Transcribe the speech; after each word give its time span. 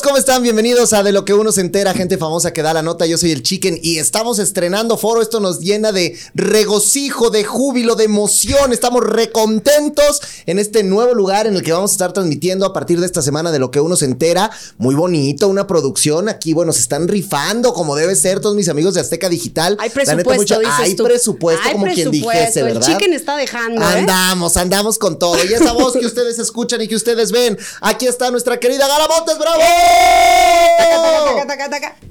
amigos, 0.00 0.02
¿cómo 0.02 0.16
están? 0.16 0.42
Bienvenidos 0.42 0.92
a 0.92 1.02
De 1.02 1.12
lo 1.12 1.24
que 1.24 1.34
uno 1.34 1.52
se 1.52 1.60
entera, 1.60 1.92
gente 1.94 2.16
famosa 2.16 2.52
que 2.52 2.62
da 2.62 2.72
la 2.72 2.82
nota. 2.82 3.06
Yo 3.06 3.18
soy 3.18 3.32
el 3.32 3.42
Chicken 3.42 3.78
y 3.82 3.98
estamos 3.98 4.38
estrenando 4.38 4.96
foro. 4.96 5.20
Esto 5.20 5.40
nos 5.40 5.60
llena 5.60 5.92
de 5.92 6.18
regocijo, 6.34 7.30
de 7.30 7.44
júbilo, 7.44 7.96
de 7.96 8.04
emoción. 8.04 8.72
Estamos 8.72 9.02
recontentos 9.04 10.20
en 10.46 10.58
este 10.58 10.82
nuevo 10.82 11.14
lugar 11.14 11.46
en 11.46 11.56
el 11.56 11.62
que 11.62 11.72
vamos 11.72 11.90
a 11.90 11.94
estar 11.94 12.12
transmitiendo 12.12 12.66
a 12.66 12.72
partir 12.72 13.00
de 13.00 13.06
esta 13.06 13.22
semana 13.22 13.50
de 13.50 13.58
lo 13.58 13.70
que 13.70 13.80
uno 13.80 13.96
se 13.96 14.04
entera. 14.04 14.50
Muy 14.78 14.94
bonito, 14.94 15.48
una 15.48 15.66
producción. 15.66 16.28
Aquí, 16.28 16.52
bueno, 16.52 16.72
se 16.72 16.80
están 16.80 17.08
rifando 17.08 17.72
como 17.72 17.96
debe 17.96 18.14
ser 18.14 18.40
todos 18.40 18.54
mis 18.54 18.68
amigos 18.68 18.94
de 18.94 19.00
Azteca 19.00 19.28
Digital. 19.28 19.76
Hay 19.80 19.90
presupuesto, 19.90 20.58
dices 20.60 20.74
Hay 20.78 20.94
tú. 20.94 21.04
presupuesto, 21.04 21.62
Hay 21.66 21.72
como 21.72 21.86
quien 21.86 22.10
dijese, 22.10 22.62
¿verdad? 22.62 22.88
El 22.88 22.94
Chicken 22.94 23.12
está 23.12 23.36
dejando, 23.36 23.82
¿eh? 23.82 23.84
Andamos, 23.84 24.56
andamos 24.56 24.98
con 24.98 25.18
todo. 25.18 25.36
Y 25.44 25.52
esa 25.52 25.72
voz 25.72 25.94
que 25.94 26.06
ustedes 26.06 26.38
escuchan 26.38 26.80
y 26.80 26.88
que 26.88 26.96
ustedes 26.96 27.32
ven, 27.32 27.58
aquí 27.80 28.06
está 28.06 28.30
nuestra 28.30 28.58
querida 28.60 28.86
Gala 28.86 29.08
Montes, 29.08 29.38
bravo. 29.38 29.60
Taca. 29.60 29.89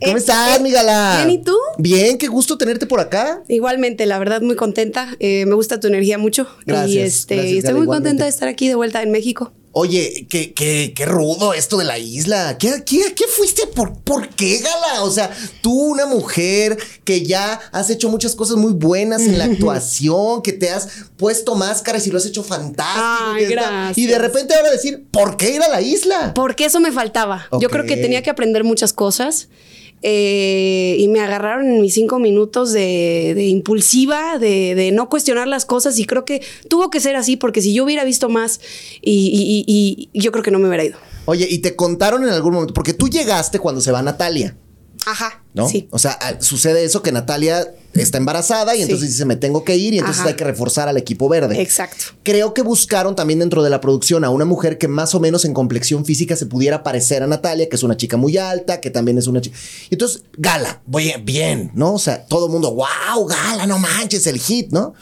¿Cómo 0.01 0.15
Eh, 0.15 0.17
estás, 0.17 0.61
mi 0.61 0.71
Gala? 0.71 1.17
Bien, 1.25 1.29
¿y 1.39 1.43
tú? 1.43 1.55
Bien, 1.77 2.17
qué 2.17 2.27
gusto 2.27 2.57
tenerte 2.57 2.85
por 2.85 2.99
acá. 3.01 3.43
Igualmente, 3.49 4.05
la 4.05 4.17
verdad, 4.17 4.41
muy 4.41 4.55
contenta. 4.55 5.09
Eh, 5.19 5.45
me 5.45 5.55
gusta 5.55 5.79
tu 5.79 5.87
energía 5.87 6.17
mucho. 6.17 6.47
Gracias, 6.65 6.89
Y 6.89 6.99
este, 6.99 7.35
gracias, 7.35 7.55
estoy 7.57 7.67
Gala, 7.67 7.77
muy 7.79 7.83
igualmente. 7.83 8.09
contenta 8.09 8.23
de 8.23 8.29
estar 8.29 8.47
aquí 8.47 8.67
de 8.69 8.75
vuelta 8.75 9.01
en 9.03 9.11
México. 9.11 9.51
Oye, 9.71 10.25
qué, 10.29 10.53
qué, 10.53 10.93
qué 10.95 11.05
rudo 11.05 11.53
esto 11.53 11.77
de 11.77 11.85
la 11.85 11.99
isla. 11.99 12.57
¿Qué, 12.57 12.83
qué, 12.85 13.13
qué 13.13 13.25
fuiste? 13.27 13.67
¿Por, 13.67 13.99
¿Por 13.99 14.29
qué, 14.29 14.57
Gala? 14.57 15.03
O 15.03 15.11
sea, 15.11 15.29
tú, 15.61 15.71
una 15.71 16.07
mujer 16.07 16.77
que 17.03 17.23
ya 17.23 17.59
has 17.71 17.89
hecho 17.91 18.09
muchas 18.09 18.35
cosas 18.35 18.57
muy 18.57 18.73
buenas 18.73 19.21
en 19.21 19.37
la 19.37 19.45
actuación, 19.45 20.41
que 20.41 20.53
te 20.53 20.71
has 20.71 20.87
puesto 21.17 21.53
máscaras 21.55 22.07
y 22.07 22.11
lo 22.11 22.17
has 22.17 22.25
hecho 22.25 22.43
fantástico. 22.43 23.05
Ay, 23.35 23.45
gracias. 23.45 23.97
Y 23.97 24.07
de 24.07 24.17
repente 24.17 24.55
ahora 24.55 24.71
decir, 24.71 25.05
¿por 25.11 25.37
qué 25.37 25.51
ir 25.51 25.61
a 25.61 25.69
la 25.69 25.81
isla? 25.81 26.33
Porque 26.33 26.65
eso 26.65 26.79
me 26.79 26.91
faltaba. 26.91 27.47
Yo 27.59 27.69
creo 27.69 27.85
que 27.85 27.97
tenía 27.97 28.23
que 28.23 28.29
aprender 28.31 28.63
muchas 28.63 28.91
cosas. 28.91 29.49
Eh, 30.01 30.95
y 30.99 31.07
me 31.07 31.19
agarraron 31.19 31.67
en 31.67 31.81
mis 31.81 31.93
cinco 31.93 32.19
minutos 32.19 32.71
de, 32.71 33.45
impulsiva, 33.49 34.37
de, 34.39 34.91
no 34.93 35.09
cuestionar 35.09 35.47
las 35.47 35.65
cosas. 35.65 35.97
Y 35.99 36.05
creo 36.05 36.25
que 36.25 36.41
tuvo 36.67 36.89
que 36.89 36.99
ser 36.99 37.15
así, 37.15 37.37
porque 37.37 37.61
si 37.61 37.73
yo 37.73 37.83
hubiera 37.83 38.03
visto 38.03 38.29
más, 38.29 38.59
y- 39.01 40.09
y 40.13 40.19
yo 40.19 40.31
creo 40.31 40.43
que 40.43 40.51
no 40.51 40.59
me 40.59 40.67
hubiera 40.67 40.83
ido. 40.85 40.97
Oye, 41.25 41.47
y 41.49 41.59
te 41.59 41.75
contaron 41.75 42.23
en 42.23 42.29
algún 42.29 42.53
momento, 42.53 42.73
porque 42.73 42.93
tú 42.93 43.07
llegaste 43.07 43.59
cuando 43.59 43.81
se 43.81 43.91
va 43.91 44.01
Natalia. 44.01 44.57
Ajá. 45.05 45.41
¿no? 45.53 45.67
Sí. 45.67 45.87
O 45.91 45.97
sea, 45.99 46.17
sucede 46.39 46.83
eso 46.83 47.01
que 47.01 47.11
Natalia 47.11 47.67
está 47.93 48.17
embarazada 48.17 48.75
y 48.75 48.77
Sí. 48.77 48.83
entonces 48.83 49.09
dice, 49.09 49.25
me 49.25 49.35
tengo 49.35 49.63
que 49.63 49.75
ir 49.75 49.93
y 49.93 49.97
entonces 49.99 50.19
Ajá. 50.21 50.29
hay 50.29 50.35
que 50.35 50.43
reforzar 50.43 50.87
al 50.87 50.97
equipo 50.97 51.27
verde. 51.29 51.61
Exacto. 51.61 52.05
Creo 52.23 52.53
que 52.53 52.61
buscaron 52.61 53.15
también 53.15 53.39
dentro 53.39 53.63
de 53.63 53.69
la 53.69 53.81
producción 53.81 54.23
a 54.23 54.29
una 54.29 54.45
mujer 54.45 54.77
que 54.77 54.87
más 54.87 55.15
o 55.15 55.19
menos 55.19 55.45
en 55.45 55.53
complexión 55.53 56.05
física 56.05 56.35
se 56.35 56.45
pudiera 56.45 56.83
parecer 56.83 57.23
a 57.23 57.27
Natalia, 57.27 57.67
que 57.69 57.75
es 57.75 57.83
una 57.83 57.97
chica 57.97 58.17
muy 58.17 58.37
alta, 58.37 58.79
que 58.81 58.91
también 58.91 59.17
es 59.17 59.27
una 59.27 59.41
chica. 59.41 59.57
Y 59.89 59.95
entonces, 59.95 60.23
Gala, 60.37 60.81
voy 60.85 61.13
bien, 61.23 61.71
¿no? 61.73 61.93
O 61.93 61.99
sea, 61.99 62.25
todo 62.25 62.45
el 62.45 62.51
mundo, 62.51 62.73
wow, 62.75 63.25
Gala, 63.25 63.65
no 63.65 63.79
manches, 63.79 64.27
el 64.27 64.37
hit, 64.39 64.71
¿no? 64.71 64.93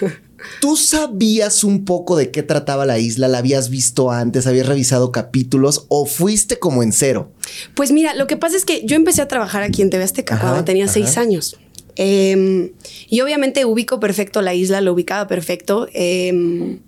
¿Tú 0.60 0.76
sabías 0.76 1.64
un 1.64 1.84
poco 1.84 2.16
de 2.16 2.30
qué 2.30 2.42
trataba 2.42 2.86
la 2.86 2.98
isla? 2.98 3.28
¿La 3.28 3.38
habías 3.38 3.70
visto 3.70 4.10
antes? 4.10 4.46
¿Habías 4.46 4.66
revisado 4.66 5.12
capítulos? 5.12 5.86
¿O 5.88 6.06
fuiste 6.06 6.58
como 6.58 6.82
en 6.82 6.92
cero? 6.92 7.30
Pues 7.74 7.92
mira, 7.92 8.14
lo 8.14 8.26
que 8.26 8.36
pasa 8.36 8.56
es 8.56 8.64
que 8.64 8.84
yo 8.84 8.96
empecé 8.96 9.22
a 9.22 9.28
trabajar 9.28 9.62
aquí 9.62 9.82
en 9.82 9.90
TV 9.90 10.02
Azteca 10.04 10.34
Ajá, 10.34 10.44
cuando 10.48 10.64
tenía 10.64 10.84
ajá. 10.84 10.92
seis 10.94 11.16
años. 11.18 11.56
Eh, 11.96 12.72
y 13.08 13.20
obviamente 13.20 13.64
ubico 13.64 14.00
perfecto 14.00 14.42
la 14.42 14.54
isla, 14.54 14.80
lo 14.80 14.92
ubicaba 14.92 15.26
perfecto. 15.26 15.88
eh, 15.94 16.78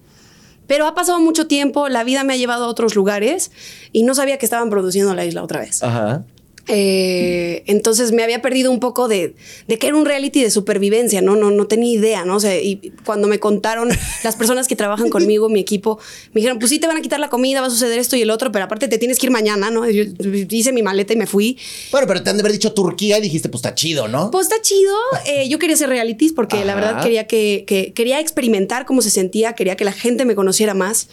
pero 0.67 0.87
ha 0.87 0.95
pasado 0.95 1.19
mucho 1.19 1.47
tiempo, 1.47 1.89
la 1.89 2.05
vida 2.05 2.25
me 2.25 2.35
ha 2.35 2.37
llevado 2.37 2.67
a 2.67 2.69
otros 2.69 2.95
lugares 2.95 3.51
y 3.91 4.03
no 4.03 4.15
sabía 4.15 4.37
que 4.37 4.45
estaban 4.45 4.69
produciendo 4.69 5.15
la 5.15 5.25
isla 5.25 5.43
otra 5.43 5.61
vez. 5.61 5.83
Ajá. 5.83 6.25
Eh, 6.69 7.63
entonces 7.67 8.13
me 8.13 8.23
había 8.23 8.43
perdido 8.43 8.71
un 8.71 8.79
poco 8.81 9.09
de, 9.09 9.35
de 9.67 9.79
que 9.79 9.87
era 9.89 9.97
un 9.97 10.05
reality 10.05 10.43
de 10.43 10.51
supervivencia, 10.51 11.21
¿no? 11.21 11.35
No, 11.37 11.51
no 11.51 11.67
tenía 11.67 11.93
idea, 11.93 12.25
¿no? 12.25 12.37
O 12.37 12.41
sea, 12.41 12.61
y 12.61 12.93
cuando 13.05 13.27
me 13.29 13.39
contaron 13.39 13.89
las 14.25 14.37
personas 14.37 14.69
que 14.69 14.77
trabajan 14.77 15.09
conmigo, 15.11 15.49
mi 15.49 15.61
equipo, 15.61 15.99
me 16.33 16.41
dijeron, 16.41 16.59
pues 16.59 16.71
sí 16.71 16.79
te 16.79 16.87
van 16.87 16.97
a 16.97 17.01
quitar 17.01 17.21
la 17.21 17.29
comida, 17.31 17.61
va 17.61 17.67
a 17.69 17.71
suceder 17.71 17.99
esto 17.99 18.17
y 18.17 18.23
el 18.23 18.31
otro, 18.31 18.53
pero 18.53 18.65
aparte 18.67 18.87
te 18.89 18.99
tienes 18.99 19.19
que 19.19 19.27
ir 19.27 19.33
mañana, 19.33 19.71
¿no? 19.71 19.89
Yo 19.89 20.05
hice 20.51 20.73
mi 20.73 20.83
maleta 20.83 21.13
y 21.13 21.17
me 21.17 21.27
fui. 21.27 21.57
Bueno, 21.91 22.07
pero 22.07 22.23
te 22.23 22.31
han 22.31 22.37
de 22.37 22.43
haber 22.43 22.53
dicho 22.53 22.73
Turquía 22.73 23.19
y 23.19 23.23
dijiste, 23.23 23.49
pues 23.49 23.61
está 23.61 23.75
chido, 23.75 24.09
¿no? 24.09 24.31
Pues 24.31 24.47
está 24.49 24.61
chido. 24.63 24.95
eh, 25.27 25.49
yo 25.49 25.59
quería 25.59 25.75
hacer 25.75 25.89
realities 25.89 26.33
porque 26.33 26.65
la 26.65 26.75
verdad 26.75 27.03
quería 27.03 27.27
que, 27.27 27.65
que- 27.67 27.93
quería 27.93 28.21
experimentar 28.21 28.85
cómo 28.87 29.03
se 29.03 29.11
sentía, 29.11 29.55
quería 29.55 29.77
que 29.77 29.85
la 29.85 29.93
gente 29.93 30.25
me 30.25 30.35
conociera 30.35 30.75
más. 30.75 31.09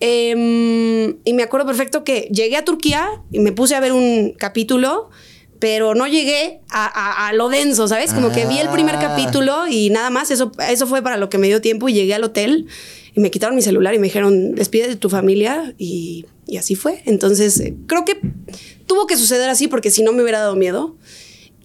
Em, 0.00 1.16
y 1.24 1.32
me 1.34 1.42
acuerdo 1.42 1.66
perfecto 1.66 2.04
que 2.04 2.28
llegué 2.32 2.56
a 2.56 2.64
Turquía 2.64 3.08
y 3.32 3.38
me 3.40 3.52
puse 3.52 3.74
a 3.74 3.80
ver 3.80 3.92
un 3.92 4.34
capítulo, 4.38 4.93
pero 5.58 5.94
no 5.94 6.06
llegué 6.06 6.60
a, 6.70 6.84
a- 6.86 7.28
a 7.28 7.32
lo 7.32 7.48
denso, 7.48 7.88
¿sabes? 7.88 8.12
Como 8.12 8.30
que 8.32 8.46
vi 8.46 8.58
el 8.58 8.68
primer 8.68 8.96
Ah. 8.96 9.00
capítulo 9.00 9.66
y 9.68 9.90
nada 9.90 10.10
más. 10.10 10.30
Eso, 10.30 10.52
eso 10.68 10.86
fue 10.86 11.00
para 11.02 11.16
lo 11.16 11.30
que 11.30 11.38
me 11.38 11.46
dio 11.46 11.60
tiempo 11.60 11.88
y 11.88 11.94
llegué 11.94 12.14
al 12.14 12.24
hotel 12.24 12.66
y 13.14 13.20
me 13.20 13.30
quitaron 13.30 13.54
mi 13.56 13.62
celular 13.62 13.94
y 13.94 13.98
me 13.98 14.08
dijeron, 14.08 14.54
despide 14.54 14.88
de 14.88 14.96
tu 14.96 15.08
familia 15.08 15.72
y, 15.78 16.26
y 16.46 16.56
así 16.58 16.74
fue. 16.74 17.02
Entonces, 17.06 17.58
eh, 17.60 17.74
creo 17.86 18.04
que 18.04 18.20
tuvo 18.86 19.06
que 19.06 19.16
suceder 19.16 19.48
así 19.48 19.68
porque 19.68 19.90
si 19.90 20.02
no 20.02 20.12
me 20.12 20.22
hubiera 20.22 20.40
dado 20.40 20.56
miedo. 20.56 20.96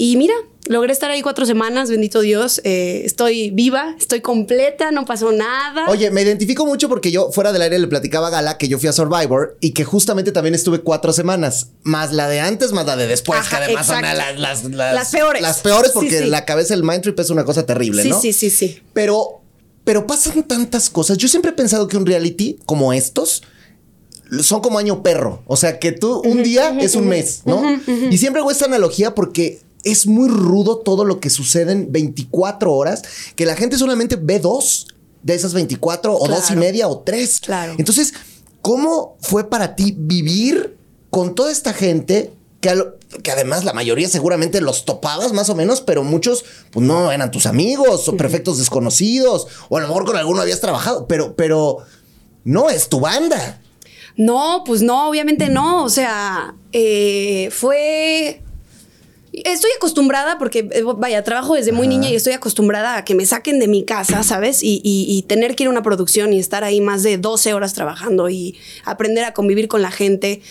Y 0.01 0.15
mira, 0.15 0.33
logré 0.67 0.93
estar 0.93 1.11
ahí 1.11 1.21
cuatro 1.21 1.45
semanas, 1.45 1.89
bendito 1.89 2.21
Dios. 2.21 2.61
eh, 2.63 3.01
estoy 3.03 3.49
viva, 3.49 3.97
estoy 3.99 4.21
completa, 4.21 4.91
no 4.91 5.03
pasó 5.03 5.33
nada. 5.33 5.89
Oye, 5.89 6.09
me 6.09 6.21
identifico 6.21 6.65
mucho 6.65 6.87
porque 6.87 7.11
yo 7.11 7.33
fuera 7.33 7.51
del 7.51 7.63
aire 7.63 7.77
le 7.77 7.87
platicaba 7.87 8.27
a 8.27 8.29
Gala 8.29 8.57
que 8.57 8.69
yo 8.69 8.79
fui 8.79 8.87
a 8.87 8.93
Survivor 8.93 9.57
y 9.59 9.71
que 9.71 9.83
justamente 9.83 10.31
también 10.31 10.55
estuve 10.55 10.79
cuatro 10.79 11.11
semanas, 11.11 11.71
más 11.83 12.13
la 12.13 12.29
de 12.29 12.39
antes, 12.39 12.71
más 12.71 12.85
la 12.85 12.95
de 12.95 13.07
después, 13.07 13.41
Ajá, 13.41 13.57
que 13.57 13.63
además 13.65 13.87
son 13.87 14.01
las, 14.01 14.39
las, 14.39 14.63
las, 14.63 14.93
Las 14.93 15.11
peores. 15.11 15.41
Las 15.41 15.59
peores 15.59 15.91
porque 15.91 16.19
sí. 16.19 16.29
la 16.29 16.45
cabeza 16.45 16.75
del 16.75 16.83
mind 16.85 17.01
trip 17.01 17.19
es 17.19 17.29
una 17.29 17.43
cosa 17.43 17.65
terrible, 17.65 18.01
sí, 18.01 18.09
¿no? 18.09 18.21
sí, 18.21 18.31
sí, 18.31 18.49
sí. 18.49 18.81
Pero, 18.93 19.41
pero 19.83 20.07
pasan 20.07 20.43
tantas 20.43 20.89
cosas. 20.89 21.17
Yo 21.17 21.27
siempre 21.27 21.51
he 21.51 21.53
pensado 21.55 21.89
que 21.89 21.97
un 21.97 22.05
reality 22.05 22.57
como 22.65 22.93
estos 22.93 23.43
son 24.43 24.61
como 24.61 24.79
año 24.79 25.03
perro. 25.03 25.43
O 25.45 25.57
sea, 25.57 25.77
que 25.77 25.91
tú 25.91 26.21
un 26.23 26.41
día 26.41 26.77
es 26.79 26.95
un 26.95 27.07
mes, 27.09 27.41
¿no? 27.43 27.61
Y 28.09 28.17
siempre 28.17 28.39
hago 28.39 28.49
esta 28.49 28.63
analogía 28.63 29.13
porque 29.13 29.59
es 29.83 30.07
muy 30.07 30.29
rudo 30.29 30.77
todo 30.77 31.05
lo 31.05 31.19
que 31.19 31.29
sucede 31.29 31.71
en 31.71 31.91
24 31.91 32.71
horas, 32.73 33.03
que 33.35 33.45
la 33.45 33.55
gente 33.55 33.77
solamente 33.77 34.17
ve 34.17 34.39
dos 34.39 34.87
de 35.23 35.35
esas 35.35 35.53
24 35.53 36.15
o 36.15 36.27
dos 36.27 36.51
y 36.51 36.55
media 36.55 36.87
o 36.87 36.99
tres. 36.99 37.39
Claro. 37.39 37.75
Entonces, 37.77 38.13
¿cómo 38.61 39.17
fue 39.21 39.49
para 39.49 39.75
ti 39.75 39.93
vivir 39.97 40.77
con 41.09 41.35
toda 41.35 41.51
esta 41.51 41.73
gente 41.73 42.31
que, 42.61 42.83
que 43.23 43.31
además 43.31 43.63
la 43.63 43.73
mayoría 43.73 44.09
seguramente 44.09 44.61
los 44.61 44.85
topabas 44.85 45.33
más 45.33 45.49
o 45.49 45.55
menos, 45.55 45.81
pero 45.81 46.03
muchos 46.03 46.45
pues 46.71 46.85
no 46.85 47.11
eran 47.11 47.31
tus 47.31 47.45
amigos 47.45 48.07
o 48.07 48.17
perfectos 48.17 48.57
desconocidos 48.57 49.47
o 49.69 49.77
a 49.77 49.81
lo 49.81 49.87
mejor 49.87 50.05
con 50.05 50.17
alguno 50.17 50.41
habías 50.41 50.59
trabajado, 50.59 51.07
pero, 51.07 51.35
pero 51.35 51.77
no 52.43 52.69
es 52.69 52.89
tu 52.89 52.99
banda. 52.99 53.61
No, 54.19 54.63
pues 54.65 54.81
no, 54.81 55.09
obviamente 55.09 55.47
no. 55.49 55.83
O 55.85 55.89
sea, 55.89 56.53
eh, 56.73 57.49
fue. 57.51 58.43
Estoy 59.45 59.71
acostumbrada 59.77 60.37
porque, 60.37 60.67
eh, 60.71 60.83
vaya, 60.97 61.23
trabajo 61.23 61.55
desde 61.55 61.71
muy 61.71 61.87
niña 61.87 62.09
y 62.09 62.15
estoy 62.15 62.33
acostumbrada 62.33 62.97
a 62.97 63.05
que 63.05 63.15
me 63.15 63.25
saquen 63.25 63.59
de 63.59 63.67
mi 63.67 63.83
casa, 63.83 64.23
¿sabes? 64.23 64.63
Y, 64.63 64.81
y- 64.83 65.05
y 65.07 65.23
tener 65.23 65.55
que 65.55 65.63
ir 65.63 65.67
a 65.67 65.71
una 65.71 65.83
producción 65.83 66.33
y 66.33 66.39
estar 66.39 66.63
ahí 66.63 66.81
más 66.81 67.03
de 67.03 67.17
12 67.17 67.53
horas 67.53 67.73
trabajando 67.73 68.29
y 68.29 68.57
aprender 68.85 69.23
a 69.25 69.33
convivir 69.33 69.67
con 69.67 69.81
la 69.81 69.91
gente. 69.91 70.41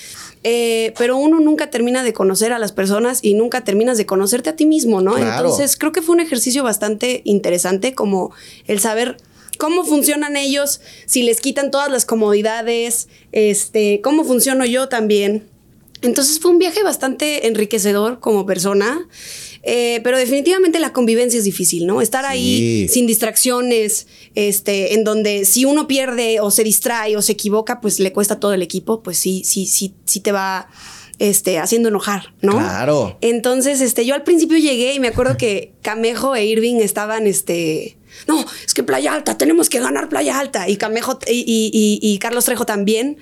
Eh, 0.45 0.95
pero 0.97 1.17
uno 1.17 1.41
nunca 1.41 1.69
termina 1.71 2.03
de 2.05 2.13
conocer 2.13 2.53
a 2.53 2.59
las 2.61 2.71
personas 2.73 3.19
y 3.23 3.35
nunca 3.35 3.65
terminas 3.65 3.99
de 3.99 4.07
conocerte 4.07 4.51
a 4.51 4.57
ti 4.57 4.67
mismo, 4.67 5.01
¿no? 5.01 5.15
Claro. 5.15 5.31
Entonces, 5.45 5.77
creo 5.77 5.91
que 5.93 6.01
fue 6.03 6.15
un 6.15 6.21
ejercicio 6.21 6.63
bastante 6.63 7.23
interesante 7.25 7.95
como 7.95 8.33
el 8.67 8.79
saber 8.79 9.17
cómo 9.59 9.85
funcionan 9.85 10.37
ellos, 10.37 10.81
si 11.07 11.25
les 11.25 11.41
quitan 11.41 11.73
todas 11.73 11.91
las 11.91 12.05
comodidades, 12.05 13.09
este, 13.33 14.01
cómo 14.03 14.23
funciono 14.25 14.65
yo 14.65 14.89
también. 14.89 15.49
Entonces 16.03 16.39
fue 16.41 16.51
un 16.51 16.59
viaje 16.59 16.83
bastante 16.83 17.47
enriquecedor 17.49 18.21
como 18.21 18.47
persona, 18.47 19.09
eh, 19.65 20.01
pero 20.05 20.17
definitivamente 20.17 20.79
la 20.79 20.93
convivencia 20.93 21.39
es 21.39 21.45
difícil, 21.45 21.87
¿no? 21.87 22.01
Estar 22.01 22.25
ahí 22.25 22.87
sin 22.89 23.07
distracciones, 23.07 24.07
este, 24.35 24.95
en 24.95 25.03
donde 25.05 25.45
si 25.45 25.65
uno 25.65 25.89
pierde 25.89 26.41
o 26.41 26.51
se 26.51 26.63
distrae 26.65 27.17
o 27.17 27.23
se 27.23 27.33
equivoca, 27.33 27.81
pues 27.81 27.99
le 27.99 28.13
cuesta 28.13 28.35
a 28.35 28.41
todo 28.41 28.53
el 28.55 28.63
equipo, 28.63 29.03
pues 29.03 29.19
sí, 29.19 29.43
sí, 29.45 29.67
sí, 29.67 29.95
sí 30.05 30.21
te 30.21 30.31
va 30.33 30.69
este, 31.19 31.59
haciendo 31.59 31.89
enojar, 31.89 32.33
¿no? 32.43 32.53
Claro. 32.53 33.19
Entonces, 33.21 33.81
este, 33.81 34.07
yo 34.07 34.15
al 34.15 34.23
principio 34.23 34.57
llegué 34.57 34.95
y 34.95 35.01
me 35.01 35.09
acuerdo 35.09 35.37
que 35.37 35.73
Camejo 35.83 36.37
e 36.37 36.47
Irving 36.47 36.77
estaban, 36.77 37.27
este, 37.27 37.99
no, 38.29 38.45
es 38.65 38.73
que 38.73 38.85
Playa 38.85 39.15
Alta, 39.15 39.37
tenemos 39.37 39.69
que 39.69 39.81
ganar 39.81 40.09
Playa 40.09 40.39
Alta. 40.39 40.69
Y 40.69 40.77
Camejo 40.77 41.19
y, 41.29 41.41
y- 41.41 41.71
y- 41.73 41.99
y 42.15 42.19
Carlos 42.19 42.45
Trejo 42.45 42.65
también. 42.67 43.19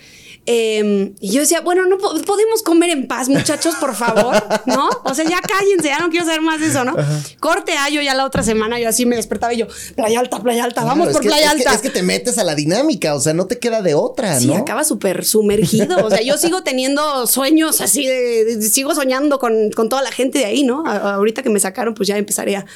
Em, 0.49 1.15
y 1.21 1.33
yo 1.33 1.41
decía, 1.41 1.61
bueno, 1.61 1.87
no 1.87 1.99
podemos 1.99 2.63
comer 2.63 2.91
en 2.91 3.09
paz, 3.09 3.29
muchachos, 3.29 3.75
por 3.81 3.97
favor, 3.97 4.41
¿no? 4.67 4.89
O 5.03 5.13
sea, 5.13 5.25
ya 5.25 5.41
cállense, 5.41 5.89
ya 5.89 5.99
no 5.99 6.09
quiero 6.09 6.25
saber 6.25 6.41
más 6.41 6.61
de 6.61 6.69
eso, 6.69 6.85
¿no? 6.85 6.95
Corte 7.41 7.73
a 7.73 7.89
yo 7.89 8.01
ya 8.01 8.15
la 8.15 8.25
otra 8.25 8.45
semana, 8.45 8.79
yo 8.79 8.89
así 8.89 9.07
me 9.07 9.17
despertaba 9.17 9.53
y 9.55 9.59
yo, 9.59 9.67
playa 9.97 10.21
alta, 10.21 10.41
playa 10.41 10.63
alta, 10.63 10.85
vamos 10.85 11.09
por 11.09 11.23
playa 11.23 11.51
alta. 11.51 11.75
es 11.75 11.81
que 11.81 11.91
te 11.91 12.05
metes 12.05 12.39
a 12.39 12.45
la 12.45 12.55
dinámica, 12.55 13.17
o 13.17 13.21
sea, 13.21 13.35
no 13.35 13.47
te 13.47 13.59
queda 13.59 13.83
de 13.83 13.95
otra, 13.95 14.35
¿no? 14.35 14.41
Sí, 14.41 14.53
acaba 14.55 14.85
súper 14.85 15.25
sumergido. 15.25 16.07
O 16.07 16.11
sea, 16.11 16.23
yo 16.23 16.39
sigo 16.39 16.63
teniendo 16.63 17.27
sueños 17.27 17.81
así 17.81 18.07
de, 18.07 18.63
sigo 18.63 18.95
soñando 18.95 19.41
con, 19.41 19.71
toda 19.71 20.03
la 20.03 20.13
gente 20.13 20.39
de 20.39 20.45
ahí, 20.45 20.63
¿no? 20.63 20.87
ahorita 20.87 21.43
que 21.43 21.51
me 21.51 21.59
sacaron, 21.59 21.95
pues 21.95 22.09
ya 22.09 22.17
empezaré 22.17 22.57
a, 22.57 22.67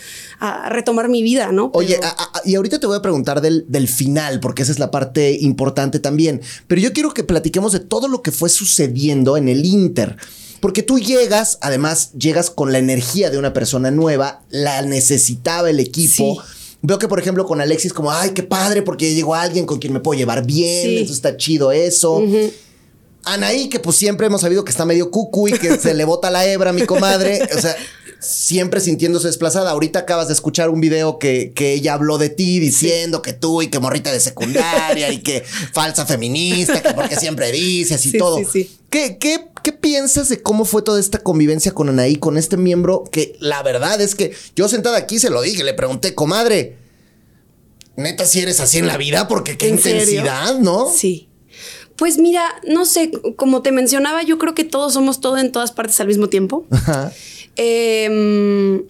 retomar 0.71 1.09
mi 1.09 1.23
vida, 1.23 1.53
¿no? 1.53 1.71
Oye, 1.75 2.01
y 2.47 2.55
ahorita 2.55 2.81
te 2.81 2.87
voy 2.87 2.97
a 2.97 3.03
preguntar 3.03 3.43
del, 3.43 3.67
del 3.69 3.89
final, 3.89 4.41
porque 4.41 4.63
esa 4.63 4.73
es 4.73 4.79
la 4.79 4.91
parte 4.91 5.37
importante 5.39 6.01
también. 6.01 6.41
Pero 6.67 6.81
yo 6.81 6.95
quiero 6.95 7.13
que 7.13 7.25
platiquemos 7.25 7.60
de 7.69 7.81
todo 7.81 8.09
lo 8.09 8.23
que 8.23 8.33
fue 8.33 8.49
sucediendo 8.49 9.37
en 9.37 9.49
el 9.49 9.65
Inter. 9.65 10.17
Porque 10.61 10.83
tú 10.83 10.99
llegas, 10.99 11.59
además, 11.61 12.13
llegas 12.13 12.51
con 12.51 12.73
la 12.73 12.79
energía 12.79 13.31
de 13.31 13.39
una 13.39 13.53
persona 13.53 13.91
nueva, 13.91 14.43
la 14.51 14.83
necesitaba 14.83 15.71
el 15.71 15.81
equipo. 15.81 16.43
Veo 16.83 16.99
que, 16.99 17.09
por 17.09 17.19
ejemplo, 17.19 17.47
con 17.47 17.61
Alexis, 17.61 17.93
como, 17.93 18.11
ay, 18.11 18.31
qué 18.31 18.43
padre, 18.43 18.83
porque 18.83 19.15
llegó 19.15 19.35
alguien 19.35 19.67
con 19.67 19.79
quien 19.79 19.93
me 19.93 20.01
puedo 20.01 20.19
llevar 20.19 20.45
bien, 20.45 20.99
eso 20.99 21.13
está 21.13 21.37
chido 21.37 21.73
eso. 21.73 22.23
Anaí, 23.25 23.69
que 23.69 23.81
pues 23.81 23.97
siempre 23.97 24.27
hemos 24.27 24.41
sabido 24.41 24.65
que 24.65 24.71
está 24.71 24.85
medio 24.85 25.11
cucu 25.11 25.49
y 25.49 25.53
que 25.53 25.79
se 25.79 25.93
le 25.93 26.05
bota 26.05 26.31
la 26.31 26.47
hebra 26.47 26.71
a 26.71 26.73
mi 26.73 26.87
comadre. 26.87 27.41
O 27.57 27.61
sea, 27.61 27.77
siempre 28.21 28.81
sintiéndose 28.81 29.27
desplazada. 29.27 29.71
Ahorita 29.71 30.01
acabas 30.01 30.29
de 30.29 30.35
escuchar 30.35 30.71
un 30.71 30.81
video 30.81 31.19
que, 31.19 31.53
que 31.55 31.73
ella 31.73 31.95
habló 31.95 32.19
de 32.19 32.29
ti 32.29 32.61
diciendo 32.61 33.23
que 33.23 33.33
tú 33.33 33.63
y 33.63 33.69
que 33.69 33.79
morrita 33.79 34.13
de 34.13 34.21
secundaria 34.21 35.11
y 35.11 35.19
que 35.19 35.43
falsa 35.73 36.07
feminista, 36.07 36.83
que 36.83 36.93
porque 36.93 37.17
siempre 37.17 37.51
dices 37.51 38.05
y 38.07 38.19
todo. 38.19 38.39
¿Qué, 38.91 39.19
qué, 39.19 39.47
qué 39.63 39.73
piensas 39.73 40.29
de 40.29 40.43
cómo 40.43 40.65
fue 40.65 40.83
toda 40.83 41.01
esta 41.01 41.19
convivencia 41.19 41.73
con 41.73 41.89
Anaí, 41.89 42.17
con 42.17 42.37
este 42.37 42.57
miembro? 42.57 43.05
Que 43.11 43.37
la 43.41 43.63
verdad 43.63 44.01
es 44.01 44.15
que 44.15 44.35
yo 44.55 44.69
sentada 44.69 44.99
aquí 44.99 45.19
se 45.19 45.31
lo 45.31 45.41
dije, 45.41 45.65
le 45.65 45.75
pregunté, 45.75 46.15
comadre, 46.15 46.77
neta, 47.97 48.27
si 48.27 48.41
eres 48.41 48.61
así 48.61 48.79
en 48.79 48.87
la 48.87 48.97
vida, 48.97 49.29
porque 49.29 49.57
qué 49.57 49.69
intensidad, 49.69 50.59
¿no? 50.59 50.91
Sí. 50.95 51.29
Pues 51.97 52.17
mira, 52.17 52.43
no 52.67 52.87
sé, 52.87 53.11
como 53.37 53.61
te 53.61 53.73
mencionaba, 53.73 54.23
yo 54.23 54.39
creo 54.39 54.55
que 54.55 54.65
todos 54.65 54.95
somos 54.95 55.21
todo 55.21 55.37
en 55.37 55.53
todas 55.53 55.71
partes 55.71 56.01
al 56.01 56.07
mismo 56.07 56.29
tiempo. 56.29 56.67
Ajá. 56.71 57.13
Eh, 57.57 58.85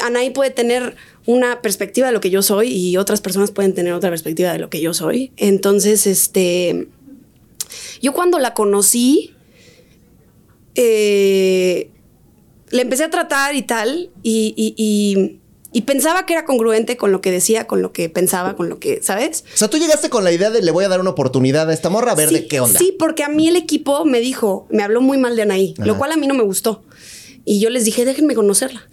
Anaí 0.00 0.30
puede 0.30 0.50
tener 0.50 0.96
una 1.26 1.62
perspectiva 1.62 2.08
de 2.08 2.12
lo 2.12 2.20
que 2.20 2.30
yo 2.30 2.42
soy 2.42 2.72
y 2.72 2.96
otras 2.96 3.20
personas 3.20 3.50
pueden 3.50 3.74
tener 3.74 3.92
otra 3.92 4.10
perspectiva 4.10 4.52
de 4.52 4.58
lo 4.58 4.70
que 4.70 4.80
yo 4.80 4.94
soy. 4.94 5.32
Entonces, 5.36 6.06
este, 6.06 6.88
yo 8.00 8.12
cuando 8.12 8.38
la 8.38 8.54
conocí, 8.54 9.34
eh, 10.74 11.90
le 12.70 12.82
empecé 12.82 13.04
a 13.04 13.10
tratar 13.10 13.54
y 13.54 13.62
tal, 13.62 14.10
y, 14.22 15.38
pensaba 15.86 16.26
que 16.26 16.32
era 16.32 16.44
congruente 16.44 16.96
con 16.96 17.12
lo 17.12 17.20
que 17.20 17.30
decía, 17.30 17.66
con 17.66 17.82
lo 17.82 17.92
que 17.92 18.08
pensaba, 18.08 18.56
con 18.56 18.68
lo 18.68 18.78
que, 18.78 19.02
¿sabes? 19.02 19.44
O 19.54 19.56
sea, 19.56 19.68
tú 19.68 19.78
llegaste 19.78 20.10
con 20.10 20.24
la 20.24 20.32
idea 20.32 20.50
de 20.50 20.62
le 20.62 20.70
voy 20.70 20.84
a 20.84 20.88
dar 20.88 21.00
una 21.00 21.10
oportunidad 21.10 21.68
a 21.68 21.72
esta 21.72 21.90
morra 21.90 22.12
a 22.12 22.14
ver 22.14 22.30
de 22.30 22.46
qué 22.46 22.60
onda. 22.60 22.78
Sí, 22.78 22.94
porque 22.98 23.24
a 23.24 23.28
mí 23.28 23.48
el 23.48 23.56
equipo 23.56 24.04
me 24.04 24.20
dijo, 24.20 24.66
me 24.70 24.82
habló 24.82 25.00
muy 25.00 25.18
mal 25.18 25.36
de 25.36 25.42
Anaí, 25.42 25.74
lo 25.78 25.98
cual 25.98 26.12
a 26.12 26.16
mí 26.16 26.26
no 26.26 26.34
me 26.34 26.42
gustó. 26.42 26.82
Y 27.44 27.60
yo 27.60 27.70
les 27.70 27.84
dije, 27.84 28.04
déjenme 28.04 28.34
conocerla. 28.34 28.86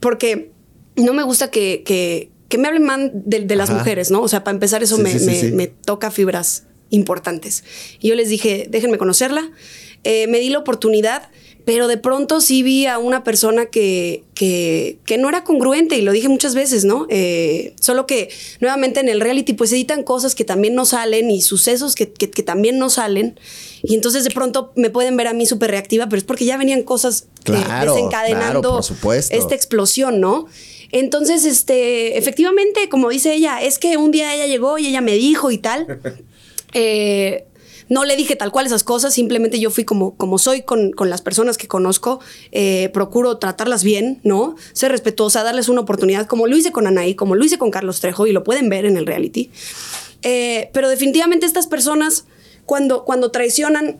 Porque 0.00 0.50
no 0.96 1.12
me 1.14 1.22
gusta 1.22 1.50
que, 1.50 1.82
que, 1.84 2.30
que 2.48 2.58
me 2.58 2.68
hablen 2.68 2.84
mal 2.84 3.12
de, 3.14 3.56
las 3.56 3.70
mujeres, 3.70 4.10
¿no? 4.10 4.22
O 4.22 4.28
sea, 4.28 4.44
para 4.44 4.54
empezar, 4.54 4.82
eso 4.82 4.98
me, 4.98 5.14
me, 5.52 5.66
toca 5.66 6.10
fibras 6.10 6.64
importantes. 6.90 7.64
Y 8.00 8.08
yo 8.08 8.14
les 8.14 8.28
dije, 8.28 8.66
déjenme 8.70 8.98
conocerla. 8.98 9.50
Eh, 10.04 10.26
me 10.28 10.38
di 10.38 10.50
la 10.50 10.58
oportunidad 10.58 11.30
pero 11.66 11.88
de 11.88 11.96
pronto 11.96 12.40
sí 12.40 12.62
vi 12.62 12.86
a 12.86 12.96
una 12.96 13.24
persona 13.24 13.66
que, 13.66 14.22
que, 14.34 15.00
que 15.04 15.18
no 15.18 15.28
era 15.28 15.42
congruente 15.42 15.98
y 15.98 16.00
lo 16.00 16.12
dije 16.12 16.28
muchas 16.28 16.54
veces, 16.54 16.84
¿no? 16.84 17.08
Eh, 17.10 17.74
solo 17.80 18.06
que 18.06 18.30
nuevamente 18.60 19.00
en 19.00 19.08
el 19.08 19.20
reality 19.20 19.52
pues 19.52 19.72
editan 19.72 20.04
cosas 20.04 20.36
que 20.36 20.44
también 20.44 20.76
no 20.76 20.84
salen 20.84 21.28
y 21.28 21.42
sucesos 21.42 21.96
que, 21.96 22.12
que, 22.12 22.42
también 22.44 22.78
no 22.78 22.88
salen 22.88 23.40
y 23.82 23.96
entonces 23.96 24.22
de 24.22 24.30
pronto 24.30 24.72
me 24.76 24.90
pueden 24.90 25.16
ver 25.16 25.26
a 25.26 25.32
mí 25.32 25.44
súper 25.44 25.72
reactiva, 25.72 26.08
pero 26.08 26.18
es 26.18 26.24
porque 26.24 26.44
ya 26.44 26.56
venían 26.56 26.84
cosas 26.84 27.26
eh, 27.46 27.64
desencadenando 27.84 28.80
esta 29.10 29.54
explosión, 29.56 30.20
¿no? 30.20 30.46
Entonces, 30.92 31.44
este, 31.44 32.16
efectivamente, 32.16 32.88
como 32.88 33.08
dice 33.08 33.34
ella, 33.34 33.60
es 33.60 33.80
que 33.80 33.96
un 33.96 34.12
día 34.12 34.32
ella 34.36 34.46
llegó 34.46 34.78
y 34.78 34.86
ella 34.86 35.00
me 35.00 35.14
dijo 35.14 35.50
y 35.50 35.58
tal. 35.58 36.00
Eh, 36.78 37.46
no 37.88 38.04
le 38.04 38.16
dije 38.16 38.36
tal 38.36 38.50
cual 38.50 38.66
esas 38.66 38.84
cosas, 38.84 39.14
simplemente 39.14 39.60
yo 39.60 39.70
fui 39.70 39.84
como, 39.84 40.16
como 40.16 40.38
soy 40.38 40.62
con, 40.62 40.92
las 40.98 41.22
personas 41.22 41.56
que 41.56 41.68
conozco, 41.68 42.20
eh, 42.52 42.90
procuro 42.92 43.38
tratarlas 43.38 43.84
bien, 43.84 44.20
¿no? 44.24 44.56
Ser 44.72 44.90
respetuosa, 44.90 45.42
darles 45.42 45.68
una 45.68 45.82
oportunidad, 45.82 46.26
como 46.26 46.46
lo 46.46 46.56
hice 46.56 46.72
con 46.72 46.86
Anaí, 46.86 47.14
como 47.14 47.34
lo 47.34 47.44
hice 47.44 47.58
con 47.58 47.70
Carlos 47.70 48.00
Trejo, 48.00 48.26
y 48.26 48.32
lo 48.32 48.42
pueden 48.42 48.68
ver 48.68 48.86
en 48.86 48.96
el 48.96 49.06
reality. 49.06 49.50
Eh, 50.22 50.70
pero 50.72 50.88
definitivamente 50.88 51.46
estas 51.46 51.66
personas, 51.66 52.24
cuando, 52.64 53.04
cuando 53.04 53.30
traicionan 53.30 53.98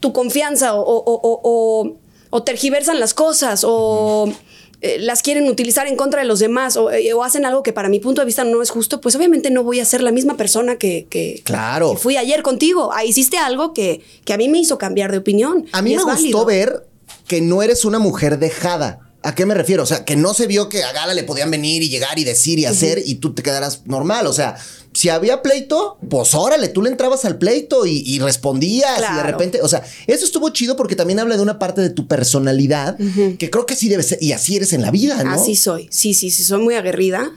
tu 0.00 0.12
confianza 0.12 0.72
o 0.74 2.42
tergiversan 2.44 3.00
las 3.00 3.14
cosas 3.14 3.62
o... 3.64 4.32
Eh, 4.80 4.98
las 4.98 5.22
quieren 5.22 5.48
utilizar 5.48 5.86
en 5.86 5.96
contra 5.96 6.20
de 6.20 6.26
los 6.26 6.38
demás 6.38 6.76
eh, 6.92 7.12
o, 7.14 7.24
hacen 7.24 7.46
algo 7.46 7.62
que 7.62 7.72
para 7.72 7.88
mi 7.88 8.00
punto 8.00 8.20
de 8.20 8.26
vista 8.26 8.44
no 8.44 8.62
es 8.62 8.70
justo, 8.70 9.00
pues 9.00 9.14
obviamente 9.16 9.50
no 9.50 9.62
voy 9.62 9.80
a 9.80 9.84
ser 9.84 10.02
la 10.02 10.12
misma 10.12 10.36
persona 10.36 10.76
que, 10.76 11.06
que, 11.08 11.42
claro. 11.44 11.96
fui 11.96 12.16
ayer 12.16 12.42
contigo. 12.42 12.92
Ahí 12.92 13.08
hiciste 13.08 13.38
algo 13.38 13.72
que, 13.72 14.02
que, 14.24 14.32
a 14.32 14.36
mí 14.36 14.48
me 14.48 14.58
hizo 14.58 14.78
cambiar 14.78 15.12
de 15.12 15.18
opinión. 15.18 15.66
A 15.72 15.82
mí 15.82 15.96
me 15.96 16.02
gustó 16.02 16.44
ver 16.44 16.86
que 17.26 17.40
no 17.40 17.62
eres 17.62 17.84
una 17.84 17.98
mujer 17.98 18.38
dejada. 18.38 19.00
¿A 19.22 19.34
qué 19.34 19.46
me 19.46 19.54
refiero? 19.54 19.82
O 19.82 19.86
sea, 19.86 20.04
que 20.04 20.16
no 20.16 20.34
se 20.34 20.46
vio 20.46 20.68
que 20.68 20.84
a 20.84 20.92
Gala 20.92 21.14
le 21.14 21.24
podían 21.24 21.50
venir 21.50 21.82
y 21.82 21.88
llegar 21.88 22.18
y 22.18 22.24
decir 22.24 22.58
y 22.58 22.66
hacer 22.66 23.02
y 23.02 23.14
tú 23.14 23.32
te 23.32 23.42
quedaras 23.42 23.86
normal. 23.86 24.26
O 24.26 24.34
sea, 24.34 24.56
si 24.94 25.08
había 25.08 25.42
pleito, 25.42 25.98
pues 26.08 26.34
órale, 26.34 26.68
tú 26.68 26.80
le 26.80 26.88
entrabas 26.88 27.24
al 27.24 27.36
pleito 27.36 27.84
y, 27.84 28.18
respondías 28.20 29.02
y 29.12 29.16
de 29.16 29.22
repente, 29.22 29.60
o 29.60 29.68
sea, 29.68 29.84
eso 30.06 30.24
estuvo 30.24 30.48
chido 30.50 30.76
porque 30.76 30.96
también 30.96 31.18
habla 31.18 31.36
de 31.36 31.42
una 31.42 31.58
parte 31.58 31.80
de 31.80 31.90
tu 31.90 32.06
personalidad 32.06 32.96
que 33.38 33.50
creo 33.50 33.66
que 33.66 33.76
sí 33.76 33.88
debe 33.88 34.02
ser, 34.02 34.18
y 34.22 34.32
así 34.32 34.56
eres 34.56 34.72
en 34.72 34.82
la 34.82 34.90
vida, 34.90 35.22
¿no? 35.22 35.32
Así 35.32 35.56
soy, 35.56 35.88
sí, 35.90 36.14
sí, 36.14 36.30
sí, 36.30 36.44
soy 36.44 36.62
muy 36.62 36.74
aguerrida. 36.74 37.30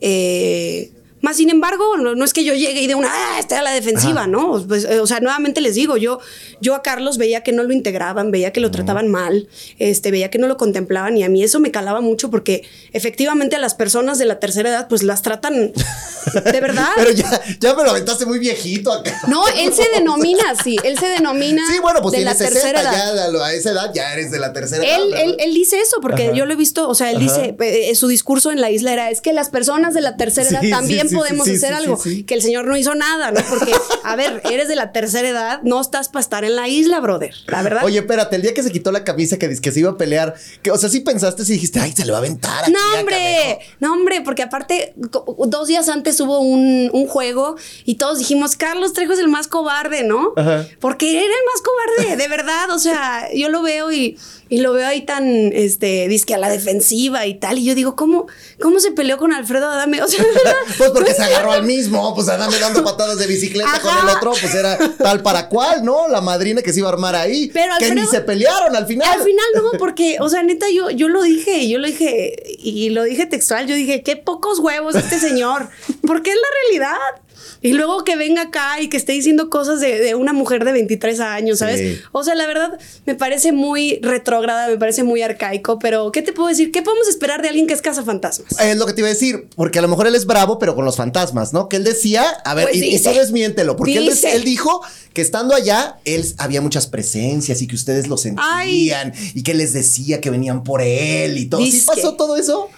Eh, 0.00 0.92
más 1.20 1.36
sin 1.36 1.50
embargo, 1.50 1.96
no, 1.96 2.24
es 2.24 2.32
que 2.32 2.44
yo 2.44 2.54
llegue 2.54 2.80
y 2.82 2.86
de 2.86 2.94
una, 2.94 3.08
ah, 3.10 3.38
está 3.38 3.58
a 3.58 3.62
la 3.62 3.72
defensiva, 3.72 4.26
¿no? 4.26 4.64
Pues, 4.66 4.84
eh, 4.84 5.00
o 5.00 5.06
sea, 5.06 5.20
nuevamente 5.20 5.60
les 5.60 5.74
digo, 5.74 5.96
yo, 5.96 6.18
yo 6.60 6.74
a 6.74 6.82
Carlos 6.82 7.18
veía 7.18 7.42
que 7.42 7.52
no 7.52 7.62
lo 7.62 7.72
integraban, 7.72 8.30
veía 8.30 8.52
que 8.52 8.60
lo 8.60 8.70
trataban 8.70 9.08
mal, 9.08 9.48
este, 9.78 10.10
veía 10.10 10.30
que 10.30 10.38
no 10.38 10.46
lo 10.46 10.56
contemplaban 10.56 11.16
y 11.16 11.24
a 11.24 11.28
mí 11.28 11.42
eso 11.42 11.60
me 11.60 11.70
calaba 11.70 12.00
mucho 12.00 12.30
porque 12.30 12.66
efectivamente 12.92 13.56
a 13.56 13.58
las 13.58 13.74
personas 13.74 14.18
de 14.18 14.24
la 14.24 14.38
tercera 14.38 14.70
edad 14.70 14.88
pues 14.88 15.02
las 15.02 15.22
tratan 15.22 15.72
de 15.74 16.60
verdad. 16.60 16.88
Pero 16.96 17.10
ya, 17.10 17.40
ya 17.60 17.74
me 17.74 17.84
lo 17.84 17.90
aventaste 17.90 18.24
muy 18.24 18.38
viejito 18.38 18.92
acá. 18.92 19.20
No, 19.28 19.46
él 19.48 19.72
se 19.74 19.88
denomina 19.94 20.50
así, 20.50 20.76
él 20.84 20.98
se 20.98 21.06
denomina 21.06 21.62
sí, 21.70 21.78
bueno, 21.80 22.00
pues 22.00 22.16
de 22.16 22.24
la 22.24 22.34
tercera 22.34 22.80
edad. 22.80 22.92
Ya, 22.92 23.44
a 23.44 23.52
esa 23.52 23.72
edad 23.72 23.90
ya 23.94 24.12
eres 24.12 24.30
de 24.30 24.38
la 24.38 24.52
tercera 24.52 24.82
él, 24.84 25.12
edad. 25.12 25.20
Él, 25.20 25.36
él, 25.38 25.54
dice 25.54 25.80
eso 25.80 25.98
porque 26.00 26.32
yo 26.34 26.46
lo 26.46 26.52
he 26.52 26.56
visto, 26.56 26.88
o 26.88 26.94
sea, 26.94 27.10
él 27.10 27.18
dice, 27.18 27.56
eh, 27.60 27.94
su 27.94 28.08
discurso 28.08 28.50
en 28.50 28.60
la 28.60 28.70
isla 28.70 28.92
era, 28.92 29.10
es 29.10 29.20
que 29.20 29.32
las 29.32 29.50
personas 29.50 29.94
de 29.94 30.00
la 30.00 30.16
tercera 30.16 30.48
edad 30.48 30.62
también 30.70 31.09
podemos 31.10 31.48
hacer 31.48 31.72
algo. 31.72 32.00
Que 32.26 32.34
el 32.34 32.42
señor 32.42 32.66
no 32.66 32.76
hizo 32.76 32.94
nada, 32.94 33.30
¿no? 33.30 33.40
Porque, 33.48 33.72
a 34.04 34.16
ver, 34.16 34.42
eres 34.50 34.68
de 34.68 34.76
la 34.76 34.92
tercera 34.92 35.28
edad, 35.28 35.60
no 35.62 35.80
estás 35.80 36.08
para 36.08 36.22
estar 36.22 36.44
en 36.44 36.56
la 36.56 36.68
isla, 36.68 37.00
brother. 37.00 37.34
La 37.46 37.62
verdad. 37.62 37.84
Oye, 37.84 37.98
espérate, 37.98 38.36
el 38.36 38.42
día 38.42 38.54
que 38.54 38.62
se 38.62 38.70
quitó 38.70 38.92
la 38.92 39.04
camisa 39.04 39.38
que, 39.38 39.48
que 39.60 39.72
se 39.72 39.80
iba 39.80 39.90
a 39.90 39.96
pelear, 39.96 40.34
que, 40.62 40.70
o 40.70 40.78
sea, 40.78 40.88
sí 40.88 41.00
pensaste, 41.00 41.44
si 41.44 41.54
dijiste, 41.54 41.80
ay, 41.80 41.92
se 41.92 42.04
le 42.04 42.12
va 42.12 42.18
a 42.18 42.20
aventar. 42.20 42.70
no, 42.70 42.78
hombre, 42.98 43.58
no, 43.80 43.92
hombre, 43.92 44.20
porque 44.22 44.42
aparte, 44.42 44.94
dos 44.96 45.68
días 45.68 45.88
antes 45.88 46.20
hubo 46.20 46.40
un, 46.40 46.90
juego 47.10 47.56
y 47.84 47.96
todos 47.96 48.18
dijimos, 48.18 48.56
Carlos 48.56 48.92
Trejo 48.92 49.14
es 49.14 49.18
el 49.18 49.28
más 49.28 49.48
cobarde, 49.48 50.04
¿no? 50.04 50.32
Porque 50.80 51.10
era 51.10 51.24
el 51.24 51.44
más 51.52 51.62
cobarde, 51.62 52.16
de 52.16 52.28
verdad. 52.28 52.70
O 52.70 52.78
sea, 52.78 53.28
yo 53.34 53.48
lo 53.48 53.62
veo 53.62 53.90
y 53.90 54.16
y 54.50 54.58
lo 54.58 54.72
veo 54.72 54.86
ahí 54.86 55.02
tan, 55.02 55.52
este, 55.52 56.08
disque 56.08 56.34
a 56.34 56.38
la 56.38 56.50
defensiva 56.50 57.24
y 57.24 57.34
tal. 57.34 57.58
Y 57.58 57.64
yo 57.64 57.76
digo, 57.76 57.94
¿cómo, 57.94 58.26
cómo 58.60 58.80
se 58.80 58.90
peleó 58.90 59.16
con 59.16 59.32
Alfredo 59.32 59.70
Adame? 59.70 60.02
O 60.02 60.08
sea, 60.08 60.24
pues 60.76 60.90
porque 60.90 61.14
se 61.14 61.22
agarró 61.22 61.52
al 61.52 61.62
mismo, 61.62 62.12
pues 62.16 62.28
Adame 62.28 62.58
dando 62.58 62.82
patadas 62.84 63.16
de 63.18 63.28
bicicleta 63.28 63.80
con 63.80 63.96
el 63.96 64.16
otro, 64.16 64.32
pues 64.32 64.52
era 64.52 64.76
tal 64.98 65.22
para 65.22 65.48
cual, 65.48 65.84
¿no? 65.84 66.08
La 66.08 66.20
madrina 66.20 66.62
que 66.62 66.72
se 66.72 66.80
iba 66.80 66.88
a 66.88 66.92
armar 66.92 67.14
ahí. 67.14 67.48
Pero 67.54 67.74
que 67.78 67.94
ni 67.94 68.04
se 68.06 68.22
pelearon 68.22 68.74
al 68.74 68.86
final. 68.88 69.08
Al 69.08 69.22
final 69.22 69.46
no, 69.54 69.70
porque, 69.78 70.16
o 70.20 70.28
sea, 70.28 70.42
neta, 70.42 70.66
yo, 70.68 70.90
yo 70.90 71.08
lo 71.08 71.22
dije, 71.22 71.68
yo 71.68 71.78
lo 71.78 71.86
dije, 71.86 72.56
y 72.58 72.90
lo 72.90 73.04
dije 73.04 73.26
textual, 73.26 73.68
yo 73.68 73.76
dije, 73.76 74.02
qué 74.02 74.16
pocos 74.16 74.58
huevos 74.58 74.96
este 74.96 75.20
señor. 75.20 75.68
porque 76.04 76.30
es 76.30 76.36
la 76.36 76.48
realidad. 76.64 77.22
Y 77.62 77.72
luego 77.72 78.04
que 78.04 78.16
venga 78.16 78.42
acá 78.42 78.80
y 78.80 78.88
que 78.88 78.96
esté 78.96 79.12
diciendo 79.12 79.50
cosas 79.50 79.80
de, 79.80 79.98
de 80.00 80.14
una 80.14 80.32
mujer 80.32 80.64
de 80.64 80.72
23 80.72 81.20
años, 81.20 81.58
¿sabes? 81.58 81.80
Sí. 81.80 82.02
O 82.12 82.24
sea, 82.24 82.34
la 82.34 82.46
verdad 82.46 82.78
me 83.06 83.14
parece 83.14 83.52
muy 83.52 83.98
retrógrada, 84.02 84.68
me 84.68 84.78
parece 84.78 85.02
muy 85.04 85.22
arcaico, 85.22 85.78
pero 85.78 86.10
¿qué 86.12 86.22
te 86.22 86.32
puedo 86.32 86.48
decir? 86.48 86.72
¿Qué 86.72 86.82
podemos 86.82 87.08
esperar 87.08 87.42
de 87.42 87.48
alguien 87.48 87.66
que 87.66 87.74
es 87.74 87.82
cazafantasmas? 87.82 88.58
Es 88.60 88.76
lo 88.76 88.86
que 88.86 88.92
te 88.94 89.00
iba 89.00 89.08
a 89.08 89.12
decir, 89.12 89.46
porque 89.56 89.78
a 89.78 89.82
lo 89.82 89.88
mejor 89.88 90.06
él 90.06 90.14
es 90.14 90.26
bravo, 90.26 90.58
pero 90.58 90.74
con 90.74 90.84
los 90.84 90.96
fantasmas, 90.96 91.52
¿no? 91.52 91.68
Que 91.68 91.76
él 91.76 91.84
decía, 91.84 92.22
a 92.44 92.54
ver, 92.54 92.66
Pues 92.68 92.76
y, 92.76 92.86
y 92.86 92.90
dice. 92.92 93.10
tú 93.12 93.18
desmiéntelo, 93.18 93.76
porque 93.76 93.96
él, 93.98 94.10
él 94.32 94.44
dijo 94.44 94.80
que 95.12 95.20
estando 95.22 95.54
allá, 95.54 95.98
él 96.04 96.24
había 96.38 96.60
muchas 96.60 96.86
presencias 96.86 97.60
y 97.62 97.66
que 97.66 97.74
ustedes 97.74 98.06
lo 98.08 98.16
sentían 98.16 99.12
y 99.34 99.42
que 99.42 99.54
les 99.54 99.72
decía 99.72 100.20
que 100.20 100.30
venían 100.30 100.62
por 100.64 100.80
él 100.82 101.36
y 101.38 101.46
todo. 101.46 101.60
¿Sí 101.64 101.70
Dice. 101.72 101.86
pasó 101.86 102.14
todo 102.14 102.36
eso? 102.36 102.68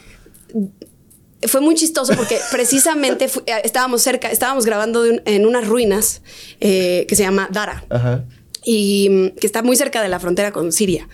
Fue 1.48 1.60
muy 1.60 1.74
chistoso 1.74 2.14
porque 2.16 2.38
precisamente 2.50 3.26
eh, 3.46 3.52
estábamos 3.64 4.02
cerca, 4.02 4.28
estábamos 4.30 4.64
grabando 4.66 5.02
un- 5.02 5.22
en 5.24 5.46
unas 5.46 5.66
ruinas 5.66 6.22
eh, 6.60 7.04
que 7.08 7.16
se 7.16 7.22
llama 7.22 7.48
Dara 7.52 7.84
Ajá. 7.90 8.24
y 8.64 9.08
mm, 9.10 9.28
que 9.40 9.46
está 9.46 9.62
muy 9.62 9.76
cerca 9.76 10.02
de 10.02 10.08
la 10.08 10.18
frontera 10.20 10.52
con 10.52 10.72
Siria. 10.72 11.08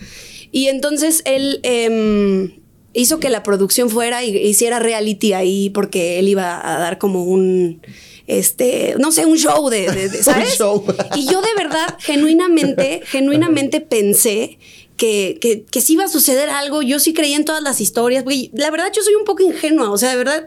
Y 0.51 0.67
entonces 0.67 1.21
él 1.25 1.59
em, 1.63 2.59
hizo 2.93 3.19
que 3.19 3.29
la 3.29 3.43
producción 3.43 3.89
fuera 3.89 4.23
y 4.23 4.35
hiciera 4.35 4.79
reality 4.79 5.33
ahí 5.33 5.69
porque 5.69 6.17
él 6.19 6.27
iba 6.27 6.59
a 6.75 6.79
dar 6.79 6.97
como 6.97 7.23
un, 7.23 7.81
este, 8.25 8.95
no 8.97 9.11
sé, 9.11 9.25
un 9.27 9.37
show 9.37 9.69
de, 9.69 9.91
de- 9.91 10.09
de- 10.09 10.23
¿sabes? 10.23 10.57
show. 10.57 10.83
Y 11.15 11.25
yo 11.25 11.41
de 11.41 11.53
verdad, 11.55 11.97
genuinamente, 11.99 13.01
genuinamente 13.05 13.79
pensé 13.81 14.57
que, 14.99 15.37
que, 15.41 15.63
que 15.63 15.81
sí 15.81 15.93
iba 15.93 16.03
a 16.03 16.09
suceder 16.09 16.49
algo. 16.49 16.81
Yo 16.83 16.99
sí 16.99 17.13
creía 17.13 17.37
en 17.37 17.45
todas 17.45 17.63
las 17.63 17.79
historias. 17.81 18.23
porque 18.23 18.51
la 18.53 18.69
verdad, 18.69 18.91
yo 18.95 19.01
soy 19.01 19.15
un 19.15 19.23
poco 19.25 19.41
ingenua. 19.41 19.89
O 19.89 19.97
sea, 19.97 20.09
de 20.09 20.17
verdad, 20.17 20.45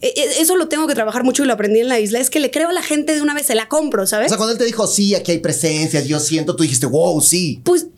e- 0.00 0.14
e- 0.16 0.40
eso 0.40 0.56
lo 0.56 0.68
tengo 0.68 0.86
que 0.86 0.94
trabajar 0.94 1.24
mucho 1.24 1.42
y 1.42 1.46
lo 1.46 1.52
aprendí 1.52 1.80
en 1.80 1.88
la 1.88 1.98
isla. 1.98 2.20
Es 2.20 2.30
que 2.30 2.38
le 2.40 2.50
creo 2.52 2.68
a 2.68 2.72
la 2.72 2.82
gente 2.82 3.14
de 3.14 3.20
una 3.20 3.34
vez, 3.34 3.46
se 3.46 3.54
la 3.56 3.68
compro, 3.68 4.04
O 4.04 4.06
¿sabes? 4.06 4.28
sea, 4.28 4.36
cuando 4.38 4.52
él 4.52 4.58
te 4.58 4.64
dijo, 4.64 4.86
sí, 4.86 5.14
aquí 5.16 5.32
hay 5.32 5.38
presencias, 5.40 6.06
yo 6.06 6.20
siento, 6.20 6.54
tú 6.56 6.62
dijiste, 6.62 6.86
wow, 6.86 7.20
sí. 7.20 7.60
Pues, 7.64 7.88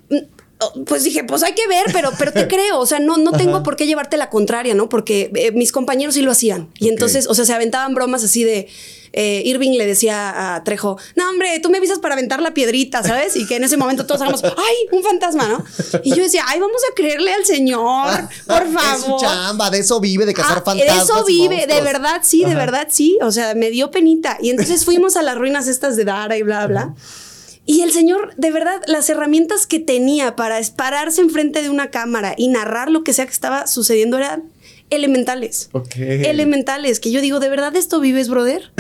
pues 0.87 1.05
dije, 1.05 1.25
pues 1.25 1.43
hay 1.43 1.55
que 1.55 1.67
ver, 1.69 1.87
pero, 1.93 2.11
pero 2.19 2.33
te 2.33 2.47
creo. 2.55 2.79
O 2.79 2.87
sea, 2.87 2.99
no, 2.99 3.17
no 3.17 3.33
tengo 3.33 3.63
por 3.63 3.77
qué 3.77 3.87
llevarte 3.87 4.17
la 4.17 4.31
contraria, 4.31 4.75
¿no? 4.75 4.89
Porque 4.89 5.31
eh, 5.35 5.53
mis 5.53 5.73
compañeros 5.73 6.15
sí 6.15 6.23
lo 6.23 6.31
hacían. 6.33 6.71
Y 6.79 6.89
entonces, 6.89 7.27
o 7.29 7.35
sea, 7.35 7.45
se 7.45 7.53
aventaban 7.55 7.95
bromas 7.95 8.25
así 8.25 8.45
de. 8.45 8.69
eh, 9.15 9.43
Irving 9.45 9.77
le 9.77 9.85
decía 9.87 10.55
a 10.55 10.65
Trejo, 10.65 10.97
no, 11.17 11.29
hombre, 11.29 11.59
tú 11.61 11.69
me 11.69 11.77
avisas 11.79 11.99
para 11.99 12.15
aventar 12.15 12.41
la 12.41 12.55
piedrita, 12.55 13.03
¿sabes? 13.03 13.37
Y 13.37 13.47
que 13.47 13.57
en 13.57 13.65
ese 13.65 13.77
momento 13.77 14.07
todos 14.07 14.23
hagamos, 14.23 14.43
¡ay, 14.43 14.77
un 14.91 15.03
fantasma, 15.03 15.49
¿no? 15.49 15.63
Y 16.03 16.15
yo 16.15 16.23
decía, 16.23 16.45
¡ay, 16.47 16.59
vamos 16.61 16.81
a 16.91 16.95
creerle 16.95 17.33
al 17.35 17.45
señor, 17.45 18.09
por 18.47 18.63
Es 18.63 18.69
su 18.71 18.73
favor! 19.05 19.21
chamba, 19.21 19.69
de 19.71 19.81
eso 19.81 20.01
vive, 20.01 20.25
de 20.25 20.33
cazar 20.33 20.59
Ah, 20.59 20.63
fantasmas. 20.65 21.07
De 21.09 21.13
eso 21.13 21.25
vive, 21.27 21.67
de 21.67 21.81
verdad 21.83 22.21
sí, 22.23 22.43
de 22.45 22.55
verdad 22.55 22.89
sí. 22.91 23.19
O 23.21 23.31
sea, 23.33 23.55
me 23.55 23.69
dio 23.71 23.91
penita. 23.91 24.39
Y 24.41 24.49
entonces 24.49 24.85
fuimos 24.87 25.17
a 25.17 25.23
las 25.23 25.37
ruinas 25.37 25.69
estas 25.69 25.95
de 25.97 26.05
Dara 26.07 26.37
y 26.39 26.43
bla, 26.43 26.67
bla. 26.67 26.95
Y 27.65 27.83
el 27.83 27.93
señor, 27.93 28.35
de 28.37 28.51
verdad, 28.51 28.83
las 28.87 29.09
herramientas 29.09 29.67
que 29.67 29.79
tenía 29.79 30.35
para 30.35 30.61
pararse 30.77 31.21
enfrente 31.21 31.63
de 31.63 31.71
una 31.71 31.91
cámara 31.91 32.35
y 32.37 32.49
narrar 32.49 32.91
lo 32.91 33.05
que 33.05 33.13
sea 33.13 33.27
que 33.27 33.33
estaba 33.33 33.67
sucediendo 33.67 34.19
eran 34.19 34.45
elementales. 34.91 35.69
Ok. 35.73 35.97
Elementales. 35.97 37.01
Que 37.01 37.11
yo 37.11 37.21
digo, 37.21 37.41
¿de 37.41 37.49
verdad 37.49 37.75
esto 37.77 38.01
vives, 38.01 38.29
brother? 38.29 38.73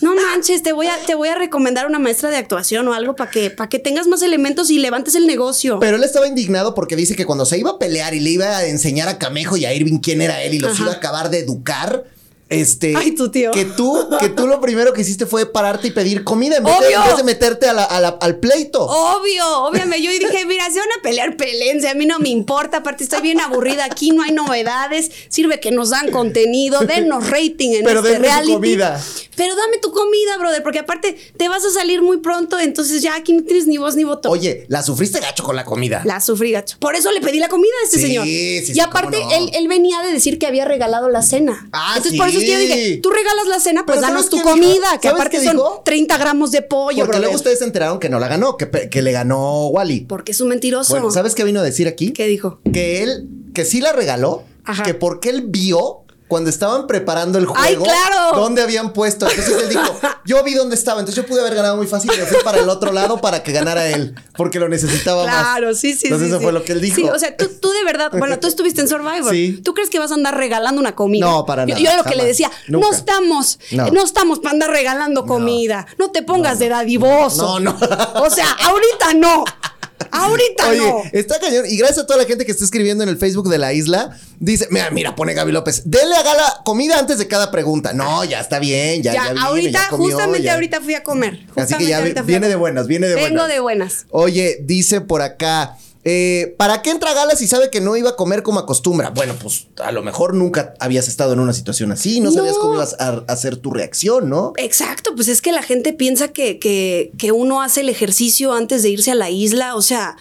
No 0.00 0.14
manches, 0.14 0.62
te 0.62 0.72
voy 0.72 0.86
a, 0.86 0.96
te 1.06 1.14
voy 1.14 1.28
a 1.28 1.34
recomendar 1.34 1.86
una 1.86 1.98
maestra 1.98 2.30
de 2.30 2.36
actuación 2.36 2.86
o 2.86 2.94
algo 2.94 3.16
para 3.16 3.30
que, 3.30 3.50
para 3.50 3.68
que 3.68 3.78
tengas 3.78 4.06
más 4.06 4.22
elementos 4.22 4.70
y 4.70 4.78
levantes 4.78 5.14
el 5.16 5.26
negocio. 5.26 5.80
Pero 5.80 5.96
él 5.96 6.04
estaba 6.04 6.28
indignado 6.28 6.74
porque 6.74 6.94
dice 6.94 7.16
que 7.16 7.26
cuando 7.26 7.44
se 7.44 7.58
iba 7.58 7.70
a 7.70 7.78
pelear 7.78 8.14
y 8.14 8.20
le 8.20 8.30
iba 8.30 8.58
a 8.58 8.66
enseñar 8.66 9.08
a 9.08 9.18
Camejo 9.18 9.56
y 9.56 9.64
a 9.64 9.74
Irving 9.74 9.98
quién 9.98 10.22
era 10.22 10.42
él 10.42 10.54
y 10.54 10.58
los 10.60 10.72
Ajá. 10.74 10.84
iba 10.84 10.92
a 10.92 10.96
acabar 10.96 11.30
de 11.30 11.40
educar, 11.40 12.04
este. 12.48 12.94
Ay, 12.96 13.12
tu 13.12 13.30
tío. 13.30 13.50
Que 13.50 13.64
tú, 13.64 14.08
que 14.20 14.28
tú 14.30 14.46
lo 14.46 14.60
primero 14.60 14.92
que 14.92 15.02
hiciste 15.02 15.26
fue 15.26 15.46
pararte 15.46 15.88
y 15.88 15.90
pedir 15.90 16.24
comida 16.24 16.56
en 16.56 16.64
vez, 16.64 16.78
de, 16.80 16.86
Obvio. 16.86 17.00
en 17.00 17.06
vez 17.08 17.16
de 17.16 17.24
meterte 17.24 17.68
a 17.68 17.72
la- 17.72 17.84
a 17.84 18.00
la- 18.00 18.18
al 18.20 18.36
pleito. 18.38 18.82
Obvio, 18.84 19.64
obviamente. 19.64 20.02
Yo 20.02 20.10
dije, 20.10 20.44
mira, 20.46 20.64
si 20.70 20.78
van 20.78 20.88
a 20.98 21.02
pelear, 21.02 21.36
pelense. 21.36 21.88
A 21.88 21.94
mí 21.94 22.06
no 22.06 22.18
me 22.18 22.28
importa. 22.30 22.78
Aparte, 22.78 23.04
estoy 23.04 23.20
bien 23.20 23.40
aburrida. 23.40 23.84
Aquí 23.84 24.10
no 24.10 24.22
hay 24.22 24.32
novedades. 24.32 25.10
Sirve 25.28 25.60
que 25.60 25.70
nos 25.70 25.90
dan 25.90 26.10
contenido. 26.10 26.80
Denos 26.80 27.28
rating 27.30 27.74
en 27.74 27.84
Pero 27.84 28.00
este 28.00 28.18
reality. 28.18 28.52
comida. 28.52 29.02
Pero 29.36 29.54
dame 29.54 29.78
tu 29.78 29.92
comida, 29.92 30.36
brother. 30.38 30.62
Porque 30.62 30.80
aparte, 30.80 31.16
te 31.36 31.48
vas 31.48 31.64
a 31.64 31.70
salir 31.70 32.02
muy 32.02 32.18
pronto. 32.18 32.58
Entonces 32.58 33.02
ya 33.02 33.14
aquí 33.14 33.32
no 33.32 33.42
tienes 33.44 33.66
ni 33.66 33.76
voz 33.78 33.94
ni 33.94 34.04
voto. 34.04 34.30
Oye, 34.30 34.64
la 34.68 34.82
sufriste 34.82 35.20
gacho 35.20 35.42
con 35.44 35.54
la 35.54 35.64
comida. 35.64 36.02
La 36.04 36.20
sufrí, 36.20 36.52
gacho. 36.52 36.76
Por 36.80 36.94
eso 36.96 37.12
le 37.12 37.20
pedí 37.20 37.38
la 37.38 37.48
comida 37.48 37.70
a 37.82 37.84
este 37.84 37.98
Sí, 37.98 38.06
señor. 38.06 38.24
sí, 38.24 38.66
sí, 38.66 38.72
y 38.74 38.80
aparte, 38.80 39.18
cómo 39.18 39.30
no. 39.30 39.36
él, 39.36 39.50
él 39.54 39.68
venía 39.68 40.00
de 40.02 40.12
decir 40.12 40.38
que 40.38 40.46
había 40.46 40.64
regalado 40.64 41.08
la 41.08 41.22
cena. 41.22 41.68
Ah, 41.72 41.94
Entonces, 41.96 42.18
por 42.18 42.28
eso 42.28 42.37
es 42.38 42.44
que 42.44 42.52
yo 42.52 42.58
dije, 42.58 42.96
tú 43.02 43.10
regalas 43.10 43.46
la 43.46 43.60
cena, 43.60 43.84
pues 43.86 44.00
danos 44.00 44.26
¿sabes 44.26 44.30
tu 44.30 44.36
dijo? 44.36 44.50
comida. 44.50 44.98
Que 45.00 45.08
¿Sabes 45.08 45.20
aparte 45.20 45.44
son 45.44 45.56
dijo? 45.56 45.82
30 45.84 46.18
gramos 46.18 46.50
de 46.50 46.62
pollo, 46.62 46.98
Porque 46.98 47.02
brother. 47.02 47.20
luego 47.22 47.36
ustedes 47.36 47.58
se 47.58 47.64
enteraron 47.64 47.98
que 47.98 48.08
no 48.08 48.18
la 48.18 48.28
ganó, 48.28 48.56
que, 48.56 48.68
que 48.88 49.02
le 49.02 49.12
ganó 49.12 49.68
Wally. 49.68 50.00
Porque 50.02 50.32
es 50.32 50.40
un 50.40 50.48
mentiroso. 50.48 50.92
Bueno, 50.92 51.10
¿sabes 51.10 51.34
qué 51.34 51.44
vino 51.44 51.60
a 51.60 51.62
decir 51.62 51.88
aquí? 51.88 52.12
¿Qué 52.12 52.26
dijo? 52.26 52.60
Que 52.72 53.02
él, 53.02 53.28
que 53.54 53.64
sí 53.64 53.80
la 53.80 53.92
regaló, 53.92 54.44
Ajá. 54.64 54.82
que 54.84 54.94
porque 54.94 55.30
él 55.30 55.44
vio 55.48 56.02
cuando 56.28 56.50
estaban 56.50 56.86
preparando 56.86 57.38
el 57.38 57.46
juego, 57.46 57.60
¡Ay, 57.62 57.76
claro! 57.76 58.38
dónde 58.38 58.62
habían 58.62 58.92
puesto. 58.92 59.26
Entonces 59.28 59.62
él 59.62 59.68
dijo, 59.70 59.98
yo 60.24 60.44
vi 60.44 60.54
dónde 60.54 60.74
estaba, 60.74 61.00
entonces 61.00 61.22
yo 61.22 61.28
pude 61.28 61.40
haber 61.40 61.54
ganado 61.54 61.76
muy 61.76 61.86
fácil, 61.86 62.10
pero 62.14 62.26
fui 62.26 62.38
para 62.44 62.58
el 62.58 62.68
otro 62.68 62.92
lado 62.92 63.20
para 63.20 63.42
que 63.42 63.50
ganara 63.52 63.86
él, 63.88 64.14
porque 64.36 64.58
lo 64.60 64.68
necesitaba 64.68 65.24
más. 65.24 65.34
Claro, 65.34 65.74
sí, 65.74 65.94
sí. 65.94 66.06
Entonces 66.06 66.28
sí, 66.28 66.32
eso 66.32 66.38
sí. 66.38 66.44
fue 66.44 66.52
lo 66.52 66.62
que 66.64 66.72
él 66.72 66.80
dijo. 66.80 66.96
Sí, 66.96 67.08
o 67.08 67.18
sea, 67.18 67.36
tú, 67.36 67.48
tú 67.60 67.70
de 67.70 67.82
verdad, 67.84 68.10
bueno, 68.12 68.38
tú 68.38 68.46
estuviste 68.46 68.80
en 68.82 68.88
Survivor. 68.88 69.30
Sí. 69.32 69.60
¿Tú 69.64 69.74
crees 69.74 69.90
que 69.90 69.98
vas 69.98 70.10
a 70.10 70.14
andar 70.14 70.36
regalando 70.36 70.80
una 70.80 70.94
comida? 70.94 71.26
No, 71.26 71.46
para 71.46 71.62
Yo- 71.64 71.70
nada, 71.74 71.80
Yo, 71.80 71.88
era 71.90 71.96
lo 72.02 72.04
que 72.04 72.16
le 72.16 72.24
decía, 72.24 72.50
Nunca. 72.68 72.86
no 72.86 72.92
estamos, 72.94 73.58
No. 73.70 73.86
no, 73.90 74.04
estamos 74.04 74.38
para 74.40 74.52
andar 74.52 74.70
regalando 74.70 75.24
comida. 75.24 75.86
No 75.98 76.10
te 76.10 76.22
pongas 76.22 76.58
de 76.58 76.68
dadivoso. 76.68 77.58
No, 77.58 77.72
no. 77.72 77.78
O 78.22 78.30
sea, 78.30 78.50
ahorita 78.64 79.14
no. 79.14 79.44
Ahorita 80.10 80.68
Oye, 80.68 80.78
no. 80.78 81.02
está 81.12 81.38
cañón. 81.40 81.64
Y 81.68 81.76
gracias 81.76 81.98
a 82.00 82.06
toda 82.06 82.18
la 82.20 82.24
gente 82.26 82.44
que 82.44 82.52
está 82.52 82.64
escribiendo 82.64 83.02
en 83.02 83.08
el 83.10 83.18
Facebook 83.18 83.48
de 83.48 83.58
la 83.58 83.72
isla. 83.72 84.16
Dice, 84.38 84.68
mira, 84.70 84.90
mira, 84.90 85.14
pone 85.16 85.34
Gaby 85.34 85.52
López. 85.52 85.82
Denle 85.84 86.14
a 86.16 86.22
Gala 86.22 86.60
comida 86.64 86.98
antes 86.98 87.18
de 87.18 87.26
cada 87.26 87.50
pregunta. 87.50 87.92
No, 87.92 88.24
ya 88.24 88.40
está 88.40 88.58
bien, 88.58 89.02
ya, 89.02 89.12
Ya, 89.12 89.24
ya, 89.24 89.28
vine, 89.32 89.40
ahorita, 89.44 89.70
ya 89.84 89.88
comió, 89.88 90.06
justamente 90.06 90.42
ya. 90.44 90.54
ahorita 90.54 90.80
fui 90.80 90.94
a 90.94 91.02
comer. 91.02 91.40
Así 91.56 91.74
que 91.76 91.86
ya 91.86 92.00
viene 92.00 92.48
de 92.48 92.56
buenas, 92.56 92.86
viene 92.86 93.08
de 93.08 93.14
Vengo 93.14 93.28
buenas. 93.30 93.48
de 93.48 93.60
buenas. 93.60 94.06
Oye, 94.10 94.58
dice 94.62 95.00
por 95.00 95.22
acá. 95.22 95.76
Eh, 96.04 96.54
¿Para 96.56 96.80
qué 96.82 96.90
entra 96.90 97.12
Gala 97.12 97.34
si 97.36 97.48
sabe 97.48 97.70
que 97.70 97.80
no 97.80 97.96
iba 97.96 98.10
a 98.10 98.16
comer 98.16 98.42
como 98.42 98.60
acostumbra? 98.60 99.10
Bueno, 99.10 99.34
pues 99.40 99.66
a 99.82 99.92
lo 99.92 100.02
mejor 100.02 100.34
nunca 100.34 100.74
habías 100.78 101.08
estado 101.08 101.32
en 101.32 101.40
una 101.40 101.52
situación 101.52 101.92
así, 101.92 102.20
no, 102.20 102.30
sabías 102.30 102.56
cómo 102.56 102.74
ibas 102.74 102.96
a, 102.98 103.08
a 103.08 103.32
hacer 103.32 103.56
tu 103.56 103.70
reacción, 103.70 104.28
¿no? 104.28 104.52
Exacto, 104.56 105.14
pues 105.14 105.28
es 105.28 105.42
que 105.42 105.52
la 105.52 105.62
gente 105.62 105.92
piensa 105.92 106.28
que, 106.28 106.58
que, 106.58 107.12
que 107.18 107.32
uno 107.32 107.62
hace 107.62 107.80
el 107.80 107.88
ejercicio 107.88 108.52
antes 108.52 108.82
de 108.82 108.90
irse 108.90 109.10
a 109.10 109.14
la 109.14 109.30
isla, 109.30 109.74
o 109.74 109.82
sea, 109.82 110.16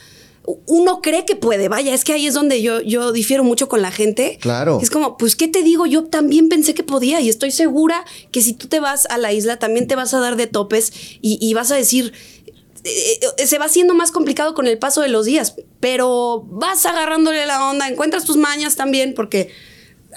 uno 0.65 1.01
cree 1.01 1.25
que 1.25 1.35
puede, 1.35 1.67
vaya, 1.67 1.93
es 1.93 2.05
que 2.05 2.13
ahí 2.13 2.25
es 2.25 2.33
donde 2.33 2.61
yo, 2.61 2.81
yo 2.81 3.11
difiero 3.11 3.43
mucho 3.43 3.67
con 3.67 3.81
la 3.81 3.91
gente. 3.91 4.37
Claro. 4.41 4.79
Es 4.81 4.89
como, 4.89 5.17
pues, 5.17 5.35
¿qué 5.35 5.49
te 5.49 5.61
digo? 5.61 5.85
Yo 5.85 6.05
también 6.05 6.47
pensé 6.47 6.73
que 6.73 6.83
podía 6.83 7.19
y 7.19 7.27
estoy 7.27 7.51
segura 7.51 8.05
que 8.31 8.41
si 8.41 8.53
tú 8.53 8.67
te 8.67 8.79
vas 8.79 9.05
a 9.07 9.17
la 9.17 9.33
isla 9.33 9.59
también 9.59 9.87
te 9.87 9.95
vas 9.95 10.13
a 10.13 10.19
dar 10.19 10.37
de 10.37 10.47
topes 10.47 10.93
y, 11.21 11.37
y 11.39 11.53
vas 11.53 11.71
a 11.71 11.75
decir... 11.75 12.13
eh, 12.83 13.47
se 13.47 13.57
va 13.57 13.65
haciendo 13.65 13.93
más 13.93 14.11
complicado 14.11 14.53
con 14.53 14.67
el 14.67 14.77
paso 14.77 15.01
de 15.01 15.09
los 15.09 15.25
días, 15.25 15.55
pero 15.79 16.43
vas 16.47 16.85
agarrándole 16.85 17.45
la 17.45 17.69
onda, 17.69 17.87
encuentras 17.87 18.23
tus 18.25 18.37
mañas 18.37 18.75
también, 18.75 19.13
porque 19.13 19.49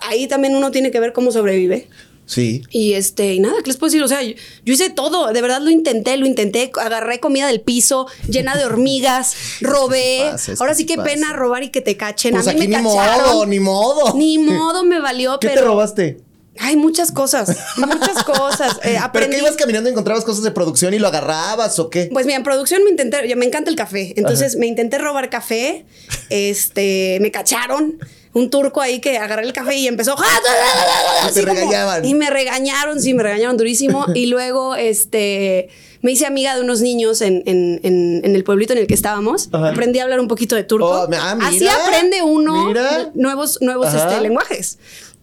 ahí 0.03 0.27
también 0.29 0.55
uno 0.57 0.71
tiene 0.71 0.91
que 0.91 1.01
ver 1.01 1.13
cómo 1.13 1.33
sobrevive. 1.33 1.89
Sí. 2.27 2.63
Y 2.71 2.93
este, 2.93 3.35
y 3.35 3.41
nada, 3.41 3.57
¿qué 3.65 3.71
les 3.71 3.77
puedo 3.77 3.91
decir? 3.91 4.05
O 4.05 4.07
sea, 4.09 4.23
yo, 4.23 4.35
yo 4.65 4.73
hice 4.75 4.89
todo, 4.91 5.33
de 5.33 5.43
verdad 5.43 5.61
lo 5.61 5.69
intenté, 5.71 6.17
lo 6.17 6.27
intenté, 6.27 6.71
agarré 6.81 7.19
comida 7.19 7.49
del 7.49 7.61
piso, 7.61 8.07
llena 8.29 8.57
de 8.57 8.65
hormigas, 8.67 9.35
robé. 9.61 10.29
pasa, 10.31 10.53
Ahora 10.61 10.75
sí 10.75 10.87
que 10.87 10.95
pasa. 10.95 11.09
pena 11.09 11.33
robar 11.33 11.65
y 11.65 11.71
que 11.71 11.81
te 11.81 11.97
cachen. 11.97 12.35
Pues 12.35 12.47
a 12.47 12.53
mí 12.53 12.61
aquí 12.61 12.69
me 12.69 12.79
ni 12.79 12.85
cacharon. 12.85 13.27
modo, 13.27 13.47
ni 13.47 13.59
modo. 13.59 14.15
Ni 14.17 14.39
modo 14.39 14.85
me 14.85 15.01
valió, 15.01 15.41
¿Qué 15.41 15.49
pero. 15.49 15.61
te 15.63 15.67
robaste? 15.67 16.21
Hay 16.59 16.77
muchas 16.77 17.13
cosas, 17.13 17.57
muchas 17.77 18.25
cosas. 18.25 18.81
Eh, 18.83 18.99
¿Pero 19.13 19.31
que 19.31 19.39
ibas 19.39 19.57
caminando 19.57 19.89
y 19.89 19.93
encontrabas 19.93 20.25
cosas 20.25 20.43
de 20.43 20.51
producción 20.51 20.93
y 20.95 20.99
lo 20.99 21.07
agarrabas 21.09 21.79
o 21.79 21.89
qué? 21.91 22.11
Pues 22.13 22.27
mira, 22.27 22.37
en 22.39 22.43
producción 22.45 22.83
me 22.85 22.91
intenté, 22.91 23.27
ya 23.29 23.37
me 23.37 23.47
encanta 23.47 23.71
el 23.71 23.77
café, 23.77 24.13
entonces 24.17 24.57
me 24.57 24.67
intenté 24.67 24.99
robar 24.99 25.31
café, 25.31 25.87
este, 26.29 27.19
me 27.21 27.31
cacharon, 27.31 27.99
un 28.33 28.49
turco 28.51 28.81
ahí 28.81 29.01
que 29.01 29.17
agarré 29.19 29.45
el 29.45 29.53
café 29.53 29.75
y 29.77 29.89
empezó 29.89 30.15
Y 30.15 31.41
como- 31.41 31.53
regañaban. 31.55 32.05
y 32.05 32.15
me 32.15 32.31
regañaron, 32.31 33.01
sí, 33.01 33.15
me 33.15 33.23
regañaron 33.23 33.57
durísimo 33.57 34.07
y 34.15 34.27
luego, 34.27 34.75
este, 34.77 35.69
me 36.03 36.13
hice 36.13 36.27
amiga 36.27 36.55
de 36.55 36.63
unos 36.63 36.81
niños 36.81 37.21
en, 37.23 37.43
en- 37.47 37.81
en- 37.83 38.21
en 38.25 38.35
el 38.37 38.45
pueblito 38.45 38.73
en 38.73 38.79
el 38.81 38.87
que 38.87 38.95
estábamos, 38.95 39.49
Ajá. 39.53 39.71
aprendí 39.71 39.99
a 39.99 40.05
hablar 40.05 40.21
un 40.21 40.29
poquito 40.29 40.55
de 40.57 40.65
turco, 40.65 40.87
Oh, 40.89 41.09
ah, 41.19 41.35
mira, 41.37 41.49
así 41.49 41.67
aprende 41.69 42.23
uno 42.23 42.67
mira. 42.67 43.11
nuevos, 43.15 43.59
nuevos 43.63 43.93
este, 43.95 44.21
lenguajes. 44.21 44.79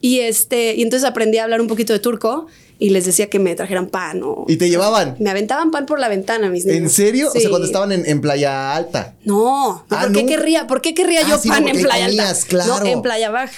Y 0.08 0.20
este, 0.22 0.74
y 0.76 0.84
entonces 0.84 1.06
aprendí 1.08 1.38
a 1.38 1.44
hablar 1.44 1.60
un 1.60 1.68
poquito 1.68 1.92
de 1.94 2.00
turco 2.00 2.48
y 2.80 2.92
les 2.92 3.06
decía 3.06 3.28
que 3.30 3.40
me 3.40 3.56
trajeran 3.56 3.88
pan 3.88 4.22
o 4.24 4.46
¿Y 4.48 4.56
te 4.58 4.70
llevaban? 4.70 5.16
me 5.20 5.30
aventaban 5.32 5.72
pan 5.72 5.86
por 5.86 6.00
la 6.00 6.08
ventana, 6.10 6.50
mis 6.50 6.64
niños. 6.66 6.80
¿En 6.84 6.90
serio? 6.90 7.30
O 7.36 7.40
sea, 7.40 7.50
cuando 7.50 7.66
estaban 7.66 7.92
en, 7.92 8.06
en 8.06 8.22
Playa 8.22 8.74
Alta. 8.76 9.16
No, 9.26 9.84
Ah, 9.90 10.04
¿por 10.04 10.14
qué 10.14 10.22
nunca. 10.22 10.36
querría, 10.36 10.68
por 10.68 10.82
qué 10.82 10.94
querría 10.94 11.22
Ah, 11.26 11.30
yo 11.32 11.38
sí, 11.40 11.50
pan 11.50 11.64
no, 11.64 11.70
en 11.72 11.82
Playa 11.82 12.06
Alta? 12.06 12.34
claro. 12.48 12.80
No, 12.80 12.86
en 12.86 13.02
Playa 13.02 13.32
Baja. 13.32 13.54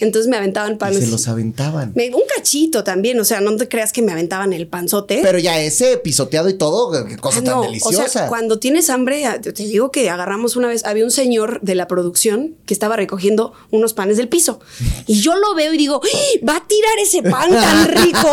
Entonces 0.00 0.28
me 0.28 0.36
aventaban 0.36 0.74
Y 0.74 0.76
panes. 0.76 1.00
se 1.00 1.06
los 1.08 1.26
aventaban. 1.28 1.92
Me- 1.94 2.08
un 2.14 2.22
cachito 2.36 2.84
también, 2.84 3.18
o 3.20 3.24
sea, 3.24 3.40
no 3.40 3.56
te 3.56 3.68
creas 3.68 3.92
que 3.92 4.02
me 4.02 4.12
aventaban 4.12 4.52
el 4.52 4.66
panzote. 4.68 5.20
Pero 5.22 5.38
ya 5.38 5.60
ese 5.60 5.96
pisoteado 5.98 6.48
y 6.48 6.54
todo, 6.54 7.04
qué 7.06 7.16
cosa 7.16 7.38
Ah, 7.40 7.44
tan 7.44 7.54
no, 7.54 7.62
deliciosa. 7.62 8.04
O 8.04 8.08
sea, 8.08 8.26
cuando 8.28 8.58
tienes 8.58 8.90
hambre, 8.90 9.24
ah, 9.26 9.40
te 9.40 9.52
digo 9.52 9.90
que 9.90 10.08
agarramos 10.10 10.56
una 10.56 10.68
vez, 10.68 10.84
había 10.84 11.04
un 11.04 11.10
señor 11.10 11.60
de 11.62 11.74
la 11.74 11.86
producción 11.88 12.56
que 12.66 12.74
estaba 12.74 12.96
recogiendo 12.96 13.52
unos 13.70 13.92
panes 13.94 14.16
del 14.16 14.28
piso. 14.28 14.60
Y 15.06 15.20
yo 15.20 15.34
lo 15.36 15.54
veo 15.54 15.72
y 15.72 15.76
digo, 15.78 16.00
¡Ah! 16.04 16.46
va 16.48 16.56
a 16.56 16.66
tirar 16.66 16.98
ese 17.02 17.22
pan 17.22 17.50
tan 17.50 17.88
rico. 17.88 18.28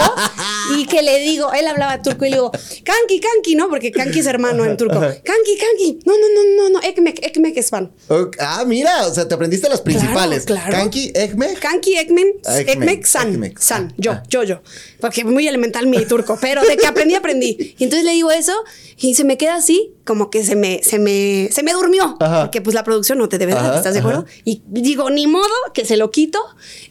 Y 0.77 0.85
que 0.87 1.01
le 1.01 1.19
digo, 1.19 1.51
él 1.53 1.67
hablaba 1.67 2.01
turco 2.01 2.25
y 2.25 2.29
le 2.29 2.37
digo, 2.37 2.51
Kanki, 2.51 3.19
Kanki, 3.19 3.55
¿no? 3.55 3.69
Porque 3.69 3.91
Kanki 3.91 4.19
es 4.19 4.25
hermano 4.25 4.65
en 4.65 4.77
turco. 4.77 4.99
Kanki, 4.99 5.57
Kanki. 5.59 5.99
No, 6.05 6.13
no, 6.13 6.27
no, 6.33 6.63
no, 6.63 6.69
no, 6.79 6.81
Ekmek, 6.87 7.23
Ekmek 7.25 7.57
es 7.57 7.69
pan. 7.69 7.91
Ah, 8.39 8.63
mira, 8.65 9.07
o 9.07 9.13
sea, 9.13 9.27
te 9.27 9.33
aprendiste 9.35 9.69
las 9.69 9.81
principales. 9.81 10.45
claro. 10.45 10.71
Kanki, 10.71 11.11
Ekmek. 11.13 11.54
Kanki, 11.59 11.95
Ekmen, 11.97 12.25
Ah, 12.45 12.59
Ekmek, 12.59 12.75
Ekmek, 12.77 13.05
San. 13.07 13.53
San, 13.59 13.87
Ah, 13.91 13.95
yo, 13.97 14.11
ah. 14.11 14.23
yo, 14.29 14.43
yo. 14.43 14.61
Porque 14.99 15.23
muy 15.23 15.47
elemental 15.47 15.87
mi 15.87 16.05
turco, 16.05 16.37
pero 16.41 16.63
de 16.63 16.77
que 16.77 16.85
aprendí, 16.87 17.15
aprendí. 17.15 17.75
Y 17.77 17.83
entonces 17.83 18.05
le 18.05 18.11
digo 18.13 18.31
eso 18.31 18.53
y 18.97 19.15
se 19.15 19.23
me 19.23 19.37
queda 19.37 19.55
así, 19.55 19.93
como 20.05 20.29
que 20.29 20.43
se 20.43 20.55
me, 20.55 20.81
se 20.83 20.99
me, 20.99 21.49
se 21.51 21.63
me 21.63 21.73
durmió. 21.73 22.17
Ajá. 22.19 22.41
Porque 22.43 22.61
pues 22.61 22.73
la 22.73 22.83
producción 22.83 23.17
no 23.17 23.29
te 23.29 23.37
debe 23.37 23.53
dar, 23.53 23.75
¿estás 23.75 23.93
de 23.93 23.99
acuerdo? 23.99 24.25
Y 24.43 24.61
digo, 24.67 25.09
ni 25.09 25.27
modo, 25.27 25.45
que 25.73 25.85
se 25.85 25.97
lo 25.97 26.11
quito 26.11 26.39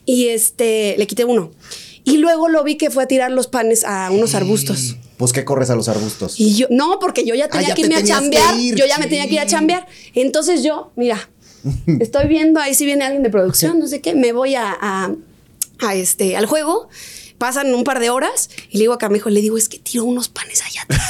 y 0.05 0.29
este, 0.29 0.95
le 0.99 1.07
quité 1.07 1.25
uno. 1.25 1.51
Y 2.07 2.19
luego 2.19 2.49
lo 2.51 2.63
vi 2.65 2.77
que 2.77 2.91
fue 2.91 3.05
a 3.05 3.07
tirar 3.07 3.31
los 3.31 3.47
panes 3.47 3.83
a 3.85 4.11
unos 4.11 4.35
arbustos. 4.35 4.97
Pues 5.17 5.33
que 5.33 5.45
corres 5.47 5.71
a 5.71 5.75
los 5.75 5.89
arbustos. 5.89 6.39
Y 6.39 6.55
yo, 6.55 6.67
no, 6.69 6.99
porque 6.99 7.25
yo 7.25 7.35
ya 7.35 7.49
tenía 7.49 7.67
Ah, 7.67 7.69
ya 7.71 7.75
que 7.75 7.81
irme 7.83 7.95
a 7.97 8.05
chambear. 8.05 8.59
ir, 8.59 8.75
yo 8.75 8.85
ya 8.85 8.99
me 8.99 9.07
tenía 9.07 9.27
que 9.27 9.35
ir 9.35 9.41
a 9.41 9.47
chambear. 9.47 9.87
Entonces 10.13 10.63
yo, 10.63 10.93
mira, 10.97 11.31
estoy 12.01 12.27
viendo 12.29 12.61
ahí 12.61 12.75
si 12.75 12.85
viene 12.85 13.05
alguien 13.05 13.23
de 13.23 13.31
producción, 13.31 13.79
no 13.79 13.87
sé 13.87 14.01
qué, 14.01 14.15
me 14.15 14.33
voy 14.33 14.55
a, 14.55 14.77
a- 14.81 15.13
a 15.81 15.95
este, 15.95 16.37
al 16.37 16.47
juego. 16.47 16.89
Pasan 17.39 17.75
un 17.75 17.83
par 17.85 17.99
de 18.01 18.11
horas 18.11 18.49
y 18.71 18.79
le 18.79 18.85
digo 18.85 18.93
a 18.93 18.99
Camejo, 18.99 19.29
le 19.29 19.41
digo, 19.41 19.59
es 19.59 19.69
que 19.69 19.79
tiro 19.79 20.05
unos 20.05 20.29
panes 20.29 20.63
allá 20.63 20.83
atrás. 20.83 21.03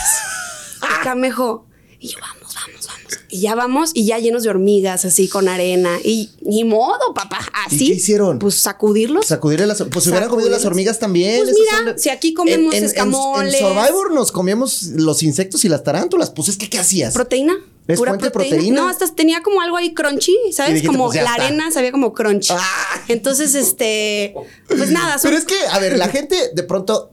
Y 1.01 1.05
Camejo, 1.05 1.67
y 1.99 2.09
yo, 2.09 2.19
vamos, 2.21 2.55
vamos, 2.55 2.87
vamos. 2.87 3.19
Y 3.31 3.41
ya 3.41 3.55
vamos 3.55 3.91
y 3.95 4.05
ya 4.05 4.19
llenos 4.19 4.43
de 4.43 4.51
hormigas, 4.51 5.05
así 5.07 5.29
con 5.29 5.49
arena. 5.49 5.99
Y 6.05 6.31
ni 6.43 6.63
modo, 6.65 7.15
papá, 7.15 7.41
¿Y 7.71 7.75
así. 7.75 7.87
qué 7.89 7.95
hicieron? 7.95 8.39
Pues 8.39 8.57
sacudirlos. 8.57 9.27
Sacudirle 9.27 9.67
las. 9.67 9.83
Pues 9.85 10.05
se 10.05 10.11
hubieran 10.11 10.29
comido 10.29 10.51
las 10.51 10.65
hormigas 10.67 10.99
también. 10.99 11.43
Pues 11.43 11.55
mira, 11.59 11.93
de- 11.93 11.99
si 11.99 12.11
aquí 12.11 12.35
comemos 12.35 12.75
escamoles. 12.75 13.55
En, 13.55 13.61
Survivor 13.61 14.13
nos 14.13 14.31
comíamos 14.33 14.83
los 14.95 15.23
insectos 15.23 15.65
y 15.65 15.69
las 15.71 15.83
tarántulas. 15.85 16.31
Pues 16.31 16.49
es 16.51 16.57
que, 16.59 16.69
¿qué 16.69 16.79
hacías? 16.79 17.15
Proteína. 17.15 17.55
¿Es 17.87 17.99
fuente 17.99 18.25
de 18.27 18.31
proteína? 18.31 18.81
No, 18.83 18.89
hasta 18.89 19.07
tenía 19.15 19.43
como 19.43 19.61
algo 19.61 19.77
ahí 19.77 19.93
crunchy, 19.93 20.35
¿sabes? 20.53 20.75
dijiste, 20.75 20.87
como 20.89 21.07
pues, 21.07 21.17
la 21.23 21.31
está. 21.33 21.45
arena 21.45 21.71
sabía 21.71 21.93
como 21.93 22.13
crunch. 22.15 22.51
Ah. 22.51 22.61
Entonces, 23.09 23.55
este, 23.55 24.35
pues 24.69 24.91
nada, 24.91 25.19
son- 25.19 25.31
Pero 25.31 25.37
es 25.39 25.45
que, 25.45 25.55
a 25.71 25.79
ver, 25.79 25.99
la 25.99 26.09
gente 26.09 26.37
de 26.55 26.63
pronto. 26.63 27.11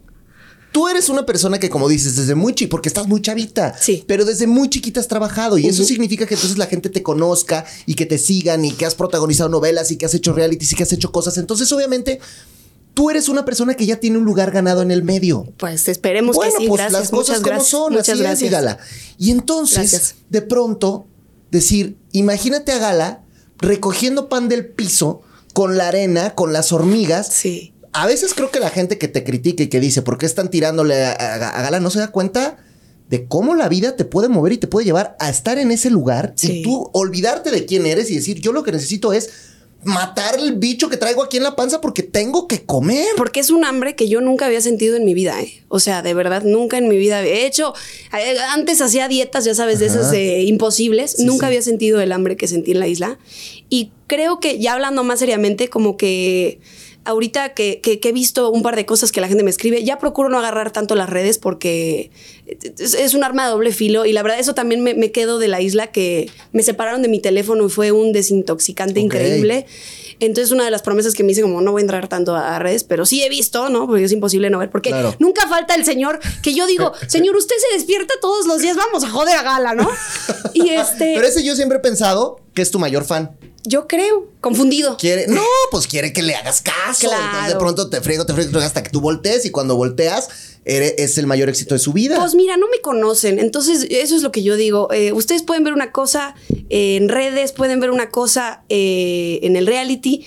Tú 0.71 0.87
eres 0.87 1.09
una 1.09 1.25
persona 1.25 1.59
que, 1.59 1.69
como 1.69 1.89
dices, 1.89 2.15
desde 2.15 2.33
muy 2.33 2.53
chiquita, 2.53 2.71
porque 2.71 2.87
estás 2.87 3.05
muy 3.05 3.21
chavita, 3.21 3.75
Sí. 3.77 4.05
pero 4.07 4.23
desde 4.23 4.47
muy 4.47 4.69
chiquita 4.69 5.01
has 5.01 5.09
trabajado 5.09 5.57
y 5.57 5.67
eso 5.67 5.83
significa 5.83 6.25
que 6.25 6.35
entonces 6.35 6.57
la 6.57 6.65
gente 6.67 6.89
te 6.89 7.03
conozca 7.03 7.65
y 7.85 7.95
que 7.95 8.05
te 8.05 8.17
sigan 8.17 8.63
y 8.63 8.71
que 8.71 8.85
has 8.85 8.95
protagonizado 8.95 9.49
novelas 9.49 9.91
y 9.91 9.97
que 9.97 10.05
has 10.05 10.13
hecho 10.13 10.31
realities 10.31 10.71
y 10.71 10.75
que 10.77 10.83
has 10.83 10.93
hecho 10.93 11.11
cosas. 11.11 11.37
Entonces, 11.37 11.69
obviamente, 11.73 12.21
tú 12.93 13.09
eres 13.09 13.29
una 13.29 13.45
persona 13.45 13.73
que 13.75 13.85
ya 13.85 13.97
tiene 13.99 14.17
un 14.17 14.25
lugar 14.25 14.51
ganado 14.51 14.81
en 14.81 14.91
el 14.91 15.03
medio. 15.03 15.45
pues 15.57 15.87
esperemos 15.87 16.35
bueno, 16.35 16.51
que 16.57 16.63
sí. 16.63 16.67
pues 16.67 16.79
gracias, 16.81 16.99
las 17.01 17.09
cosas 17.09 17.27
muchas 17.29 17.37
como 17.41 17.49
gracias. 17.55 17.67
son, 17.69 17.93
muchas 17.93 18.09
así 18.09 18.11
es, 18.11 18.19
gracias. 18.19 18.49
y 18.49 18.51
Gala. 18.53 18.77
Y 19.17 19.31
entonces, 19.31 19.77
Gracias. 19.91 20.15
de 20.29 20.41
pronto, 20.41 21.05
decir, 21.51 21.97
imagínate 22.11 22.71
a 22.71 22.77
Gala 22.79 23.23
recogiendo 23.59 24.27
pan 24.29 24.49
del 24.49 24.65
piso 24.67 25.21
con 25.53 25.77
la 25.77 25.87
arena, 25.89 26.33
con 26.35 26.53
las 26.53 26.71
hormigas. 26.71 27.27
Sí. 27.27 27.73
A 27.93 28.07
veces 28.07 28.33
creo 28.33 28.51
que 28.51 28.59
la 28.59 28.69
gente 28.69 28.97
que 28.97 29.07
te 29.09 29.23
critica 29.23 29.63
y 29.63 29.67
que 29.67 29.79
dice, 29.79 30.01
¿por 30.01 30.17
qué 30.17 30.25
están 30.25 30.49
tirándole 30.49 31.03
a, 31.05 31.11
a- 31.11 31.49
a 31.49 31.61
Gala? 31.61 31.79
No 31.79 31.89
se 31.89 31.99
da 31.99 32.07
cuenta 32.11 32.57
de 33.09 33.27
cómo 33.27 33.55
la 33.55 33.67
vida 33.67 33.97
te 33.97 34.05
puede 34.05 34.29
mover 34.29 34.53
y 34.53 34.57
te 34.57 34.67
puede 34.67 34.85
llevar 34.85 35.17
a 35.19 35.29
estar 35.29 35.57
en 35.59 35.71
ese 35.71 35.89
lugar 35.89 36.31
Sí. 36.37 36.59
y 36.59 36.63
tú 36.63 36.89
olvidarte 36.93 37.51
de 37.51 37.65
quién 37.65 37.85
eres 37.85 38.09
y 38.09 38.15
decir, 38.15 38.39
yo 38.39 38.53
lo 38.53 38.63
que 38.63 38.71
necesito 38.71 39.11
es 39.11 39.29
matar 39.83 40.37
el 40.39 40.53
bicho 40.53 40.89
que 40.89 40.97
traigo 40.97 41.23
aquí 41.23 41.37
en 41.37 41.43
la 41.43 41.55
panza 41.55 41.81
porque 41.81 42.03
tengo 42.03 42.47
que 42.47 42.63
comer. 42.63 43.07
Porque 43.17 43.39
es 43.39 43.49
un 43.49 43.65
hambre 43.65 43.95
que 43.95 44.07
yo 44.07 44.21
nunca 44.21 44.45
había 44.45 44.61
sentido 44.61 44.95
en 44.95 45.05
mi 45.05 45.13
vida, 45.13 45.41
¿eh? 45.41 45.63
O 45.69 45.79
sea, 45.79 46.01
de 46.01 46.13
verdad, 46.13 46.43
nunca 46.43 46.77
en 46.77 46.87
mi 46.87 46.97
vida 46.97 47.19
había 47.19 47.45
hecho. 47.45 47.73
eh, 48.17 48.37
Antes 48.49 48.81
hacía 48.81 49.07
dietas, 49.07 49.45
ya 49.45 49.55
sabes, 49.55 49.79
de 49.79 49.87
Ajá. 49.87 49.95
esas 49.95 50.11
de 50.11 50.41
imposibles. 50.43 51.15
Sí, 51.17 51.25
nunca 51.25 51.45
sí. 51.45 51.47
había 51.47 51.61
sentido 51.61 51.99
el 52.01 52.11
hambre 52.11 52.37
que 52.37 52.47
sentí 52.47 52.71
en 52.71 52.79
la 52.79 52.87
isla. 52.87 53.17
Y 53.69 53.91
creo 54.07 54.39
que 54.39 54.59
ya 54.59 54.73
hablando 54.73 55.03
más 55.03 55.19
seriamente, 55.19 55.69
como 55.69 55.97
que 55.97 56.59
ahorita 57.05 57.53
que, 57.53 57.79
que- 57.81 57.99
que 57.99 58.09
he 58.09 58.11
visto 58.11 58.51
un 58.51 58.61
par 58.61 58.75
de 58.75 58.85
cosas 58.85 59.11
que 59.11 59.21
la 59.21 59.27
gente 59.27 59.43
me 59.43 59.49
escribe, 59.49 59.83
ya 59.83 59.97
procuro 59.97 60.29
no 60.29 60.37
agarrar 60.37 60.71
tanto 60.71 60.95
las 60.95 61.09
redes 61.09 61.37
porque 61.39 62.11
es, 62.77 62.93
es 62.93 63.13
un 63.13 63.23
arma 63.23 63.45
de 63.45 63.51
doble 63.51 63.71
filo. 63.71 64.05
Y 64.05 64.13
la 64.13 64.21
verdad, 64.23 64.39
eso 64.39 64.53
también 64.53 64.81
me, 64.83 64.93
me 64.93 65.11
quedo 65.11 65.39
de 65.39 65.47
la 65.47 65.61
isla 65.61 65.87
que 65.87 66.29
me 66.51 66.63
separaron 66.63 67.01
de 67.01 67.07
mi 67.07 67.19
teléfono 67.19 67.65
y 67.65 67.69
fue 67.69 67.91
un 67.91 68.11
desintoxicante 68.13 68.99
increíble. 68.99 69.65
Entonces, 70.21 70.51
una 70.51 70.63
de 70.63 70.71
las 70.71 70.81
promesas 70.81 71.13
que 71.13 71.23
me 71.23 71.33
hice, 71.33 71.41
como 71.41 71.61
no 71.61 71.71
voy 71.73 71.81
a 71.81 71.83
entrar 71.83 72.07
tanto 72.07 72.35
a 72.35 72.57
redes, 72.59 72.83
pero 72.85 73.05
sí 73.05 73.23
he 73.23 73.29
visto, 73.29 73.67
¿no? 73.69 73.87
Porque 73.87 74.05
es 74.05 74.11
imposible 74.13 74.49
no 74.49 74.59
ver. 74.59 74.69
Porque 74.69 74.89
Claro. 74.91 75.13
nunca 75.19 75.47
falta 75.49 75.75
el 75.75 75.83
señor 75.83 76.19
que 76.41 76.53
yo 76.53 76.65
digo, 76.67 76.93
señor, 77.07 77.35
usted 77.35 77.55
se 77.69 77.75
despierta 77.75 78.13
todos 78.21 78.45
los 78.45 78.59
días, 78.59 78.77
vamos 78.77 79.03
a 79.03 79.09
joder 79.09 79.35
a 79.35 79.41
gala, 79.43 79.73
¿no? 79.75 79.89
Y 80.53 80.69
este, 80.69 81.13
Pero 81.15 81.25
ese 81.27 81.43
yo 81.43 81.55
siempre 81.55 81.79
he 81.79 81.81
pensado 81.81 82.39
que 82.53 82.61
es 82.61 82.71
tu 82.71 82.79
mayor 82.79 83.03
fan. 83.03 83.31
yo 83.63 83.87
creo, 83.87 84.27
confundido. 84.41 84.97
Quiere, 84.97 85.27
no, 85.27 85.41
pues 85.71 85.87
quiere 85.87 86.11
que 86.13 86.21
le 86.21 86.35
hagas 86.35 86.61
caso. 86.61 87.07
Claro. 87.07 87.23
Entonces 87.23 87.53
de 87.53 87.59
pronto 87.59 87.89
te 87.89 88.01
friego, 88.01 88.25
te 88.25 88.33
friego 88.33 88.59
hasta 88.59 88.83
que 88.83 88.89
tú 88.89 89.01
voltees 89.01 89.45
y 89.45 89.51
cuando 89.51 89.75
volteas 89.75 90.29
es 90.65 91.17
el 91.17 91.27
mayor 91.27 91.49
éxito 91.49 91.75
de 91.75 91.79
su 91.79 91.93
vida. 91.93 92.17
Pues 92.19 92.35
mira, 92.35 92.57
no 92.57 92.67
me 92.69 92.79
conocen. 92.81 93.39
Entonces, 93.39 93.87
eso 93.89 94.15
es 94.15 94.21
lo 94.21 94.31
que 94.31 94.43
yo 94.43 94.55
digo. 94.55 94.91
Eh, 94.91 95.11
ustedes 95.11 95.43
pueden 95.43 95.63
ver 95.63 95.73
una 95.73 95.91
cosa 95.91 96.35
eh, 96.69 96.97
en 96.97 97.09
redes, 97.09 97.51
pueden 97.51 97.79
ver 97.79 97.91
una 97.91 98.09
cosa 98.09 98.63
eh, 98.69 99.39
en 99.43 99.55
el 99.55 99.65
reality. 99.65 100.25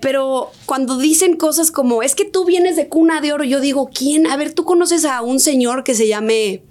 pero 0.00 0.50
cuando 0.66 0.98
dicen 0.98 1.36
cosas 1.36 1.70
como, 1.70 2.02
es 2.02 2.14
que 2.14 2.24
tú 2.24 2.44
vienes 2.44 2.76
de 2.76 2.88
cuna 2.88 3.20
de 3.20 3.32
oro, 3.32 3.44
yo 3.44 3.60
digo, 3.60 3.90
¿quién? 3.92 4.26
A 4.26 4.36
ver, 4.36 4.52
¿tú 4.52 4.64
conoces 4.64 5.04
a 5.04 5.22
un 5.22 5.40
señor 5.40 5.84
que 5.84 5.94
se 5.94 6.06
llame 6.06 6.62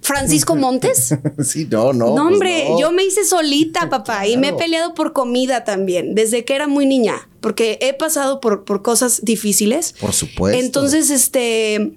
Francisco 0.00 0.56
Montes? 0.56 1.14
sí, 1.44 1.66
no, 1.70 1.92
no. 1.92 2.14
No, 2.14 2.14
pues 2.14 2.32
hombre, 2.34 2.64
no. 2.68 2.80
yo 2.80 2.92
me 2.92 3.04
hice 3.04 3.24
solita, 3.24 3.88
papá, 3.90 4.26
y 4.26 4.36
me 4.36 4.48
he 4.48 4.52
peleado 4.54 4.94
por 4.94 5.12
comida 5.12 5.64
también, 5.64 6.14
desde 6.14 6.44
que 6.44 6.54
era 6.54 6.66
muy 6.68 6.86
niña, 6.86 7.28
porque 7.40 7.78
he 7.82 7.92
pasado 7.94 8.40
por, 8.40 8.64
por 8.64 8.82
cosas 8.82 9.20
difíciles. 9.24 9.94
Por 10.00 10.12
supuesto. 10.12 10.58
Entonces, 10.58 11.10
este, 11.10 11.94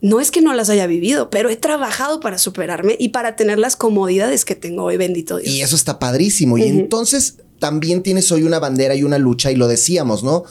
no 0.00 0.20
es 0.20 0.30
que 0.30 0.40
no 0.40 0.54
las 0.54 0.70
haya 0.70 0.86
vivido, 0.86 1.30
pero 1.30 1.48
he 1.50 1.56
trabajado 1.56 2.20
para 2.20 2.38
superarme 2.38 2.96
y 2.98 3.10
para 3.10 3.36
tener 3.36 3.58
las 3.58 3.76
comodidades 3.76 4.44
que 4.44 4.54
tengo 4.54 4.84
hoy, 4.84 4.96
bendito 4.96 5.38
Dios. 5.38 5.54
Y 5.54 5.60
eso 5.60 5.76
está 5.76 5.98
padrísimo. 5.98 6.58
Y 6.58 6.64
entonces 6.64 7.36
también 7.58 8.02
tienes 8.02 8.30
hoy 8.32 8.42
una 8.42 8.58
bandera 8.58 8.94
y 8.94 9.02
una 9.02 9.18
lucha, 9.18 9.50
y 9.50 9.56
lo 9.56 9.68
decíamos, 9.68 10.22
¿no? 10.24 10.44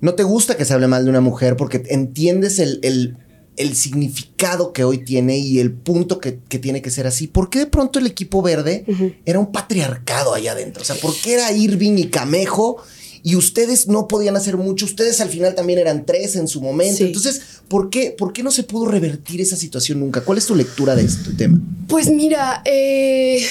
No 0.00 0.14
te 0.14 0.24
gusta 0.24 0.56
que 0.56 0.64
se 0.64 0.74
hable 0.74 0.88
mal 0.88 1.04
de 1.04 1.10
una 1.10 1.20
mujer 1.20 1.56
porque 1.56 1.82
entiendes 1.88 2.58
el, 2.58 2.80
el- 2.82 3.16
el 3.56 3.76
significado 3.76 4.72
que 4.72 4.84
hoy 4.84 4.98
tiene 4.98 5.38
y 5.38 5.60
el 5.60 5.72
punto 5.72 6.18
que, 6.18 6.38
que 6.48 6.58
tiene 6.58 6.80
que 6.82 6.90
ser 6.90 7.06
así. 7.06 7.26
¿Por 7.26 7.50
qué 7.50 7.60
de 7.60 7.66
pronto 7.66 7.98
el 7.98 8.06
equipo 8.06 8.42
verde 8.42 8.84
era 9.26 9.38
un 9.38 9.52
patriarcado 9.52 10.34
allá 10.34 10.52
adentro? 10.52 10.82
O 10.82 10.84
sea, 10.84 10.96
¿por 10.96 11.14
qué 11.14 11.34
era 11.34 11.52
Irving 11.52 11.98
y 11.98 12.06
Camejo? 12.06 12.82
Y 13.22 13.36
ustedes 13.36 13.86
no 13.86 14.08
podían 14.08 14.36
hacer 14.36 14.56
mucho. 14.56 14.84
Ustedes 14.84 15.20
al 15.20 15.28
final 15.28 15.54
también 15.54 15.78
eran 15.78 16.06
tres 16.06 16.34
en 16.34 16.48
su 16.48 16.60
momento. 16.60 16.98
Sí. 16.98 17.04
Entonces, 17.04 17.42
¿por 17.68 17.88
qué, 17.88 18.10
¿por 18.10 18.32
qué 18.32 18.42
no 18.42 18.50
se 18.50 18.64
pudo 18.64 18.86
revertir 18.86 19.40
esa 19.40 19.56
situación 19.56 20.00
nunca? 20.00 20.22
¿Cuál 20.22 20.38
es 20.38 20.46
tu 20.46 20.56
lectura 20.56 20.96
de 20.96 21.04
este 21.04 21.32
tema? 21.34 21.60
Pues 21.88 22.10
mira, 22.10 22.62
eh, 22.64 23.44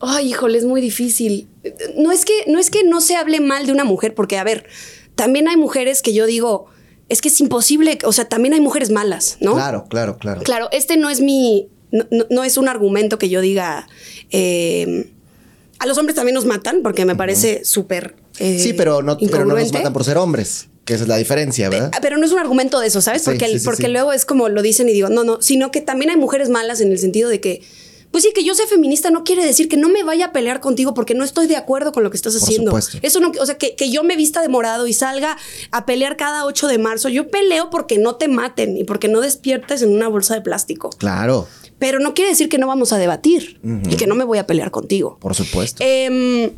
ay, 0.00 0.30
híjole, 0.30 0.56
es 0.56 0.64
muy 0.64 0.80
difícil. 0.80 1.48
No 1.98 2.10
es 2.10 2.24
que 2.24 2.32
no 2.46 2.58
es 2.58 2.70
que 2.70 2.84
no 2.84 3.00
se 3.00 3.16
hable 3.16 3.40
mal 3.40 3.66
de 3.66 3.72
una 3.72 3.84
mujer, 3.84 4.14
porque 4.14 4.38
a 4.38 4.44
ver, 4.44 4.64
también 5.14 5.46
hay 5.46 5.56
mujeres 5.56 6.00
que 6.00 6.14
yo 6.14 6.24
digo, 6.24 6.71
es 7.12 7.20
que 7.20 7.28
es 7.28 7.40
imposible, 7.40 7.98
o 8.04 8.12
sea, 8.12 8.24
también 8.28 8.54
hay 8.54 8.60
mujeres 8.60 8.90
malas, 8.90 9.36
¿no? 9.40 9.54
Claro, 9.54 9.86
claro, 9.88 10.18
claro. 10.18 10.42
Claro, 10.42 10.68
este 10.72 10.96
no 10.96 11.10
es 11.10 11.20
mi, 11.20 11.68
no, 12.30 12.42
es 12.44 12.56
un 12.56 12.68
argumento 12.68 13.18
que 13.18 13.28
yo 13.28 13.40
diga, 13.40 13.86
eh, 14.30 15.10
a 15.78 15.86
los 15.86 15.98
hombres 15.98 16.14
también 16.16 16.34
nos 16.34 16.46
matan, 16.46 16.80
porque 16.82 17.04
me 17.04 17.16
parece 17.16 17.64
súper... 17.64 18.16
eh, 18.38 18.58
Sí, 18.58 18.72
pero 18.72 19.02
no, 19.02 19.18
pero 19.18 19.44
no 19.44 19.54
nos 19.54 19.72
matan 19.72 19.92
por 19.92 20.04
ser 20.04 20.16
hombres, 20.16 20.68
que 20.84 20.94
esa 20.94 21.02
es 21.04 21.08
la 21.08 21.16
diferencia, 21.16 21.68
¿verdad? 21.68 21.90
Pero 22.00 22.16
no 22.18 22.24
es 22.26 22.32
un 22.32 22.38
argumento 22.38 22.80
de 22.80 22.86
eso, 22.88 23.00
¿sabes? 23.00 23.22
Sí, 23.22 23.30
Porque, 23.30 23.44
el- 23.46 23.52
sí, 23.52 23.58
sí, 23.60 23.64
porque 23.64 23.88
luego 23.88 24.12
es 24.12 24.24
como 24.24 24.48
lo 24.48 24.62
dicen 24.62 24.88
y 24.88 24.92
digo, 24.92 25.08
no, 25.08 25.22
no, 25.24 25.42
sino 25.42 25.70
que 25.70 25.80
también 25.80 26.10
hay 26.10 26.16
mujeres 26.16 26.48
malas 26.48 26.80
en 26.80 26.90
el 26.92 26.98
sentido 26.98 27.28
de 27.28 27.40
que, 27.40 27.62
pues 28.12 28.22
sí, 28.22 28.30
que 28.32 28.44
yo 28.44 28.54
sea 28.54 28.66
feminista 28.68 29.10
no 29.10 29.24
quiere 29.24 29.44
decir 29.44 29.68
que 29.68 29.76
no 29.76 29.88
me 29.88 30.04
vaya 30.04 30.26
a 30.26 30.32
pelear 30.32 30.60
contigo 30.60 30.94
porque 30.94 31.14
no 31.14 31.24
estoy 31.24 31.48
de 31.48 31.56
acuerdo 31.56 31.90
con 31.90 32.04
lo 32.04 32.10
que 32.10 32.16
estás 32.16 32.34
Por 32.34 32.42
haciendo. 32.44 32.70
supuesto. 32.70 32.98
Eso 33.02 33.18
no, 33.18 33.32
o 33.40 33.46
sea, 33.46 33.56
que, 33.58 33.74
que 33.74 33.90
yo 33.90 34.04
me 34.04 34.14
vista 34.16 34.40
de 34.42 34.48
morado 34.48 34.86
y 34.86 34.92
salga 34.92 35.36
a 35.72 35.84
pelear 35.86 36.16
cada 36.16 36.44
8 36.44 36.68
de 36.68 36.78
marzo. 36.78 37.08
Yo 37.08 37.28
peleo 37.30 37.70
porque 37.70 37.98
no 37.98 38.14
te 38.16 38.28
maten 38.28 38.76
y 38.76 38.84
porque 38.84 39.08
no 39.08 39.20
despiertes 39.20 39.82
en 39.82 39.90
una 39.92 40.06
bolsa 40.08 40.34
de 40.34 40.42
plástico. 40.42 40.90
Claro, 40.90 41.48
Pero 41.78 41.98
no 41.98 42.14
quiere 42.14 42.30
decir 42.30 42.48
que 42.48 42.58
no 42.58 42.66
vamos 42.68 42.92
a 42.92 42.98
debatir 42.98 43.58
y 43.90 43.96
que 43.96 44.06
no 44.06 44.14
me 44.14 44.24
voy 44.24 44.38
a 44.38 44.46
pelear 44.46 44.70
contigo. 44.70 45.16
por 45.18 45.34
supuesto. 45.34 45.82
Em, 45.84 46.50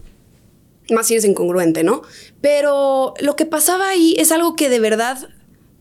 Más 0.90 1.07
si 1.07 1.14
eres 1.14 1.25
incongruente, 1.25 1.83
¿no? 1.83 2.03
Pero 2.43 3.14
lo 3.21 3.37
que 3.37 3.47
pasaba 3.47 3.88
ahí 3.88 4.17
es 4.19 4.33
algo 4.33 4.55
que 4.55 4.69
de 4.69 4.81
verdad 4.81 5.29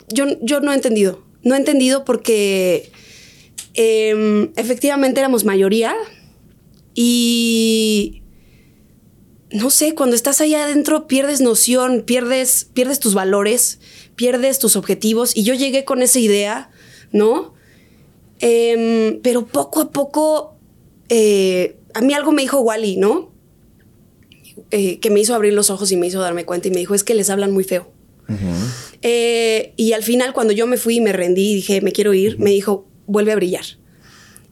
yo, 0.07 0.25
yo 0.41 0.61
no 0.61 0.71
he 0.71 0.75
entendido. 0.75 1.21
No 1.41 1.55
he 1.55 1.57
entendido 1.57 2.05
porque 2.05 2.89
em, 3.73 4.51
efectivamente 4.55 5.19
éramos 5.19 5.45
mayoría 5.45 5.95
y 6.95 8.23
no 9.53 9.69
sé, 9.69 9.93
cuando 9.93 10.15
estás 10.15 10.41
ahí 10.41 10.55
adentro 10.55 11.07
pierdes 11.07 11.39
noción, 11.39 12.01
pierdes, 12.01 12.67
pierdes 12.73 12.99
tus 12.99 13.13
valores, 13.13 13.79
pierdes 14.15 14.57
tus 14.57 14.75
objetivos. 14.75 15.37
Y 15.37 15.43
yo 15.43 15.53
llegué 15.53 15.85
con 15.85 16.01
esa 16.01 16.19
idea, 16.19 16.71
¿no? 17.11 17.53
Em, 18.39 19.19
pero 19.21 19.45
poco 19.45 19.81
a 19.81 19.91
poco, 19.91 20.55
eh, 21.09 21.77
a 21.93 22.01
mí 22.01 22.13
algo 22.13 22.31
me 22.31 22.41
dijo 22.41 22.59
Wally, 22.61 22.97
¿no? 22.97 23.31
Eh, 24.71 24.99
que 24.99 25.11
me 25.11 25.19
hizo 25.19 25.35
abrir 25.35 25.53
los 25.53 25.69
ojos 25.69 25.91
y 25.91 25.97
me 25.97 26.07
hizo 26.07 26.19
darme 26.19 26.45
cuenta 26.45 26.67
y 26.67 26.71
me 26.71 26.79
dijo, 26.79 26.95
es 26.95 27.03
que 27.03 27.13
les 27.13 27.29
hablan 27.29 27.51
muy 27.51 27.63
feo. 27.63 27.91
Eh, 29.03 29.73
y 29.75 29.93
al 29.93 30.01
final, 30.01 30.33
cuando 30.33 30.53
yo 30.53 30.65
me 30.65 30.77
fui 30.77 30.95
y 30.95 31.01
me 31.01 31.13
rendí 31.13 31.51
y 31.51 31.55
dije, 31.55 31.81
me 31.81 31.91
quiero 31.91 32.13
ir, 32.15 32.39
me 32.39 32.49
dijo, 32.49 32.87
vuelve 33.05 33.31
a 33.31 33.35
brillar. 33.35 33.65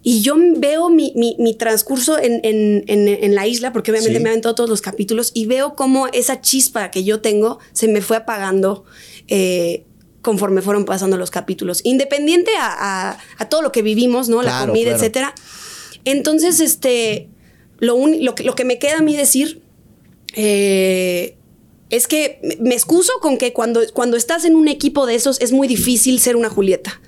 Y 0.03 0.21
yo 0.21 0.35
veo 0.57 0.89
mi, 0.89 1.13
mi, 1.15 1.53
transcurso 1.53 2.17
en, 2.17 2.41
en, 2.43 2.83
en, 2.87 3.35
la 3.35 3.45
isla, 3.45 3.71
porque 3.71 3.91
obviamente 3.91 4.19
me 4.19 4.29
han 4.29 4.33
aventado 4.33 4.55
todos 4.55 4.69
los 4.69 4.81
capítulos, 4.81 5.31
y 5.35 5.45
veo 5.45 5.75
cómo 5.75 6.07
esa 6.07 6.41
chispa 6.41 6.89
que 6.89 7.03
yo 7.03 7.21
tengo 7.21 7.59
se 7.71 7.87
me 7.87 8.01
fue 8.01 8.17
apagando 8.17 8.83
eh, 9.27 9.85
conforme 10.23 10.63
fueron 10.63 10.85
pasando 10.85 11.17
los 11.17 11.29
capítulos. 11.29 11.81
Independiente 11.83 12.51
a, 12.59 13.19
a, 13.37 13.49
todo 13.49 13.61
lo 13.61 13.71
que 13.71 13.83
vivimos, 13.83 14.27
¿no? 14.27 14.41
la 14.41 14.65
comida, 14.65 14.91
etcétera. 14.91 15.35
Entonces, 16.03 16.59
este, 16.59 17.29
lo, 17.77 17.95
lo, 18.07 18.33
que, 18.33 18.43
lo 18.43 18.55
que 18.55 18.65
me 18.65 18.79
queda 18.79 18.97
a 18.97 19.01
mí 19.01 19.15
decir 19.15 19.61
eh, 20.33 21.35
es 21.91 22.07
que 22.07 22.39
me 22.59 22.73
excuso 22.73 23.11
con 23.21 23.37
que 23.37 23.53
cuando, 23.53 23.81
cuando 23.93 24.17
estás 24.17 24.45
en 24.45 24.55
un 24.55 24.67
equipo 24.67 25.05
de 25.05 25.15
esos 25.15 25.39
es 25.41 25.51
muy 25.51 25.67
difícil 25.67 26.19
ser 26.19 26.35
una 26.35 26.49
Julieta. 26.49 27.01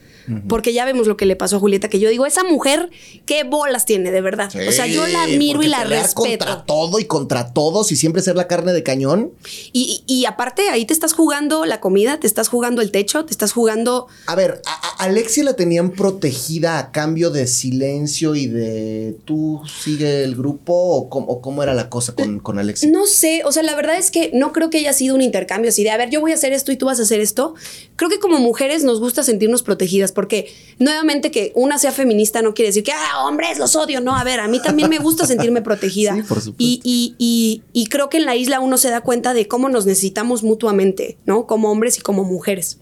Porque 0.48 0.74
ya 0.74 0.86
vemos 0.86 1.08
lo 1.08 1.18
que 1.18 1.26
le 1.26 1.36
pasó 1.36 1.58
a 1.58 1.60
Julieta, 1.60 1.90
que 1.90 2.00
yo 2.00 2.10
digo, 2.10 2.26
esa 2.26 2.44
mujer, 2.44 2.90
qué 3.26 3.44
bolas 3.44 3.86
tiene, 3.86 4.12
de 4.12 4.22
verdad. 4.22 4.52
o 4.68 4.72
sea, 4.72 4.88
yo 4.88 5.06
la 5.08 5.24
admiro 5.24 5.64
y 5.64 5.68
la 5.68 5.84
respeto. 5.84 6.46
Contra 6.46 6.66
todo 6.66 7.00
y 7.00 7.06
contra 7.06 7.54
todos 7.54 7.92
y 7.92 7.96
siempre 7.96 8.22
ser 8.22 8.36
la 8.36 8.48
carne 8.48 8.74
de 8.74 8.84
cañón. 8.84 9.32
Y, 9.72 10.04
y, 10.08 10.26
aparte, 10.26 10.70
ahí 10.70 10.86
te 10.86 10.94
estás 10.94 11.14
jugando 11.14 11.66
la 11.66 11.80
comida, 11.80 12.20
te 12.20 12.28
estás 12.28 12.48
jugando 12.48 12.82
el 12.82 12.92
techo, 12.92 13.26
te 13.26 13.32
estás 13.32 13.52
jugando. 13.52 14.08
A 14.28 14.36
ver, 14.36 14.62
a, 14.66 15.04
Alexia 15.04 15.44
la 15.44 15.54
tenían 15.54 15.92
protegida 15.92 16.80
a 16.80 16.92
cambio 16.92 17.30
de 17.30 17.48
silencio 17.48 18.36
y 18.36 18.48
de 18.48 19.18
tú 19.26 19.62
sigue 19.84 20.24
el 20.24 20.36
grupo 20.36 20.74
o 20.74 21.10
cómo, 21.42 21.64
era 21.64 21.74
la 21.74 21.90
cosa 21.90 22.14
con, 22.16 22.40
con 22.40 22.60
Alexia. 22.60 22.90
No 22.90 23.06
sé, 23.06 23.42
o 23.46 23.52
sea, 23.52 23.64
la 23.64 23.76
verdad 23.76 23.98
es 23.98 24.12
que 24.12 24.32
no 24.34 24.54
creo 24.54 24.70
que 24.70 24.78
haya 24.78 24.94
sido 24.94 25.16
un 25.16 25.22
intercambio 25.22 25.70
así 25.70 25.84
de, 25.84 25.92
a 25.92 25.98
ver, 25.98 26.10
yo 26.10 26.22
voy 26.22 26.32
a 26.32 26.36
hacer 26.36 26.54
esto 26.54 26.72
y 26.72 26.78
tú 26.78 26.86
vas 26.86 27.00
a 27.00 27.04
hacer 27.04 27.20
esto. 27.20 27.56
Creo 27.96 28.10
que 28.10 28.20
como 28.20 28.40
mujeres 28.40 28.84
nos 28.84 29.00
gusta 29.00 29.24
sentirnos 29.24 29.64
protegidas 29.64 30.13
porque 30.14 30.54
nuevamente 30.80 31.32
que 31.32 31.52
una 31.56 31.78
sea 31.78 31.92
feminista 31.92 32.42
no 32.42 32.54
quiere 32.54 32.70
decir 32.70 32.84
que, 32.84 32.92
ah, 32.92 33.26
hombres, 33.26 33.60
los 33.60 33.76
odio. 33.76 34.00
No, 34.02 34.16
a 34.16 34.24
ver, 34.24 34.40
a 34.40 34.48
mí 34.48 34.62
también 34.62 34.90
me 34.90 35.00
gusta 35.00 35.26
sentirme 35.26 35.62
protegida. 35.64 36.16
Sí, 36.16 36.22
por 36.24 36.40
y, 36.58 36.82
y, 36.84 37.16
y, 37.18 37.64
y, 37.74 37.88
creo 37.88 38.10
que 38.10 38.18
en 38.18 38.26
la 38.26 38.36
isla 38.36 38.60
uno 38.60 38.78
se 38.78 38.90
da 38.90 39.02
cuenta 39.02 39.34
de 39.34 39.48
cómo 39.48 39.70
nos 39.70 39.86
necesitamos 39.86 40.44
mutuamente, 40.44 41.18
¿no? 41.26 41.48
Como 41.48 41.72
hombres 41.72 41.98
y 41.98 42.02
como 42.02 42.24
mujeres. 42.24 42.80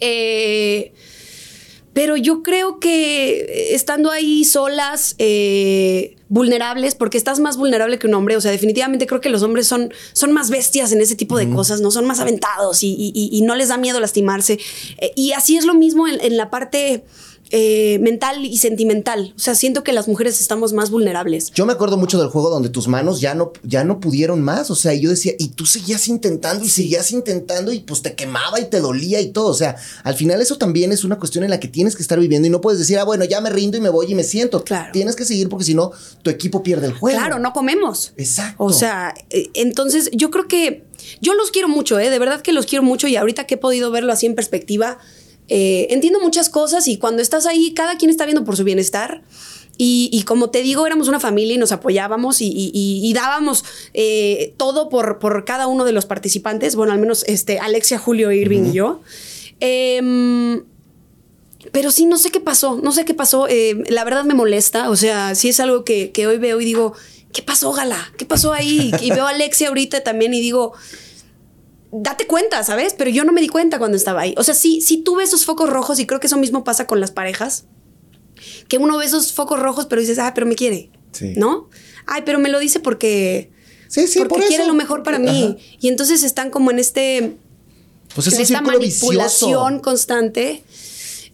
Eh, 0.00 0.92
pero 1.96 2.18
yo 2.18 2.42
creo 2.42 2.78
que 2.78 3.70
estando 3.74 4.10
ahí 4.10 4.44
solas, 4.44 5.14
eh, 5.16 6.14
vulnerables, 6.28 6.94
porque 6.94 7.16
estás 7.16 7.40
más 7.40 7.56
vulnerable 7.56 7.98
que 7.98 8.06
un 8.06 8.12
hombre, 8.12 8.36
o 8.36 8.40
sea, 8.42 8.50
definitivamente 8.50 9.06
creo 9.06 9.22
que 9.22 9.30
los 9.30 9.42
hombres 9.42 9.66
son, 9.66 9.94
son 10.12 10.30
más 10.30 10.50
bestias 10.50 10.92
en 10.92 11.00
ese 11.00 11.16
tipo 11.16 11.38
de 11.38 11.48
cosas, 11.48 11.80
¿no? 11.80 11.90
Son 11.90 12.04
más 12.04 12.20
aventados 12.20 12.82
y, 12.82 13.42
no 13.46 13.54
les 13.54 13.68
da 13.68 13.78
miedo 13.78 13.98
lastimarse. 13.98 14.58
Eh, 14.98 15.12
y 15.16 15.32
así 15.32 15.56
es 15.56 15.64
lo 15.64 15.72
mismo 15.72 16.06
en 16.06 16.36
la 16.36 16.50
parte 16.50 17.02
eh, 17.50 17.98
mental 18.00 18.44
y 18.44 18.58
sentimental. 18.58 19.32
O 19.36 19.38
sea, 19.38 19.54
siento 19.54 19.84
que 19.84 19.92
las 19.92 20.08
mujeres 20.08 20.40
estamos 20.40 20.72
más 20.72 20.90
vulnerables. 20.90 21.52
Yo 21.52 21.66
me 21.66 21.72
acuerdo 21.72 21.96
mucho 21.96 22.18
del 22.18 22.28
juego 22.28 22.50
donde 22.50 22.68
tus 22.68 22.88
manos 22.88 23.20
ya 23.20 23.34
no, 23.34 23.52
ya 23.62 23.84
no 23.84 24.00
pudieron 24.00 24.42
más. 24.42 24.70
O 24.70 24.74
sea, 24.74 24.94
yo 24.94 25.10
decía, 25.10 25.34
y 25.38 25.48
tú 25.48 25.66
seguías 25.66 26.08
intentando 26.08 26.64
y 26.64 26.68
seguías 26.68 27.12
intentando 27.12 27.72
y 27.72 27.80
pues 27.80 28.02
te 28.02 28.14
quemaba 28.14 28.58
y 28.60 28.64
te 28.64 28.80
dolía 28.80 29.20
y 29.20 29.28
todo. 29.28 29.48
O 29.48 29.54
sea, 29.54 29.76
al 30.02 30.14
final 30.14 30.40
eso 30.40 30.58
también 30.58 30.92
es 30.92 31.04
una 31.04 31.18
cuestión 31.18 31.44
en 31.44 31.50
la 31.50 31.60
que 31.60 31.68
tienes 31.68 31.94
que 31.94 32.02
estar 32.02 32.18
viviendo 32.18 32.48
y 32.48 32.50
no 32.50 32.60
puedes 32.60 32.78
decir, 32.78 32.98
ah, 32.98 33.04
bueno, 33.04 33.24
ya 33.24 33.40
me 33.40 33.50
rindo 33.50 33.76
y 33.76 33.80
me 33.80 33.90
voy 33.90 34.10
y 34.10 34.14
me 34.14 34.24
siento. 34.24 34.64
Claro. 34.64 34.90
Tienes 34.92 35.14
que 35.14 35.24
seguir 35.24 35.48
porque 35.48 35.64
si 35.64 35.74
no, 35.74 35.92
tu 36.22 36.30
equipo 36.30 36.62
pierde 36.62 36.86
el 36.86 36.94
juego. 36.94 37.18
Claro, 37.18 37.38
no 37.38 37.52
comemos. 37.52 38.12
Exacto. 38.16 38.64
O 38.64 38.72
sea, 38.72 39.14
eh, 39.30 39.50
entonces 39.54 40.10
yo 40.12 40.30
creo 40.30 40.48
que 40.48 40.84
yo 41.20 41.34
los 41.34 41.50
quiero 41.50 41.68
mucho, 41.68 41.98
¿eh? 41.98 42.10
De 42.10 42.18
verdad 42.18 42.40
que 42.42 42.52
los 42.52 42.66
quiero 42.66 42.82
mucho 42.82 43.06
y 43.06 43.16
ahorita 43.16 43.44
que 43.44 43.54
he 43.54 43.58
podido 43.58 43.90
verlo 43.90 44.12
así 44.12 44.26
en 44.26 44.34
perspectiva, 44.34 44.98
eh, 45.48 45.88
entiendo 45.90 46.20
muchas 46.20 46.48
cosas 46.48 46.88
y 46.88 46.98
cuando 46.98 47.22
estás 47.22 47.46
ahí, 47.46 47.72
cada 47.74 47.96
quien 47.96 48.10
está 48.10 48.24
viendo 48.24 48.44
por 48.44 48.56
su 48.56 48.64
bienestar. 48.64 49.22
Y, 49.78 50.22
como 50.26 50.48
te 50.48 50.62
digo, 50.62 50.86
éramos 50.86 51.06
una 51.06 51.20
familia 51.20 51.54
y 51.54 51.58
nos 51.58 51.70
apoyábamos 51.70 52.38
y, 52.40 53.12
dábamos 53.14 53.62
eh, 53.92 54.54
todo 54.56 54.88
por, 54.88 55.18
por, 55.18 55.44
cada 55.44 55.66
uno 55.66 55.84
de 55.84 55.92
los 55.92 56.06
participantes. 56.06 56.76
Bueno, 56.76 56.94
al 56.94 56.98
menos 56.98 57.24
este, 57.28 57.58
Alexia, 57.58 57.98
Julio, 57.98 58.32
Irving 58.32 58.70
y 58.70 58.72
yo. 58.72 59.02
Em, 59.60 60.64
pero 61.72 61.90
sí, 61.90 62.06
no 62.06 62.16
sé 62.16 62.30
qué 62.30 62.40
pasó, 62.40 62.80
no 62.82 62.92
sé 62.92 63.04
qué 63.04 63.12
pasó. 63.12 63.48
Eh, 63.48 63.82
la 63.88 64.04
verdad 64.04 64.24
me 64.24 64.32
molesta, 64.32 64.88
o 64.88 64.96
sea, 64.96 65.34
sí 65.34 65.50
es 65.50 65.60
algo 65.60 65.84
que, 65.84 66.10
que 66.10 66.26
hoy 66.26 66.38
veo 66.38 66.58
y 66.58 66.64
digo, 66.64 66.94
¿qué 67.34 67.42
pasó, 67.42 67.72
Gala? 67.72 68.12
¿Qué 68.16 68.24
pasó 68.24 68.54
ahí? 68.54 68.92
Y 69.02 69.10
veo 69.10 69.26
a 69.26 69.30
Alexia 69.30 69.68
ahorita 69.68 70.02
también 70.02 70.32
y 70.32 70.40
digo, 70.40 70.72
date 71.92 72.26
cuenta, 72.26 72.62
¿sabes? 72.64 72.94
Pero 72.96 73.10
yo 73.10 73.24
no 73.24 73.32
me 73.32 73.40
di 73.40 73.48
cuenta 73.48 73.78
cuando 73.78 73.96
estaba 73.96 74.22
ahí. 74.22 74.34
O 74.36 74.44
sea, 74.44 74.54
sí, 74.54 74.80
sí 74.80 74.98
tuve 74.98 75.24
esos 75.24 75.44
focos 75.44 75.70
rojos 75.70 75.98
y 75.98 76.06
creo 76.06 76.20
que 76.20 76.26
eso 76.26 76.36
mismo 76.36 76.64
pasa 76.64 76.86
con 76.86 77.00
las 77.00 77.10
parejas. 77.10 77.64
Que 78.68 78.78
uno 78.78 78.98
ve 78.98 79.06
esos 79.06 79.32
focos 79.32 79.60
rojos, 79.60 79.86
pero 79.86 80.00
dices, 80.00 80.18
ah, 80.18 80.32
pero 80.34 80.46
me 80.46 80.54
quiere. 80.54 80.90
Sí. 81.12 81.34
¿No? 81.36 81.68
Ay, 82.06 82.22
pero 82.24 82.38
me 82.38 82.48
lo 82.48 82.58
dice 82.58 82.80
porque. 82.80 83.50
Sí, 83.88 84.06
sí, 84.06 84.20
porque 84.28 84.46
quiere 84.46 84.66
lo 84.66 84.74
mejor 84.74 85.02
para 85.02 85.18
mí. 85.18 85.56
Y 85.80 85.88
entonces 85.88 86.22
están 86.22 86.50
como 86.50 86.70
en 86.70 86.78
este. 86.78 87.36
Pues 88.14 88.26
es 88.28 88.34
en 88.34 88.40
esta 88.40 88.60
manipulación 88.60 89.80
constante. 89.80 90.64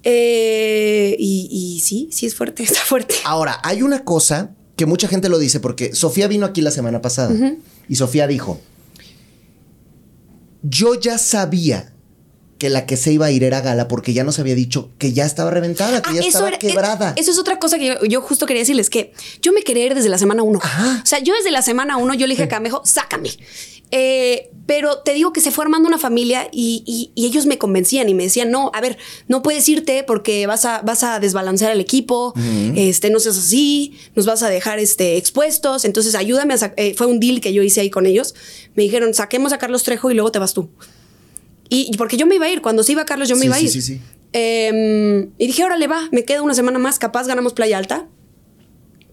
Eh, 0.04 1.16
y, 1.18 1.80
sí, 1.82 2.08
sí 2.10 2.26
es 2.26 2.34
fuerte, 2.34 2.62
está 2.64 2.80
fuerte. 2.80 3.14
Ahora, 3.24 3.60
hay 3.62 3.82
una 3.82 4.04
cosa 4.04 4.50
que 4.76 4.86
mucha 4.86 5.08
gente 5.08 5.28
lo 5.28 5.38
dice, 5.38 5.60
porque 5.60 5.94
Sofía 5.94 6.26
vino 6.28 6.46
aquí 6.46 6.60
la 6.60 6.70
semana 6.70 7.00
pasada 7.00 7.34
y 7.88 7.96
Sofía 7.96 8.26
dijo: 8.26 8.60
yo 10.62 10.94
ya 10.98 11.18
sabía 11.18 11.92
que 12.58 12.70
la 12.70 12.86
que 12.86 12.96
se 12.96 13.12
iba 13.12 13.26
a 13.26 13.30
ir 13.32 13.42
era 13.42 13.60
Gala 13.60 13.88
porque 13.88 14.12
ya 14.12 14.22
nos 14.22 14.38
había 14.38 14.54
dicho 14.54 14.92
que 14.98 15.12
ya 15.12 15.24
estaba 15.24 15.50
reventada, 15.50 16.00
que 16.00 16.10
ah, 16.10 16.14
ya 16.14 16.20
estaba 16.20 16.48
eh, 16.48 16.58
quebrada. 16.60 17.12
eso 17.16 17.32
es 17.32 17.38
otra 17.38 17.58
cosa 17.58 17.76
que 17.76 17.98
yo, 18.08 18.20
justo 18.20 18.46
quería 18.46 18.62
decirles, 18.62 18.88
que 18.88 19.12
yo 19.40 19.52
me 19.52 19.62
quería 19.64 19.86
ir 19.86 19.96
desde 19.96 20.08
la 20.08 20.16
semana 20.16 20.44
uno. 20.44 20.60
O 20.60 21.06
sea, 21.06 21.18
yo 21.18 21.34
desde 21.34 21.50
la 21.50 21.62
semana 21.62 21.96
uno 21.96 22.14
yo 22.14 22.28
le 22.28 22.34
dije 22.34 22.44
a 22.44 22.48
Camejo, 22.48 22.82
sácame. 22.84 23.30
Eh, 23.94 24.48
pero 24.64 24.98
te 25.00 25.12
digo 25.12 25.34
que 25.34 25.42
se 25.42 25.50
fue 25.50 25.64
armando 25.64 25.86
una 25.86 25.98
familia 25.98 26.48
y, 26.50 27.12
ellos 27.14 27.44
me 27.44 27.58
convencían 27.58 28.08
y 28.08 28.14
me 28.14 28.22
decían, 28.22 28.50
no, 28.50 28.70
a 28.74 28.80
ver, 28.80 28.96
no 29.28 29.42
puedes 29.42 29.68
irte 29.68 30.02
porque 30.02 30.46
vas 30.46 30.64
a, 30.64 30.80
vas 30.80 31.02
a 31.02 31.20
desbalancear 31.20 31.72
el 31.72 31.80
equipo, 31.80 32.32
este, 32.74 33.10
no 33.10 33.20
seas 33.20 33.36
así, 33.36 33.94
nos 34.14 34.24
vas 34.24 34.42
a 34.42 34.48
dejar 34.48 34.78
este, 34.78 35.18
expuestos, 35.18 35.84
entonces 35.84 36.14
ayúdame 36.14 36.54
a 36.54 36.72
eh, 36.76 36.94
fue 36.96 37.06
un 37.06 37.20
deal 37.20 37.40
que 37.40 37.52
yo 37.52 37.62
hice 37.62 37.82
ahí 37.82 37.90
con 37.90 38.06
ellos, 38.06 38.34
me 38.74 38.82
dijeron, 38.82 39.12
saquemos 39.12 39.52
a 39.52 39.58
Carlos 39.58 39.82
Trejo 39.82 40.10
y 40.10 40.14
luego 40.14 40.32
te 40.32 40.38
vas 40.38 40.54
tú. 40.54 40.70
Y, 41.68 41.94
porque 41.98 42.16
yo 42.16 42.26
me 42.26 42.36
iba 42.36 42.46
a 42.46 42.50
ir, 42.50 42.62
cuando 42.62 42.82
se 42.82 42.92
iba 42.92 43.04
Carlos 43.04 43.28
yo 43.28 43.36
me 43.36 43.46
iba 43.46 43.56
a 43.56 43.60
ir. 43.60 43.70
Sí, 43.70 43.82
sí, 43.82 44.00
eh, 44.32 45.28
y 45.36 45.46
dije, 45.46 45.64
órale, 45.64 45.86
va, 45.86 46.08
me 46.12 46.24
queda 46.24 46.40
una 46.40 46.54
semana 46.54 46.78
más, 46.78 46.98
capaz 46.98 47.26
ganamos 47.26 47.52
Playa 47.52 47.76
Alta. 47.76 48.08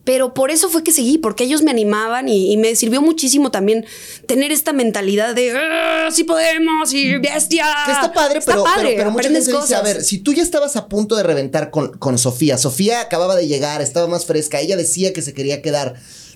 Pero 0.10 0.34
por 0.34 0.50
eso 0.50 0.72
fue 0.72 0.84
que 0.84 0.92
seguí, 0.92 1.20
porque 1.20 1.44
ellos 1.44 1.62
me 1.62 1.70
animaban 1.70 2.30
y, 2.30 2.58
me 2.58 2.76
sirvió 2.76 3.00
muchísimo 3.00 3.52
también 3.52 3.86
tener 4.26 4.52
esta 4.52 4.74
mentalidad 4.74 5.36
de 5.36 5.52
ah, 5.52 6.10
sí 6.12 6.24
podemos 6.24 6.92
y 6.96 7.20
bestia. 7.20 7.68
Que 7.86 7.92
está 7.92 8.12
padre, 8.12 8.40
pero, 8.44 8.64
padre, 8.64 8.96
pero, 8.98 9.12
mucha 9.12 9.30
gente 9.30 9.40
dice, 9.40 9.76
a 9.76 9.84
ver, 9.84 10.04
si 10.04 10.18
tú 10.18 10.34
ya 10.34 10.42
estabas 10.42 10.76
a 10.78 10.88
punto 10.88 11.16
de 11.16 11.22
reventar 11.22 11.70
con, 11.70 11.92
con 12.00 12.18
Sofía, 12.18 12.58
Sofía 12.58 13.02
acababa 13.02 13.36
de 13.36 13.48
llegar, 13.48 13.84
estaba 13.84 14.08
más 14.08 14.26
fresca, 14.26 14.60
ella 14.60 14.76
decía 14.76 15.14
que 15.14 15.22
se 15.22 15.36
quería 15.36 15.62
quedar, 15.62 15.94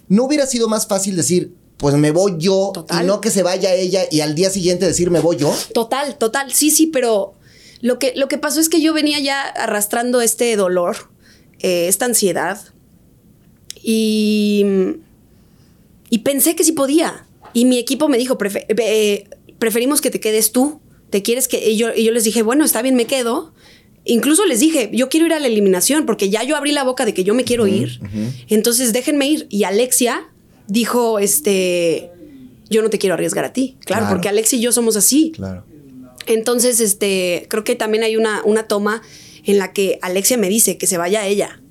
¿no 0.07 0.25
hubiera 0.25 0.45
sido 0.45 0.67
más 0.67 0.85
fácil 0.85 1.15
decir, 1.15 1.55
pues 1.77 1.95
me 1.95 2.11
voy 2.11 2.35
yo 2.37 2.73
y 3.01 3.03
no 3.05 3.21
que 3.21 3.31
se 3.31 3.41
vaya 3.41 3.73
ella 3.73 4.03
y 4.11 4.19
al 4.19 4.35
día 4.35 4.51
siguiente 4.51 4.85
decir 4.85 5.09
me 5.09 5.19
voy 5.19 5.37
yo? 5.37 5.51
Total, 5.73 6.15
total, 6.19 6.53
sí, 6.53 6.69
sí, 6.69 6.85
pero 6.85 7.33
lo 7.81 7.97
que, 7.97 8.13
lo 8.15 8.27
que 8.27 8.37
pasó 8.37 8.59
es 8.59 8.69
que 8.69 8.81
yo 8.81 8.93
venía 8.93 9.19
ya 9.19 9.41
arrastrando 9.41 10.21
este 10.21 10.55
dolor, 10.57 11.09
eh, 11.57 11.87
esta 11.87 12.05
ansiedad 12.05 12.59
y, 13.83 14.65
y 16.09 16.19
pensé 16.19 16.55
que 16.55 16.63
sí 16.63 16.71
podía. 16.71 17.25
Y 17.53 17.65
mi 17.65 17.77
equipo 17.77 18.07
me 18.09 18.17
dijo, 18.17 18.37
eh, 18.79 19.29
preferimos 19.59 20.01
que 20.01 20.09
te 20.09 20.19
quedes 20.19 20.51
tú. 20.51 20.79
¿Te 21.09 21.21
quieres 21.21 21.47
que...? 21.47 21.69
Y 21.69 21.77
yo, 21.77 21.93
yo 21.93 22.11
les 22.11 22.23
dije, 22.23 22.41
bueno, 22.41 22.65
está 22.65 22.81
bien, 22.81 22.95
me 22.95 23.05
quedo. 23.05 23.53
Incluso 24.05 24.45
les 24.45 24.59
dije, 24.59 24.89
yo 24.91 25.07
quiero 25.09 25.27
ir 25.27 25.33
a 25.33 25.39
la 25.39 25.47
eliminación 25.47 26.05
porque 26.05 26.29
ya 26.29 26.43
yo 26.43 26.55
abrí 26.57 26.71
la 26.71 26.83
boca 26.83 27.05
de 27.05 27.13
que 27.13 27.23
yo 27.23 27.33
me 27.35 27.43
quiero 27.43 27.67
ir. 27.67 27.99
Entonces 28.49 28.91
déjenme 28.93 29.27
ir. 29.29 29.47
Y 29.49 29.63
Alexia 29.65 30.27
dijo, 30.67 31.19
este, 31.19 32.09
yo 32.69 32.81
no 32.81 32.89
te 32.89 32.97
quiero 32.97 33.13
arriesgar 33.13 33.45
a 33.45 33.53
ti. 33.53 33.77
Claro, 33.85 34.01
Claro. 34.05 34.15
porque 34.15 34.27
Alex 34.29 34.53
y 34.53 34.59
yo 34.59 34.71
somos 34.71 34.95
así. 34.97 35.31
Claro. 35.35 35.63
Entonces, 36.25 36.79
este, 36.79 37.45
creo 37.49 37.63
que 37.63 37.75
también 37.75 38.03
hay 38.03 38.15
una, 38.17 38.41
una 38.45 38.63
toma 38.63 39.01
en 39.45 39.57
la 39.59 39.71
que 39.73 39.99
Alexia 40.01 40.37
me 40.37 40.49
dice 40.49 40.77
que 40.77 40.87
se 40.87 40.97
vaya 40.97 41.25
ella. 41.27 41.61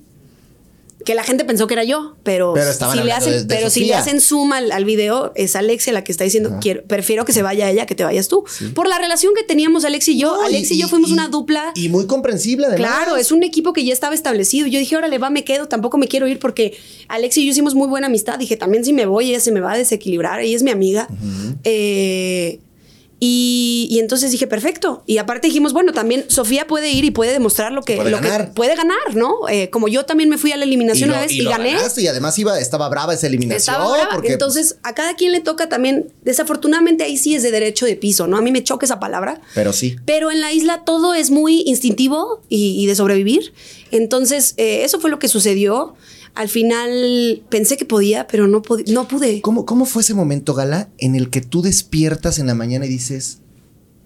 Que 1.04 1.14
la 1.14 1.24
gente 1.24 1.44
pensó 1.44 1.66
que 1.66 1.74
era 1.74 1.84
yo, 1.84 2.16
pero, 2.22 2.54
Pero 2.54 2.72
si 2.72 2.98
le 3.02 3.12
hacen, 3.12 3.32
de- 3.32 3.40
de 3.44 3.46
pero 3.54 3.70
si 3.70 3.84
le 3.84 3.94
hacen 3.94 4.20
zoom 4.20 4.52
al, 4.52 4.70
al 4.72 4.84
video, 4.84 5.32
es 5.34 5.56
Alexia 5.56 5.92
la 5.92 6.04
que 6.04 6.12
está 6.12 6.24
diciendo, 6.24 6.58
quiero, 6.60 6.82
prefiero 6.84 7.24
que 7.24 7.32
se 7.32 7.42
vaya 7.42 7.70
ella 7.70 7.86
que 7.86 7.94
te 7.94 8.04
vayas 8.04 8.28
tú. 8.28 8.44
Por 8.74 8.88
la 8.88 8.98
relación 8.98 9.32
que 9.34 9.42
teníamos 9.42 9.84
Alex 9.84 10.08
y 10.08 10.18
yo, 10.18 10.34
No, 10.36 10.42
Alex 10.44 10.70
y, 10.70 10.78
yo 10.78 10.88
fuimos 10.88 11.10
una 11.10 11.28
dupla. 11.28 11.72
Y 11.74 11.88
muy 11.88 12.06
comprensible, 12.06 12.66
además. 12.66 12.88
Claro, 12.90 13.16
es 13.16 13.32
un 13.32 13.42
equipo 13.42 13.72
que 13.72 13.84
ya 13.84 13.92
estaba 13.92 14.14
establecido. 14.14 14.66
Yo 14.66 14.78
dije, 14.78 14.96
órale, 14.96 15.18
va, 15.18 15.30
me 15.30 15.44
quedo, 15.44 15.68
tampoco 15.68 15.98
me 15.98 16.08
quiero 16.08 16.26
ir 16.28 16.38
porque 16.38 16.76
Alex 17.08 17.36
y 17.38 17.44
yo 17.46 17.50
hicimos 17.52 17.74
muy 17.74 17.88
buena 17.88 18.06
amistad. 18.08 18.38
Dije, 18.38 18.56
también 18.56 18.84
si 18.84 18.92
me 18.92 19.06
voy, 19.06 19.30
ella 19.30 19.40
se 19.40 19.52
me 19.52 19.60
va 19.60 19.72
a 19.72 19.76
desequilibrar, 19.76 20.40
ella 20.40 20.56
es 20.56 20.62
mi 20.62 20.70
amiga. 20.70 21.08
Eh, 21.64 22.60
y, 23.24 23.86
y 23.88 24.00
entonces 24.00 24.32
dije, 24.32 24.48
perfecto. 24.48 25.04
Y 25.06 25.18
aparte 25.18 25.46
dijimos, 25.46 25.72
bueno, 25.72 25.92
también 25.92 26.24
Sofía 26.26 26.66
puede 26.66 26.90
ir 26.90 27.04
y 27.04 27.12
puede 27.12 27.30
demostrar 27.30 27.70
lo 27.70 27.82
que 27.82 27.94
Puede 27.94 28.10
lo 28.10 28.20
que 28.20 28.26
ganar. 28.26 28.52
puede 28.52 28.74
ganar, 28.74 29.14
¿no? 29.14 29.48
Eh, 29.48 29.70
como 29.70 29.86
yo 29.86 30.04
también 30.04 30.28
me 30.28 30.38
fui 30.38 30.50
a 30.50 30.56
la 30.56 30.64
eliminación 30.64 31.08
lo- 31.08 31.14
una 31.14 31.22
vez 31.22 31.30
y, 31.30 31.42
lo 31.42 31.50
gané. 31.50 31.74
ganaste, 31.74 32.02
y 32.02 32.08
además 32.08 32.36
iba, 32.40 32.58
estaba 32.58 32.88
brava 32.88 33.14
esa 33.14 33.28
eliminación. 33.28 33.58
Estaba 33.76 33.92
brava. 33.94 34.10
porque, 34.10 34.22
pues, 34.26 34.32
Entonces, 34.32 34.76
a 34.82 34.92
cada 34.96 35.14
quien 35.14 35.30
le 35.30 35.38
toca 35.38 35.68
también, 35.68 36.12
desafortunadamente 36.24 37.04
ahí 37.04 37.16
sí 37.16 37.36
es 37.36 37.44
de 37.44 37.52
derecho 37.52 37.86
de 37.86 37.94
piso, 37.94 38.26
¿no? 38.26 38.36
A 38.36 38.40
mí 38.40 38.50
me 38.50 38.64
choca 38.64 38.86
esa 38.86 38.98
palabra. 38.98 39.40
Pero 39.54 39.72
sí. 39.72 39.94
Pero 40.04 40.32
en 40.32 40.40
la 40.40 40.52
isla 40.52 40.82
todo 40.84 41.14
es 41.14 41.30
muy 41.30 41.62
instintivo 41.64 42.42
y, 42.48 42.74
y 42.82 42.86
de 42.86 42.96
sobrevivir. 42.96 43.52
Entonces, 43.92 44.54
eh, 44.56 44.82
eso 44.82 44.98
fue 44.98 45.10
lo 45.10 45.20
que 45.20 45.28
sucedió. 45.28 45.94
Al 46.34 46.48
final 46.48 47.42
pensé 47.50 47.76
que 47.76 47.84
podía, 47.84 48.26
pero 48.26 48.46
no, 48.48 48.62
pod- 48.62 48.86
no 48.88 49.06
pude. 49.06 49.40
¿Cómo, 49.42 49.66
¿Cómo 49.66 49.84
fue 49.84 50.02
ese 50.02 50.14
momento, 50.14 50.54
Gala, 50.54 50.88
en 50.98 51.14
el 51.14 51.28
que 51.30 51.40
tú 51.42 51.60
despiertas 51.62 52.38
en 52.38 52.46
la 52.46 52.54
mañana 52.54 52.86
y 52.86 52.88
dices, 52.88 53.38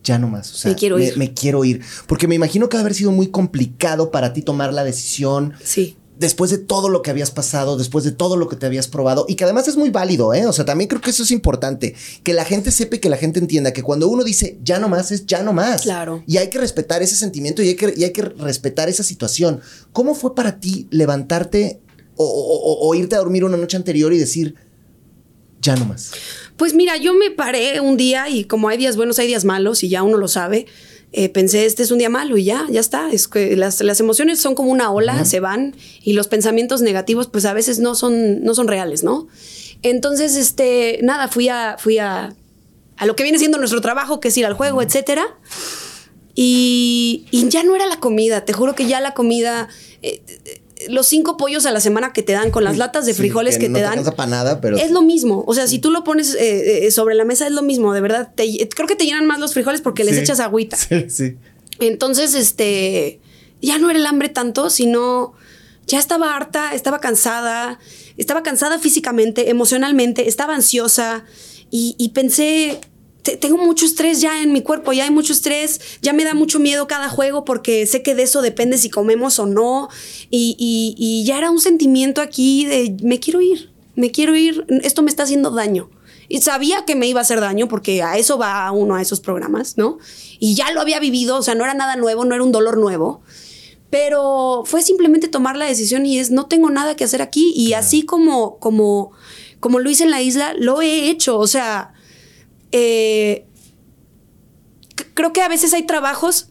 ya 0.02 0.18
no 0.18 0.28
más? 0.28 0.52
O 0.52 0.56
sea, 0.56 0.72
Me 0.72 0.76
quiero 0.76 0.98
ir. 0.98 1.16
Me 1.16 1.32
quiero 1.34 1.64
ir. 1.64 1.82
Porque 2.08 2.26
me 2.26 2.34
imagino 2.34 2.68
que 2.68 2.76
ha 2.76 2.80
haber 2.80 2.94
sido 2.94 3.12
muy 3.12 3.28
complicado 3.28 4.10
para 4.10 4.32
ti 4.32 4.42
tomar 4.42 4.72
la 4.72 4.82
decisión. 4.84 5.52
Sí. 5.62 5.96
Después 6.18 6.50
de 6.50 6.56
todo 6.56 6.88
lo 6.88 7.02
que 7.02 7.10
habías 7.10 7.30
pasado, 7.30 7.76
después 7.76 8.02
de 8.02 8.10
todo 8.10 8.38
lo 8.38 8.48
que 8.48 8.56
te 8.56 8.64
habías 8.64 8.88
probado, 8.88 9.26
y 9.28 9.34
que 9.34 9.44
además 9.44 9.68
es 9.68 9.76
muy 9.76 9.90
válido, 9.90 10.32
¿eh? 10.32 10.46
O 10.46 10.52
sea, 10.54 10.64
también 10.64 10.88
creo 10.88 11.02
que 11.02 11.10
eso 11.10 11.22
es 11.24 11.30
importante, 11.30 11.94
que 12.22 12.32
la 12.32 12.46
gente 12.46 12.70
sepa 12.72 12.96
y 12.96 13.00
que 13.00 13.10
la 13.10 13.18
gente 13.18 13.38
entienda 13.38 13.74
que 13.74 13.82
cuando 13.82 14.08
uno 14.08 14.24
dice 14.24 14.58
ya 14.64 14.78
no 14.78 14.88
más, 14.88 15.12
es 15.12 15.26
ya 15.26 15.42
no 15.42 15.52
más. 15.52 15.82
Claro. 15.82 16.24
Y 16.26 16.38
hay 16.38 16.48
que 16.48 16.58
respetar 16.58 17.02
ese 17.02 17.16
sentimiento 17.16 17.62
y 17.62 17.68
hay 17.68 17.76
que, 17.76 17.92
y 17.94 18.04
hay 18.04 18.12
que 18.12 18.22
respetar 18.22 18.88
esa 18.88 19.02
situación. 19.02 19.60
¿Cómo 19.92 20.14
fue 20.14 20.34
para 20.34 20.58
ti 20.58 20.88
levantarte 20.90 21.80
o, 22.16 22.24
o- 22.24 22.72
o- 22.72 22.88
o 22.88 22.94
irte 22.94 23.14
a 23.14 23.18
dormir 23.18 23.44
una 23.44 23.56
noche 23.56 23.76
anterior 23.76 24.12
y 24.12 24.18
decir 24.18 24.54
ya 25.60 25.76
no 25.76 25.84
más? 25.86 26.12
Pues 26.56 26.74
mira, 26.74 26.96
yo 26.96 27.12
me 27.14 27.30
paré 27.30 27.80
un 27.80 27.96
día 27.96 28.28
y 28.30 28.44
como 28.44 28.68
hay 28.68 28.78
días 28.78 28.96
buenos, 28.96 29.18
hay 29.18 29.26
días 29.26 29.44
malos 29.44 29.82
y 29.84 29.88
ya 29.88 30.02
uno 30.02 30.16
lo 30.18 30.28
sabe. 30.28 30.66
eh, 31.12 31.28
pensé, 31.28 31.64
este 31.66 31.82
es 31.82 31.90
un 31.92 31.98
día 31.98 32.10
malo 32.10 32.36
y 32.36 32.44
ya, 32.44 32.66
ya 32.68 32.80
está. 32.80 33.10
Es 33.10 33.28
que 33.28 33.56
las, 33.56 33.80
las 33.80 34.00
emociones 34.00 34.40
son 34.40 34.54
como 34.54 34.70
una 34.70 34.90
ola, 34.90 35.24
se 35.24 35.40
van 35.40 35.74
y 36.02 36.12
los 36.14 36.26
pensamientos 36.28 36.82
negativos, 36.82 37.28
pues 37.28 37.44
a 37.46 37.54
veces 37.54 37.78
no 37.78 37.94
son, 37.94 38.42
no 38.42 38.54
son 38.54 38.66
reales, 38.68 39.02
¿no? 39.04 39.28
Entonces, 39.82 40.36
este, 40.36 40.98
nada, 41.02 41.28
fui 41.28 41.48
a, 41.48 41.76
fui 41.78 41.98
a, 41.98 42.34
a 42.96 43.06
lo 43.06 43.14
que 43.16 43.22
viene 43.22 43.38
siendo 43.38 43.56
nuestro 43.58 43.80
trabajo, 43.80 44.18
que 44.20 44.28
es 44.28 44.36
ir 44.36 44.44
al 44.46 44.54
juego, 44.54 44.82
etcétera. 44.82 45.24
Y, 46.34 47.26
y 47.30 47.48
ya 47.48 47.62
no 47.62 47.74
era 47.76 47.86
la 47.86 47.98
comida, 47.98 48.44
te 48.44 48.52
juro 48.52 48.74
que 48.74 48.86
ya 48.86 49.00
la 49.00 49.14
comida, 49.14 49.68
eh, 50.02 50.22
los 50.88 51.06
cinco 51.06 51.36
pollos 51.36 51.66
a 51.66 51.70
la 51.72 51.80
semana 51.80 52.12
que 52.12 52.22
te 52.22 52.32
dan 52.32 52.50
con 52.50 52.64
las 52.64 52.76
latas 52.76 53.06
de 53.06 53.12
Sí, 53.14 53.18
frijoles 53.18 53.58
que, 53.58 53.68
no 53.68 53.78
te 53.78 53.82
dan, 53.82 54.02
nada, 54.28 54.60
pero 54.60 54.76
es 54.76 54.90
lo 54.90 55.02
mismo. 55.02 55.44
O 55.46 55.54
sea, 55.54 55.66
si 55.66 55.78
tú 55.78 55.90
lo 55.90 56.04
pones 56.04 56.34
eh, 56.34 56.86
eh, 56.86 56.90
sobre 56.90 57.14
la 57.14 57.24
mesa, 57.24 57.46
es 57.46 57.52
lo 57.52 57.62
mismo, 57.62 57.92
de 57.92 58.00
verdad. 58.00 58.32
Te- 58.34 58.68
creo 58.68 58.86
que 58.88 58.96
te 58.96 59.04
llenan 59.04 59.26
más 59.26 59.38
los 59.40 59.54
frijoles 59.54 59.80
porque 59.80 60.04
les 60.04 60.14
Sí. 60.16 60.20
echas 60.22 60.40
agüita. 60.40 60.76
Sí, 60.88 61.06
sí. 61.08 61.36
Entonces, 61.80 62.34
este, 62.34 63.20
ya 63.60 63.78
no 63.78 63.90
era 63.90 63.98
el 63.98 64.06
hambre 64.06 64.28
tanto, 64.28 64.70
sino 64.70 65.34
ya 65.86 65.98
estaba 65.98 66.34
harta, 66.34 66.74
estaba 66.74 66.98
cansada, 67.00 67.78
estaba 68.16 68.42
cansada 68.42 68.78
físicamente, 68.78 69.50
emocionalmente, 69.50 70.28
estaba 70.28 70.54
ansiosa 70.54 71.24
y, 71.70 71.94
y 71.98 72.08
pensé, 72.10 72.80
"Te- 72.80 72.88
tengo 73.36 73.58
mucho 73.58 73.84
estrés 73.86 74.20
ya 74.20 74.42
en 74.42 74.52
mi 74.52 74.62
cuerpo, 74.62 74.92
ya 74.92 75.04
hay 75.04 75.10
mucho 75.10 75.32
estrés, 75.32 75.80
ya 76.02 76.12
me 76.12 76.24
da 76.24 76.34
mucho 76.34 76.58
miedo 76.60 76.86
cada 76.86 77.08
juego 77.08 77.44
porque 77.44 77.86
sé 77.86 78.02
que 78.02 78.14
de 78.14 78.22
eso 78.22 78.42
depende 78.42 78.78
si 78.78 78.90
comemos 78.90 79.38
o 79.38 79.46
no 79.46 79.88
y, 80.30 80.56
y- 80.58 80.94
y 80.96 81.24
ya 81.24 81.38
era 81.38 81.50
un 81.50 81.60
sentimiento 81.60 82.20
aquí 82.20 82.64
de 82.66 82.96
me 83.02 83.18
quiero 83.18 83.40
ir, 83.40 83.70
me 83.96 84.10
quiero 84.10 84.36
ir, 84.36 84.64
esto 84.82 85.02
me 85.02 85.10
está 85.10 85.24
haciendo 85.24 85.50
daño. 85.50 85.90
Y 86.28 86.40
sabía 86.42 86.84
que 86.84 86.96
me 86.96 87.06
iba 87.06 87.20
a 87.20 87.22
hacer 87.22 87.40
daño 87.40 87.68
porque 87.68 88.02
a 88.02 88.18
eso 88.18 88.36
va 88.36 88.70
uno 88.72 88.96
a 88.96 89.02
esos 89.02 89.20
programas, 89.20 89.76
¿no? 89.78 89.98
Y 90.40 90.54
ya 90.56 90.72
lo 90.72 90.80
había 90.80 90.98
vivido, 90.98 91.36
o 91.36 91.42
sea, 91.42 91.54
no 91.54 91.62
era 91.62 91.72
nada 91.74 91.94
nuevo, 91.94 92.24
no 92.24 92.34
era 92.34 92.42
un 92.42 92.50
dolor 92.50 92.78
nuevo. 92.78 93.22
Pero 93.90 94.64
fue 94.66 94.82
simplemente 94.82 95.28
tomar 95.28 95.56
la 95.56 95.66
decisión 95.66 96.04
y 96.04 96.18
es, 96.18 96.30
no 96.32 96.46
tengo 96.46 96.68
nada 96.70 96.96
que 96.96 97.04
hacer 97.04 97.22
aquí. 97.22 97.52
Y 97.54 97.74
así 97.74 98.02
como, 98.02 98.58
como, 98.58 99.12
como 99.60 99.78
lo 99.78 99.88
hice 99.88 100.04
en 100.04 100.10
la 100.10 100.20
isla, 100.22 100.54
lo 100.58 100.82
he 100.82 101.08
hecho. 101.08 101.38
O 101.38 101.46
sea, 101.46 101.94
eh, 102.78 103.46
creo 105.14 105.32
que 105.32 105.40
a 105.40 105.48
veces 105.48 105.72
hay 105.72 105.84
trabajos 105.84 106.50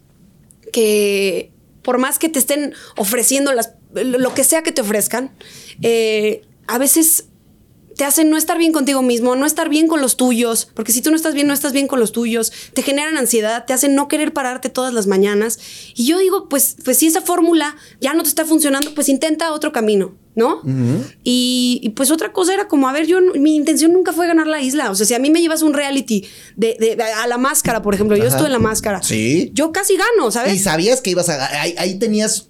que 0.73 1.51
por 1.83 1.99
más 1.99 2.17
que 2.17 2.29
te 2.29 2.39
estén 2.39 2.73
ofreciendo 2.97 3.51
lo 3.93 4.33
que 4.33 4.43
sea 4.43 4.63
que 4.63 4.71
te 4.71 4.81
ofrezcan, 4.81 5.31
eh, 5.83 6.41
a 6.65 6.79
veces 6.79 7.25
te 7.95 8.05
hacen 8.05 8.31
no 8.31 8.37
estar 8.37 8.57
bien 8.57 8.73
contigo 8.73 9.03
mismo, 9.03 9.35
no 9.35 9.45
estar 9.45 9.69
bien 9.69 9.87
con 9.87 10.01
los 10.01 10.17
tuyos, 10.17 10.67
porque 10.73 10.91
si 10.91 11.03
tú 11.03 11.11
no 11.11 11.15
estás 11.15 11.35
bien, 11.35 11.45
no 11.45 11.53
estás 11.53 11.73
bien 11.73 11.87
con 11.87 11.99
los 11.99 12.11
tuyos, 12.11 12.51
te 12.73 12.81
generan 12.81 13.17
ansiedad, 13.17 13.65
te 13.65 13.73
hacen 13.73 13.93
no 13.93 14.07
querer 14.07 14.33
pararte 14.33 14.69
todas 14.69 14.95
las 14.95 15.05
mañanas. 15.05 15.59
Y 15.93 16.07
yo 16.07 16.17
digo, 16.17 16.49
pues, 16.49 16.75
pues 16.83 16.97
si 16.97 17.05
esa 17.05 17.21
fórmula 17.21 17.77
ya 18.01 18.15
no 18.15 18.23
te 18.23 18.29
está 18.29 18.45
funcionando, 18.45 18.95
pues 18.95 19.09
intenta 19.09 19.53
otro 19.53 19.71
camino, 19.71 20.17
¿no? 20.35 20.61
y, 21.23 21.79
y, 21.81 21.89
pues 21.91 22.11
otra 22.11 22.33
cosa 22.33 22.53
era 22.53 22.67
como, 22.67 22.87
a 22.89 22.91
ver, 22.91 23.05
yo 23.07 23.19
mi 23.35 23.55
intención 23.55 23.93
nunca 23.93 24.11
fue 24.13 24.27
ganar 24.27 24.47
la 24.47 24.61
isla. 24.61 24.91
O 24.91 24.95
sea, 24.95 25.05
si 25.05 25.13
a 25.13 25.19
mí 25.19 25.29
me 25.31 25.39
llevas 25.41 25.61
un 25.61 25.73
reality 25.73 26.25
de, 26.57 26.75
de- 26.79 27.01
a 27.01 27.25
la 27.27 27.37
máscara, 27.37 27.81
por 27.81 27.93
ejemplo, 27.93 28.17
yo 28.17 28.25
estuve 28.25 28.47
en 28.47 28.51
la 28.53 28.59
máscara. 28.59 29.01
Sí. 29.01 29.51
Yo 29.53 29.71
casi 29.71 29.95
gano, 29.95 30.29
¿sabes? 30.31 30.53
Y 30.55 30.59
sabías 30.59 31.01
que 31.01 31.11
ibas 31.11 31.29
a... 31.29 31.61
Ahí, 31.61 31.73
ahí 31.77 31.97
tenías 31.99 32.49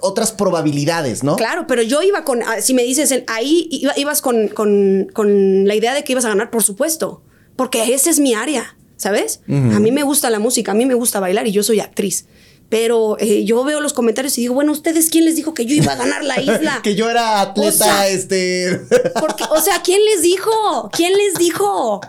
otras 0.00 0.32
probabilidades, 0.32 1.22
¿no? 1.22 1.36
Claro, 1.36 1.66
pero 1.66 1.82
yo 1.82 2.02
iba 2.02 2.24
con, 2.24 2.42
ah, 2.42 2.60
si 2.60 2.74
me 2.74 2.82
dices, 2.82 3.14
ahí 3.26 3.68
iba- 3.70 3.94
ibas 3.96 4.20
con, 4.22 4.48
con- 4.48 5.08
con 5.12 5.66
la 5.66 5.74
idea 5.74 5.94
de 5.94 6.04
que 6.04 6.12
ibas 6.12 6.24
a 6.24 6.28
ganar, 6.28 6.50
por 6.50 6.62
supuesto, 6.62 7.22
porque 7.56 7.94
ese 7.94 8.10
es 8.10 8.18
mi 8.18 8.34
área, 8.34 8.76
¿sabes? 8.96 9.40
A 9.48 9.78
mí 9.80 9.92
me 9.92 10.02
gusta 10.02 10.30
la 10.30 10.38
música, 10.38 10.72
a 10.72 10.74
mí 10.74 10.84
me 10.86 10.94
gusta 10.94 11.20
bailar 11.20 11.46
y 11.46 11.52
yo 11.52 11.62
soy 11.62 11.80
actriz. 11.80 12.26
Pero 12.74 13.16
eh, 13.20 13.44
yo 13.44 13.62
veo 13.62 13.80
los 13.80 13.92
comentarios 13.92 14.36
y 14.36 14.40
digo, 14.40 14.54
bueno, 14.54 14.72
¿ustedes 14.72 15.08
quién 15.08 15.24
les 15.24 15.36
dijo 15.36 15.54
que 15.54 15.64
yo 15.64 15.76
iba 15.76 15.92
a 15.92 15.94
ganar 15.94 16.24
la 16.24 16.40
isla? 16.40 16.80
que 16.82 16.96
yo 16.96 17.08
era 17.08 17.40
atleta, 17.40 17.68
O 17.68 17.70
sea- 17.70 18.08
este... 18.08 18.80
Porque, 19.20 19.44
o 19.48 19.60
sea, 19.60 19.80
¿quién 19.84 20.04
les 20.04 20.22
dijo? 20.22 20.90
¿Quién 20.92 21.12
les 21.12 21.34
dijo? 21.34 22.00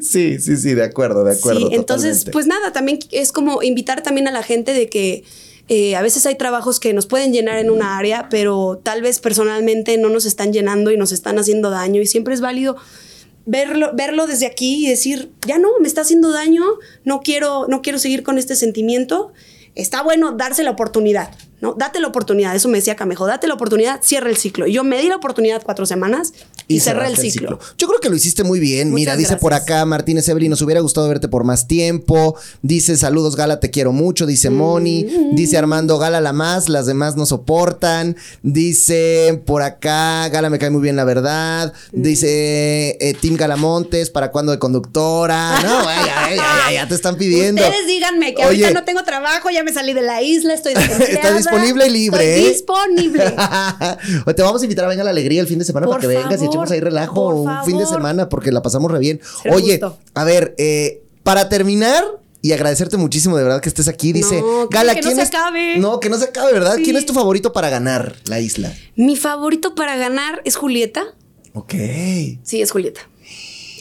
sí, 0.00 0.38
sí, 0.40 0.56
sí, 0.56 0.72
de 0.72 0.84
acuerdo, 0.84 1.22
de 1.22 1.34
acuerdo. 1.36 1.68
Sí, 1.68 1.74
entonces, 1.74 2.20
totalmente. 2.20 2.30
pues 2.32 2.46
nada, 2.46 2.72
también 2.72 2.98
es 3.10 3.30
como 3.30 3.62
invitar 3.62 4.02
también 4.02 4.26
a 4.26 4.30
la 4.30 4.42
gente 4.42 4.72
de 4.72 4.88
que 4.88 5.22
eh, 5.68 5.96
a 5.96 6.00
veces 6.00 6.24
hay 6.24 6.36
trabajos 6.36 6.80
que 6.80 6.94
nos 6.94 7.04
pueden 7.04 7.34
llenar 7.34 7.58
en 7.58 7.68
una 7.68 7.98
área, 7.98 8.30
pero 8.30 8.80
tal 8.82 9.02
vez 9.02 9.20
personalmente 9.20 9.98
no 9.98 10.08
nos 10.08 10.24
están 10.24 10.54
llenando 10.54 10.90
y 10.92 10.96
nos 10.96 11.12
están 11.12 11.38
haciendo 11.38 11.68
daño 11.68 12.00
y 12.00 12.06
siempre 12.06 12.32
es 12.32 12.40
válido 12.40 12.76
verlo, 13.44 13.90
verlo 13.94 14.26
desde 14.26 14.46
aquí 14.46 14.86
y 14.86 14.88
decir, 14.88 15.30
ya 15.46 15.58
no, 15.58 15.68
me 15.78 15.88
está 15.88 16.00
haciendo 16.00 16.30
daño, 16.30 16.64
no 17.04 17.20
quiero, 17.20 17.66
no 17.68 17.82
quiero 17.82 17.98
seguir 17.98 18.22
con 18.22 18.38
este 18.38 18.56
sentimiento. 18.56 19.34
Está 19.74 20.02
bueno 20.02 20.32
darse 20.32 20.62
la 20.64 20.70
oportunidad, 20.70 21.30
¿no? 21.60 21.74
Date 21.74 22.00
la 22.00 22.08
oportunidad, 22.08 22.54
eso 22.54 22.68
me 22.68 22.78
decía 22.78 22.96
Camejo, 22.96 23.26
date 23.26 23.46
la 23.46 23.54
oportunidad, 23.54 24.00
cierra 24.02 24.30
el 24.30 24.36
ciclo. 24.36 24.66
Y 24.66 24.72
yo 24.72 24.84
me 24.84 25.00
di 25.00 25.08
la 25.08 25.16
oportunidad 25.16 25.62
cuatro 25.64 25.86
semanas 25.86 26.32
y, 26.68 26.80
cerré 26.80 27.08
el 27.08 27.16
ciclo. 27.16 27.58
Yo 27.78 27.88
creo 27.88 28.00
que 28.00 28.08
lo 28.08 28.16
hiciste 28.16 28.44
muy 28.44 28.60
bien. 28.60 28.92
Mira, 28.92 29.16
dice 29.16 29.36
por 29.36 29.54
acá 29.54 29.84
Martínez 29.84 30.28
Evelyn, 30.28 30.50
nos 30.50 30.62
hubiera 30.62 30.80
gustado 30.80 31.08
verte 31.08 31.28
por 31.28 31.44
más 31.44 31.66
tiempo. 31.66 32.36
Dice, 32.62 32.96
saludos 32.96 33.36
Gala, 33.36 33.60
te 33.60 33.70
quiero 33.70 33.92
mucho. 33.92 34.26
Dice 34.26 34.50
Moni. 34.50 35.04
Mm. 35.04 35.34
Dice 35.34 35.58
Armando, 35.58 35.98
Gala 35.98 36.20
la 36.20 36.32
más, 36.32 36.68
las 36.68 36.86
demás 36.86 37.16
no 37.16 37.26
soportan. 37.26 38.16
Dice 38.42 39.42
por 39.46 39.62
acá, 39.62 40.28
Gala 40.28 40.50
me 40.50 40.58
cae 40.58 40.70
muy 40.70 40.82
bien, 40.82 40.96
la 40.96 41.04
verdad. 41.04 41.72
Mm. 41.92 42.02
Dice 42.02 42.96
eh, 43.00 43.14
Tim 43.20 43.36
Galamontes, 43.36 44.10
¿para 44.10 44.30
cuándo 44.30 44.52
de 44.52 44.58
conductora? 44.58 45.60
No, 45.62 45.84
ya, 45.84 46.04
ya, 46.04 46.36
ya, 46.36 46.72
ya 46.72 46.88
te 46.88 46.94
están 46.94 47.16
pidiendo. 47.16 47.62
Ustedes 47.62 47.86
díganme 47.86 48.34
que 48.34 48.44
Oye. 48.44 48.64
ahorita 48.64 48.80
no 48.80 48.84
tengo 48.84 49.02
trabajo, 49.04 49.50
ya 49.50 49.64
me 49.64 49.72
salí 49.72 49.92
de 49.92 50.02
la 50.02 50.22
isla, 50.22 50.54
estoy 50.54 50.74
desempleada, 50.74 51.38
disponible 51.50 51.86
y 51.86 51.90
libre, 51.90 52.34
estoy 52.34 52.44
¿eh? 52.44 52.48
disponible. 52.52 53.34
O 54.26 54.34
te 54.34 54.42
vamos 54.42 54.60
a 54.62 54.64
invitar 54.64 54.84
a 54.84 54.88
Venga 54.88 55.04
la 55.04 55.10
Alegría 55.10 55.40
el 55.40 55.46
fin 55.46 55.58
de 55.58 55.64
semana 55.64 55.86
Por 55.86 55.96
para 55.96 56.08
que 56.08 56.16
vengas 56.18 56.42
y 56.42 56.46
echemos 56.46 56.70
ahí 56.70 56.80
relajo 56.80 57.28
un 57.34 57.64
fin 57.64 57.78
de 57.78 57.86
semana 57.86 58.28
porque 58.28 58.52
la 58.52 58.62
pasamos 58.62 58.90
re 58.90 58.98
bien. 58.98 59.20
Será 59.42 59.54
Oye, 59.54 59.80
a 60.14 60.24
ver, 60.24 60.54
eh, 60.58 61.02
para 61.22 61.48
terminar 61.48 62.04
y 62.42 62.52
agradecerte 62.52 62.96
muchísimo 62.96 63.36
de 63.36 63.42
verdad 63.44 63.60
que 63.60 63.68
estés 63.68 63.86
aquí, 63.88 64.12
dice 64.12 64.40
No, 64.40 64.68
Gala, 64.68 64.94
que 64.94 65.00
no 65.02 65.06
¿quién 65.08 65.16
se 65.16 65.22
es? 65.22 65.28
acabe. 65.28 65.78
No, 65.78 66.00
que 66.00 66.08
no 66.08 66.16
se 66.18 66.24
acabe, 66.24 66.52
¿verdad? 66.52 66.76
Sí. 66.76 66.84
¿Quién 66.84 66.96
es 66.96 67.04
tu 67.06 67.12
favorito 67.12 67.52
para 67.52 67.68
ganar 67.68 68.16
la 68.24 68.40
isla? 68.40 68.72
Mi 68.96 69.16
favorito 69.16 69.74
para 69.74 69.96
ganar 69.96 70.40
es 70.44 70.56
Julieta. 70.56 71.04
Ok. 71.52 71.74
Sí, 72.42 72.62
es 72.62 72.70
Julieta. 72.70 73.02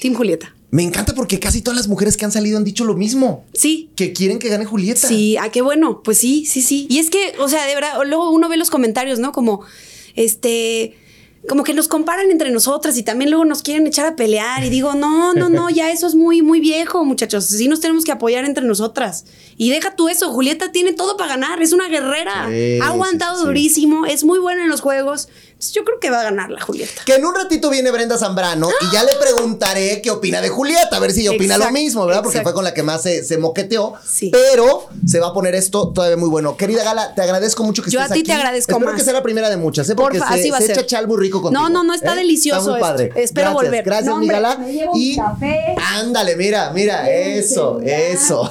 Team 0.01 0.13
Julieta. 0.15 0.53
Me 0.71 0.83
encanta 0.83 1.15
porque 1.15 1.39
casi 1.39 1.61
todas 1.61 1.77
las 1.77 1.87
mujeres 1.87 2.15
que 2.15 2.25
han 2.25 2.31
salido 2.31 2.57
han 2.57 2.63
dicho 2.63 2.85
lo 2.85 2.95
mismo. 2.95 3.45
Sí. 3.53 3.89
Que 3.95 4.13
quieren 4.13 4.37
que 4.37 4.49
gane 4.49 4.65
Julieta. 4.65 5.07
Sí, 5.07 5.35
ah, 5.37 5.49
qué 5.49 5.61
bueno. 5.61 6.03
Pues 6.03 6.19
sí, 6.19 6.45
sí, 6.45 6.61
sí. 6.61 6.85
Y 6.89 6.99
es 6.99 7.09
que, 7.09 7.33
o 7.39 7.49
sea, 7.49 7.65
de 7.65 7.73
verdad, 7.73 7.93
luego 8.05 8.29
uno 8.29 8.49
ve 8.49 8.57
los 8.57 8.69
comentarios, 8.69 9.17
¿no? 9.17 9.31
Como, 9.31 9.61
este, 10.15 10.95
como 11.47 11.63
que 11.63 11.73
nos 11.73 11.87
comparan 11.87 12.29
entre 12.29 12.51
nosotras 12.51 12.97
y 12.97 13.03
también 13.03 13.31
luego 13.31 13.45
nos 13.45 13.63
quieren 13.63 13.87
echar 13.87 14.05
a 14.05 14.15
pelear 14.15 14.63
y 14.63 14.69
digo, 14.69 14.93
no, 14.93 15.33
no, 15.33 15.49
no, 15.49 15.69
ya 15.69 15.91
eso 15.91 16.05
es 16.05 16.13
muy, 16.13 16.41
muy 16.41 16.59
viejo, 16.59 17.03
muchachos. 17.05 17.45
Sí 17.45 17.67
nos 17.67 17.79
tenemos 17.79 18.03
que 18.03 18.11
apoyar 18.11 18.45
entre 18.45 18.65
nosotras. 18.65 19.25
Y 19.57 19.69
deja 19.69 19.95
tú 19.95 20.09
eso, 20.09 20.31
Julieta 20.31 20.71
tiene 20.71 20.93
todo 20.93 21.17
para 21.17 21.29
ganar, 21.29 21.61
es 21.61 21.73
una 21.73 21.87
guerrera. 21.87 22.47
Sí, 22.49 22.79
ha 22.81 22.87
aguantado 22.89 23.35
sí, 23.35 23.41
sí. 23.41 23.47
durísimo, 23.47 24.05
es 24.05 24.23
muy 24.23 24.37
buena 24.37 24.63
en 24.63 24.69
los 24.69 24.81
juegos. 24.81 25.29
Entonces, 25.59 25.75
yo 25.75 25.83
creo 25.83 25.99
que 25.99 26.09
va 26.09 26.21
a 26.21 26.23
ganar 26.23 26.49
la 26.51 26.61
Julieta. 26.61 27.01
Que 27.05 27.15
en 27.15 27.25
un 27.25 27.35
ratito 27.35 27.69
viene 27.69 27.91
Brenda 27.91 28.17
Zambrano 28.17 28.69
y 28.79 28.93
ya 28.93 29.03
le 29.03 29.11
preguntaré 29.15 30.01
qué 30.01 30.09
opina 30.09 30.39
de 30.39 30.47
Julieta, 30.47 30.95
a 30.95 30.99
ver 30.99 31.11
si 31.11 31.19
ella 31.19 31.31
opina 31.31 31.57
lo 31.57 31.69
mismo, 31.71 32.05
¿verdad? 32.05 32.21
Porque 32.23 32.37
exacto. 32.37 32.51
fue 32.51 32.53
con 32.55 32.63
la 32.63 32.73
que 32.73 32.81
más 32.81 33.01
se, 33.03 33.25
se 33.25 33.37
moqueteó. 33.37 33.95
Sí. 34.07 34.29
Pero 34.31 34.87
se 35.05 35.19
va 35.19 35.27
a 35.27 35.33
poner 35.33 35.55
esto 35.55 35.89
todavía 35.89 36.15
muy 36.15 36.29
bueno. 36.29 36.55
Querida 36.55 36.85
Gala, 36.85 37.13
te 37.13 37.21
agradezco 37.23 37.65
mucho 37.65 37.83
que 37.83 37.91
Yo 37.91 37.99
a 37.99 38.03
estés 38.03 38.13
ti 38.15 38.19
aquí. 38.21 38.27
te 38.27 38.33
agradezco 38.35 38.71
Espero 38.71 38.91
más. 38.91 38.97
que 38.97 39.03
sea 39.03 39.11
la 39.11 39.21
primera 39.21 39.49
de 39.49 39.57
muchas, 39.57 39.89
¿eh? 39.89 39.95
Porque 39.95 40.19
Porfa, 40.19 40.33
se, 40.33 40.39
así 40.39 40.49
va 40.49 40.59
a 40.59 40.61
se 40.61 40.67
ser. 40.67 40.77
echa 40.77 40.85
chal 40.87 41.07
muy 41.09 41.17
rico 41.17 41.41
contigo. 41.41 41.61
No, 41.61 41.67
no, 41.67 41.83
no, 41.83 41.93
está 41.93 42.13
¿eh? 42.13 42.17
delicioso 42.19 42.59
Está 42.61 42.71
muy 42.71 42.79
padre. 42.79 43.05
esto. 43.07 43.19
Espero 43.19 43.47
Gracias, 43.49 43.63
volver. 43.65 43.83
Gracias, 43.83 44.05
No, 44.07 44.17
mi 44.21 44.27
Gala. 44.29 44.55
me 44.55 44.71
llevo 44.71 44.93
y 44.95 45.17
café. 45.17 45.75
ándale, 45.95 46.37
mira, 46.37 46.71
mira, 46.71 47.09
eso, 47.09 47.81
eso. 47.81 48.49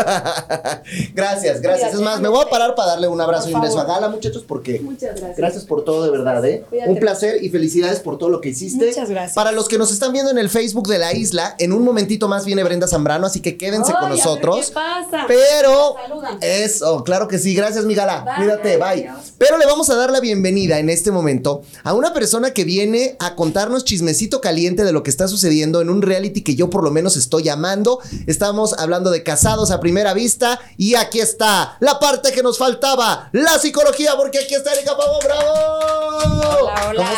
gracias, 1.14 1.60
gracias. 1.60 1.94
Es 1.94 2.00
más, 2.00 2.20
me 2.20 2.28
voy 2.28 2.44
a 2.44 2.50
parar 2.50 2.74
para 2.74 2.90
darle 2.90 3.08
un 3.08 3.20
abrazo 3.20 3.50
y 3.50 3.54
un 3.54 3.60
beso 3.60 3.78
a. 3.80 3.84
Gala, 3.84 4.08
muchachos, 4.08 4.44
porque 4.46 4.80
Muchas 4.80 5.16
gracias. 5.16 5.36
gracias 5.36 5.64
por 5.64 5.84
todo, 5.84 6.04
de 6.04 6.10
verdad, 6.10 6.44
¿eh? 6.44 6.64
Cuídate 6.68 6.90
Un 6.90 6.98
placer 6.98 7.42
y 7.42 7.48
felicidades 7.48 8.00
por 8.00 8.18
todo 8.18 8.28
lo 8.28 8.40
que 8.40 8.50
hiciste. 8.50 8.86
Muchas 8.86 9.10
gracias. 9.10 9.34
Para 9.34 9.52
los 9.52 9.68
que 9.68 9.78
nos 9.78 9.90
están 9.90 10.12
viendo 10.12 10.30
en 10.30 10.38
el 10.38 10.48
Facebook 10.48 10.86
de 10.88 10.98
la 10.98 11.12
isla, 11.12 11.56
en 11.58 11.72
un 11.72 11.82
momentito 11.82 12.28
más 12.28 12.44
viene 12.44 12.62
Brenda 12.62 12.86
Zambrano, 12.86 13.26
así 13.26 13.40
que 13.40 13.56
quédense 13.56 13.92
con 13.92 14.02
Ay, 14.02 14.06
a 14.06 14.10
ver 14.10 14.18
nosotros. 14.18 14.66
¿Qué 14.68 14.72
pasa? 14.74 15.24
Pero 15.26 15.94
Saludan. 16.02 16.38
eso, 16.40 17.02
claro 17.04 17.26
que 17.28 17.38
sí. 17.38 17.54
Gracias, 17.54 17.84
mi 17.84 17.94
gala. 17.94 18.20
Bye, 18.24 18.34
Cuídate, 18.36 18.76
bye. 18.76 19.08
adiós. 19.08 19.32
Pero 19.38 19.58
le 19.58 19.66
vamos 19.66 19.90
a 19.90 19.96
dar 19.96 20.10
la 20.10 20.20
bienvenida 20.20 20.78
en 20.78 20.88
este 20.90 21.10
momento 21.10 21.62
a 21.82 21.94
una 21.94 22.12
persona 22.12 22.52
que 22.52 22.64
viene 22.64 23.16
a 23.18 23.34
contarnos 23.34 23.84
chismecito 23.84 24.40
caliente 24.40 24.84
de 24.84 24.92
lo 24.92 25.02
que 25.02 25.10
está 25.10 25.26
sucediendo 25.28 25.80
en 25.80 25.90
un 25.90 26.02
reality 26.02 26.42
que 26.42 26.54
yo 26.54 26.70
por 26.70 26.84
lo 26.84 26.90
menos 26.90 27.16
estoy 27.16 27.48
amando. 27.48 27.98
Estamos 28.26 28.74
hablando 28.78 29.10
de 29.10 29.22
casados 29.22 29.70
a 29.70 29.80
primera 29.90 30.14
vista 30.14 30.60
y 30.76 30.94
aquí 30.94 31.18
está 31.18 31.76
la 31.80 31.98
parte 31.98 32.30
que 32.30 32.44
nos 32.44 32.56
faltaba, 32.56 33.28
la 33.32 33.58
psicología, 33.58 34.12
porque 34.16 34.38
aquí 34.38 34.54
está 34.54 34.72
Erika 34.72 34.96
Pavo, 34.96 35.18
bravo. 35.18 36.62
Hola, 36.62 36.88
hola, 36.90 37.08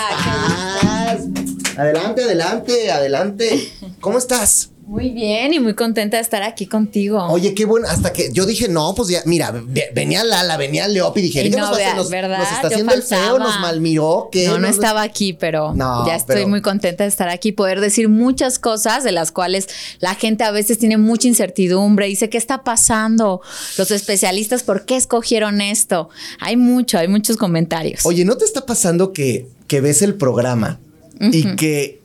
¿Cómo 0.81 1.11
estás? 1.11 1.77
Adelante, 1.77 2.25
adelante, 2.25 2.91
adelante. 2.91 3.73
¿Cómo 4.01 4.17
estás? 4.17 4.71
Muy 4.93 5.09
bien 5.09 5.55
y 5.55 5.59
muy 5.59 5.73
contenta 5.73 6.19
de 6.19 6.23
estar 6.23 6.43
aquí 6.43 6.67
contigo. 6.67 7.19
Oye, 7.31 7.55
qué 7.55 7.65
bueno. 7.65 7.89
Hasta 7.89 8.13
que 8.13 8.31
yo 8.31 8.45
dije, 8.45 8.69
no, 8.69 8.95
pues 8.95 9.09
ya, 9.09 9.23
mira, 9.25 9.51
ve- 9.51 9.89
venía 9.95 10.23
Lala, 10.23 10.59
venía 10.59 10.87
Leopi 10.87 11.21
y 11.21 11.23
dije, 11.23 11.47
Y 11.47 11.49
no 11.51 11.57
nos, 11.61 11.67
va 11.69 11.71
a 11.71 11.73
hacer- 11.77 11.85
veas, 11.87 11.97
nos- 11.97 12.11
¿verdad? 12.11 12.39
nos 12.41 12.49
está 12.49 12.61
Yo 12.63 12.69
haciendo 12.69 12.93
el 12.95 13.03
feo, 13.03 13.19
faltaba. 13.19 13.39
nos 13.39 13.61
malmiró. 13.61 14.29
¿qué? 14.31 14.47
no, 14.49 14.59
no 14.59 14.67
Nos- 14.67 14.75
estaba 14.77 15.01
aquí, 15.01 15.33
pero 15.33 15.73
No, 15.73 16.07
ya 16.07 16.15
estoy 16.17 16.37
pero- 16.37 16.49
muy 16.49 16.61
contenta 16.61 17.05
de 17.05 17.09
estar 17.09 17.31
aquí, 17.31 17.53
poder 17.53 17.81
decir 17.81 18.11
muchas 18.11 18.59
cosas 18.59 19.03
de 19.03 19.13
las 19.13 19.33
cuales 19.33 19.67
la 20.01 20.15
gente 20.15 20.45
a 20.45 20.51
veces 20.51 20.77
tiene 20.79 20.99
mucha 20.99 21.27
incertidumbre, 21.27 22.05
dice, 22.07 22.29
¿qué 22.29 22.37
está 22.37 22.63
pasando? 22.63 23.41
Los 23.79 23.91
especialistas, 23.93 24.63
¿por 24.63 24.85
qué 24.85 24.97
escogieron 24.97 25.63
esto? 25.63 26.11
Hay 26.39 26.59
mucho, 26.59 26.99
hay 26.99 27.09
muchos 27.09 27.39
comentarios. 27.39 28.05
Oye, 28.05 28.27
¿no 28.27 28.37
te 28.37 28.45
está 28.45 28.67
pasando 28.67 29.15
que, 29.15 29.47
que 29.69 29.81
ves 29.81 30.03
el 30.03 30.17
programa 30.17 30.81
y 31.19 31.57
que 31.57 32.03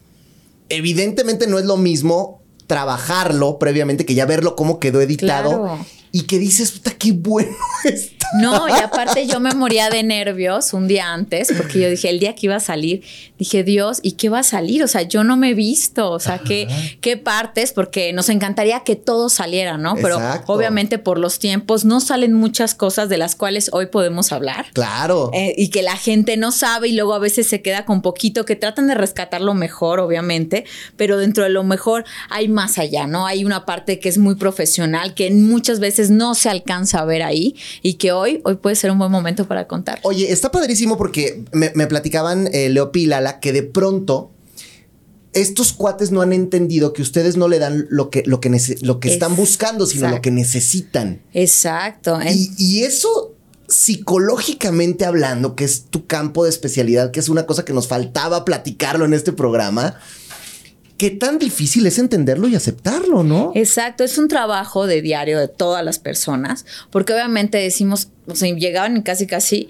evidentemente 0.69 1.47
no 1.47 1.59
es 1.59 1.65
lo 1.65 1.75
mismo 1.75 2.39
trabajarlo 2.67 3.57
previamente 3.57 4.05
que 4.05 4.13
ya 4.13 4.25
verlo 4.25 4.55
cómo 4.55 4.79
quedó 4.79 5.01
editado. 5.01 5.79
Y 6.11 6.23
que 6.23 6.39
dices, 6.39 6.71
puta, 6.71 6.91
qué 6.91 7.11
bueno 7.11 7.55
está. 7.83 8.27
No, 8.41 8.67
y 8.67 8.73
aparte 8.73 9.25
yo 9.25 9.39
me 9.39 9.53
moría 9.53 9.89
de 9.89 10.03
nervios 10.03 10.73
un 10.73 10.87
día 10.87 11.13
antes, 11.13 11.49
porque 11.55 11.79
yo 11.79 11.89
dije, 11.89 12.09
el 12.09 12.19
día 12.19 12.35
que 12.35 12.47
iba 12.47 12.55
a 12.57 12.59
salir, 12.59 13.03
dije, 13.39 13.63
Dios, 13.63 13.99
¿y 14.01 14.13
qué 14.13 14.27
va 14.29 14.39
a 14.39 14.43
salir? 14.43 14.83
O 14.83 14.87
sea, 14.87 15.03
yo 15.03 15.23
no 15.23 15.37
me 15.37 15.51
he 15.51 15.53
visto, 15.53 16.11
o 16.11 16.19
sea, 16.19 16.39
¿qué, 16.39 16.67
qué 16.99 17.15
partes? 17.15 17.71
Porque 17.71 18.11
nos 18.11 18.29
encantaría 18.29 18.81
que 18.81 18.95
todo 18.95 19.29
saliera, 19.29 19.77
¿no? 19.77 19.95
Pero 19.95 20.15
Exacto. 20.15 20.51
obviamente 20.51 20.97
por 20.97 21.19
los 21.19 21.39
tiempos 21.39 21.85
no 21.85 21.99
salen 22.01 22.33
muchas 22.33 22.75
cosas 22.75 23.07
de 23.07 23.17
las 23.17 23.35
cuales 23.35 23.69
hoy 23.71 23.87
podemos 23.87 24.31
hablar. 24.31 24.65
Claro. 24.73 25.31
eh, 25.33 25.53
y 25.57 25.69
que 25.69 25.81
la 25.81 25.95
gente 25.95 26.35
no 26.37 26.51
sabe 26.51 26.89
y 26.89 26.93
luego 26.93 27.13
a 27.13 27.19
veces 27.19 27.47
se 27.47 27.61
queda 27.61 27.85
con 27.85 28.01
poquito, 28.01 28.45
que 28.45 28.55
tratan 28.55 28.87
de 28.87 28.95
rescatar 28.95 29.41
lo 29.41 29.53
mejor, 29.53 29.99
obviamente, 29.99 30.65
pero 30.97 31.17
dentro 31.17 31.43
de 31.43 31.49
lo 31.49 31.63
mejor 31.63 32.03
hay 32.29 32.47
más 32.49 32.77
allá, 32.77 33.07
¿no? 33.07 33.25
Hay 33.25 33.45
una 33.45 33.65
parte 33.65 33.99
que 33.99 34.09
es 34.09 34.17
muy 34.17 34.35
profesional, 34.35 35.13
que 35.13 35.31
muchas 35.31 35.79
veces 35.79 35.96
no 36.09 36.35
se 36.35 36.49
alcanza 36.49 36.99
a 36.99 37.05
ver 37.05 37.23
ahí 37.23 37.55
y 37.81 37.95
que 37.95 38.11
hoy, 38.11 38.41
hoy 38.43 38.55
puede 38.55 38.75
ser 38.75 38.91
un 38.91 38.99
buen 38.99 39.11
momento 39.11 39.47
para 39.47 39.67
contar. 39.67 39.99
Oye, 40.03 40.31
está 40.31 40.51
padrísimo 40.51 40.97
porque 40.97 41.43
me, 41.51 41.71
me 41.75 41.87
platicaban 41.87 42.49
eh, 42.53 42.73
que 43.41 43.53
de 43.53 43.63
pronto 43.63 44.31
estos 45.33 45.73
cuates 45.73 46.11
no 46.11 46.21
han 46.21 46.33
entendido 46.33 46.93
que 46.93 47.01
ustedes 47.01 47.37
no 47.37 47.47
le 47.47 47.59
dan 47.59 47.85
lo 47.89 48.09
que, 48.09 48.23
lo 48.25 48.39
que, 48.39 48.49
lo 48.81 48.99
que 48.99 49.13
están 49.13 49.35
buscando, 49.35 49.85
sino 49.85 50.09
lo 50.09 50.21
que 50.21 50.31
necesitan. 50.31 51.21
Exacto. 51.33 52.19
Y, 52.23 52.51
y 52.57 52.83
eso 52.83 53.35
psicológicamente 53.67 55.05
hablando, 55.05 55.55
que 55.55 55.65
es 55.65 55.85
tu 55.89 56.07
campo 56.07 56.45
de 56.45 56.49
especialidad, 56.49 57.11
que 57.11 57.19
es 57.19 57.29
una 57.29 57.45
cosa 57.45 57.65
que 57.65 57.73
nos 57.73 57.87
faltaba 57.87 58.45
platicarlo 58.45 59.05
en 59.05 59.13
este 59.13 59.33
programa, 59.33 59.99
qué 60.97 61.11
tan 61.11 61.39
difícil 61.39 61.85
es 61.85 61.99
entenderlo 61.99 62.47
y 62.47 62.55
aceptarlo, 62.55 63.23
¿no? 63.23 63.51
Exacto, 63.55 64.03
es 64.03 64.17
un 64.17 64.27
trabajo 64.27 64.87
de 64.87 65.01
diario 65.01 65.39
de 65.39 65.47
todas 65.47 65.83
las 65.85 65.99
personas, 65.99 66.65
porque 66.89 67.13
obviamente 67.13 67.57
decimos, 67.57 68.09
o 68.27 68.35
sea, 68.35 68.53
llegaban 68.53 69.01
casi 69.03 69.27
casi, 69.27 69.69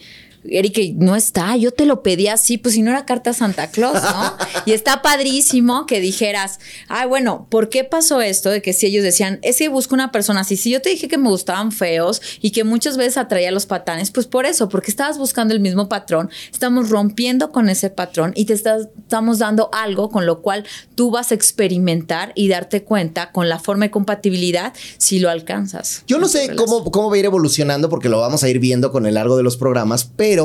Erika, 0.49 0.81
no 0.95 1.15
está, 1.15 1.55
yo 1.57 1.71
te 1.71 1.85
lo 1.85 2.03
pedí 2.03 2.27
así, 2.27 2.57
pues 2.57 2.75
si 2.75 2.81
no 2.81 2.91
era 2.91 3.05
carta 3.05 3.31
a 3.31 3.33
Santa 3.33 3.69
Claus, 3.71 4.01
¿no? 4.01 4.33
y 4.65 4.71
está 4.73 5.01
padrísimo 5.01 5.85
que 5.85 5.99
dijeras, 5.99 6.59
ay, 6.87 7.07
bueno, 7.07 7.47
¿por 7.49 7.69
qué 7.69 7.83
pasó 7.83 8.21
esto? 8.21 8.49
De 8.49 8.61
que 8.61 8.73
si 8.73 8.85
ellos 8.87 9.03
decían, 9.03 9.39
es 9.41 9.57
que 9.57 9.69
busco 9.69 9.95
una 9.95 10.11
persona 10.11 10.41
así, 10.41 10.57
si 10.57 10.69
yo 10.71 10.81
te 10.81 10.89
dije 10.89 11.07
que 11.07 11.17
me 11.17 11.29
gustaban 11.29 11.71
feos 11.71 12.21
y 12.41 12.51
que 12.51 12.63
muchas 12.63 12.97
veces 12.97 13.17
atraía 13.17 13.49
a 13.49 13.51
los 13.51 13.65
patanes, 13.65 14.11
pues 14.11 14.27
por 14.27 14.45
eso, 14.45 14.69
porque 14.69 14.91
estabas 14.91 15.17
buscando 15.17 15.53
el 15.53 15.59
mismo 15.59 15.89
patrón, 15.89 16.29
estamos 16.51 16.89
rompiendo 16.89 17.51
con 17.51 17.69
ese 17.69 17.89
patrón 17.89 18.31
y 18.35 18.45
te 18.45 18.53
estás- 18.53 18.87
estamos 18.99 19.39
dando 19.39 19.69
algo 19.73 20.09
con 20.09 20.25
lo 20.25 20.41
cual 20.41 20.65
tú 20.95 21.11
vas 21.11 21.31
a 21.31 21.35
experimentar 21.35 22.31
y 22.35 22.47
darte 22.47 22.83
cuenta 22.83 23.31
con 23.31 23.49
la 23.49 23.59
forma 23.59 23.85
de 23.85 23.91
compatibilidad 23.91 24.73
si 24.97 25.19
lo 25.19 25.29
alcanzas. 25.29 26.03
Yo 26.07 26.17
no 26.19 26.27
sé 26.27 26.41
relación. 26.47 26.65
cómo, 26.65 26.91
cómo 26.91 27.09
va 27.09 27.15
a 27.15 27.19
ir 27.19 27.25
evolucionando 27.25 27.89
porque 27.89 28.09
lo 28.09 28.19
vamos 28.19 28.43
a 28.43 28.49
ir 28.49 28.59
viendo 28.59 28.91
con 28.91 29.05
el 29.05 29.15
largo 29.15 29.35
de 29.37 29.43
los 29.43 29.57
programas, 29.57 30.09
pero, 30.15 30.36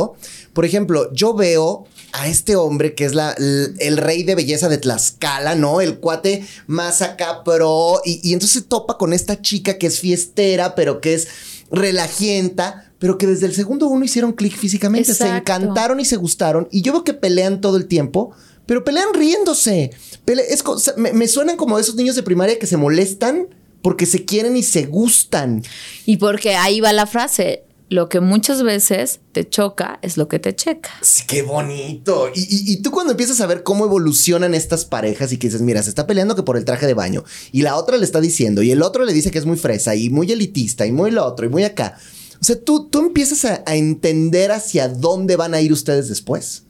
por 0.53 0.65
ejemplo, 0.65 1.13
yo 1.13 1.35
veo 1.35 1.87
a 2.13 2.29
este 2.29 2.57
hombre 2.57 2.95
que 2.95 3.05
es 3.05 3.15
la, 3.15 3.33
el 3.33 3.97
rey 3.97 4.23
de 4.23 4.35
belleza 4.35 4.69
de 4.69 4.79
Tlaxcala, 4.79 5.55
¿no? 5.55 5.81
El 5.81 5.99
cuate 5.99 6.47
más 6.67 7.01
acá 7.03 7.43
pro, 7.45 8.01
y, 8.05 8.21
y 8.23 8.33
entonces 8.35 8.63
se 8.63 8.69
topa 8.69 8.99
con 8.99 9.13
esta 9.13 9.41
chica 9.41 9.79
que 9.79 9.87
es 9.87 9.99
fiestera, 9.99 10.75
pero 10.75 11.01
que 11.01 11.15
es 11.15 11.29
relajienta, 11.71 12.93
pero 12.99 13.19
que 13.19 13.27
desde 13.27 13.47
el 13.47 13.55
segundo 13.55 13.89
uno 13.89 14.05
hicieron 14.05 14.33
clic 14.33 14.57
físicamente, 14.57 15.15
se 15.15 15.25
encantaron 15.29 16.01
y 16.01 16.05
se 16.05 16.17
gustaron, 16.17 16.69
y 16.71 16.83
yo 16.83 16.93
veo 16.93 17.05
que 17.05 17.15
pelean 17.15 17.61
todo 17.61 17.77
el 17.77 17.87
tiempo. 17.87 18.33
Pero 18.65 18.85
pelean 18.85 19.13
riéndose. 19.13 19.91
Pele- 20.25 20.45
es 20.49 20.63
me, 20.97 21.13
me 21.13 21.27
suenan 21.27 21.57
como 21.57 21.81
esos 21.81 21.97
niños 21.97 22.15
de 22.15 22.23
primaria 22.23 22.61
que 22.61 22.69
se 22.69 22.77
molestan 22.77 23.49
porque 23.83 24.07
se 24.07 24.25
quieren 24.25 24.57
y 24.57 24.63
se 24.63 24.85
gustan. 24.87 25.65
Y 26.07 26.19
porque 26.19 26.55
ahí 26.55 26.81
va 26.81 26.93
la 26.93 27.07
frase, 27.07 27.65
lo 27.93 28.09
que 28.09 28.21
muchas 28.21 28.63
veces 28.63 29.21
te 29.33 29.47
choca 29.49 29.99
es 30.03 30.17
lo 30.17 30.27
que 30.27 30.39
te 30.39 30.57
checa. 30.57 30.91
Sí, 31.03 31.25
qué 31.27 31.43
bonito. 31.43 32.31
Y, 32.35 32.73
y- 32.73 32.77
tú 32.83 32.91
cuando 32.91 33.11
empiezas 33.13 33.41
a 33.43 33.47
ver 33.47 33.63
cómo 33.63 33.85
evolucionan 33.85 34.55
estas 34.55 34.85
parejas 34.87 35.31
y 35.33 35.37
que 35.37 35.49
dices, 35.49 35.61
mira, 35.61 35.83
se 35.83 35.91
está 35.91 36.07
peleando 36.07 36.35
que 36.35 36.43
por 36.43 36.57
el 36.57 36.65
traje 36.65 36.87
de 36.87 36.95
baño. 36.95 37.23
Y 37.53 37.63
la 37.63 37.77
otra 37.77 37.99
le 37.99 38.05
está 38.05 38.21
diciendo, 38.21 38.63
y 38.63 38.71
el 38.71 38.83
otro 38.83 39.05
le 39.05 39.13
dice 39.13 39.31
que 39.31 39.39
es 39.39 39.45
muy 39.47 39.57
fresa 39.59 39.95
y 39.95 40.09
muy 40.11 40.33
elitista 40.33 40.87
y 40.87 40.93
muy 40.93 41.11
lo 41.11 41.25
otro 41.27 41.45
y 41.45 41.51
muy 41.51 41.65
acá. 41.65 41.99
O 42.41 42.45
sea, 42.45 42.59
tú, 42.59 42.89
tú 42.89 43.01
empiezas 43.01 43.45
a 43.45 43.77
entender 43.77 44.51
hacia 44.53 44.89
dónde 44.89 45.37
van 45.37 45.55
a 45.55 45.61
ir 45.61 45.73
ustedes 45.73 46.09
después. 46.09 46.65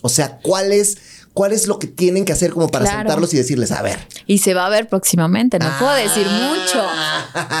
O 0.00 0.08
sea, 0.08 0.38
cuál 0.42 0.72
es, 0.72 0.96
cuál 1.34 1.52
es 1.52 1.66
lo 1.66 1.78
que 1.78 1.86
tienen 1.86 2.24
que 2.24 2.32
hacer 2.32 2.50
como 2.52 2.68
para 2.68 2.84
Claro. 2.84 2.98
sentarlos 3.00 3.32
y 3.34 3.36
decirles, 3.38 3.72
a 3.72 3.82
ver. 3.82 3.98
Y 4.26 4.38
se 4.38 4.54
va 4.54 4.66
a 4.66 4.68
ver 4.68 4.88
próximamente, 4.88 5.58
no 5.58 5.70
puedo 5.78 5.92
decir 5.94 6.26
Ah. 6.28 6.50
mucho, 6.50 6.84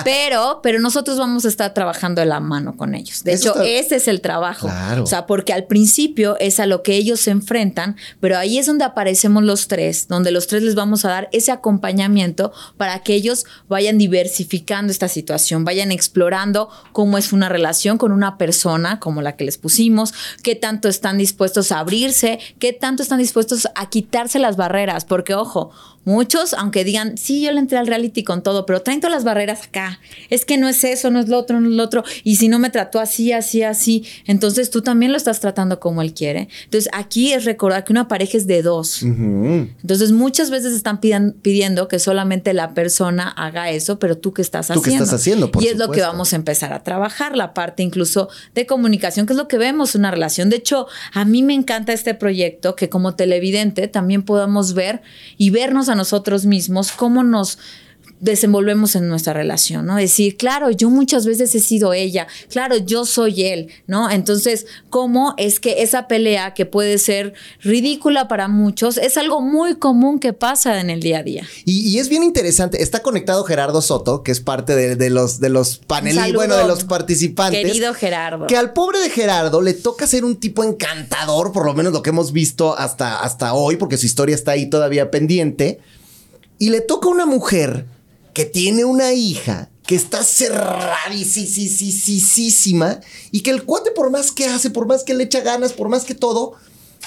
pero, 0.04 0.60
pero 0.62 0.78
nosotros 0.80 1.18
vamos 1.18 1.44
a 1.44 1.48
estar 1.48 1.72
trabajando 1.74 2.20
de 2.20 2.26
la 2.26 2.40
mano 2.40 2.76
con 2.76 2.94
ellos. 2.94 3.24
De 3.24 3.32
Eso 3.32 3.50
hecho, 3.50 3.60
está- 3.62 3.68
ese 3.68 3.96
es 3.96 4.08
el 4.08 4.20
trabajo. 4.20 4.66
Claro. 4.68 5.04
O 5.04 5.06
sea, 5.06 5.26
porque 5.26 5.52
al 5.52 5.64
principio 5.64 6.36
es 6.38 6.60
a 6.60 6.66
lo 6.66 6.82
que 6.82 6.96
ellos 6.96 7.20
se 7.20 7.30
enfrentan, 7.30 7.96
pero 8.20 8.36
ahí 8.38 8.58
es 8.58 8.66
donde 8.66 8.84
aparecemos 8.84 9.42
los 9.42 9.68
tres, 9.68 10.08
donde 10.08 10.30
los 10.30 10.46
tres 10.46 10.62
les 10.62 10.74
vamos 10.74 11.04
a 11.04 11.08
dar 11.08 11.28
ese 11.32 11.52
acompañamiento 11.52 12.52
para 12.76 12.98
que 13.00 13.14
ellos 13.14 13.44
vayan 13.68 13.98
diversificando 13.98 14.92
esta 14.92 15.08
situación, 15.08 15.64
vayan 15.64 15.92
explorando 15.92 16.68
cómo 16.92 17.18
es 17.18 17.32
una 17.32 17.48
relación 17.48 17.98
con 17.98 18.12
una 18.12 18.38
persona 18.38 19.00
como 19.00 19.22
la 19.22 19.36
que 19.36 19.44
les 19.44 19.58
pusimos, 19.58 20.12
qué 20.42 20.54
tanto 20.54 20.88
están 20.88 21.18
dispuestos 21.18 21.72
a 21.72 21.78
abrirse, 21.80 22.38
qué 22.58 22.72
tanto 22.72 23.02
están 23.02 23.18
dispuestos 23.18 23.61
a 23.74 23.88
quitarse 23.90 24.38
las 24.38 24.56
barreras, 24.56 25.04
porque 25.04 25.34
ojo, 25.34 25.70
muchos, 26.04 26.54
aunque 26.54 26.84
digan, 26.84 27.16
sí, 27.16 27.42
yo 27.42 27.52
le 27.52 27.60
entré 27.60 27.78
al 27.78 27.86
reality 27.86 28.24
con 28.24 28.42
todo, 28.42 28.66
pero 28.66 28.82
traen 28.82 29.00
todas 29.00 29.14
las 29.14 29.24
barreras 29.24 29.64
acá. 29.64 30.00
Es 30.30 30.44
que 30.44 30.58
no 30.58 30.68
es 30.68 30.84
eso, 30.84 31.10
no 31.10 31.20
es 31.20 31.28
lo 31.28 31.38
otro, 31.38 31.60
no 31.60 31.68
es 31.68 31.74
lo 31.74 31.82
otro. 31.82 32.04
Y 32.24 32.36
si 32.36 32.48
no 32.48 32.58
me 32.58 32.70
trató 32.70 33.00
así, 33.00 33.32
así, 33.32 33.62
así, 33.62 34.04
entonces 34.26 34.70
tú 34.70 34.82
también 34.82 35.12
lo 35.12 35.18
estás 35.18 35.40
tratando 35.40 35.80
como 35.80 36.02
él 36.02 36.14
quiere. 36.14 36.48
Entonces 36.64 36.90
aquí 36.92 37.32
es 37.32 37.44
recordar 37.44 37.84
que 37.84 37.92
una 37.92 38.08
pareja 38.08 38.36
es 38.36 38.46
de 38.46 38.62
dos. 38.62 39.02
Entonces 39.02 40.12
muchas 40.12 40.50
veces 40.50 40.74
están 40.74 41.00
pidiendo 41.00 41.88
que 41.88 41.98
solamente 41.98 42.52
la 42.54 42.74
persona 42.74 43.28
haga 43.28 43.70
eso, 43.70 43.98
pero 43.98 44.18
tú 44.18 44.32
qué 44.32 44.42
estás 44.42 44.70
haciendo. 44.70 44.82
¿Tú 44.82 44.88
qué 44.88 44.94
estás 44.94 45.12
haciendo? 45.12 45.50
y 45.60 45.68
es 45.68 45.76
lo 45.76 45.90
que 45.90 46.00
vamos 46.00 46.32
a 46.32 46.36
empezar 46.36 46.72
a 46.72 46.82
trabajar, 46.82 47.36
la 47.36 47.54
parte 47.54 47.82
incluso 47.82 48.28
de 48.54 48.66
comunicación, 48.66 49.26
que 49.26 49.32
es 49.32 49.36
lo 49.36 49.48
que 49.48 49.58
vemos, 49.58 49.94
una 49.94 50.10
relación. 50.10 50.50
De 50.50 50.56
hecho, 50.56 50.86
a 51.12 51.24
mí 51.24 51.42
me 51.42 51.54
encanta 51.54 51.92
este 51.92 52.14
proyecto 52.14 52.76
que 52.76 52.88
como 52.88 53.14
televidente 53.14 53.88
también 53.88 54.22
podamos 54.22 54.74
ver 54.74 55.02
y 55.36 55.50
vernos 55.50 55.88
a 55.88 55.91
nosotros 55.94 56.46
mismos 56.46 56.92
cómo 56.92 57.22
nos 57.22 57.58
desenvolvemos 58.22 58.94
en 58.94 59.08
nuestra 59.08 59.32
relación, 59.32 59.84
¿no? 59.84 59.96
Decir, 59.96 60.36
claro, 60.36 60.70
yo 60.70 60.88
muchas 60.88 61.26
veces 61.26 61.52
he 61.56 61.60
sido 61.60 61.92
ella, 61.92 62.28
claro, 62.48 62.76
yo 62.76 63.04
soy 63.04 63.42
él, 63.42 63.68
¿no? 63.88 64.10
Entonces, 64.10 64.64
¿cómo 64.90 65.34
es 65.38 65.58
que 65.58 65.82
esa 65.82 66.06
pelea 66.06 66.54
que 66.54 66.64
puede 66.64 66.98
ser 66.98 67.34
ridícula 67.60 68.28
para 68.28 68.46
muchos 68.46 68.96
es 68.96 69.16
algo 69.18 69.40
muy 69.40 69.74
común 69.74 70.20
que 70.20 70.32
pasa 70.32 70.80
en 70.80 70.88
el 70.88 71.00
día 71.00 71.18
a 71.18 71.22
día? 71.24 71.48
Y, 71.64 71.98
es 71.98 72.08
bien 72.08 72.22
interesante, 72.22 72.80
está 72.80 73.00
conectado 73.00 73.42
Gerardo 73.42 73.82
Soto, 73.82 74.22
que 74.22 74.30
es 74.30 74.40
parte 74.40 74.76
de, 74.76 75.10
los, 75.10 75.40
de 75.40 75.48
los 75.48 75.78
panelistas, 75.78 76.32
bueno, 76.32 76.56
de 76.56 76.68
los 76.68 76.84
participantes. 76.84 77.60
Querido 77.60 77.92
Gerardo. 77.92 78.46
Que 78.46 78.56
al 78.56 78.72
pobre 78.72 79.00
de 79.00 79.10
Gerardo 79.10 79.60
le 79.62 79.74
toca 79.74 80.06
ser 80.06 80.24
un 80.24 80.36
tipo 80.36 80.62
encantador, 80.62 81.50
por 81.50 81.66
lo 81.66 81.74
menos 81.74 81.92
lo 81.92 82.02
que 82.02 82.10
hemos 82.10 82.30
visto 82.32 82.78
hasta, 82.78 83.20
hasta 83.20 83.52
hoy, 83.54 83.74
porque 83.76 83.96
su 83.96 84.06
historia 84.06 84.36
está 84.36 84.52
ahí 84.52 84.70
todavía 84.70 85.10
pendiente. 85.10 85.80
Y 86.60 86.70
le 86.70 86.80
toca 86.80 87.08
a 87.08 87.10
una 87.10 87.26
mujer 87.26 87.86
que 88.32 88.44
tiene 88.44 88.84
una 88.84 89.12
hija 89.12 89.70
que 89.86 89.94
está 89.94 90.22
cerradísima 90.22 93.00
y 93.30 93.40
que 93.40 93.50
el 93.50 93.64
cuate 93.64 93.90
por 93.90 94.10
más 94.10 94.32
que 94.32 94.46
hace, 94.46 94.70
por 94.70 94.86
más 94.86 95.04
que 95.04 95.14
le 95.14 95.24
echa 95.24 95.40
ganas, 95.40 95.72
por 95.72 95.88
más 95.88 96.04
que 96.04 96.14
todo, 96.14 96.54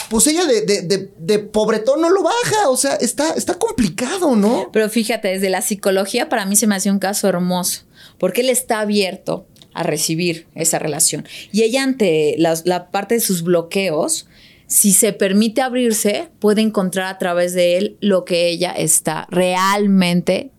pues 0.10 0.28
ella 0.28 0.46
de, 0.46 0.62
de, 0.62 1.12
de, 1.18 1.40
pobretón 1.40 2.02
no 2.02 2.10
lo 2.10 2.22
baja, 2.22 2.70
o 2.70 2.78
sea, 2.78 2.96
está, 2.96 3.34
está 3.34 3.56
complicado, 3.56 4.36
¿no? 4.36 4.70
Pero 4.72 4.90
fíjate, 4.90 5.30
desde 5.30 5.50
la 5.50 5.62
psicología 5.62 6.30
para 6.30 6.46
mí 6.46 6.56
se 6.56 6.68
me 6.68 6.76
hace 6.76 6.92
un 6.92 7.00
caso 7.00 7.28
hermoso, 7.28 7.84
porque 8.18 8.42
él 8.42 8.50
está 8.50 8.82
abierto 8.82 9.48
a 9.74 9.84
recibir 9.84 10.48
esa 10.54 10.80
relación. 10.80 11.26
Y 11.52 11.64
ella 11.64 11.84
ante 11.84 12.36
la, 12.38 12.56
la 12.66 12.92
parte 12.92 13.16
de 13.16 13.22
sus 13.22 13.42
bloqueos, 13.42 14.28
si 14.68 14.94
se 14.94 15.14
permite 15.14 15.62
abrirse, 15.62 16.30
puede 16.40 16.62
encontrar 16.62 17.08
a 17.08 17.18
través 17.18 17.54
de 17.54 17.78
él 17.78 17.98
lo 18.00 18.26
que 18.26 18.50
ella 18.50 18.72
está 18.72 19.28
realmente 19.30 20.52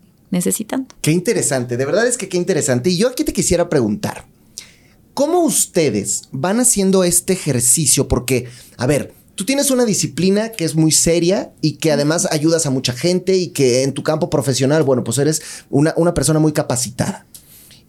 Qué 1.00 1.12
interesante, 1.12 1.76
de 1.76 1.84
verdad 1.84 2.06
es 2.06 2.16
que 2.16 2.28
qué 2.28 2.36
interesante. 2.36 2.90
Y 2.90 2.96
yo 2.96 3.08
aquí 3.08 3.24
te 3.24 3.32
quisiera 3.32 3.68
preguntar, 3.68 4.26
¿cómo 5.14 5.40
ustedes 5.40 6.24
van 6.32 6.60
haciendo 6.60 7.04
este 7.04 7.32
ejercicio? 7.32 8.08
Porque, 8.08 8.48
a 8.76 8.86
ver, 8.86 9.14
tú 9.34 9.44
tienes 9.44 9.70
una 9.70 9.84
disciplina 9.84 10.50
que 10.50 10.64
es 10.64 10.74
muy 10.74 10.92
seria 10.92 11.52
y 11.60 11.76
que 11.76 11.92
además 11.92 12.26
ayudas 12.30 12.66
a 12.66 12.70
mucha 12.70 12.92
gente 12.92 13.36
y 13.36 13.48
que 13.48 13.82
en 13.82 13.92
tu 13.92 14.02
campo 14.02 14.30
profesional, 14.30 14.82
bueno, 14.82 15.04
pues 15.04 15.18
eres 15.18 15.42
una, 15.70 15.94
una 15.96 16.14
persona 16.14 16.38
muy 16.38 16.52
capacitada. 16.52 17.26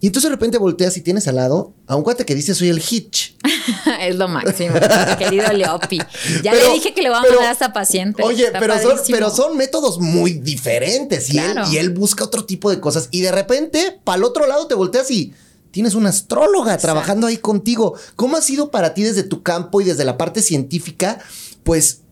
Y 0.00 0.06
entonces 0.06 0.30
de 0.30 0.36
repente 0.36 0.58
volteas 0.58 0.96
y 0.96 1.00
tienes 1.00 1.26
al 1.26 1.36
lado 1.36 1.74
a 1.86 1.96
un 1.96 2.04
cuate 2.04 2.24
que 2.24 2.34
dice 2.34 2.54
soy 2.54 2.68
el 2.68 2.78
Hitch. 2.78 3.36
es 4.00 4.14
lo 4.16 4.28
máximo, 4.28 4.74
querido 5.18 5.52
Leopi. 5.52 5.98
Ya 6.42 6.54
le 6.54 6.72
dije 6.72 6.94
que 6.94 7.02
le 7.02 7.08
voy 7.08 7.18
a 7.18 7.22
mandar 7.22 7.42
a 7.42 7.50
esta 7.50 7.72
paciente. 7.72 8.22
Oye, 8.22 8.52
pero 8.58 8.80
son, 8.80 8.98
pero 9.10 9.30
son, 9.30 9.56
métodos 9.56 9.98
muy 9.98 10.34
diferentes 10.34 11.32
y, 11.34 11.38
él, 11.38 11.58
y 11.72 11.78
él 11.78 11.90
busca 11.90 12.24
otro 12.24 12.44
tipo 12.44 12.70
de 12.70 12.78
cosas. 12.78 13.08
Y 13.10 13.22
de 13.22 13.32
repente, 13.32 14.00
para 14.04 14.18
el 14.18 14.24
otro 14.24 14.46
lado 14.46 14.68
te 14.68 14.74
volteas 14.74 15.10
y 15.10 15.34
tienes 15.72 15.94
una 15.94 16.10
astróloga 16.10 16.76
trabajando 16.78 17.26
ahí 17.26 17.38
contigo. 17.38 17.94
¿Cómo 18.14 18.36
ha 18.36 18.42
sido 18.42 18.70
para 18.70 18.94
ti 18.94 19.02
desde 19.02 19.24
tu 19.24 19.42
campo 19.42 19.80
y 19.80 19.84
desde 19.84 20.04
la 20.04 20.16
parte 20.16 20.42
científica? 20.42 21.18
Pues 21.64 22.02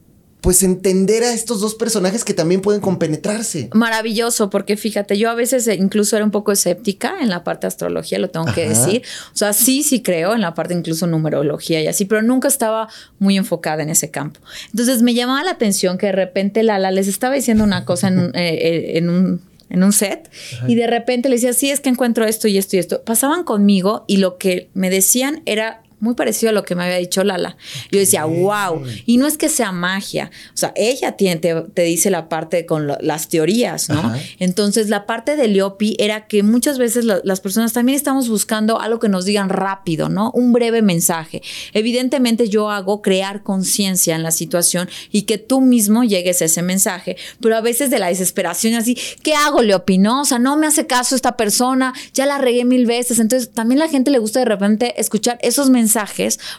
pues 0.46 0.62
entender 0.62 1.24
a 1.24 1.32
estos 1.32 1.60
dos 1.60 1.74
personajes 1.74 2.24
que 2.24 2.32
también 2.32 2.60
pueden 2.60 2.80
compenetrarse. 2.80 3.68
Maravilloso, 3.72 4.48
porque 4.48 4.76
fíjate, 4.76 5.18
yo 5.18 5.28
a 5.28 5.34
veces 5.34 5.66
incluso 5.66 6.14
era 6.14 6.24
un 6.24 6.30
poco 6.30 6.52
escéptica 6.52 7.16
en 7.20 7.30
la 7.30 7.42
parte 7.42 7.62
de 7.62 7.66
astrología, 7.66 8.20
lo 8.20 8.30
tengo 8.30 8.46
que 8.54 8.68
decir. 8.68 9.02
O 9.34 9.36
sea, 9.36 9.52
sí, 9.52 9.82
sí 9.82 10.02
creo 10.02 10.36
en 10.36 10.42
la 10.42 10.54
parte 10.54 10.72
incluso 10.72 11.08
numerología 11.08 11.82
y 11.82 11.88
así, 11.88 12.04
pero 12.04 12.22
nunca 12.22 12.46
estaba 12.46 12.88
muy 13.18 13.36
enfocada 13.36 13.82
en 13.82 13.90
ese 13.90 14.12
campo. 14.12 14.38
Entonces 14.70 15.02
me 15.02 15.14
llamaba 15.14 15.42
la 15.42 15.50
atención 15.50 15.98
que 15.98 16.06
de 16.06 16.12
repente 16.12 16.62
Lala 16.62 16.92
les 16.92 17.08
estaba 17.08 17.34
diciendo 17.34 17.64
una 17.64 17.84
cosa 17.84 18.06
en, 18.06 18.30
eh, 18.36 18.94
eh, 18.94 19.02
un 19.02 19.40
en 19.68 19.82
un 19.82 19.92
set 19.92 20.30
y 20.68 20.76
de 20.76 20.86
repente 20.86 21.28
le 21.28 21.34
decía, 21.34 21.52
sí, 21.52 21.70
es 21.70 21.80
que 21.80 21.88
encuentro 21.88 22.24
esto 22.24 22.46
y 22.46 22.56
esto 22.56 22.76
y 22.76 22.78
esto. 22.78 23.02
Pasaban 23.02 23.42
conmigo 23.42 24.04
y 24.06 24.18
lo 24.18 24.38
que 24.38 24.68
me 24.74 24.90
decían 24.90 25.42
era 25.44 25.82
muy 26.06 26.14
parecido 26.14 26.50
a 26.50 26.52
lo 26.52 26.62
que 26.62 26.74
me 26.74 26.84
había 26.84 26.96
dicho 26.96 27.24
Lala. 27.24 27.56
Yo 27.90 27.98
decía, 27.98 28.24
wow. 28.24 28.82
Y 29.04 29.16
no 29.16 29.26
es 29.26 29.36
que 29.36 29.48
sea 29.48 29.72
magia. 29.72 30.30
O 30.54 30.56
sea, 30.56 30.72
ella 30.76 31.16
tiene, 31.16 31.36
te, 31.36 31.82
dice 31.82 32.10
la 32.10 32.28
parte 32.28 32.64
con 32.64 32.86
las 32.86 33.28
teorías, 33.28 33.88
¿no? 33.88 34.14
Entonces, 34.38 34.88
la 34.88 35.04
parte 35.04 35.36
de 35.36 35.48
Leopi 35.48 35.96
era 35.98 36.28
que 36.28 36.42
muchas 36.42 36.78
veces 36.78 37.04
las 37.04 37.40
personas 37.40 37.72
también 37.72 37.96
estamos 37.96 38.28
buscando 38.28 38.80
algo 38.80 39.00
que 39.00 39.08
nos 39.08 39.24
digan 39.24 39.48
rápido, 39.48 40.08
¿no? 40.08 40.30
Un 40.32 40.52
breve 40.52 40.80
mensaje. 40.80 41.42
Evidentemente, 41.72 42.48
yo 42.48 42.70
hago 42.70 43.02
crear 43.02 43.42
conciencia 43.42 44.14
en 44.14 44.22
la 44.22 44.30
situación 44.30 44.88
y 45.10 45.22
que 45.22 45.38
tú 45.38 45.60
mismo 45.60 46.04
llegues 46.04 46.40
a 46.40 46.44
ese 46.44 46.62
mensaje. 46.62 47.16
Pero 47.40 47.56
a 47.56 47.60
veces 47.60 47.90
de 47.90 47.98
la 47.98 48.08
desesperación, 48.08 48.74
así, 48.74 48.96
¿qué 49.22 49.34
hago, 49.34 49.62
Leopi? 49.62 49.98
No, 49.98 50.22
o 50.22 50.24
sea, 50.24 50.38
no 50.38 50.56
me 50.56 50.68
hace 50.68 50.86
caso 50.86 51.16
esta 51.16 51.36
persona, 51.36 51.92
ya 52.14 52.26
la 52.26 52.38
regué 52.38 52.64
mil 52.64 52.86
veces. 52.86 53.18
Entonces, 53.18 53.50
también 53.50 53.80
la 53.80 53.88
gente 53.88 54.12
le 54.12 54.18
gusta 54.18 54.38
de 54.38 54.44
repente 54.44 55.00
escuchar 55.00 55.38
esos 55.42 55.68
mensajes 55.68 55.95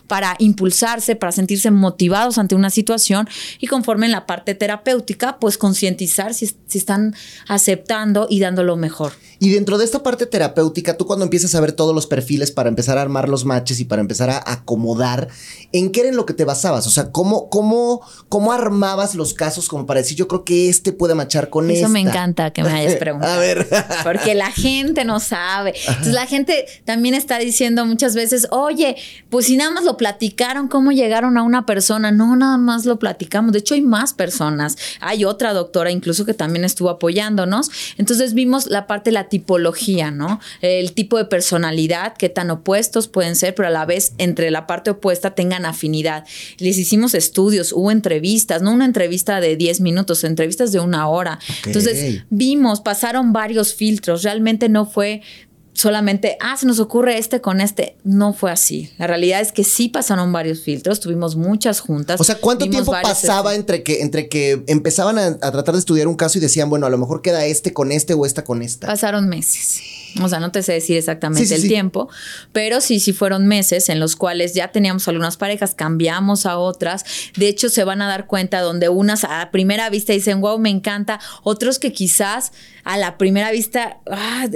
para 0.07 0.35
impulsarse, 0.39 1.15
para 1.15 1.31
sentirse 1.31 1.71
motivados 1.71 2.37
ante 2.37 2.55
una 2.55 2.69
situación 2.69 3.27
y 3.59 3.67
conforme 3.67 4.05
en 4.05 4.11
la 4.11 4.25
parte 4.25 4.55
terapéutica, 4.55 5.39
pues 5.39 5.57
concientizar 5.57 6.33
si, 6.33 6.47
si 6.67 6.77
están 6.77 7.15
aceptando 7.47 8.27
y 8.29 8.39
dando 8.39 8.63
lo 8.63 8.75
mejor. 8.75 9.13
Y 9.39 9.49
dentro 9.49 9.77
de 9.77 9.85
esta 9.85 10.03
parte 10.03 10.25
terapéutica, 10.25 10.97
tú 10.97 11.05
cuando 11.05 11.25
empiezas 11.25 11.53
a 11.55 11.61
ver 11.61 11.71
todos 11.71 11.93
los 11.93 12.07
perfiles 12.07 12.51
para 12.51 12.69
empezar 12.69 12.97
a 12.97 13.01
armar 13.01 13.29
los 13.29 13.45
matches 13.45 13.79
y 13.79 13.85
para 13.85 14.01
empezar 14.01 14.29
a 14.29 14.43
acomodar, 14.45 15.27
¿en 15.71 15.91
qué 15.91 16.01
era 16.01 16.09
en 16.09 16.15
lo 16.15 16.25
que 16.25 16.33
te 16.33 16.45
basabas? 16.45 16.87
O 16.87 16.89
sea, 16.89 17.11
¿cómo, 17.11 17.49
cómo, 17.49 18.01
cómo 18.29 18.51
armabas 18.51 19.15
los 19.15 19.33
casos 19.33 19.67
como 19.67 19.85
para 19.85 19.99
decir, 19.99 20.17
yo 20.17 20.27
creo 20.27 20.43
que 20.43 20.69
este 20.69 20.91
puede 20.91 21.15
machar 21.15 21.49
con 21.49 21.69
Eso 21.69 21.81
esta? 21.81 21.89
me 21.89 21.99
encanta 21.99 22.51
que 22.51 22.63
me 22.63 22.71
hayas 22.71 22.95
preguntado. 22.95 23.33
a 23.37 23.39
ver. 23.39 23.67
Porque 24.03 24.33
la 24.35 24.51
gente 24.51 25.05
no 25.05 25.19
sabe. 25.19 25.73
Entonces 25.87 26.13
la 26.13 26.25
gente 26.25 26.65
también 26.85 27.13
está 27.15 27.37
diciendo 27.39 27.85
muchas 27.85 28.15
veces, 28.15 28.47
oye, 28.51 28.95
pues 29.29 29.45
si 29.45 29.57
nada 29.57 29.71
más 29.71 29.83
lo 29.83 29.97
platicaron, 29.97 30.67
¿cómo 30.67 30.91
llegaron 30.91 31.37
a 31.37 31.43
una 31.43 31.65
persona? 31.65 32.11
No, 32.11 32.35
nada 32.35 32.57
más 32.57 32.85
lo 32.85 32.99
platicamos. 32.99 33.51
De 33.51 33.59
hecho, 33.59 33.73
hay 33.73 33.81
más 33.81 34.13
personas. 34.13 34.77
Hay 34.99 35.25
otra 35.25 35.53
doctora 35.53 35.91
incluso 35.91 36.25
que 36.25 36.33
también 36.33 36.65
estuvo 36.65 36.89
apoyándonos. 36.89 37.69
Entonces 37.97 38.33
vimos 38.33 38.67
la 38.67 38.87
parte 38.87 39.09
de 39.09 39.13
la 39.27 39.29
tipología, 39.29 40.11
¿no? 40.11 40.39
El 40.61 40.93
tipo 40.93 41.17
de 41.17 41.25
personalidad, 41.25 42.15
qué 42.17 42.29
tan 42.29 42.49
opuestos 42.49 43.07
pueden 43.07 43.35
ser, 43.35 43.55
pero 43.55 43.67
a 43.67 43.71
la 43.71 43.85
vez 43.85 44.13
entre 44.17 44.51
la 44.51 44.67
parte 44.67 44.91
opuesta 44.91 45.35
tengan 45.35 45.65
afinidad. 45.65 46.25
Les 46.57 46.77
hicimos 46.77 47.13
estudios, 47.13 47.73
hubo 47.73 47.91
entrevistas, 47.91 48.61
no 48.61 48.71
una 48.71 48.85
entrevista 48.85 49.39
de 49.39 49.55
10 49.55 49.81
minutos, 49.81 50.23
entrevistas 50.23 50.71
de 50.71 50.79
una 50.79 51.07
hora. 51.07 51.39
Entonces 51.65 52.23
vimos, 52.29 52.81
pasaron 52.81 53.33
varios 53.33 53.73
filtros, 53.73 54.23
realmente 54.23 54.69
no 54.69 54.85
fue 54.85 55.21
solamente, 55.77 56.37
ah, 56.41 56.57
se 56.57 56.65
nos 56.65 56.79
ocurre 56.79 57.19
este 57.19 57.39
con 57.39 57.61
este. 57.61 57.97
No 58.03 58.33
fue 58.33 58.51
así. 58.51 58.91
La 58.97 59.05
realidad 59.05 59.41
es 59.41 59.51
que 59.51 59.63
sí 59.63 59.89
pasaron 59.89 60.33
varios 60.33 60.61
filtros, 60.61 60.99
tuvimos 60.99 61.35
muchas 61.35 61.81
juntas. 61.81 62.19
O 62.19 62.23
sea, 62.23 62.39
¿cuánto 62.39 62.67
tiempo 62.67 62.91
pasaba 62.91 63.53
entre 63.53 63.83
que, 63.83 64.01
entre 64.01 64.27
que 64.27 64.63
empezaban 64.67 65.19
a, 65.19 65.37
tratar 65.37 65.75
de 65.75 65.79
estudiar 65.79 66.07
un 66.07 66.15
caso 66.15 66.39
y 66.39 66.41
decían, 66.41 66.69
bueno, 66.69 66.87
a 66.87 66.89
lo 66.89 66.97
mejor 66.97 67.21
queda 67.21 67.45
este 67.45 67.73
con 67.73 67.91
este 67.91 68.15
o 68.15 68.25
esta 68.25 68.43
con 68.43 68.63
esta? 68.63 68.87
Pasaron 68.87 69.29
meses. 69.29 69.81
O 70.21 70.29
sea, 70.29 70.39
no 70.39 70.51
te 70.51 70.63
sé 70.63 70.73
decir 70.73 70.97
exactamente 70.97 71.53
el 71.53 71.67
tiempo, 71.67 72.09
pero 72.51 72.81
sí, 72.81 72.99
sí 72.99 73.13
fueron 73.13 73.45
meses 73.45 73.89
en 73.89 73.99
los 73.99 74.15
cuales 74.15 74.55
ya 74.55 74.71
teníamos 74.71 75.07
algunas 75.07 75.37
parejas, 75.37 75.75
cambiamos 75.75 76.47
a 76.47 76.57
otras. 76.57 77.05
De 77.35 77.47
hecho, 77.47 77.69
se 77.69 77.83
van 77.83 78.01
a 78.01 78.07
dar 78.07 78.25
cuenta 78.25 78.61
donde 78.61 78.89
unas 78.89 79.25
a 79.25 79.49
primera 79.51 79.89
vista 79.91 80.13
dicen, 80.13 80.41
wow, 80.41 80.57
me 80.57 80.69
encanta. 80.69 81.19
Otros 81.43 81.77
que 81.77 81.91
quizás 81.91 82.51
a 82.83 82.97
la 82.97 83.17
primera 83.17 83.51
vista, 83.51 83.99
ah, 84.09 84.47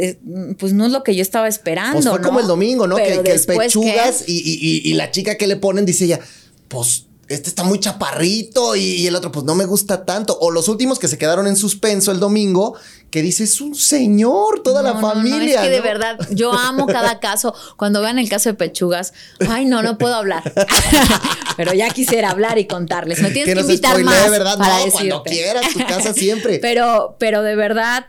pues 0.57 0.73
no 0.73 0.85
es 0.85 0.91
lo 0.91 1.03
que 1.03 1.10
yo 1.15 1.21
estaba 1.21 1.47
esperando. 1.47 1.93
Pues 1.93 2.09
fue 2.09 2.21
como 2.21 2.39
el 2.39 2.47
domingo, 2.47 2.87
¿no? 2.87 2.95
que, 2.95 3.13
el 3.13 3.45
pechugas 3.45 4.23
y, 4.27 4.81
y, 4.83 4.93
la 4.93 5.11
chica 5.11 5.35
que 5.35 5.47
le 5.47 5.55
ponen 5.55 5.85
dice 5.85 6.05
ella, 6.05 6.19
pues 6.67 7.05
este 7.27 7.49
está 7.49 7.63
muy 7.63 7.79
chaparrito 7.79 8.75
y, 8.75 8.81
y 8.81 9.07
el 9.07 9.15
otro 9.15 9.31
pues 9.31 9.45
no 9.45 9.55
me 9.55 9.65
gusta 9.65 10.05
tanto. 10.05 10.37
O 10.39 10.51
los 10.51 10.67
últimos 10.67 10.99
que 10.99 11.07
se 11.07 11.17
quedaron 11.17 11.47
en 11.47 11.55
suspenso 11.55 12.11
el 12.11 12.19
domingo, 12.19 12.75
que 13.11 13.21
dice 13.21 13.43
es 13.43 13.61
un 13.61 13.75
señor, 13.75 14.63
toda 14.63 14.81
la 14.81 14.93
No, 14.93 15.01
no, 15.01 15.07
no, 15.09 15.13
familia. 15.15 15.55
es 15.55 15.61
que 15.61 15.69
de 15.69 15.81
verdad, 15.81 16.17
yo 16.31 16.53
amo 16.53 16.87
cada 16.87 17.19
caso. 17.19 17.53
Cuando 17.77 18.01
vean 18.01 18.17
el 18.17 18.29
caso 18.29 18.49
de 18.49 18.53
Pechugas, 18.55 19.13
ay, 19.49 19.65
no, 19.65 19.83
no 19.83 19.97
puedo 19.97 20.15
hablar. 20.15 20.41
Pero 21.57 21.73
ya 21.73 21.89
quisiera 21.89 22.31
hablar 22.31 22.57
y 22.57 22.65
contarles. 22.65 23.21
Me 23.21 23.29
tienes 23.31 23.53
Que 23.53 23.61
que, 23.61 23.61
invitar 23.67 24.01
más 24.03 24.29
¿verdad? 24.31 24.57
para 24.57 24.69
No, 24.79 24.85
decirte. 24.85 25.09
cuando 25.09 25.23
quieras, 25.23 25.65
tu 25.73 25.79
casa 25.85 26.13
siempre. 26.13 26.59
Pero, 26.61 27.15
pero 27.19 27.41
de 27.43 27.55
verdad, 27.55 28.05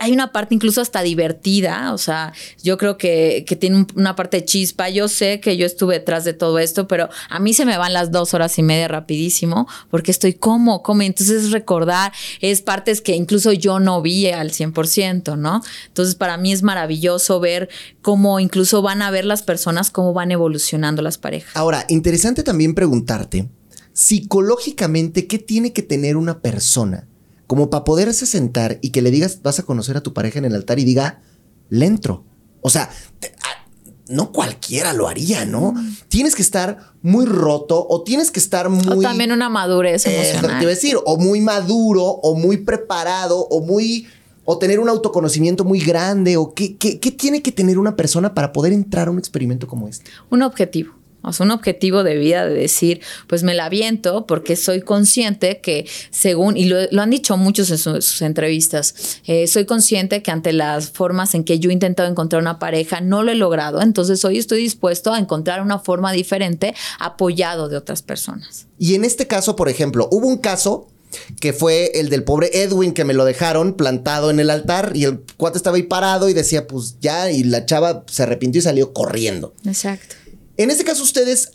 hay, 0.00 0.12
una 0.12 0.32
parte 0.32 0.54
incluso 0.54 0.80
hasta 0.80 1.02
divertida. 1.02 1.92
O 1.92 1.98
sea, 1.98 2.32
yo 2.62 2.78
creo 2.78 2.96
que, 2.96 3.44
que 3.46 3.56
tiene 3.56 3.76
un- 3.76 3.86
una 3.94 4.16
parte 4.16 4.38
de 4.38 4.44
chispa. 4.46 4.88
Yo 4.88 5.06
sé 5.08 5.40
que 5.40 5.56
yo 5.58 5.66
estuve 5.66 5.94
detrás 5.98 6.24
de 6.24 6.32
todo 6.32 6.58
esto, 6.58 6.88
pero 6.88 7.08
a 7.28 7.38
mí 7.38 7.52
se 7.52 7.66
me 7.66 7.76
van 7.76 7.92
las 7.92 8.10
dos 8.10 8.32
horas 8.34 8.58
y 8.58 8.62
media 8.62 8.88
rapidísimo 8.88 9.68
porque 9.90 10.10
estoy 10.10 10.32
como, 10.34 10.82
como. 10.82 11.02
Entonces 11.02 11.44
es 11.44 11.50
recordar, 11.52 12.12
es 12.40 12.62
partes 12.62 13.00
que 13.02 13.14
incluso 13.14 13.52
yo 13.52 13.78
no 13.80 14.00
vi 14.00 14.26
al 14.32 14.50
100%, 14.52 15.36
¿no? 15.38 15.62
Entonces 15.88 16.14
para 16.14 16.36
mí 16.36 16.52
es 16.52 16.62
maravilloso 16.62 17.40
ver 17.40 17.68
cómo 18.02 18.40
incluso 18.40 18.82
van 18.82 19.02
a 19.02 19.10
ver 19.10 19.24
las 19.24 19.42
personas, 19.42 19.90
cómo 19.90 20.12
van 20.12 20.30
evolucionando 20.32 21.02
las 21.02 21.18
parejas. 21.18 21.50
Ahora, 21.56 21.84
interesante 21.88 22.42
también 22.42 22.74
preguntarte, 22.74 23.48
psicológicamente, 23.92 25.26
¿qué 25.26 25.38
tiene 25.38 25.72
que 25.72 25.82
tener 25.82 26.16
una 26.16 26.40
persona 26.40 27.06
como 27.46 27.70
para 27.70 27.84
poderse 27.84 28.26
sentar 28.26 28.78
y 28.82 28.90
que 28.90 29.02
le 29.02 29.10
digas, 29.10 29.40
vas 29.42 29.58
a 29.58 29.64
conocer 29.64 29.96
a 29.96 30.02
tu 30.02 30.12
pareja 30.14 30.38
en 30.38 30.44
el 30.44 30.54
altar 30.54 30.78
y 30.78 30.84
diga, 30.84 31.20
le 31.68 31.86
entro? 31.86 32.24
O 32.60 32.70
sea, 32.70 32.90
te- 33.18 33.32
ah, 33.42 33.66
no 34.08 34.30
cualquiera 34.32 34.92
lo 34.92 35.08
haría, 35.08 35.44
¿no? 35.46 35.74
Tienes 36.08 36.34
que 36.34 36.42
estar 36.42 36.92
muy 37.02 37.24
roto 37.26 37.86
o 37.88 38.02
tienes 38.02 38.30
que 38.30 38.38
estar 38.40 38.68
muy... 38.68 38.86
o 38.98 39.00
también 39.00 39.32
una 39.32 39.48
madurez 39.48 40.04
Eh, 40.06 40.10
te 40.10 40.30
emocional. 40.30 40.64
a 40.64 40.68
decir, 40.68 40.96
o 41.04 41.16
muy 41.16 41.40
maduro, 41.40 42.04
o 42.04 42.34
muy 42.36 42.58
preparado, 42.58 43.40
o 43.48 43.60
muy. 43.60 44.06
O 44.44 44.58
tener 44.58 44.80
un 44.80 44.88
autoconocimiento 44.88 45.64
muy 45.64 45.80
grande, 45.80 46.36
o 46.36 46.54
qué, 46.54 46.76
qué, 46.76 46.98
qué 46.98 47.10
tiene 47.10 47.42
que 47.42 47.52
tener 47.52 47.78
una 47.78 47.96
persona 47.96 48.34
para 48.34 48.52
poder 48.52 48.72
entrar 48.72 49.08
a 49.08 49.10
un 49.10 49.18
experimento 49.18 49.66
como 49.66 49.88
este. 49.88 50.10
un 50.30 50.42
objetivo. 50.42 50.94
O 51.22 51.34
sea, 51.34 51.44
un 51.44 51.50
objetivo 51.50 52.02
de 52.02 52.16
vida 52.16 52.46
de 52.46 52.54
decir, 52.54 53.02
pues 53.26 53.42
me 53.42 53.52
la 53.52 53.66
aviento 53.66 54.24
porque 54.26 54.56
soy 54.56 54.80
consciente 54.80 55.60
que 55.60 55.86
según, 56.10 56.56
y 56.56 56.64
lo, 56.64 56.78
lo 56.90 57.02
han 57.02 57.10
dicho 57.10 57.36
muchos 57.36 57.70
en 57.70 57.76
su- 57.76 58.00
sus 58.00 58.22
entrevistas, 58.22 59.20
eh, 59.26 59.46
soy 59.46 59.66
consciente 59.66 60.22
que 60.22 60.30
ante 60.30 60.54
las 60.54 60.88
formas 60.92 61.34
en 61.34 61.44
que 61.44 61.58
yo 61.58 61.68
he 61.68 61.74
intentado 61.74 62.08
encontrar 62.08 62.40
una 62.40 62.58
pareja 62.58 63.02
no 63.02 63.22
lo 63.22 63.32
he 63.32 63.34
logrado, 63.34 63.82
entonces 63.82 64.24
hoy 64.24 64.38
estoy 64.38 64.62
dispuesto 64.62 65.12
a 65.12 65.18
encontrar 65.18 65.60
una 65.60 65.78
forma 65.78 66.10
diferente 66.12 66.74
apoyado 66.98 67.68
de 67.68 67.76
otras 67.76 68.00
personas. 68.00 68.66
Y 68.78 68.94
en 68.94 69.04
este 69.04 69.26
caso, 69.26 69.56
por 69.56 69.68
ejemplo, 69.68 70.08
hubo 70.10 70.26
un 70.26 70.38
caso 70.38 70.88
que 71.40 71.52
fue 71.52 71.92
el 71.94 72.08
del 72.08 72.24
pobre 72.24 72.50
Edwin 72.52 72.92
que 72.92 73.04
me 73.04 73.14
lo 73.14 73.24
dejaron 73.24 73.74
plantado 73.74 74.30
en 74.30 74.40
el 74.40 74.50
altar 74.50 74.92
y 74.94 75.04
el 75.04 75.20
cuate 75.36 75.58
estaba 75.58 75.76
ahí 75.76 75.82
parado 75.82 76.28
y 76.28 76.32
decía, 76.32 76.66
pues 76.66 76.96
ya, 77.00 77.30
y 77.30 77.44
la 77.44 77.66
chava 77.66 78.04
se 78.08 78.22
arrepintió 78.22 78.60
y 78.60 78.62
salió 78.62 78.92
corriendo. 78.92 79.54
Exacto. 79.64 80.16
En 80.56 80.70
este 80.70 80.84
caso, 80.84 81.02
ustedes, 81.02 81.52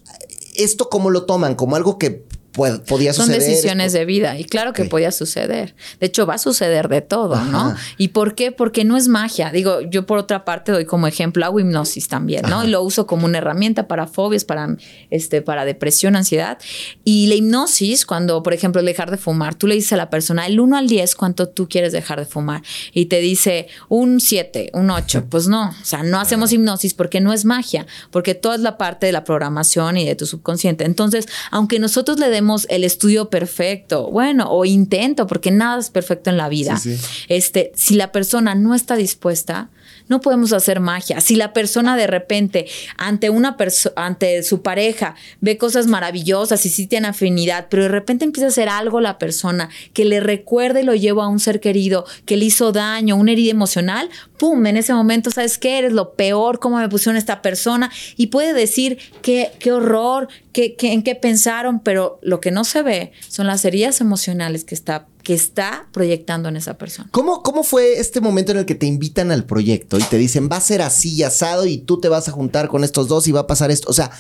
¿esto 0.56 0.90
cómo 0.90 1.10
lo 1.12 1.26
toman? 1.26 1.56
¿Como 1.56 1.76
algo 1.76 2.00
que 2.00 2.26
podía 2.56 3.14
Son 3.14 3.28
suceder? 3.28 3.48
decisiones 3.48 3.94
de 3.94 4.06
vida 4.06 4.40
y 4.40 4.46
claro 4.46 4.74
que 4.74 4.86
podía 4.86 5.12
suceder. 5.12 5.76
De 6.00 6.08
hecho, 6.08 6.26
va 6.26 6.36
a 6.36 6.38
suceder 6.38 6.88
de 6.88 7.02
todo, 7.02 7.36
¿no? 7.46 7.76
¿Y 7.98 8.10
por 8.10 8.36
qué? 8.36 8.52
Porque 8.52 8.84
no 8.84 8.98
es 8.98 9.08
magia. 9.08 9.52
Digo, 9.52 9.82
yo 9.82 10.06
por 10.06 10.18
otra 10.18 10.46
parte 10.46 10.72
doy 10.72 10.86
como 10.86 11.08
ejemplo 11.08 11.46
hago 11.46 11.60
hipnosis 11.60 12.08
también, 12.08 12.44
¿no? 12.44 12.58
Ajá. 12.58 12.66
Y 12.66 12.70
lo 12.70 12.82
uso 12.82 13.06
como 13.08 13.26
una 13.26 13.40
herramienta 13.40 13.88
para 13.88 14.08
fobias, 14.08 14.46
para, 14.46 14.76
este, 15.10 15.42
para 15.42 15.66
depresión, 15.66 16.16
ansiedad. 16.16 16.58
Y 17.04 17.28
la 17.28 17.36
hipnosis, 17.36 18.06
cuando, 18.06 18.42
por 18.44 18.54
ejemplo, 18.54 18.80
el 18.80 18.86
dejar 18.86 19.12
de 19.12 19.18
fumar, 19.18 19.56
tú 19.56 19.68
le 19.68 19.76
dices 19.76 19.94
a 19.94 19.98
la 19.98 20.10
persona 20.10 20.46
el 20.48 20.60
1 20.60 20.78
al 20.78 20.88
10 20.88 21.16
cuánto 21.16 21.50
tú 21.50 21.68
quieres 21.68 21.92
dejar 21.92 22.20
de 22.20 22.26
fumar 22.26 22.62
y 22.94 23.06
te 23.06 23.20
dice 23.20 23.68
un 23.90 24.20
7, 24.20 24.72
un 24.74 24.90
8. 24.90 25.26
Pues 25.30 25.48
no, 25.48 25.70
o 25.70 25.86
sea, 25.86 26.04
no 26.04 26.20
hacemos 26.20 26.54
hipnosis 26.54 26.94
porque 26.94 27.22
no 27.22 27.34
es 27.34 27.46
magia, 27.46 27.86
porque 28.12 28.36
toda 28.36 28.56
es 28.56 28.62
la 28.62 28.78
parte 28.78 29.06
de 29.06 29.12
la 29.12 29.24
programación 29.24 29.98
y 29.98 30.06
de 30.06 30.16
tu 30.16 30.26
subconsciente. 30.26 30.86
Entonces, 30.86 31.28
aunque 31.52 31.80
nosotros 31.80 32.20
le 32.20 32.30
demos 32.30 32.45
el 32.70 32.84
estudio 32.84 33.30
perfecto, 33.30 34.10
bueno, 34.12 34.48
o 34.52 34.66
intento, 34.66 35.28
porque 35.28 35.52
nada 35.52 35.80
es 35.80 35.90
perfecto 35.90 36.30
en 36.30 36.38
la 36.38 36.50
vida, 36.50 36.78
Sí, 36.78 36.96
sí. 36.98 37.06
este, 37.30 37.72
si 37.76 37.96
la 37.96 38.12
persona 38.12 38.56
no 38.56 38.76
está 38.76 38.96
dispuesta, 38.96 39.70
no 40.08 40.22
podemos 40.22 40.54
hacer 40.54 40.80
magia. 40.80 41.20
Si 41.20 41.36
la 41.36 41.52
persona 41.52 41.98
de 41.98 42.06
repente 42.06 42.68
ante 42.98 43.30
una 43.32 43.58
persona, 43.58 43.94
ante 44.06 44.44
su 44.44 44.62
pareja, 44.62 45.16
ve 45.42 45.58
cosas 45.58 45.88
maravillosas 45.88 46.64
y 46.66 46.70
sí 46.70 46.86
tiene 46.86 47.08
afinidad, 47.08 47.68
pero 47.70 47.84
de 47.84 47.90
repente 47.90 48.24
empieza 48.24 48.46
a 48.46 48.50
hacer 48.50 48.70
algo 48.70 49.02
la 49.02 49.18
persona 49.18 49.70
que 49.94 50.06
le 50.06 50.20
recuerde 50.20 50.82
y 50.82 50.86
lo 50.86 50.94
lleva 50.94 51.26
a 51.26 51.28
un 51.28 51.40
ser 51.40 51.60
querido 51.60 52.06
que 52.26 52.38
le 52.38 52.46
hizo 52.46 52.72
daño, 52.72 53.16
una 53.16 53.32
herida 53.32 53.50
emocional, 53.52 54.10
pum, 54.38 54.66
en 54.68 54.78
ese 54.78 54.94
momento, 54.94 55.32
¿sabes 55.32 55.58
qué? 55.58 55.80
Eres 55.80 55.94
lo 55.94 56.14
peor, 56.14 56.60
cómo 56.60 56.78
me 56.78 56.90
pusieron 56.90 57.18
esta 57.18 57.42
persona 57.42 57.90
y 58.16 58.28
puede 58.28 58.54
decir 58.54 59.00
qué, 59.24 59.52
qué 59.60 59.72
horror, 59.72 60.28
qué, 60.52 60.76
qué- 60.76 60.94
en 60.94 61.02
qué 61.04 61.16
pensaron, 61.16 61.80
pero 61.80 62.20
lo 62.22 62.35
que 62.40 62.52
no 62.52 62.64
se 62.64 62.82
ve 62.84 63.12
son 63.28 63.48
las 63.48 63.64
heridas 63.66 64.02
emocionales 64.02 64.64
que 64.64 64.76
está, 64.76 65.08
que 65.24 65.34
está 65.34 65.88
proyectando 65.92 66.50
en 66.50 66.58
esa 66.58 66.78
persona. 66.78 67.08
¿Cómo, 67.12 67.44
¿Cómo 67.44 67.64
fue 67.64 68.00
este 68.00 68.22
momento 68.22 68.52
en 68.52 68.60
el 68.60 68.66
que 68.66 68.76
te 68.76 68.86
invitan 68.86 69.32
al 69.32 69.46
proyecto 69.46 69.98
y 70.00 70.04
te 70.04 70.18
dicen 70.18 70.50
va 70.52 70.58
a 70.58 70.62
ser 70.62 70.82
así 70.82 71.14
y 71.16 71.24
asado 71.24 71.66
y 71.66 71.78
tú 71.78 72.00
te 72.00 72.10
vas 72.10 72.28
a 72.28 72.32
juntar 72.32 72.68
con 72.68 72.84
estos 72.84 73.08
dos 73.08 73.28
y 73.28 73.32
va 73.32 73.42
a 73.42 73.48
pasar 73.48 73.72
esto? 73.72 73.90
O 73.90 73.94
sea, 73.94 74.12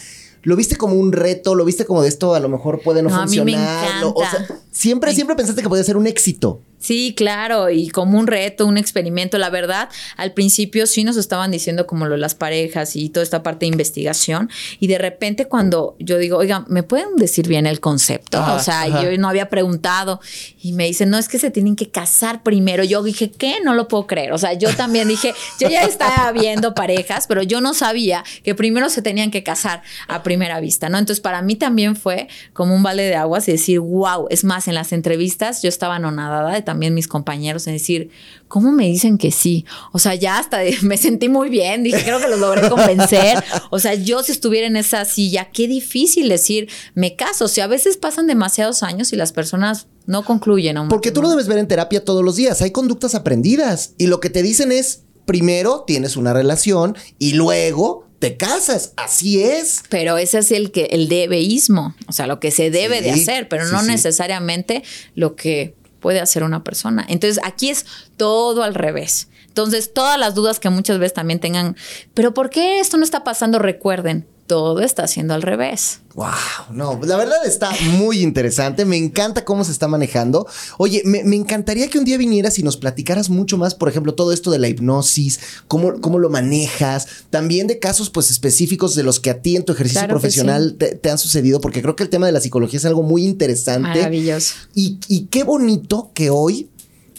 ¿lo 0.43 0.55
viste 0.55 0.75
como 0.75 0.95
un 0.95 1.11
reto? 1.11 1.55
¿Lo 1.55 1.65
viste 1.65 1.85
como 1.85 2.01
de 2.01 2.09
esto 2.09 2.35
a 2.35 2.39
lo 2.39 2.49
mejor 2.49 2.81
puede 2.83 3.01
no, 3.01 3.09
No, 3.09 3.15
a 3.15 3.25
mí 3.25 3.35
me 3.41 3.53
funcionar? 3.53 4.01
Lo- 4.01 4.11
o 4.13 4.19
sea, 4.21 4.47
siempre, 4.71 5.13
siempre 5.13 5.35
pensaste 5.35 5.61
que 5.61 5.69
podía 5.69 5.83
ser 5.83 5.97
un 5.97 6.07
éxito. 6.07 6.61
Sí, 6.85 7.15
claro, 7.17 7.71
y 7.71 7.89
como 7.89 8.19
un 8.19 8.27
reto, 8.27 8.67
un 8.67 8.77
experimento. 8.77 9.39
La 9.39 9.49
verdad, 9.49 9.89
al 10.17 10.33
principio 10.33 10.85
sí 10.85 11.03
nos 11.03 11.17
estaban 11.17 11.49
diciendo 11.49 11.87
como 11.87 12.05
lo 12.05 12.15
las 12.15 12.35
parejas 12.35 12.95
y 12.95 13.09
toda 13.09 13.23
esta 13.23 13.41
parte 13.41 13.65
de 13.65 13.71
investigación. 13.71 14.51
Y 14.79 14.85
de 14.85 14.99
repente 14.99 15.47
cuando 15.47 15.95
yo 15.97 16.19
digo, 16.19 16.37
oiga, 16.37 16.63
¿me 16.67 16.83
pueden 16.83 17.15
decir 17.15 17.47
bien 17.47 17.65
el 17.65 17.79
concepto? 17.79 18.37
Ajá, 18.37 18.53
o 18.53 18.59
sea, 18.59 18.81
ajá. 18.83 19.01
yo 19.01 19.17
no 19.17 19.27
había 19.27 19.49
preguntado. 19.49 20.21
Y 20.61 20.73
me 20.73 20.85
dicen, 20.85 21.09
no, 21.09 21.17
es 21.17 21.27
que 21.27 21.39
se 21.39 21.49
tienen 21.49 21.75
que 21.75 21.89
casar 21.89 22.43
primero. 22.43 22.83
Yo 22.83 23.01
dije, 23.01 23.31
¿qué? 23.31 23.55
No 23.63 23.73
lo 23.73 23.87
puedo 23.87 24.05
creer. 24.05 24.31
O 24.31 24.37
sea, 24.37 24.53
yo 24.53 24.71
también 24.75 25.07
dije, 25.07 25.33
yo 25.59 25.67
ya 25.67 25.85
estaba 25.85 26.31
viendo 26.33 26.75
parejas, 26.75 27.25
pero 27.25 27.41
yo 27.41 27.61
no 27.61 27.73
sabía 27.73 28.23
que 28.43 28.53
primero 28.53 28.91
se 28.91 29.01
tenían 29.01 29.31
que 29.31 29.41
casar 29.41 29.81
a 30.07 30.21
primera 30.21 30.59
vista, 30.59 30.87
¿no? 30.89 30.99
Entonces, 30.99 31.19
para 31.19 31.41
mí 31.41 31.55
también 31.55 31.95
fue 31.95 32.27
como 32.53 32.75
un 32.75 32.83
vale 32.83 33.01
de 33.01 33.15
aguas 33.15 33.47
y 33.47 33.53
decir, 33.53 33.79
wow, 33.79 34.27
es 34.29 34.43
más, 34.43 34.67
en 34.67 34.75
las 34.75 34.93
entrevistas 34.93 35.63
yo 35.63 35.69
estaba 35.69 35.95
anonadada 35.95 36.53
de 36.53 36.61
también 36.75 36.93
mis 36.93 37.07
compañeros 37.07 37.65
en 37.67 37.73
decir, 37.73 38.09
¿cómo 38.49 38.73
me 38.73 38.85
dicen 38.85 39.17
que 39.17 39.31
sí? 39.31 39.63
O 39.93 39.99
sea, 39.99 40.13
ya 40.13 40.37
hasta 40.39 40.57
de- 40.57 40.77
me 40.81 40.97
sentí 40.97 41.29
muy 41.29 41.47
bien, 41.49 41.83
dije, 41.83 42.03
creo 42.03 42.19
que 42.19 42.27
los 42.27 42.37
logré 42.37 42.67
convencer. 42.69 43.41
O 43.71 43.79
sea, 43.79 43.93
yo 43.93 44.21
si 44.23 44.33
estuviera 44.33 44.67
en 44.67 44.75
esa 44.75 45.05
silla, 45.05 45.49
qué 45.53 45.69
difícil 45.69 46.27
decir, 46.27 46.67
me 46.95 47.15
caso. 47.15 47.45
O 47.45 47.47
sea, 47.47 47.63
a 47.63 47.67
veces 47.67 47.95
pasan 47.95 48.27
demasiados 48.27 48.83
años 48.83 49.13
y 49.13 49.15
las 49.15 49.31
personas 49.31 49.87
no 50.05 50.25
concluyen. 50.25 50.75
a 50.75 50.81
un 50.81 50.89
Porque 50.89 51.11
tú 51.11 51.21
lo 51.21 51.29
matrimonio. 51.29 51.37
debes 51.37 51.47
ver 51.47 51.57
en 51.59 51.67
terapia 51.69 52.03
todos 52.03 52.23
los 52.25 52.35
días. 52.35 52.61
Hay 52.61 52.71
conductas 52.71 53.15
aprendidas 53.15 53.93
y 53.97 54.07
lo 54.07 54.19
que 54.19 54.29
te 54.29 54.43
dicen 54.43 54.73
es, 54.73 55.03
primero 55.25 55.85
tienes 55.87 56.17
una 56.17 56.33
relación 56.33 56.97
y 57.19 57.33
luego 57.33 58.05
te 58.19 58.37
casas. 58.37 58.93
Así 58.97 59.41
es. 59.41 59.83
Pero 59.89 60.17
ese 60.17 60.39
es 60.39 60.51
el 60.51 60.71
que 60.71 60.85
el 60.91 61.09
debeísmo, 61.09 61.95
o 62.07 62.11
sea, 62.11 62.27
lo 62.27 62.39
que 62.39 62.49
se 62.51 62.71
debe 62.71 63.01
de 63.01 63.11
hacer, 63.11 63.49
pero 63.49 63.65
sí, 63.65 63.71
no 63.71 63.81
sí. 63.81 63.87
necesariamente 63.87 64.83
lo 65.15 65.35
que 65.35 65.75
puede 66.05 66.19
hacer 66.19 66.43
una 66.43 66.63
persona. 66.63 67.03
Entonces, 67.09 67.43
aquí 67.43 67.71
es 67.71 67.87
todo 68.15 68.61
al 68.61 68.75
revés. 68.75 69.27
Entonces, 69.47 69.91
todas 69.91 70.19
las 70.19 70.35
dudas 70.35 70.59
que 70.59 70.69
muchas 70.69 70.99
veces 70.99 71.13
también 71.15 71.39
tengan, 71.39 71.75
pero 72.13 72.31
¿por 72.31 72.51
qué 72.51 72.79
esto 72.79 72.97
no 72.97 73.03
está 73.03 73.23
pasando? 73.23 73.57
Recuerden, 73.57 74.27
todo 74.47 74.81
está 74.81 75.03
haciendo 75.03 75.33
al 75.33 75.41
revés. 75.41 76.01
Wow, 76.13 76.27
no, 76.71 76.99
la 77.03 77.17
verdad 77.17 77.45
está 77.45 77.71
muy 77.97 78.21
interesante. 78.21 78.85
Me 78.85 78.95
encanta 78.95 79.43
cómo 79.43 79.63
se 79.63 79.71
está 79.71 79.87
manejando. 79.87 80.47
Oye, 80.77 81.01
me, 81.03 81.23
me 81.23 81.35
encantaría 81.35 81.89
que 81.89 81.97
un 81.97 82.05
día 82.05 82.17
vinieras 82.17 82.57
y 82.59 82.63
nos 82.63 82.77
platicaras 82.77 83.29
mucho 83.29 83.57
más, 83.57 83.73
por 83.75 83.89
ejemplo, 83.89 84.13
todo 84.13 84.31
esto 84.31 84.51
de 84.51 84.59
la 84.59 84.67
hipnosis, 84.67 85.39
cómo, 85.67 85.99
cómo 85.99 86.19
lo 86.19 86.29
manejas, 86.29 87.07
también 87.31 87.67
de 87.67 87.79
casos 87.79 88.09
pues 88.09 88.31
específicos 88.31 88.95
de 88.95 89.03
los 89.03 89.19
que 89.19 89.31
a 89.31 89.41
ti 89.41 89.55
en 89.55 89.65
tu 89.65 89.73
ejercicio 89.73 90.01
Claro 90.01 90.13
profesional 90.13 90.75
te, 90.77 90.95
te 90.95 91.09
han 91.09 91.17
sucedido, 91.17 91.59
porque 91.59 91.81
creo 91.81 91.95
que 91.95 92.03
el 92.03 92.09
tema 92.09 92.27
de 92.27 92.31
la 92.31 92.39
psicología 92.39 92.77
es 92.77 92.85
algo 92.85 93.03
muy 93.03 93.25
interesante. 93.25 93.89
Maravilloso. 93.89 94.53
Y, 94.73 94.99
y 95.07 95.25
qué 95.25 95.43
bonito 95.43 96.11
que 96.13 96.29
hoy, 96.29 96.69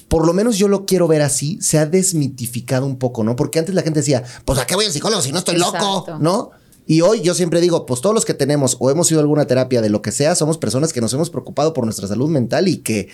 por 0.08 0.26
lo 0.26 0.32
menos 0.32 0.56
yo 0.56 0.68
lo 0.68 0.86
quiero 0.86 1.08
ver 1.08 1.22
así, 1.22 1.58
se 1.60 1.78
ha 1.78 1.86
desmitificado 1.86 2.86
un 2.86 2.96
poco, 2.96 3.24
¿no? 3.24 3.36
Porque 3.36 3.58
antes 3.58 3.74
la 3.74 3.82
gente 3.82 4.00
decía, 4.00 4.22
pues 4.44 4.58
a 4.58 4.66
qué 4.66 4.76
voy 4.76 4.86
al 4.86 4.92
psicólogo 4.92 5.20
si 5.20 5.32
no 5.32 5.38
estoy 5.40 5.56
loco. 5.56 6.06
¿no? 6.20 6.50
Y 6.86 7.00
hoy 7.00 7.20
yo 7.20 7.34
siempre 7.34 7.60
digo, 7.60 7.84
pues 7.84 8.00
todos 8.00 8.14
los 8.14 8.24
que 8.24 8.34
tenemos 8.34 8.76
o 8.78 8.90
hemos 8.90 9.10
ido 9.10 9.20
a 9.20 9.22
alguna 9.22 9.46
terapia 9.46 9.82
de 9.82 9.90
lo 9.90 10.02
que 10.02 10.12
sea, 10.12 10.34
somos 10.34 10.56
personas 10.56 10.92
que 10.92 11.00
nos 11.00 11.12
hemos 11.12 11.30
preocupado 11.30 11.72
por 11.72 11.84
nuestra 11.84 12.06
salud 12.06 12.30
mental 12.30 12.68
y 12.68 12.78
que, 12.78 13.08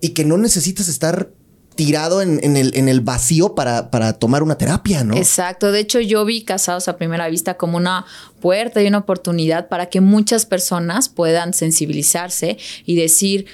y 0.00 0.10
que 0.10 0.24
no 0.24 0.38
necesitas 0.38 0.88
estar 0.88 1.30
tirado 1.76 2.22
en, 2.22 2.40
en 2.42 2.56
el, 2.56 2.76
en 2.76 2.88
el 2.88 3.00
vacío 3.00 3.54
para, 3.54 3.92
para 3.92 4.12
tomar 4.12 4.42
una 4.42 4.58
terapia, 4.58 5.04
¿no? 5.04 5.16
Exacto. 5.16 5.70
De 5.70 5.78
hecho, 5.78 6.00
yo 6.00 6.24
vi 6.24 6.42
Casados 6.42 6.88
a 6.88 6.96
Primera 6.96 7.28
Vista 7.28 7.56
como 7.56 7.76
una 7.76 8.04
puerta 8.40 8.82
y 8.82 8.88
una 8.88 8.98
oportunidad 8.98 9.68
para 9.68 9.86
que 9.86 10.00
muchas 10.00 10.44
personas 10.44 11.08
puedan 11.08 11.54
sensibilizarse 11.54 12.58
y 12.84 12.96
decir, 12.96 13.46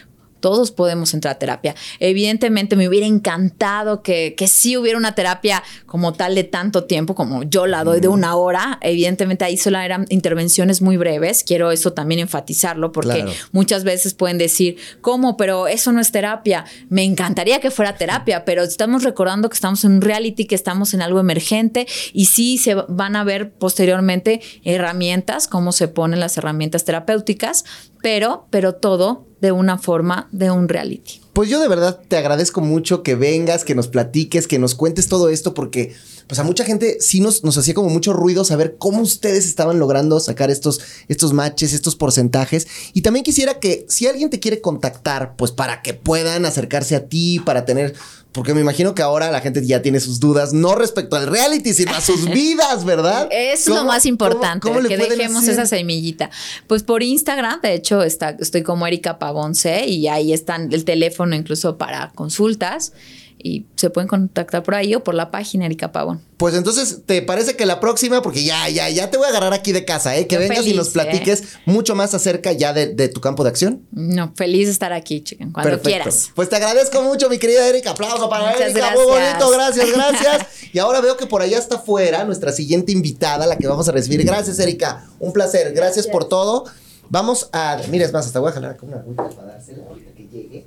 todos 0.45 0.73
podemos 0.73 1.15
entrar 1.15 1.37
a 1.37 1.39
terapia. 1.39 1.75
Evidentemente 2.01 2.77
me 2.77 2.87
hubiera 2.87 3.07
encantado 3.07 4.03
que, 4.03 4.35
que 4.37 4.47
sí 4.47 4.77
hubiera 4.77 4.99
una 4.99 5.15
terapia 5.15 5.63
como 5.87 6.13
tal 6.13 6.35
de 6.35 6.45
tanto 6.45 6.85
tiempo 6.85 7.15
como 7.15 7.45
yo 7.45 7.67
la 7.67 7.83
doy 7.83 8.01
de 8.01 8.09
una 8.09 8.37
hora. 8.37 8.79
Evidentemente 8.83 9.47
ahí 9.47 9.57
solo 9.57 9.79
eran 9.79 10.05
intervenciones 10.11 10.83
muy 10.83 10.99
breves. 10.99 11.45
Quiero 11.45 11.71
eso 11.71 11.95
también 11.95 12.21
enfatizarlo 12.21 12.93
porque 12.93 13.23
Claro. 13.23 13.33
muchas 13.53 13.85
veces 13.85 14.13
pueden 14.13 14.37
decir, 14.37 14.77
¿cómo? 15.01 15.39
Pero 15.39 15.67
eso 15.67 15.93
no 15.93 16.01
es 16.03 16.13
terapia. 16.13 16.67
Me 16.91 17.05
encantaría 17.05 17.59
que 17.59 17.71
fuera 17.71 17.97
terapia, 17.97 18.45
pero 18.45 18.65
estamos 18.65 19.03
recordando 19.03 19.49
que 19.49 19.55
estamos 19.55 19.83
en 19.87 19.93
un 19.93 20.01
reality, 20.03 20.45
que 20.45 20.57
estamos 20.57 20.93
en 20.93 21.01
algo 21.01 21.21
emergente 21.21 21.87
y 22.13 22.27
sí 22.27 22.59
se 22.59 22.75
van 22.75 23.17
a 23.17 23.25
ver 23.25 23.55
posteriormente 23.55 24.43
herramientas, 24.63 25.49
cómo 25.49 25.73
se 25.73 25.89
ponen 25.89 26.21
las 26.21 26.37
herramientas 26.37 26.85
terapéuticas, 26.85 27.65
pero, 28.03 28.47
pero 28.51 28.75
todo 28.75 29.27
de 29.45 29.53
una 29.53 29.77
forma 29.77 30.27
de 30.33 30.51
un 30.51 30.71
reality. 30.71 31.21
Pues 31.35 31.51
yo 31.51 31.61
de 31.61 31.69
verdad 31.69 32.01
te 32.09 32.17
agradezco 32.17 32.63
mucho 32.63 33.03
que 33.03 33.15
vengas, 33.15 33.63
que 33.63 33.75
nos 33.75 33.89
platiques, 33.89 34.47
que 34.47 34.59
nos 34.59 34.75
cuentes 34.75 35.07
todo 35.07 35.29
esto, 35.29 35.53
porque 35.53 35.95
pues 36.27 36.39
a 36.39 36.45
mucha 36.45 36.65
gente 36.65 36.97
sí 37.01 37.21
nos, 37.21 37.43
hacía 37.45 37.75
como 37.75 37.91
mucho 37.91 38.15
ruido 38.15 38.43
saber 38.47 38.77
cómo 38.79 39.03
ustedes 39.03 39.45
estaban 39.45 39.79
logrando 39.79 40.19
sacar 40.19 40.51
estos, 40.51 40.81
estos 41.09 41.35
matches, 41.35 41.75
estos 41.75 41.95
porcentajes. 41.95 42.67
Y 42.95 43.03
también 43.03 43.23
quisiera 43.23 43.61
que 43.61 43.85
si 43.91 44.07
alguien 44.07 44.31
te 44.31 44.41
quiere 44.41 44.63
contactar, 44.63 45.37
pues 45.37 45.51
para 45.53 45.83
que 45.83 45.93
puedan 45.93 46.47
acercarse 46.47 46.97
a 46.97 47.07
ti, 47.07 47.43
para 47.45 47.67
tener... 47.67 47.95
Porque 48.35 48.53
me 48.53 48.61
imagino 48.61 48.95
que 48.97 49.01
ahora 49.03 49.31
la 49.31 49.41
gente 49.41 49.65
ya 49.65 49.81
tiene 49.81 50.01
sus 50.01 50.19
dudas, 50.21 50.53
no 50.53 50.75
respecto 50.75 51.15
al 51.17 51.29
reality, 51.29 51.73
sino 51.73 51.93
a 51.95 52.01
sus 52.01 52.25
vidas, 52.31 52.85
¿verdad? 52.85 53.29
Es 53.31 53.67
lo 53.69 53.77
¿Cómo- 53.77 53.87
más 53.87 54.05
importante, 54.07 54.61
cómo- 54.61 54.75
cómo 54.75 54.81
le 54.83 54.89
que 54.89 54.97
dejemos 54.97 55.45
hacer? 55.45 55.53
esa 55.55 55.67
semillita. 55.67 56.31
Pues 56.67 56.83
por 56.83 57.03
Instagram, 57.05 57.61
de 57.63 57.75
hecho, 57.75 58.03
está, 58.03 58.31
estoy 58.41 58.63
como 58.65 58.87
Erika 58.87 59.19
Pavonce 59.21 59.87
y 59.87 60.09
ahí 60.09 60.33
están 60.33 60.73
el 60.73 60.85
teléfono 60.85 61.37
incluso 61.37 61.79
para 61.79 62.11
consultas 62.17 62.93
y 63.39 63.67
se 63.77 63.91
pueden 63.91 64.09
contactar 64.09 64.63
por 64.63 64.75
ahí 64.75 64.95
o 64.95 65.05
por 65.05 65.15
la 65.15 65.31
página 65.31 65.67
Erika 65.67 65.93
Pavón. 65.93 66.23
Pues 66.37 66.55
entonces, 66.55 67.03
¿te 67.05 67.21
parece 67.23 67.57
que 67.57 67.67
la 67.67 67.79
próxima? 67.79 68.23
Porque 68.23 68.43
ya, 68.43 68.69
ya, 68.69 68.89
ya 68.89 69.11
te 69.11 69.19
voy 69.19 69.27
a 69.27 69.31
agarrar 69.31 69.53
aquí 69.53 69.73
de 69.73 69.85
casa, 69.85 70.17
¿eh? 70.17 70.27
Que 70.27 70.37
Yo 70.37 70.41
vengas 70.41 70.67
y 70.67 70.75
nos 70.75 70.89
¿eh? 70.89 70.93
platiques 70.93 71.43
mucho 71.67 71.95
más 71.95 72.15
acerca 72.15 72.53
ya 72.53 72.73
de, 72.73 72.89
de 72.89 73.09
tu 73.09 73.21
campo 73.21 73.45
de 73.45 73.51
acción. 73.51 73.83
No, 73.93 74.33
feliz 74.35 74.67
de 74.67 74.73
estar 74.73 74.93
aquí, 74.93 75.21
chicken, 75.23 75.53
cuando 75.53 75.71
Perfecto. 75.71 75.89
quieras. 75.91 76.31
Pues 76.35 76.49
te 76.49 76.57
agradezco 76.57 77.03
mucho, 77.03 77.29
mi 77.29 77.39
querida 77.39 77.69
Erika. 77.69 77.91
Aplauso 77.91 78.29
para 78.29 78.47
Muchas 78.51 78.71
Erika. 78.71 78.93
Muy 78.95 79.07
gracias. 79.07 79.39
bonito. 79.39 79.51
Gracias, 79.51 79.93
gracias. 79.93 80.47
y 80.73 80.79
ahora 80.79 81.01
veo 81.01 81.17
que 81.17 81.27
por 81.27 81.43
allá 81.43 81.59
está 81.59 81.77
afuera 81.77 82.25
nuestra 82.25 82.53
siguiente 82.53 82.93
invitada, 82.93 83.47
la 83.47 83.57
que 83.57 83.67
vamos 83.67 83.89
a 83.89 83.93
recibir. 83.93 84.25
Gracias, 84.25 84.59
Erika. 84.59 85.07
Un 85.21 85.33
placer. 85.33 85.73
Gracias, 85.73 86.07
por 86.07 86.29
todo. 86.29 86.65
Vamos 87.11 87.49
a. 87.53 87.81
Mira, 87.91 88.07
es 88.07 88.13
más, 88.13 88.27
hasta 88.27 88.41
voy 88.41 88.51
a 88.51 88.53
jalar 88.53 88.77
con 88.77 88.89
una 88.89 89.01
agüita 89.01 89.29
para 89.29 89.49
dársela 89.53 89.85
ahorita 89.89 90.13
que 90.15 90.27
llegue. 90.29 90.65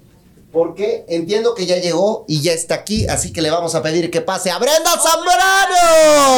Porque 0.57 1.05
entiendo 1.07 1.53
que 1.53 1.67
ya 1.67 1.77
llegó 1.77 2.25
y 2.27 2.41
ya 2.41 2.51
está 2.51 2.73
aquí, 2.73 3.05
así 3.05 3.31
que 3.31 3.43
le 3.43 3.51
vamos 3.51 3.75
a 3.75 3.83
pedir 3.83 4.09
que 4.09 4.21
pase 4.21 4.49
a 4.49 4.57
Brenda 4.57 4.89
Zambrano. 4.99 5.75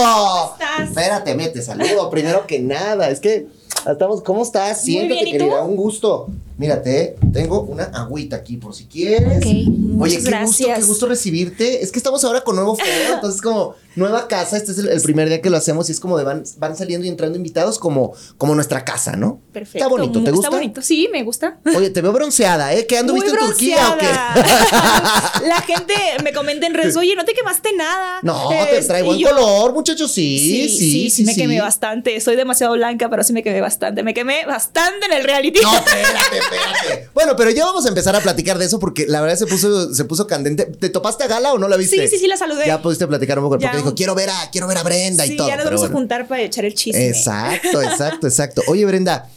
¿Cómo 0.03 0.51
estás? 0.51 0.89
Espérate, 0.89 1.35
mete 1.35 1.61
saludo 1.61 2.09
primero 2.09 2.45
que 2.45 2.59
nada. 2.59 3.09
Es 3.11 3.21
que 3.21 3.47
estamos, 3.89 4.21
¿cómo 4.21 4.43
estás? 4.43 4.81
Siéntate, 4.81 5.23
querida, 5.23 5.63
un 5.63 5.77
gusto. 5.77 6.27
Mírate, 6.59 7.15
tengo 7.33 7.61
una 7.61 7.85
agüita 7.85 8.35
aquí 8.35 8.57
por 8.57 8.75
si 8.75 8.85
quieres. 8.85 9.37
Ok, 9.37 10.01
Oye, 10.01 10.21
qué 10.21 10.41
gusto, 10.43 10.65
qué 10.75 10.81
gusto 10.83 11.05
recibirte. 11.07 11.81
Es 11.81 11.91
que 11.91 11.99
estamos 11.99 12.23
ahora 12.25 12.41
con 12.41 12.55
nuevo 12.57 12.75
foro, 12.75 12.89
entonces 13.15 13.41
como 13.41 13.75
nueva 13.95 14.27
casa. 14.27 14.57
Este 14.57 14.73
es 14.73 14.77
el, 14.77 14.89
el 14.89 15.01
primer 15.01 15.29
día 15.29 15.41
que 15.41 15.49
lo 15.49 15.55
hacemos 15.55 15.87
y 15.87 15.93
es 15.93 16.01
como 16.01 16.17
de 16.17 16.25
van, 16.25 16.43
van 16.57 16.75
saliendo 16.75 17.05
y 17.05 17.09
entrando 17.09 17.37
invitados 17.37 17.79
como, 17.79 18.13
como 18.37 18.55
nuestra 18.55 18.83
casa, 18.83 19.15
¿no? 19.15 19.39
Perfecto. 19.53 19.77
Está 19.77 19.87
bonito, 19.87 20.13
¿te 20.19 20.19
Está 20.19 20.31
gusta? 20.31 20.49
bonito, 20.49 20.81
sí, 20.81 21.07
me 21.13 21.23
gusta. 21.23 21.59
Oye, 21.75 21.89
te 21.91 22.01
veo 22.01 22.11
bronceada, 22.11 22.73
¿eh? 22.73 22.85
¿Qué 22.85 22.97
anduviste 22.97 23.31
Muy 23.31 23.39
en 23.39 23.45
Turquía 23.47 23.89
o 23.93 23.97
qué? 23.97 25.47
La 25.47 25.61
gente 25.61 25.93
me 26.23 26.33
comenta 26.33 26.67
en 26.67 26.73
redes, 26.73 26.95
oye, 26.97 27.15
no 27.15 27.23
te 27.25 27.33
quemaste 27.33 27.69
nada. 27.73 28.19
No, 28.21 28.49
te 28.49 28.75
Este, 28.77 28.87
trae 28.87 29.03
buen 29.03 29.17
yo, 29.17 29.29
color, 29.29 29.73
muchachos. 29.73 30.11
Sí, 30.11 30.39
Sí, 30.39 30.69
sí, 30.77 31.09
sí, 31.09 31.23
me 31.23 31.35
quemé 31.35 31.61
bastante. 31.61 32.19
Soy 32.19 32.35
demasiado 32.35 32.73
blanca, 32.73 33.09
pero 33.09 33.23
sí 33.23 33.31
me 33.33 33.43
quemé 33.43 33.61
bastante. 33.61 34.03
Me 34.03 34.13
quemé 34.13 34.45
bastante 34.45 35.05
en 35.05 35.13
el 35.13 35.23
reality. 35.23 35.59
No, 35.61 35.73
espérate, 35.73 36.39
espérate. 36.51 37.09
Bueno, 37.13 37.35
pero 37.35 37.49
ya 37.49 37.65
vamos 37.65 37.85
a 37.85 37.89
empezar 37.89 38.15
a 38.15 38.21
platicar 38.21 38.57
de 38.57 38.65
eso 38.65 38.79
porque 38.79 39.05
la 39.05 39.19
verdad 39.19 39.35
se 39.37 39.45
puso, 39.45 39.93
se 39.93 40.05
puso 40.05 40.25
candente. 40.25 40.65
¿Te 40.65 40.89
topaste 40.89 41.23
a 41.25 41.27
Gala 41.27 41.53
o 41.53 41.57
no 41.57 41.67
la 41.67 41.75
viste? 41.75 42.07
Sí, 42.07 42.15
sí, 42.15 42.19
sí, 42.21 42.27
la 42.27 42.37
saludé. 42.37 42.65
Ya 42.65 42.81
pudiste 42.81 43.05
platicar 43.07 43.37
un 43.39 43.45
poco 43.45 43.55
porque 43.57 43.65
Ya. 43.65 43.75
dijo, 43.75 43.93
quiero 43.93 44.15
ver 44.15 44.29
a, 44.29 44.49
quiero 44.51 44.67
ver 44.67 44.77
a 44.77 44.83
Brenda 44.83 45.25
y 45.25 45.35
todo. 45.35 45.47
ya 45.47 45.57
nos 45.57 45.65
vamos 45.65 45.81
bueno. 45.81 45.95
a 45.95 45.97
juntar 45.97 46.27
para 46.27 46.43
echar 46.43 46.63
el 46.65 46.73
chisme. 46.75 47.07
Exacto, 47.09 47.81
exacto, 47.83 48.27
exacto. 48.27 48.61
Oye, 48.67 48.85
Brenda, 48.85 49.29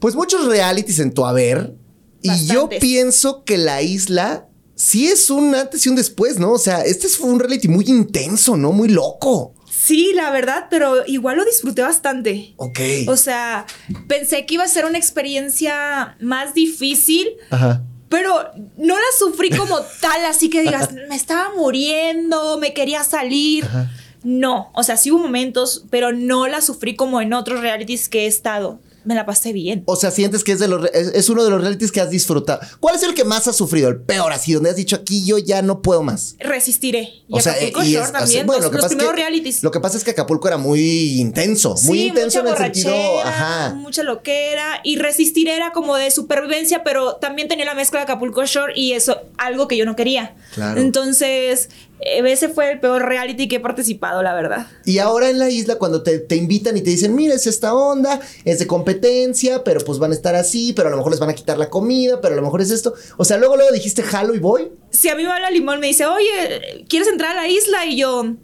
pues 0.00 0.14
muchos 0.14 0.46
realities 0.46 0.98
en 0.98 1.12
tu 1.12 1.24
haber. 1.24 1.74
Y 2.22 2.46
yo 2.46 2.68
pienso 2.68 3.44
que 3.44 3.58
la 3.58 3.82
isla 3.82 4.48
sí 4.74 5.06
es 5.06 5.30
un 5.30 5.54
antes 5.54 5.84
y 5.86 5.88
un 5.90 5.94
después, 5.96 6.38
¿no? 6.38 6.52
O 6.52 6.58
sea, 6.58 6.80
este 6.80 7.08
fue 7.08 7.30
un 7.30 7.38
reality 7.38 7.68
muy 7.68 7.84
intenso, 7.86 8.56
¿no? 8.56 8.72
Muy 8.72 8.88
loco. 8.88 9.53
Sí, 9.84 10.12
la 10.14 10.30
verdad, 10.30 10.68
pero 10.70 11.04
igual 11.06 11.36
lo 11.36 11.44
disfruté 11.44 11.82
bastante. 11.82 12.54
Ok. 12.56 12.80
O 13.06 13.16
sea, 13.18 13.66
pensé 14.08 14.46
que 14.46 14.54
iba 14.54 14.64
a 14.64 14.68
ser 14.68 14.86
una 14.86 14.96
experiencia 14.96 16.16
más 16.20 16.54
difícil, 16.54 17.28
Ajá. 17.50 17.82
pero 18.08 18.50
no 18.78 18.96
la 18.96 19.04
sufrí 19.18 19.50
como 19.50 19.78
tal, 20.00 20.24
así 20.24 20.48
que 20.48 20.62
digas, 20.62 20.92
me 20.92 21.14
estaba 21.16 21.52
muriendo, 21.54 22.56
me 22.58 22.72
quería 22.72 23.04
salir. 23.04 23.64
Ajá. 23.64 23.90
No, 24.22 24.70
o 24.72 24.82
sea, 24.82 24.96
sí 24.96 25.10
hubo 25.10 25.18
momentos, 25.18 25.84
pero 25.90 26.10
no 26.12 26.46
la 26.46 26.62
sufrí 26.62 26.96
como 26.96 27.20
en 27.20 27.34
otros 27.34 27.60
realities 27.60 28.08
que 28.08 28.24
he 28.24 28.26
estado. 28.26 28.80
Me 29.04 29.14
la 29.14 29.26
pasé 29.26 29.52
bien. 29.52 29.82
O 29.86 29.96
sea, 29.96 30.10
sientes 30.10 30.44
que 30.44 30.52
es, 30.52 30.58
de 30.58 30.68
los, 30.68 30.86
es, 30.92 31.08
es 31.14 31.28
uno 31.28 31.44
de 31.44 31.50
los 31.50 31.60
realities 31.60 31.92
que 31.92 32.00
has 32.00 32.10
disfrutado. 32.10 32.60
¿Cuál 32.80 32.96
es 32.96 33.02
el 33.02 33.14
que 33.14 33.24
más 33.24 33.46
has 33.48 33.56
sufrido? 33.56 33.88
El 33.88 34.00
peor, 34.00 34.32
así, 34.32 34.52
donde 34.52 34.70
has 34.70 34.76
dicho 34.76 34.96
aquí 34.96 35.24
yo 35.24 35.38
ya 35.38 35.62
no 35.62 35.82
puedo 35.82 36.02
más. 36.02 36.36
Resistiré. 36.38 37.10
Y 37.28 37.36
O 37.36 37.40
sea, 37.40 37.52
Acapulco 37.52 37.82
y 37.84 37.92
Shore 37.92 38.06
es- 38.06 38.12
también, 38.12 38.46
bueno, 38.46 38.62
los, 38.62 38.64
lo 38.66 38.70
que 38.70 38.76
los 38.76 38.84
pasa 38.84 38.92
es 38.94 38.96
primeros 38.96 39.14
que- 39.14 39.20
realities. 39.22 39.62
Lo 39.62 39.70
que 39.70 39.80
pasa 39.80 39.96
es 39.98 40.04
que 40.04 40.10
Acapulco 40.12 40.48
era 40.48 40.56
muy 40.58 41.20
intenso, 41.20 41.74
muy 41.84 41.98
Sí, 41.98 42.06
intenso 42.08 42.38
en 42.40 42.44
mucha 42.46 42.66
el 42.66 42.74
sentido, 42.74 43.20
ajá. 43.20 43.74
mucha 43.74 44.02
loquera 44.02 44.80
y 44.84 44.96
resistir 44.96 45.48
era 45.48 45.72
como 45.72 45.96
de 45.96 46.10
supervivencia, 46.10 46.82
pero 46.84 47.16
también 47.16 47.48
tenía 47.48 47.64
la 47.66 47.74
mezcla 47.74 48.00
de 48.00 48.04
Acapulco 48.04 48.44
Shore 48.46 48.72
y 48.76 48.92
eso 48.92 49.20
algo 49.36 49.68
que 49.68 49.76
yo 49.76 49.84
no 49.84 49.96
quería. 49.96 50.34
Claro. 50.54 50.80
Entonces, 50.80 51.68
ese 52.04 52.48
fue 52.48 52.72
el 52.72 52.80
peor 52.80 53.02
reality 53.02 53.48
que 53.48 53.56
he 53.56 53.60
participado, 53.60 54.22
la 54.22 54.34
verdad. 54.34 54.66
Y 54.84 54.98
ahora 54.98 55.30
en 55.30 55.38
la 55.38 55.50
isla, 55.50 55.76
cuando 55.76 56.02
te, 56.02 56.18
te 56.18 56.36
invitan 56.36 56.76
y 56.76 56.82
te 56.82 56.90
dicen, 56.90 57.14
mira, 57.14 57.34
es 57.34 57.46
esta 57.46 57.74
onda, 57.74 58.20
es 58.44 58.58
de 58.58 58.66
competencia, 58.66 59.64
pero 59.64 59.80
pues 59.80 59.98
van 59.98 60.12
a 60.12 60.14
estar 60.14 60.34
así, 60.34 60.72
pero 60.72 60.88
a 60.88 60.90
lo 60.90 60.98
mejor 60.98 61.12
les 61.12 61.20
van 61.20 61.30
a 61.30 61.34
quitar 61.34 61.58
la 61.58 61.70
comida, 61.70 62.20
pero 62.20 62.34
a 62.34 62.36
lo 62.36 62.42
mejor 62.42 62.60
es 62.60 62.70
esto. 62.70 62.94
O 63.16 63.24
sea, 63.24 63.38
luego, 63.38 63.56
luego 63.56 63.72
dijiste, 63.72 64.02
jalo 64.02 64.34
y 64.34 64.38
voy. 64.38 64.70
Si 64.90 65.08
a 65.08 65.16
mí 65.16 65.24
me 65.24 65.30
habla 65.30 65.50
Limón, 65.50 65.80
me 65.80 65.88
dice, 65.88 66.06
oye, 66.06 66.84
¿quieres 66.88 67.08
entrar 67.08 67.36
a 67.36 67.42
la 67.42 67.48
isla? 67.48 67.86
Y 67.86 67.96
yo, 67.96 68.34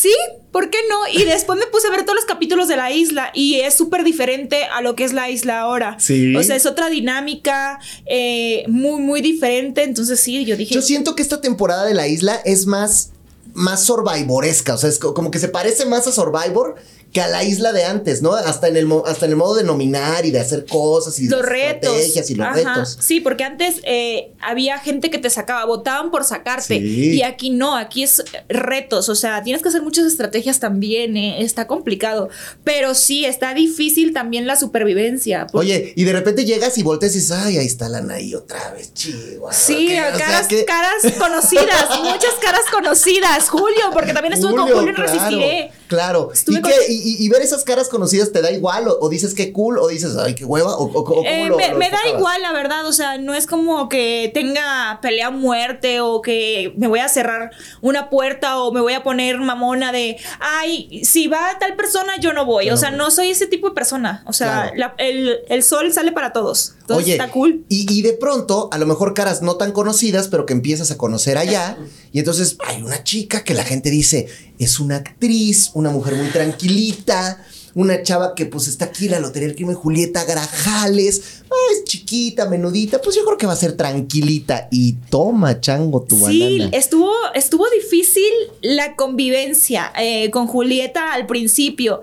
sí, 0.00 0.12
¿por 0.52 0.70
qué 0.70 0.78
no? 0.88 0.96
Y 1.20 1.24
después 1.24 1.58
me 1.58 1.66
puse 1.66 1.88
a 1.88 1.90
ver 1.90 2.02
todos 2.04 2.14
los 2.16 2.24
capítulos 2.24 2.68
de 2.68 2.76
la 2.76 2.90
isla 2.92 3.30
y 3.34 3.56
es 3.60 3.74
súper 3.74 4.04
diferente 4.04 4.64
a 4.64 4.80
lo 4.82 4.94
que 4.94 5.04
es 5.04 5.12
la 5.12 5.28
isla 5.30 5.60
ahora. 5.60 5.96
Sí. 5.98 6.34
O 6.36 6.42
sea, 6.42 6.56
es 6.56 6.66
otra 6.66 6.88
dinámica, 6.90 7.78
eh, 8.06 8.64
muy, 8.68 9.00
muy 9.00 9.20
diferente. 9.20 9.82
Entonces, 9.82 10.20
sí, 10.20 10.44
yo 10.44 10.56
dije, 10.56 10.74
Yo 10.74 10.82
siento 10.82 11.14
que 11.14 11.22
esta 11.22 11.40
temporada 11.40 11.84
de 11.86 11.94
la 11.94 12.06
isla 12.08 12.40
es 12.44 12.66
más, 12.66 13.10
más 13.54 13.84
survivoresca. 13.84 14.74
O 14.74 14.78
sea, 14.78 14.88
es 14.88 14.98
co- 14.98 15.14
como 15.14 15.30
que 15.30 15.38
se 15.38 15.48
parece 15.48 15.84
más 15.86 16.06
a 16.06 16.12
Survivor 16.12 16.76
que 17.12 17.22
a 17.22 17.28
la 17.28 17.42
isla 17.42 17.72
de 17.72 17.84
antes, 17.84 18.20
¿no? 18.20 18.34
Hasta 18.34 18.68
en 18.68 18.76
el, 18.76 18.86
hasta 19.06 19.24
en 19.24 19.32
el 19.32 19.36
modo 19.38 19.54
de 19.54 19.64
nominar 19.64 20.26
y 20.26 20.30
de 20.30 20.40
hacer 20.40 20.66
cosas 20.66 21.18
y 21.18 21.26
los 21.28 21.40
retos. 21.42 21.90
estrategias 21.94 22.30
y 22.30 22.34
los 22.34 22.46
Ajá. 22.46 22.54
retos. 22.56 22.98
Sí, 23.00 23.20
porque 23.20 23.44
antes 23.44 23.76
eh, 23.84 24.32
había 24.40 24.78
gente 24.78 25.10
que 25.10 25.16
te 25.18 25.30
sacaba, 25.30 25.64
votaban 25.64 26.10
por 26.10 26.24
sacarte. 26.24 26.78
Sí. 26.78 27.12
Y 27.14 27.22
aquí 27.22 27.48
no, 27.50 27.76
aquí 27.76 28.02
es 28.02 28.22
retos. 28.50 29.08
O 29.08 29.14
sea, 29.14 29.42
tienes 29.42 29.62
que 29.62 29.68
hacer 29.70 29.80
muchas 29.82 30.04
estrategias 30.06 30.60
también. 30.60 31.16
eh, 31.16 31.42
Está 31.42 31.66
complicado. 31.66 32.28
Pero 32.64 32.94
sí, 32.94 33.24
está 33.24 33.54
difícil 33.54 34.12
también 34.12 34.46
la 34.46 34.56
supervivencia. 34.56 35.46
porque- 35.50 35.66
Oye, 35.66 35.92
y 35.96 36.04
de 36.04 36.12
repente 36.12 36.44
llegas 36.44 36.76
y 36.78 36.82
volteas 36.82 37.12
y 37.12 37.20
dices, 37.20 37.32
ay, 37.32 37.56
ahí 37.58 37.66
está 37.66 37.88
la 37.88 37.98
Anaí 37.98 38.34
otra 38.34 38.70
vez, 38.72 38.92
chihuahua. 38.92 39.52
Sí, 39.52 39.88
Que, 39.88 40.00
o 40.00 40.04
sea, 40.04 40.26
caras, 40.26 40.46
que- 40.46 40.64
caras 40.66 41.02
conocidas, 41.18 41.66
muchas 42.02 42.34
caras 42.42 42.62
conocidas. 42.70 43.48
Julio, 43.48 43.84
porque 43.94 44.12
también 44.12 44.34
estuve 44.34 44.54
con 44.54 44.68
Julio 44.68 44.90
en 44.90 44.94
claro, 44.94 45.12
Resistiré. 45.12 45.70
Claro. 45.88 46.30
Estuve 46.32 46.58
¿Y, 46.58 46.60
con- 46.62 46.70
qué? 46.70 46.76
¿Y, 46.92 47.24
y- 47.24 47.28
ver 47.28 47.42
esas 47.42 47.64
caras 47.64 47.88
conocidas 47.88 48.30
te 48.32 48.40
da 48.42 48.50
igual? 48.52 48.86
¿O, 48.88 48.98
o 49.00 49.08
dices 49.08 49.34
qué 49.34 49.52
cool? 49.52 49.78
¿O 49.78 49.88
dices, 49.88 50.16
ay, 50.16 50.34
qué 50.34 50.44
hueva? 50.44 50.76
¿O, 50.76 50.84
o- 50.84 51.24
Eh, 51.24 51.46
lo- 51.48 51.56
me, 51.56 51.70
lo 51.70 51.78
me 51.78 51.90
da 51.90 51.98
igual, 52.14 52.40
la 52.42 52.52
verdad. 52.52 52.86
O 52.86 52.92
sea, 52.92 53.18
no 53.18 53.34
es 53.34 53.46
como 53.46 53.88
que 53.88 54.30
tenga 54.34 54.98
pelea 55.02 55.28
a 55.28 55.30
muerte 55.30 56.00
o 56.00 56.22
que 56.22 56.72
me 56.76 56.86
voy 56.86 57.00
a 57.00 57.08
cerrar 57.08 57.50
una 57.80 58.10
puerta 58.10 58.58
o 58.60 58.70
me 58.72 58.80
voy 58.80 58.92
a 58.92 59.02
poner 59.02 59.38
mamona 59.38 59.90
de, 59.92 60.16
ay, 60.40 61.02
si 61.04 61.26
va 61.26 61.56
tal 61.58 61.74
persona, 61.76 62.18
yo 62.20 62.32
no 62.32 62.44
voy. 62.44 62.66
Yo 62.66 62.74
o 62.74 62.76
sea, 62.76 62.90
no 62.90 63.10
soy 63.10 63.30
ese 63.30 63.46
tipo 63.46 63.68
de 63.70 63.74
persona. 63.74 64.22
O 64.26 64.32
sea, 64.32 64.70
Claro. 64.74 64.76
la- 64.76 64.94
el, 64.98 65.38
el 65.48 65.62
sol 65.62 65.92
sale 65.92 66.12
para 66.12 66.32
todos. 66.32 66.74
Entonces 66.88 67.04
Oye, 67.04 67.12
está 67.12 67.30
cool. 67.30 67.64
Y, 67.68 67.92
y 67.92 68.00
de 68.00 68.14
pronto, 68.14 68.70
a 68.72 68.78
lo 68.78 68.86
mejor 68.86 69.12
caras 69.12 69.42
no 69.42 69.56
tan 69.56 69.72
conocidas, 69.72 70.28
pero 70.28 70.46
que 70.46 70.54
empiezas 70.54 70.90
a 70.90 70.96
conocer 70.96 71.36
allá. 71.36 71.76
Y 72.12 72.18
entonces 72.18 72.56
hay 72.66 72.80
una 72.80 73.04
chica 73.04 73.44
que 73.44 73.52
la 73.52 73.62
gente 73.64 73.90
dice 73.90 74.26
es 74.58 74.80
una 74.80 74.96
actriz, 74.96 75.70
una 75.74 75.90
mujer 75.90 76.14
muy 76.14 76.28
tranquilita. 76.28 77.44
Una 77.74 78.02
chava 78.02 78.34
que 78.34 78.46
pues 78.46 78.66
está 78.66 78.86
aquí 78.86 79.04
en 79.04 79.12
la 79.12 79.20
Lotería 79.20 79.46
del 79.46 79.54
Crimen, 79.54 79.76
Julieta 79.76 80.24
Grajales. 80.24 81.42
Ah, 81.48 81.54
es 81.74 81.84
chiquita, 81.84 82.48
menudita. 82.48 83.00
Pues 83.00 83.14
yo 83.14 83.24
creo 83.24 83.36
que 83.36 83.46
va 83.46 83.52
a 83.52 83.56
ser 83.56 83.76
tranquilita. 83.76 84.66
Y 84.72 84.94
toma, 85.10 85.60
chango, 85.60 86.02
tu 86.02 86.16
Sí, 86.26 86.58
banana. 86.58 86.76
estuvo, 86.76 87.12
estuvo 87.34 87.66
difícil 87.70 88.24
la 88.62 88.96
convivencia 88.96 89.92
eh, 90.00 90.30
con 90.30 90.46
Julieta 90.48 91.12
al 91.12 91.26
principio. 91.26 92.00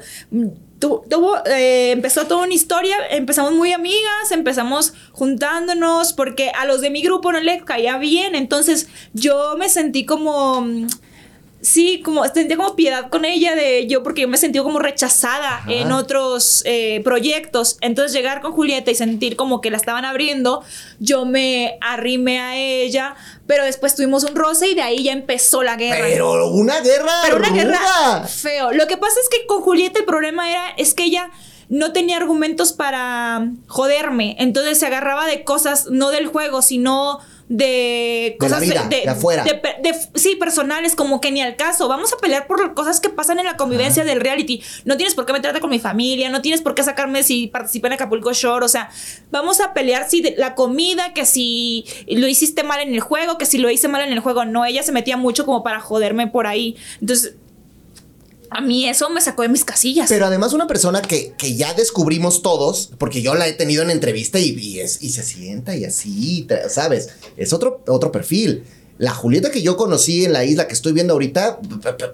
Mm, 0.76 0.80
tu- 0.80 1.03
tuvo, 1.09 1.38
eh, 1.45 1.91
empezó 1.91 2.26
toda 2.26 2.43
una 2.43 2.53
historia, 2.53 2.97
empezamos 3.11 3.53
muy 3.53 3.71
amigas, 3.73 4.32
empezamos 4.32 4.93
juntándonos 5.11 6.13
porque 6.13 6.49
a 6.51 6.65
los 6.65 6.82
de 6.82 6.89
mi 6.89 7.01
grupo 7.01 7.32
no 7.32 7.39
les 7.39 7.63
caía 7.63 7.97
bien, 7.97 8.36
entonces 8.36 8.88
yo 9.13 9.55
me 9.57 9.69
sentí 9.69 10.05
como... 10.05 10.65
Sí, 11.66 12.03
como 12.05 12.24
sentía 12.26 12.57
como 12.57 12.76
piedad 12.76 13.09
con 13.09 13.26
ella 13.26 13.55
de 13.55 13.88
yo 13.88 14.03
porque 14.03 14.22
yo 14.22 14.28
me 14.28 14.38
sentí 14.38 14.59
como 14.59 14.78
rechazada 14.78 15.57
Ajá. 15.57 15.72
en 15.72 15.91
otros 15.91 16.61
eh, 16.63 17.01
proyectos. 17.03 17.78
Entonces 17.82 18.13
llegar 18.13 18.41
con 18.41 18.51
Julieta 18.51 18.91
y 18.91 18.95
sentir 18.95 19.36
como 19.36 19.61
que 19.61 19.72
la 19.72 19.78
estaban 19.78 20.05
abriendo, 20.05 20.63
yo 20.99 21.26
me 21.26 21.80
arrimé 21.82 22.39
a 22.39 22.55
ella, 22.55 23.16
pero 23.47 23.66
después 23.66 23.95
tuvimos 23.95 24.24
un 24.26 24.36
roce 24.36 24.68
y 24.68 24.76
de 24.76 24.84
ahí 24.84 25.03
ya 25.03 25.11
empezó 25.11 25.63
la 25.63 25.76
guerra. 25.76 26.05
Pero 26.07 26.49
una 26.51 26.82
guerra. 26.82 27.11
Pero 27.24 27.38
una 27.38 27.49
ruda. 27.49 27.63
guerra 27.63 28.28
feo. 28.28 28.72
Lo 28.72 28.86
que 28.86 28.97
pasa 28.97 29.20
es 29.20 29.28
que 29.28 29.47
con 29.47 29.63
Julieta 29.63 29.97
el 29.97 30.05
problema 30.05 30.47
era 30.47 30.70
es 30.78 30.93
que 30.93 31.05
ella 31.05 31.32
no 31.70 31.93
tenía 31.93 32.18
argumentos 32.18 32.74
para 32.74 33.49
joderme, 33.66 34.36
entonces 34.38 34.78
se 34.78 34.86
agarraba 34.86 35.26
de 35.26 35.43
cosas 35.43 35.88
no 35.89 36.11
del 36.11 36.28
juego, 36.28 36.61
sino 36.61 37.22
de 37.48 37.66
De 37.66 38.30
la 38.32 38.38
cosas 38.39 38.62
vida, 38.62 38.88
de 38.89 39.08
afuera. 39.08 39.43
de 39.43 39.54
pe- 39.56 39.76
de- 39.84 39.93
sí, 40.16 40.36
personales, 40.36 40.96
como 40.96 41.22
que 41.22 41.32
ni 41.32 41.41
al 41.41 41.56
caso. 41.56 41.88
Vamos 41.88 42.12
a 42.12 42.18
pelear 42.18 42.48
por 42.48 42.74
cosas 42.74 43.00
que 43.00 43.10
pasan 43.10 43.38
en 43.39 43.46
la 43.46 43.56
convivencia 43.56 44.04
del 44.04 44.20
reality. 44.20 44.64
No 44.84 44.98
tienes 44.98 45.14
por 45.14 45.26
qué 45.26 45.34
meterte 45.34 45.60
con 45.60 45.70
mi 45.70 45.78
familia, 45.80 46.30
no 46.30 46.41
tienes 46.41 46.62
por 46.62 46.74
qué 46.74 46.84
sacarme 46.84 47.22
si 47.24 47.48
participé 47.48 47.88
en 47.88 47.93
Acapulco 47.93 48.34
Shore. 48.34 48.66
O 48.66 48.70
sea, 48.70 48.89
vamos 49.32 49.60
a 49.62 49.74
pelear 49.74 50.10
si 50.10 50.22
de- 50.22 50.36
la 50.38 50.56
comida, 50.56 51.14
que 51.14 51.26
si 51.26 51.86
lo 52.08 52.28
hiciste 52.28 52.64
mal 52.64 52.80
en 52.82 52.93
el 52.93 53.00
juego, 53.00 53.38
que 53.38 53.46
si 53.46 53.60
lo 53.60 53.70
hice 53.70 53.88
mal 53.88 54.02
en 54.02 54.12
el 54.12 54.20
juego. 54.22 54.46
No, 54.46 54.66
ella 54.66 54.82
se 54.82 54.91
metía 54.91 55.18
mucho 55.18 55.46
como 55.46 55.62
para 55.64 55.80
joderme 55.80 56.26
por 56.28 56.48
ahí. 56.48 56.76
Entonces, 57.00 57.36
a 58.50 58.62
mí 58.62 58.88
eso 58.88 59.10
me 59.10 59.22
sacó 59.22 59.41
de 59.41 59.50
mis 59.50 59.66
casillas. 59.66 60.10
Pero 60.10 60.26
además 60.26 60.54
una 60.54 60.68
persona 60.68 61.02
que, 61.02 61.34
que 61.38 61.56
ya 61.56 61.74
descubrimos 61.74 62.41
todos, 62.41 62.91
porque 62.98 63.22
yo 63.22 63.36
la 63.36 63.48
he 63.48 63.54
tenido 63.54 63.84
en 63.84 63.89
entrevista 63.89 64.39
y, 64.39 64.58
y 64.58 64.80
es, 64.80 65.02
y 65.02 65.10
se 65.10 65.24
sienta 65.24 65.76
y 65.76 65.86
así, 65.86 66.48
¿sabes? 66.70 67.10
Es 67.38 67.54
otro, 67.54 67.84
otro 67.88 68.12
perfil. 68.12 68.64
La 68.98 69.14
Julieta 69.14 69.52
que 69.52 69.62
yo 69.62 69.76
conocí 69.76 70.24
en 70.24 70.34
la 70.34 70.46
isla 70.46 70.68
que 70.68 70.74
estoy 70.74 70.93
viendo 70.93 71.14
ahorita, 71.14 71.60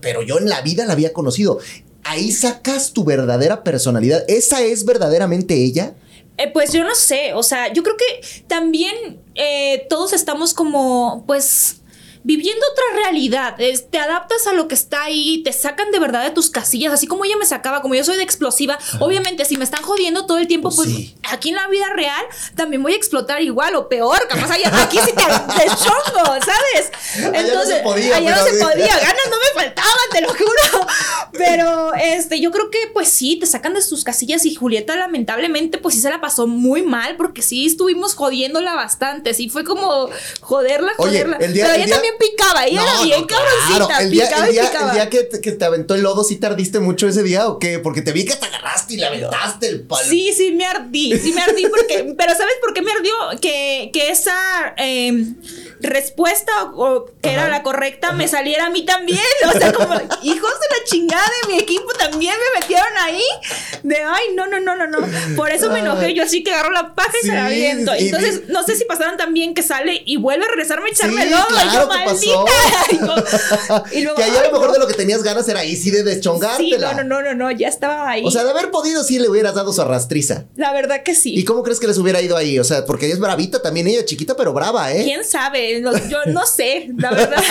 pero 0.02 0.24
yo 0.24 0.40
en 0.40 0.50
la 0.50 0.62
vida 0.62 0.86
la 0.86 0.94
había 0.94 1.14
conocido. 1.14 1.60
Ahí 2.04 2.32
sacas 2.32 2.94
tu 2.94 3.04
verdadera 3.04 3.64
personalidad. 3.64 4.26
¿Esa 4.28 4.62
es 4.62 4.86
verdaderamente 4.86 5.54
ella? 5.54 5.96
Eh, 6.38 6.50
pues 6.52 6.72
yo 6.72 6.84
no 6.84 6.96
sé, 6.96 7.34
o 7.36 7.44
sea, 7.44 7.72
yo 7.72 7.84
creo 7.84 7.96
que 7.98 8.46
también 8.48 9.20
eh, 9.36 9.86
todos 9.90 10.12
estamos 10.14 10.56
como, 10.56 11.24
pues, 11.28 11.81
viviendo 12.24 12.66
otra 12.72 13.02
realidad. 13.04 13.60
Es- 13.60 13.90
te 13.90 13.98
adaptas 13.98 14.46
a 14.48 14.54
lo 14.54 14.68
que 14.68 14.76
está 14.76 15.04
ahí, 15.04 15.42
te 15.44 15.52
sacan 15.54 15.92
de 15.92 16.00
verdad 16.00 16.24
de 16.24 16.32
tus 16.32 16.50
casillas, 16.50 16.94
así 16.94 17.08
como 17.08 17.26
ella 17.26 17.38
me 17.38 17.46
sacaba, 17.46 17.82
como 17.82 17.96
yo 17.96 18.04
soy 18.04 18.18
de 18.18 18.24
explosiva. 18.24 18.78
Obviamente, 19.00 19.46
si 19.46 19.58
me 19.58 19.64
están 19.64 19.82
jodiendo 19.84 20.26
todo 20.26 20.38
el 20.38 20.48
tiempo, 20.48 20.70
Pues 20.70 20.76
pues, 20.78 20.90
sí. 20.90 21.16
aquí 21.30 21.50
en 21.50 21.56
la 21.56 21.68
vida 21.68 21.88
real 21.96 22.24
también 22.56 22.82
voy 22.84 22.94
a 22.94 22.96
explotar 22.96 23.42
igual 23.42 23.76
o 23.76 23.90
peor. 23.90 24.28
Capaz 24.28 24.52
allá- 24.52 24.72
aquí 24.84 24.98
sí 25.00 25.12
te, 25.14 25.24
te 25.24 25.68
chongo, 25.70 26.26
¿sabes? 26.46 26.92
Allá 27.36 27.54
no 27.56 27.66
se 27.66 27.76
podía, 27.78 28.16
allá 28.18 28.36
no 28.36 28.44
se 28.46 28.52
podía, 28.64 28.88
ganas 28.98 29.28
no 29.30 29.38
me 29.38 29.62
faltaban, 29.64 29.92
te 30.12 30.22
lo 30.22 30.30
juro. 30.30 30.88
Pero 31.34 31.94
este, 31.96 32.40
yo 32.42 32.52
creo 32.52 32.70
que 32.70 32.80
pues 32.94 33.10
sí, 33.10 33.38
te 33.38 33.46
sacan 33.46 33.74
de 33.74 33.82
sus 33.82 34.04
casillas 34.04 34.46
y 34.46 34.54
Julieta 34.56 34.96
lamentablemente 34.96 35.78
pues 35.78 35.96
sí 35.96 36.02
se 36.02 36.10
la 36.10 36.20
pasó 36.22 36.46
muy 36.48 36.82
mal 36.84 37.16
porque 37.18 37.42
sí 37.42 37.66
estuvimos 37.66 38.16
jodiéndola 38.16 38.74
bastante, 38.76 39.34
sí 39.34 39.50
fue 39.50 39.64
como 39.64 40.10
joderla, 40.42 40.92
Oye, 40.98 41.24
joderla. 41.24 41.38
el 41.38 41.54
día- 41.54 41.66
Pero 41.66 41.76
el 41.76 41.80
ella 41.82 41.86
día- 41.88 41.96
también 41.96 42.11
picaba, 42.20 42.66
ella 42.66 42.82
era 42.84 43.04
bien 43.04 43.22
no, 43.22 43.28
claro. 43.28 43.46
El 44.00 44.12
día, 44.12 44.26
picaba 44.26 44.48
el 44.48 44.56
y 44.56 44.60
picaba. 44.60 44.88
el 44.90 44.96
día 44.96 45.10
que, 45.10 45.24
te, 45.24 45.42
que 45.42 45.52
te 45.52 45.66
aventó 45.66 45.96
el 45.96 46.02
lodo, 46.02 46.24
¿sí 46.24 46.38
tardiste 46.38 46.80
mucho 46.80 47.08
ese 47.08 47.24
día 47.24 47.48
o 47.48 47.60
qué? 47.60 47.80
Porque 47.80 48.02
te 48.02 48.12
vi 48.12 48.26
que 48.26 48.36
te 48.36 48.46
agarraste 48.46 48.94
y 48.94 48.98
le 48.98 49.06
aventaste 49.06 49.68
el 49.68 49.82
palo. 49.82 50.08
Sí, 50.08 50.34
sí, 50.36 50.52
me 50.52 50.66
ardí, 50.66 51.18
sí 51.20 51.32
me 51.34 51.42
ardí 51.42 51.68
porque, 51.68 52.14
pero 52.18 52.36
¿sabes 52.36 52.56
por 52.62 52.74
qué 52.74 52.82
me 52.82 52.92
ardió? 52.92 53.14
Que, 53.42 53.90
que 53.94 54.10
esa 54.10 54.74
eh, 54.78 55.26
respuesta 55.82 56.52
o, 56.76 57.06
que 57.22 57.32
era 57.34 57.44
Ajá. 57.44 57.52
la 57.52 57.64
correcta 57.64 58.12
me 58.14 58.28
saliera 58.28 58.66
a 58.68 58.70
mí 58.70 58.84
también, 58.86 59.20
o 59.48 59.58
sea, 59.58 59.72
como 59.74 59.94
hijos 60.24 60.52
de 60.52 60.78
la 60.78 60.84
chingada 60.86 61.24
de 61.48 61.54
mi 61.54 61.60
equipo 61.60 61.88
también 61.98 62.34
me 62.54 62.60
metieron 62.60 62.88
ahí, 63.02 63.24
de 63.84 63.98
ay, 63.98 64.24
no, 64.36 64.48
no, 64.48 64.60
no, 64.60 64.76
no, 64.76 64.88
no, 64.88 64.98
por 65.36 65.50
eso 65.52 65.70
me 65.72 65.80
enojé, 65.80 66.14
yo 66.14 66.24
así 66.24 66.44
que 66.44 66.54
agarro 66.54 66.72
la 66.72 66.94
paja 66.96 67.12
y 67.22 67.26
se 67.28 67.34
la 67.34 67.48
Sí, 67.50 67.54
aviento, 67.56 67.96
y- 67.96 68.06
entonces 68.08 68.42
y- 68.48 68.52
no 68.52 68.64
sé 68.64 68.76
si 68.76 68.86
pasaron 68.86 69.18
también 69.18 69.54
que 69.54 69.64
sale 69.64 70.02
y 70.06 70.18
vuelve 70.18 70.46
a 70.46 70.50
regresarme 70.50 70.90
a 70.90 70.92
echarme 70.92 71.22
Sí, 71.24 71.28
y 71.28 71.32
claro 71.32 71.72
yo 71.74 71.90
que 71.90 72.06
maldita, 72.06 72.32
y 72.92 72.98
yo- 73.00 73.84
y 73.92 74.02
luego, 74.04 74.18
que 74.18 74.24
ahí 74.24 74.32
a 74.38 74.44
lo 74.44 74.52
mejor 74.52 74.68
no. 74.68 74.74
de 74.74 74.80
lo 74.80 74.88
que 74.88 74.94
tenías 74.94 75.24
ganas 75.24 75.48
era 75.50 75.62
ahí 75.62 75.76
sí 75.76 75.92
de 75.92 76.00
Sí, 76.00 76.04
deschongártela. 76.04 76.94
no, 76.94 77.04
no, 77.04 77.22
no, 77.22 77.34
no, 77.34 77.36
no, 77.36 77.52
ya 77.52 77.68
estaba 77.68 78.10
ahí. 78.10 78.24
O 78.26 78.32
sea, 78.32 78.44
de 78.44 78.52
haber 78.52 78.72
podido, 78.72 79.04
sí 79.04 79.20
le 79.20 79.30
hubieras 79.30 79.56
dado 79.56 79.74
su 79.74 79.82
arrastriza. 79.82 80.46
la 80.56 80.74
verdad 80.74 81.04
que 81.04 81.16
sí. 81.16 81.34
¿Y 81.36 81.44
cómo 81.46 81.64
crees 81.64 81.80
que 81.80 81.88
les 81.88 81.98
hubiera 81.98 82.22
ido 82.22 82.38
ahí? 82.38 82.60
O 82.60 82.64
sea, 82.64 82.86
porque 82.86 83.06
ella 83.06 83.16
es 83.16 83.20
bravita 83.20 83.62
también, 83.62 83.88
ella 83.88 84.06
chiquita 84.06 84.36
pero 84.36 84.54
brava, 84.54 84.92
¿eh? 84.94 85.04
¿Quién 85.04 85.24
sabe? 85.26 85.71
No, 85.80 85.92
yo 86.10 86.18
no 86.28 86.46
sé, 86.46 86.90
la 86.98 87.12
verdad. 87.12 87.42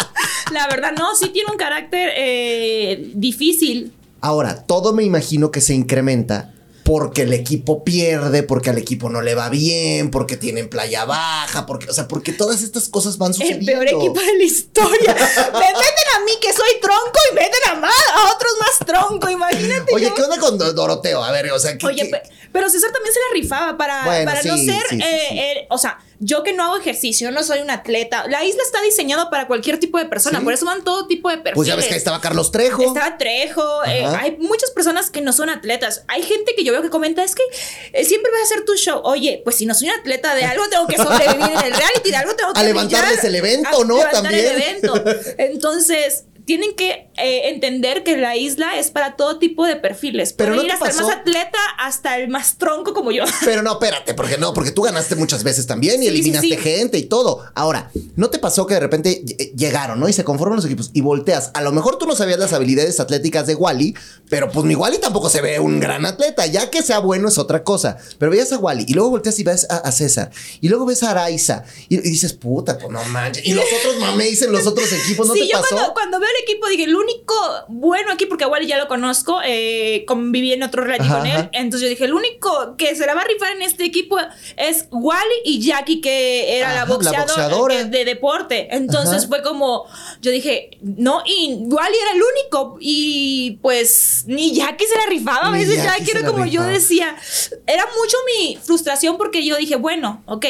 la 0.52 0.66
verdad, 0.68 0.92
no, 0.98 1.14
sí 1.14 1.28
tiene 1.30 1.50
un 1.50 1.56
carácter 1.56 2.10
eh, 2.16 3.10
difícil. 3.14 3.92
Ahora, 4.20 4.66
todo 4.66 4.92
me 4.92 5.02
imagino 5.04 5.50
que 5.50 5.60
se 5.60 5.74
incrementa 5.74 6.52
porque 6.84 7.22
el 7.22 7.32
equipo 7.32 7.84
pierde, 7.84 8.42
porque 8.42 8.70
al 8.70 8.78
equipo 8.78 9.10
no 9.10 9.22
le 9.22 9.36
va 9.36 9.48
bien, 9.48 10.10
porque 10.10 10.36
tienen 10.36 10.68
playa 10.68 11.04
baja, 11.04 11.64
porque, 11.64 11.88
o 11.88 11.92
sea, 11.92 12.08
porque 12.08 12.32
todas 12.32 12.62
estas 12.62 12.88
cosas 12.88 13.16
van 13.16 13.28
El 13.30 13.34
sucediendo. 13.34 13.66
peor 13.66 13.86
equipo 13.86 14.20
de 14.20 14.38
la 14.38 14.42
historia. 14.44 15.14
Me 15.52 15.60
meten 15.60 16.09
a 16.16 16.20
mí 16.24 16.32
que 16.40 16.52
soy 16.52 16.80
tronco 16.80 17.18
y 17.30 17.34
meten 17.34 17.60
a, 17.70 17.74
más, 17.76 17.92
a 18.14 18.32
otros 18.34 18.52
más 18.60 18.86
tronco, 18.86 19.28
imagínate. 19.30 19.92
Oye, 19.94 20.06
yo- 20.06 20.14
¿qué 20.14 20.22
onda 20.22 20.38
con 20.38 20.58
Do- 20.58 20.72
Doroteo? 20.72 21.22
A 21.22 21.30
ver, 21.32 21.50
o 21.52 21.58
sea, 21.58 21.76
¿qué, 21.76 21.86
Oye, 21.86 22.10
qué- 22.10 22.22
pero 22.52 22.68
César 22.68 22.90
también 22.92 23.14
se 23.14 23.20
la 23.20 23.26
rifaba 23.40 23.76
para, 23.76 24.04
Bueno, 24.04 24.24
para 24.24 24.42
no 24.42 24.56
ser, 24.56 24.82
sí, 24.90 24.96
sí, 24.96 25.02
eh, 25.02 25.28
eh, 25.60 25.66
o 25.70 25.78
sea, 25.78 25.98
yo 26.22 26.42
que 26.42 26.52
no 26.52 26.64
hago 26.64 26.76
ejercicio, 26.76 27.30
no 27.30 27.42
soy 27.42 27.60
un 27.60 27.70
atleta. 27.70 28.26
La 28.28 28.44
isla 28.44 28.62
está 28.62 28.82
diseñada 28.82 29.30
para 29.30 29.46
cualquier 29.46 29.78
tipo 29.80 29.96
de 29.98 30.04
persona, 30.04 30.38
Sí. 30.40 30.44
por 30.44 30.52
eso 30.52 30.66
van 30.66 30.84
todo 30.84 31.06
tipo 31.06 31.30
de 31.30 31.36
perfiles. 31.36 31.54
Pues 31.54 31.68
ya 31.68 31.76
ves 31.76 31.86
que 31.86 31.94
ahí 31.94 31.98
estaba 31.98 32.20
Carlos 32.20 32.50
Trejo. 32.52 32.82
Estaba 32.82 33.16
Trejo, 33.16 33.84
eh, 33.84 34.04
hay 34.04 34.36
muchas 34.38 34.70
personas 34.72 35.10
que 35.10 35.22
no 35.22 35.32
son 35.32 35.48
atletas. 35.48 36.02
Hay 36.08 36.22
gente 36.22 36.54
que 36.54 36.62
yo 36.64 36.72
veo 36.72 36.82
que 36.82 36.90
comenta, 36.90 37.22
es 37.24 37.34
que 37.34 37.42
eh, 37.92 38.04
siempre 38.04 38.30
vas 38.32 38.40
a 38.42 38.44
hacer 38.44 38.64
tu 38.66 38.74
show. 38.76 39.00
Oye, 39.04 39.40
pues 39.44 39.56
si 39.56 39.64
no 39.64 39.72
soy 39.74 39.88
un 39.88 39.94
atleta, 39.98 40.34
de 40.34 40.44
algo 40.44 40.68
tengo 40.68 40.86
que 40.88 40.96
sobrevivir 40.98 41.46
en 41.52 41.64
el 41.64 41.72
reality, 41.72 42.10
de 42.10 42.16
algo 42.16 42.34
tengo 42.34 42.52
que 42.52 42.60
A 42.60 42.64
levantarles 42.64 43.22
brillar, 43.22 43.26
el 43.26 43.34
evento, 43.36 43.68
a 43.68 43.84
¿no? 43.84 43.96
levantar 43.96 44.22
También. 44.22 44.44
el 44.46 44.62
evento. 44.62 45.04
Entonces, 45.38 46.09
tienen 46.46 46.74
que 46.74 47.08
eh, 47.16 47.48
entender 47.50 48.02
que 48.04 48.16
la 48.16 48.36
isla 48.36 48.78
es 48.78 48.90
para 48.90 49.16
todo 49.16 49.38
tipo 49.38 49.66
de 49.66 49.76
perfiles. 49.76 50.32
Pero 50.32 50.54
Puede 50.54 50.62
¿no 50.62 50.66
ir 50.66 50.72
hasta 50.72 50.90
el 50.90 50.96
más 51.06 51.16
atleta 51.16 51.58
hasta 51.78 52.18
el 52.18 52.28
más 52.28 52.56
tronco 52.58 52.94
como 52.94 53.10
yo. 53.12 53.24
Pero 53.44 53.62
no, 53.62 53.72
espérate, 53.72 54.14
porque 54.14 54.38
no, 54.38 54.52
porque 54.54 54.70
tú 54.70 54.82
ganaste 54.82 55.16
muchas 55.16 55.44
veces 55.44 55.66
también 55.66 56.00
y 56.02 56.06
Sí, 56.06 56.08
eliminaste 56.08 56.48
sí, 56.48 56.54
sí. 56.56 56.60
gente 56.60 56.98
y 56.98 57.04
todo. 57.04 57.44
Ahora, 57.54 57.90
¿no 58.16 58.30
te 58.30 58.38
pasó 58.38 58.66
que 58.66 58.74
de 58.74 58.80
repente 58.80 59.22
ll- 59.24 59.54
llegaron, 59.54 60.00
¿no? 60.00 60.08
Y 60.08 60.12
se 60.12 60.24
conforman 60.24 60.56
los 60.56 60.64
equipos 60.66 60.90
y 60.92 61.00
volteas. 61.00 61.50
A 61.54 61.62
lo 61.62 61.72
mejor 61.72 61.98
tú 61.98 62.06
no 62.06 62.14
sabías 62.16 62.38
las 62.38 62.52
habilidades 62.52 63.00
atléticas 63.00 63.46
de 63.46 63.54
Wally, 63.54 63.94
pero 64.30 64.50
pues 64.50 64.64
mi 64.64 64.74
Wally 64.74 64.98
tampoco 64.98 65.28
se 65.28 65.42
ve 65.42 65.60
un 65.60 65.80
gran 65.80 66.06
atleta. 66.06 66.46
Ya 66.46 66.70
que 66.70 66.82
sea 66.82 67.00
bueno 67.00 67.28
es 67.28 67.36
otra 67.36 67.62
cosa. 67.64 67.98
Pero 68.18 68.30
veías 68.30 68.52
a 68.52 68.58
Wally 68.58 68.84
y 68.88 68.94
luego 68.94 69.10
volteas 69.10 69.38
y 69.38 69.44
ves 69.44 69.66
a, 69.68 69.76
a 69.76 69.92
César 69.92 70.30
y 70.60 70.68
luego 70.68 70.86
ves 70.86 71.02
a 71.02 71.10
Araiza 71.10 71.64
y, 71.88 71.96
y 71.96 72.00
dices, 72.10 72.32
puta, 72.32 72.78
pues 72.78 72.90
no 72.90 73.02
manches. 73.04 73.44
Y 73.44 73.52
los 73.52 73.64
otros 73.64 73.98
mamé 73.98 74.24
dicen 74.24 74.52
los 74.52 74.66
otros 74.66 74.90
equipos, 74.92 75.26
¿no 75.26 75.34
sí, 75.34 75.40
te 75.40 75.46
yo 75.48 75.60
pasó? 75.60 75.74
cuando, 75.74 75.92
cuando 75.94 76.20
veo 76.20 76.28
el 76.28 76.42
equipo 76.44 76.68
dije, 76.68 76.84
el 76.84 76.94
único 76.96 77.34
bueno 77.68 78.12
aquí, 78.12 78.26
porque 78.26 78.44
igual 78.44 78.66
ya 78.66 78.78
lo 78.78 78.88
conozco, 78.88 79.40
eh, 79.44 80.04
conviví 80.06 80.52
en 80.52 80.62
otro 80.62 80.84
reality 80.84 81.06
Ajá, 81.08 81.18
con 81.18 81.26
él, 81.26 81.36
ajá. 81.36 81.50
entonces 81.52 81.82
yo 81.82 81.88
dije, 81.88 82.04
el 82.04 82.14
único 82.14 82.76
que 82.76 82.94
se 82.94 83.06
la 83.06 83.14
va 83.14 83.22
a 83.22 83.24
rifar 83.24 83.52
en 83.52 83.62
este 83.62 83.84
equipo 83.84 84.16
es 84.56 84.86
Wally 84.92 85.34
y 85.44 85.60
Jackie, 85.60 86.00
que 86.00 86.56
era 86.58 86.68
Ajá, 86.68 86.74
la 86.74 86.80
la 86.80 86.94
boxeadora. 86.94 87.74
De, 87.74 87.84
de 87.86 88.04
deporte. 88.04 88.68
Entonces 88.70 89.26
fue 89.26 89.42
como, 89.42 89.86
yo 90.20 90.30
dije, 90.30 90.70
no, 90.80 91.22
y 91.26 91.54
Wally 91.66 91.96
era 92.02 92.12
el 92.12 92.22
único, 92.22 92.76
y 92.80 93.58
pues 93.62 94.19
ni 94.26 94.54
Jackie 94.54 94.86
se 94.86 94.96
la 94.96 95.06
rifaba, 95.06 95.48
a 95.48 95.50
veces 95.50 95.82
Jackie 95.82 96.10
era 96.12 96.24
como 96.24 96.44
yo 96.46 96.62
decía, 96.62 97.16
era 97.66 97.84
mucho 97.86 98.16
mi 98.26 98.58
frustración 98.62 99.16
porque 99.16 99.44
yo 99.44 99.56
dije, 99.56 99.76
bueno, 99.76 100.22
ok. 100.26 100.46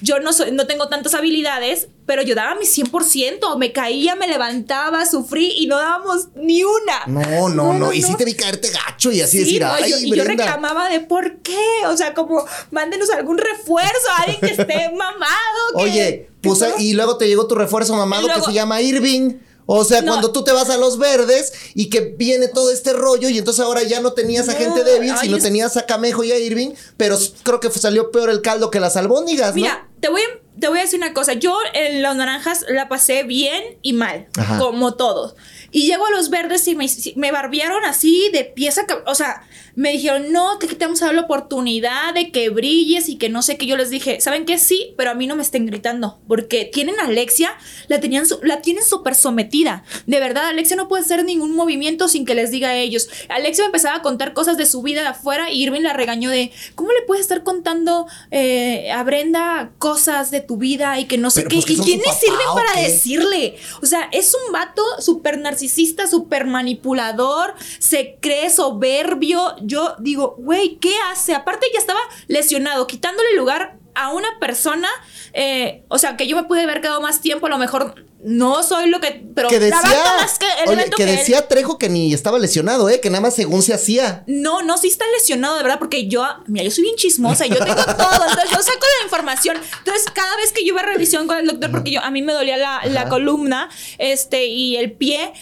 yo 0.00 0.18
no, 0.20 0.32
soy, 0.32 0.50
no 0.52 0.66
tengo 0.66 0.88
tantas 0.88 1.14
habilidades, 1.14 1.86
pero 2.04 2.20
yo 2.22 2.34
daba 2.34 2.56
mi 2.56 2.66
100%, 2.66 3.56
me 3.56 3.72
caía, 3.72 4.14
me 4.16 4.26
levantaba, 4.28 5.06
sufrí 5.06 5.52
y 5.56 5.66
no 5.66 5.78
dábamos 5.78 6.28
ni 6.34 6.62
una. 6.62 7.06
No, 7.06 7.48
no, 7.48 7.72
no. 7.72 7.92
Y 7.92 8.02
sí 8.02 8.14
te 8.16 8.24
vi 8.26 8.34
caerte 8.34 8.70
gacho 8.70 9.10
y 9.12 9.22
así 9.22 9.38
Sí, 9.38 9.44
decir, 9.44 9.62
no, 9.62 9.72
ay, 9.72 9.90
yo, 9.90 9.98
y 9.98 10.10
yo 10.14 10.24
Brenda". 10.24 10.44
reclamaba 10.44 10.90
de 10.90 11.00
por 11.00 11.38
qué, 11.38 11.56
o 11.86 11.96
sea, 11.96 12.12
como 12.12 12.44
mándenos 12.70 13.08
algún 13.10 13.38
refuerzo, 13.38 14.08
alguien 14.18 14.40
que 14.40 14.60
esté 14.60 14.90
mamado. 14.94 15.62
que- 15.76 15.82
Oye, 15.82 16.28
pues 16.42 16.60
y 16.78 16.92
luego 16.92 17.16
te 17.16 17.26
llegó 17.26 17.46
tu 17.46 17.54
refuerzo 17.54 17.94
mamado 17.94 18.26
luego- 18.26 18.40
que 18.44 18.46
se 18.50 18.54
llama 18.54 18.82
Irving. 18.82 19.34
O 19.66 19.84
sea, 19.84 20.02
No. 20.02 20.12
cuando 20.12 20.30
tú 20.32 20.44
te 20.44 20.52
vas 20.52 20.68
a 20.70 20.76
los 20.76 20.98
verdes 20.98 21.52
y 21.74 21.88
que 21.90 22.00
viene 22.00 22.48
todo 22.48 22.70
este 22.70 22.92
rollo 22.92 23.28
y 23.28 23.38
entonces 23.38 23.64
ahora 23.64 23.82
ya 23.82 24.00
no 24.00 24.12
tenías 24.12 24.48
a 24.48 24.52
No, 24.52 24.58
gente 24.58 24.84
débil, 24.84 25.10
ay, 25.12 25.18
sino 25.22 25.36
es- 25.38 25.42
tenías 25.42 25.76
a 25.76 25.86
Camejo 25.86 26.22
y 26.24 26.32
a 26.32 26.38
Irving, 26.38 26.72
pero 26.96 27.18
creo 27.42 27.60
que 27.60 27.70
salió 27.70 28.10
peor 28.10 28.28
el 28.30 28.42
caldo 28.42 28.70
que 28.70 28.80
las 28.80 28.96
albóndigas, 28.96 29.50
¿no? 29.50 29.62
Mira, 29.62 29.88
te 30.00 30.08
voy, 30.10 30.20
a, 30.20 30.60
te 30.60 30.68
voy 30.68 30.78
a 30.78 30.82
decir 30.82 30.98
una 30.98 31.14
cosa. 31.14 31.32
Yo 31.32 31.56
en 31.72 32.02
las 32.02 32.14
naranjas 32.14 32.64
la 32.68 32.88
pasé 32.90 33.22
bien 33.22 33.78
y 33.80 33.94
mal, 33.94 34.28
Ajá. 34.36 34.58
como 34.58 34.94
todos. 34.94 35.34
Y 35.70 35.86
llego 35.86 36.06
a 36.06 36.10
los 36.10 36.28
verdes 36.30 36.68
y 36.68 36.74
me, 36.76 36.86
me 37.16 37.32
barbearon 37.32 37.84
así 37.84 38.28
de 38.32 38.44
pieza. 38.44 38.86
O 39.06 39.14
sea, 39.14 39.48
me 39.76 39.92
dijeron, 39.92 40.32
no, 40.32 40.58
te 40.58 40.68
quitamos 40.68 41.02
a 41.02 41.06
dar 41.06 41.14
la 41.14 41.22
oportunidad 41.22 42.14
de 42.14 42.30
que 42.30 42.48
brilles 42.48 43.08
y 43.08 43.16
que 43.16 43.28
no 43.28 43.42
sé 43.42 43.56
qué. 43.56 43.66
Yo 43.66 43.76
les 43.76 43.90
dije, 43.90 44.20
¿saben 44.20 44.44
qué? 44.44 44.58
Sí, 44.58 44.94
pero 44.96 45.10
a 45.10 45.14
mí 45.14 45.26
no 45.26 45.36
me 45.36 45.42
estén 45.42 45.66
gritando. 45.66 46.20
Porque 46.28 46.64
tienen 46.64 46.98
a 47.00 47.06
Alexia, 47.06 47.56
la, 47.88 48.00
tenían, 48.00 48.26
la 48.42 48.60
tienen 48.62 48.84
súper 48.84 49.14
sometida. 49.14 49.84
De 50.06 50.20
verdad, 50.20 50.46
Alexia 50.46 50.76
no 50.76 50.88
puede 50.88 51.02
hacer 51.02 51.24
ningún 51.24 51.56
movimiento 51.56 52.08
sin 52.08 52.24
que 52.24 52.34
les 52.34 52.50
diga 52.50 52.68
a 52.68 52.76
ellos. 52.76 53.08
Alexia 53.28 53.64
me 53.64 53.66
empezaba 53.66 53.96
a 53.96 54.02
contar 54.02 54.32
cosas 54.32 54.56
de 54.56 54.66
su 54.66 54.82
vida 54.82 55.02
de 55.02 55.08
afuera 55.08 55.50
y 55.50 55.62
Irving 55.62 55.82
la 55.82 55.92
regañó 55.92 56.30
de, 56.30 56.52
¿cómo 56.74 56.92
le 56.92 57.02
puedes 57.02 57.22
estar 57.22 57.42
contando 57.42 58.06
eh, 58.30 58.90
a 58.92 59.02
Brenda 59.02 59.72
cosas 59.78 60.30
de 60.30 60.40
tu 60.40 60.56
vida 60.56 60.98
y 61.00 61.06
que 61.06 61.18
no 61.18 61.30
sé 61.30 61.42
Pero, 61.42 61.50
qué? 61.50 61.74
pues, 61.76 61.88
¿Y 61.88 61.98
papá, 61.98 62.16
sirven 62.18 62.48
¿o 62.50 62.54
para 62.54 62.80
decirle? 62.80 63.56
O 63.82 63.86
sea, 63.86 64.08
es 64.12 64.34
un 64.34 64.52
vato 64.52 64.82
súper 65.00 65.38
narcisista, 65.38 66.06
súper 66.06 66.46
manipulador, 66.46 67.54
se 67.78 68.18
cree 68.20 68.50
soberbio. 68.50 69.56
Yo 69.66 69.96
digo, 69.98 70.36
güey, 70.38 70.78
¿qué 70.78 70.94
hace? 71.10 71.34
Aparte 71.34 71.66
ya 71.72 71.78
estaba 71.78 72.00
lesionado, 72.28 72.86
quitándole 72.86 73.34
lugar 73.36 73.78
a 73.94 74.12
una 74.12 74.38
persona, 74.40 74.88
eh, 75.32 75.84
o 75.88 75.98
sea, 75.98 76.16
que 76.16 76.26
yo 76.26 76.36
me 76.36 76.44
pude 76.44 76.62
haber 76.62 76.80
quedado 76.80 77.00
más 77.00 77.20
tiempo, 77.20 77.46
a 77.46 77.50
lo 77.50 77.58
mejor 77.58 77.94
no 78.24 78.62
soy 78.62 78.88
lo 78.88 79.00
que, 79.00 79.22
pero 79.34 79.48
que 79.48 79.60
decía, 79.60 79.80
trabajo 79.82 80.16
más 80.22 80.38
que 80.38 80.46
el 80.46 80.70
oye, 80.70 80.80
evento 80.80 80.96
que 80.96 81.04
que 81.04 81.10
él. 81.10 81.16
decía 81.18 81.46
Trejo 81.46 81.78
que 81.78 81.90
ni 81.90 82.14
estaba 82.14 82.38
lesionado, 82.38 82.88
¿eh? 82.88 82.98
Que 83.00 83.10
nada 83.10 83.20
más 83.20 83.34
según 83.34 83.62
se 83.62 83.74
hacía. 83.74 84.24
No, 84.26 84.62
no, 84.62 84.78
sí 84.78 84.88
está 84.88 85.04
lesionado, 85.16 85.56
de 85.56 85.62
verdad, 85.62 85.78
porque 85.78 86.08
yo, 86.08 86.26
mira, 86.46 86.64
yo 86.64 86.70
soy 86.70 86.84
bien 86.84 86.96
chismosa, 86.96 87.46
yo 87.46 87.58
tengo 87.58 87.74
todo, 87.84 88.14
entonces 88.28 88.50
yo 88.50 88.62
saco 88.62 88.86
la 89.00 89.04
información. 89.04 89.58
Entonces, 89.78 90.06
cada 90.12 90.34
vez 90.36 90.52
que 90.52 90.62
yo 90.62 90.68
iba 90.68 90.80
a 90.80 90.86
revisión 90.86 91.26
con 91.26 91.36
el 91.36 91.46
doctor, 91.46 91.70
porque 91.70 91.90
yo, 91.90 92.00
a 92.00 92.10
mí 92.10 92.22
me 92.22 92.32
dolía 92.32 92.56
la, 92.56 92.80
la 92.86 93.08
columna, 93.10 93.68
este, 93.98 94.46
y 94.46 94.76
el 94.76 94.92
pie, 94.92 95.34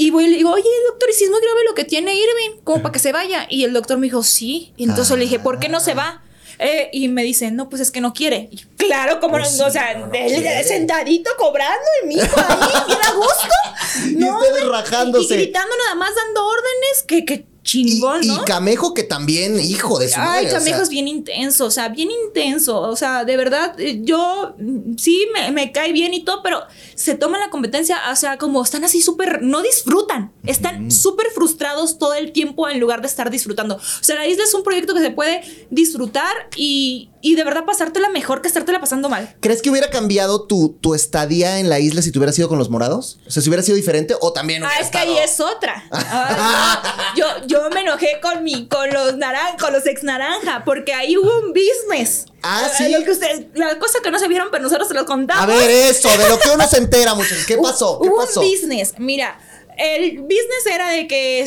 y 0.00 0.10
voy 0.10 0.24
y 0.24 0.28
le 0.28 0.36
digo, 0.38 0.50
oye, 0.50 0.64
doctor, 0.88 1.10
¿y 1.10 1.12
si 1.12 1.24
es 1.24 1.30
muy 1.30 1.42
grave 1.42 1.60
lo 1.68 1.74
que 1.74 1.84
tiene 1.84 2.14
Irving? 2.14 2.62
Como 2.64 2.80
para 2.80 2.90
que 2.90 2.98
se 2.98 3.12
vaya. 3.12 3.46
Y 3.50 3.64
el 3.64 3.74
doctor 3.74 3.98
me 3.98 4.06
dijo, 4.06 4.22
sí. 4.22 4.72
Y 4.78 4.84
entonces 4.84 5.14
le 5.18 5.24
dije, 5.24 5.38
¿por 5.38 5.58
qué 5.58 5.68
no 5.68 5.78
se 5.78 5.92
va? 5.92 6.22
Eh, 6.58 6.88
y 6.94 7.08
me 7.08 7.22
dice, 7.22 7.50
no, 7.50 7.68
pues 7.68 7.82
es 7.82 7.90
que 7.90 8.00
no 8.00 8.14
quiere. 8.14 8.48
Y 8.50 8.62
claro, 8.78 9.20
como 9.20 9.36
Pues 9.36 9.58
no, 9.58 9.66
o 9.66 9.70
sea, 9.70 9.98
no, 9.98 10.06
no 10.06 10.14
él 10.14 10.64
sentadito 10.64 11.30
cobrando 11.36 11.84
y 12.02 12.06
mi 12.06 12.14
hijo 12.14 12.34
ahí, 12.34 12.82
bien 12.86 12.98
a 13.02 13.12
gusto. 13.12 13.54
Y 14.06 14.24
ustedes 14.24 14.62
hombre, 14.62 14.64
rajándose. 14.70 15.34
Y 15.34 15.36
gritando 15.36 15.76
nada 15.84 15.94
más, 15.96 16.14
dando 16.14 16.46
órdenes, 16.46 17.02
que, 17.06 17.24
que 17.26 17.34
Y, 17.34 17.49
chingón, 17.62 18.24
y 18.24 18.28
¿no? 18.28 18.44
Camejo 18.44 18.94
que 18.94 19.02
también, 19.02 19.60
hijo 19.60 19.98
de 19.98 20.08
su 20.08 20.18
Ay, 20.18 20.26
madre, 20.26 20.48
o 20.48 20.58
Camejo 20.58 20.76
sea, 20.76 20.82
es 20.82 20.88
bien 20.88 21.08
intenso, 21.08 21.66
o 21.66 21.70
sea, 21.70 21.88
bien 21.88 22.10
intenso. 22.10 22.80
O 22.80 22.96
sea, 22.96 23.24
de 23.24 23.36
verdad, 23.36 23.78
eh, 23.78 24.00
yo 24.02 24.54
mm, 24.58 24.96
sí 24.96 25.26
me, 25.32 25.50
me 25.50 25.72
cae 25.72 25.92
bien 25.92 26.14
y 26.14 26.24
todo, 26.24 26.42
pero 26.42 26.62
se 26.94 27.14
toma 27.14 27.38
la 27.38 27.50
competencia, 27.50 27.98
o 28.10 28.16
sea, 28.16 28.38
como 28.38 28.62
están 28.62 28.84
así 28.84 29.00
súper, 29.02 29.42
no 29.42 29.62
disfrutan, 29.62 30.32
están 30.44 30.90
súper 30.90 31.28
frustrados 31.34 31.98
todo 31.98 32.14
el 32.14 32.32
tiempo 32.32 32.68
en 32.68 32.80
lugar 32.80 33.00
de 33.00 33.06
estar 33.06 33.30
disfrutando. 33.30 33.76
O 33.76 34.04
sea, 34.04 34.16
la 34.16 34.26
isla 34.26 34.44
es 34.44 34.54
un 34.54 34.62
proyecto 34.62 34.94
que 34.94 35.00
se 35.00 35.10
puede 35.10 35.42
disfrutar 35.70 36.32
y, 36.56 37.10
y 37.22 37.34
de 37.36 37.44
verdad 37.44 37.64
pasártela 37.64 38.08
mejor 38.08 38.42
que 38.42 38.48
estártela 38.48 38.80
pasando 38.80 39.08
mal. 39.08 39.34
¿Crees 39.40 39.62
que 39.62 39.70
hubiera 39.70 39.90
cambiado 39.90 40.42
tu, 40.46 40.78
tu 40.80 40.94
estadía 40.94 41.58
en 41.58 41.68
la 41.68 41.78
isla 41.80 42.02
si 42.02 42.12
te 42.12 42.18
hubieras 42.18 42.38
ido 42.38 42.48
con 42.48 42.58
los 42.58 42.70
morados? 42.70 43.18
O 43.26 43.30
sea, 43.30 43.42
si 43.42 43.48
hubiera 43.48 43.62
sido 43.62 43.76
diferente 43.76 44.14
o 44.20 44.32
también 44.32 44.64
Ah, 44.64 44.70
es 44.80 44.88
que 44.88 44.98
ahí 44.98 45.18
es 45.18 45.38
otra. 45.40 45.84
Ay, 45.90 46.78
yo, 47.16 47.24
yo 47.46 47.70
me 47.70 47.80
enojé 47.80 48.20
con 48.22 48.42
mi, 48.44 48.68
con 48.68 48.90
los 48.90 49.16
naran, 49.16 49.56
con 49.58 49.72
los 49.72 49.86
ex 49.86 50.02
naranja, 50.02 50.62
porque 50.64 50.92
ahí 50.94 51.16
hubo 51.16 51.30
un 51.40 51.52
business. 51.52 52.26
Ah, 52.42 52.68
¿sí? 52.76 52.88
lo 52.88 53.04
que 53.04 53.10
usted- 53.10 53.48
la 53.54 53.78
cosa 53.78 53.98
que 54.02 54.10
no 54.10 54.18
se 54.18 54.26
vieron, 54.28 54.48
pero 54.50 54.62
nosotros 54.62 54.88
se 54.88 54.94
los 54.94 55.04
contamos. 55.04 55.42
A 55.42 55.46
ver, 55.46 55.70
eso, 55.70 56.08
de 56.16 56.28
lo 56.28 56.38
que 56.38 56.48
uno 56.50 56.66
se 56.66 56.78
entera, 56.78 57.14
muchachos. 57.14 57.44
¿Qué 57.46 57.58
pasó? 57.58 58.00
¿Qué 58.00 58.08
Hubo 58.08 58.16
pasó? 58.18 58.40
un 58.40 58.50
business. 58.50 58.94
Mira, 58.98 59.38
el 59.76 60.20
business 60.22 60.66
era 60.72 60.88
de 60.90 61.06
que 61.06 61.40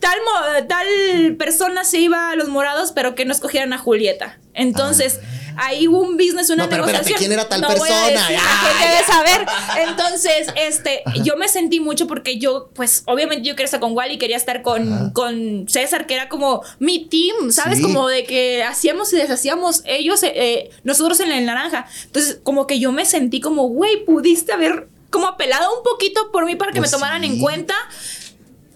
tal, 0.00 0.18
mo- 0.24 0.66
tal 0.66 1.36
persona 1.38 1.84
se 1.84 1.98
iba 1.98 2.30
a 2.30 2.36
los 2.36 2.48
morados, 2.48 2.92
pero 2.92 3.14
que 3.14 3.24
no 3.24 3.32
escogieran 3.32 3.72
a 3.72 3.78
Julieta. 3.78 4.38
Entonces, 4.54 5.20
ahí 5.56 5.86
hubo 5.88 6.00
un 6.00 6.16
business, 6.16 6.50
una 6.50 6.64
Ah. 6.64 6.66
No, 6.66 6.70
pero 6.70 6.82
espérate, 6.84 7.10
negociación. 7.10 7.18
¿quién 7.18 7.32
era 7.32 7.48
tal 7.48 7.60
No 7.60 7.68
voy 7.68 7.76
a 7.76 7.78
persona? 7.78 8.06
decir, 8.28 8.36
la 8.36 8.42
Ah, 8.42 8.86
debe 8.90 9.04
saber. 9.04 9.46
Entonces, 9.88 10.48
este, 10.56 11.02
yo 11.22 11.36
me 11.36 11.48
sentí 11.48 11.80
mucho 11.80 12.06
porque 12.06 12.38
yo, 12.38 12.70
pues, 12.74 13.02
obviamente 13.06 13.46
yo 13.46 13.54
quería 13.54 13.66
estar 13.66 13.80
con 13.80 13.92
Wally, 13.96 14.18
quería 14.18 14.36
estar 14.36 14.62
con, 14.62 15.10
con 15.12 15.66
César, 15.68 16.06
que 16.06 16.14
era 16.14 16.28
como 16.28 16.62
mi 16.78 17.06
team, 17.06 17.52
¿sabes? 17.52 17.78
Sí. 17.78 17.82
Como 17.84 18.08
de 18.08 18.24
que 18.24 18.62
hacíamos 18.64 19.12
y 19.12 19.16
deshacíamos 19.16 19.82
ellos, 19.84 20.22
eh, 20.22 20.32
eh, 20.34 20.70
nosotros 20.82 21.20
en 21.20 21.30
el 21.30 21.44
naranja. 21.46 21.86
Entonces, 22.04 22.38
como 22.42 22.66
que 22.66 22.78
yo 22.80 22.90
me 22.92 23.04
sentí 23.04 23.40
como, 23.40 23.68
güey, 23.68 24.04
pudiste 24.04 24.52
haber 24.52 24.88
como 25.10 25.26
apelado 25.26 25.76
un 25.76 25.82
poquito 25.82 26.30
por 26.32 26.44
mí 26.46 26.54
para 26.56 26.72
que 26.72 26.78
Pues 26.78 26.90
me 26.92 26.96
tomaran 26.96 27.22
sí. 27.22 27.26
en 27.28 27.40
cuenta. 27.40 27.74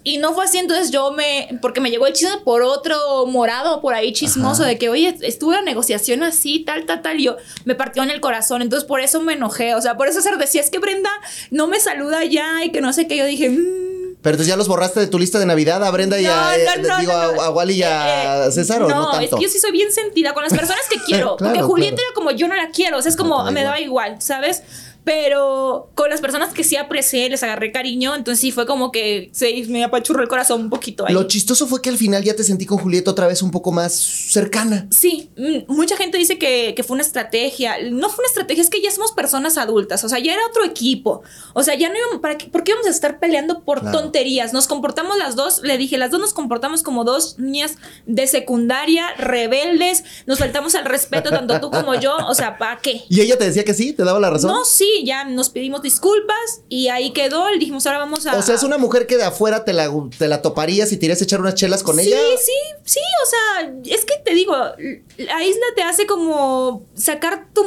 Y 0.07 0.19
no 0.19 0.33
fue 0.35 0.45
así, 0.45 0.59
entonces 0.59 0.91
yo 0.91 1.11
me. 1.11 1.57
Porque 1.61 1.81
me 1.81 1.89
llegó 1.89 2.05
el 2.07 2.13
chisme 2.13 2.37
por 2.45 2.61
otro 2.61 3.25
morado 3.25 3.81
por 3.81 3.95
ahí 3.95 4.13
chismoso 4.13 4.61
Ajá. 4.61 4.69
de 4.69 4.77
que, 4.77 4.87
oye, 4.87 5.17
estuvo 5.21 5.51
la 5.51 5.61
negociación 5.63 6.21
así, 6.21 6.59
tal, 6.59 6.85
tal, 6.85 7.01
tal. 7.01 7.19
Y 7.19 7.23
yo 7.23 7.37
me 7.65 7.73
partió 7.73 8.03
en 8.03 8.11
el 8.11 8.21
corazón. 8.21 8.61
Entonces 8.61 8.87
por 8.87 8.99
eso 9.01 9.19
me 9.21 9.33
enojé. 9.33 9.73
O 9.73 9.81
sea, 9.81 9.97
por 9.97 10.07
eso 10.07 10.21
se 10.21 10.33
decía, 10.37 10.61
es 10.61 10.69
que 10.69 10.77
Brenda 10.77 11.09
no 11.49 11.67
me 11.67 11.79
saluda 11.79 12.23
ya 12.23 12.63
y 12.63 12.71
que 12.71 12.81
no 12.81 12.93
sé 12.93 13.07
qué. 13.07 13.17
Yo 13.17 13.25
dije, 13.25 13.49
"Mm". 13.49 13.85
Pero 14.21 14.35
entonces 14.35 14.47
ya 14.47 14.55
los 14.57 14.67
borraste 14.67 14.99
de 14.99 15.07
tu 15.07 15.19
lista 15.19 15.37
de 15.39 15.45
Navidad 15.45 15.83
a 15.83 15.91
Brenda 15.91 16.19
y 16.19 16.25
a, 16.25 16.35
No, 16.35 16.51
eh, 16.51 16.65
no, 16.81 16.87
no, 16.87 16.99
digo, 16.99 17.11
no, 17.13 17.19
a- 17.19 17.31
no. 17.33 17.41
a, 17.41 17.49
Wally 17.51 17.73
y 17.75 17.83
a 17.83 18.45
Eh, 18.47 18.51
César 18.51 18.81
o 18.83 18.87
no, 18.89 19.11
es 19.13 19.19
tanto. 19.21 19.37
que 19.37 19.43
yo 19.43 19.49
sí 19.49 19.59
soy 19.59 19.71
bien 19.71 19.91
sentida 19.91 20.33
con 20.33 20.43
las 20.43 20.51
personas 20.53 20.81
que 20.89 20.97
quiero. 21.05 21.35
Claro, 21.35 21.53
porque 21.53 21.61
Julieta 21.61 21.95
claro. 21.95 22.07
era 22.09 22.15
como 22.15 22.31
yo 22.31 22.47
no 22.47 22.55
la 22.55 22.69
quiero. 22.69 22.97
O 22.97 23.01
sea, 23.01 23.09
es 23.09 23.17
como 23.17 23.43
No, 23.43 23.51
me 23.51 23.63
da 23.63 23.79
igual. 23.79 24.11
igual, 24.11 24.21
¿sabes? 24.21 24.63
Pero 25.05 25.91
con 25.93 26.09
las 26.09 26.19
personas 26.19 26.51
que 26.53 26.63
sí 26.63 26.75
aprecié, 26.75 27.29
les 27.29 27.43
agarré 27.43 27.71
cariño. 27.71 28.15
Entonces 28.15 28.41
sí 28.41 28.51
fue 28.51 28.65
como 28.65 28.91
que 28.91 29.29
se 29.33 29.63
me 29.69 29.83
apachurró 29.83 30.21
el 30.23 30.27
corazón 30.27 30.61
un 30.61 30.69
poquito 30.69 31.05
ahí. 31.07 31.13
Lo 31.13 31.23
chistoso 31.27 31.67
fue 31.67 31.81
que 31.81 31.89
al 31.89 31.97
final 31.97 32.23
ya 32.23 32.35
te 32.35 32.43
sentí 32.43 32.65
con 32.65 32.79
Julieta 32.79 33.11
otra 33.11 33.27
vez 33.27 33.41
un 33.43 33.51
poco 33.51 33.71
más 33.71 33.93
cercana. 33.93 34.87
Sí, 34.89 35.29
mm, 35.37 35.71
mucha 35.71 35.95
gente 35.95 36.17
dice 36.17 36.39
que, 36.39 36.73
que 36.75 36.83
fue 36.83 36.95
una 36.95 37.03
estrategia. 37.03 37.75
No 37.91 38.09
fue 38.09 38.23
una 38.23 38.29
estrategia, 38.29 38.63
es 38.63 38.69
que 38.71 38.81
ya 38.81 38.89
somos 38.91 39.11
personas 39.11 39.57
adultas. 39.59 40.03
O 40.03 40.09
sea, 40.09 40.19
ya 40.19 40.33
era 40.33 40.41
otro 40.47 40.65
equipo. 40.65 41.21
O 41.53 41.61
sea, 41.63 41.75
ya 41.75 41.89
no 41.89 41.95
íbamos. 41.97 42.19
¿para 42.21 42.37
qué, 42.37 42.47
¿Por 42.47 42.63
qué 42.63 42.71
íbamos 42.71 42.87
a 42.87 42.91
estar 42.91 43.19
peleando 43.19 43.61
por 43.61 43.81
Claro. 43.81 43.99
tonterías? 43.99 44.53
Nos 44.53 44.65
comportamos 44.67 45.17
las 45.19 45.35
dos, 45.35 45.61
le 45.63 45.77
dije, 45.77 45.97
las 45.99 46.09
dos 46.09 46.19
nos 46.19 46.33
comportamos 46.33 46.81
como 46.81 47.03
dos 47.03 47.37
niñas 47.37 47.75
de 48.07 48.25
secundaria, 48.25 49.13
rebeldes. 49.17 50.03
Nos 50.25 50.39
faltamos 50.39 50.73
al 50.75 50.85
respeto, 50.85 51.29
tanto 51.29 51.59
tú 51.61 51.69
como 51.69 51.93
yo. 51.95 52.15
O 52.27 52.33
sea, 52.33 52.57
¿para 52.57 52.77
qué? 52.79 53.03
¿Y 53.09 53.21
ella 53.21 53.37
te 53.37 53.45
decía 53.45 53.63
que 53.63 53.73
sí? 53.75 53.93
¿Te 53.93 54.03
daba 54.03 54.19
la 54.19 54.29
razón? 54.31 54.49
No, 54.51 54.65
sí, 54.65 54.94
ya 55.03 55.25
nos 55.25 55.49
pedimos 55.49 55.81
disculpas 55.81 56.61
y 56.69 56.87
ahí 56.87 57.11
quedó. 57.11 57.49
Le 57.49 57.57
dijimos, 57.57 57.85
ahora 57.85 57.99
vamos 57.99 58.25
a. 58.25 58.37
O 58.37 58.41
sea, 58.41 58.55
es 58.55 58.63
una 58.63 58.77
mujer 58.77 59.07
que 59.07 59.17
de 59.17 59.23
afuera 59.23 59.65
te 59.65 59.73
la, 59.73 59.91
te 60.17 60.27
la 60.27 60.41
toparías 60.41 60.91
y 60.91 60.97
te 60.97 61.05
irías 61.05 61.19
a 61.21 61.23
echar 61.23 61.41
unas 61.41 61.55
chelas 61.55 61.83
con 61.83 61.97
sí, 61.97 62.07
ella. 62.07 62.17
Sí, 62.37 62.51
sí, 62.83 62.99
o 63.23 63.29
sea, 63.29 63.73
es 63.85 64.05
que 64.05 64.15
te 64.23 64.33
digo, 64.33 64.55
la 64.55 65.43
isla 65.43 65.65
te 65.75 65.83
hace 65.83 66.05
como 66.05 66.83
sacar 66.93 67.47
tu 67.53 67.63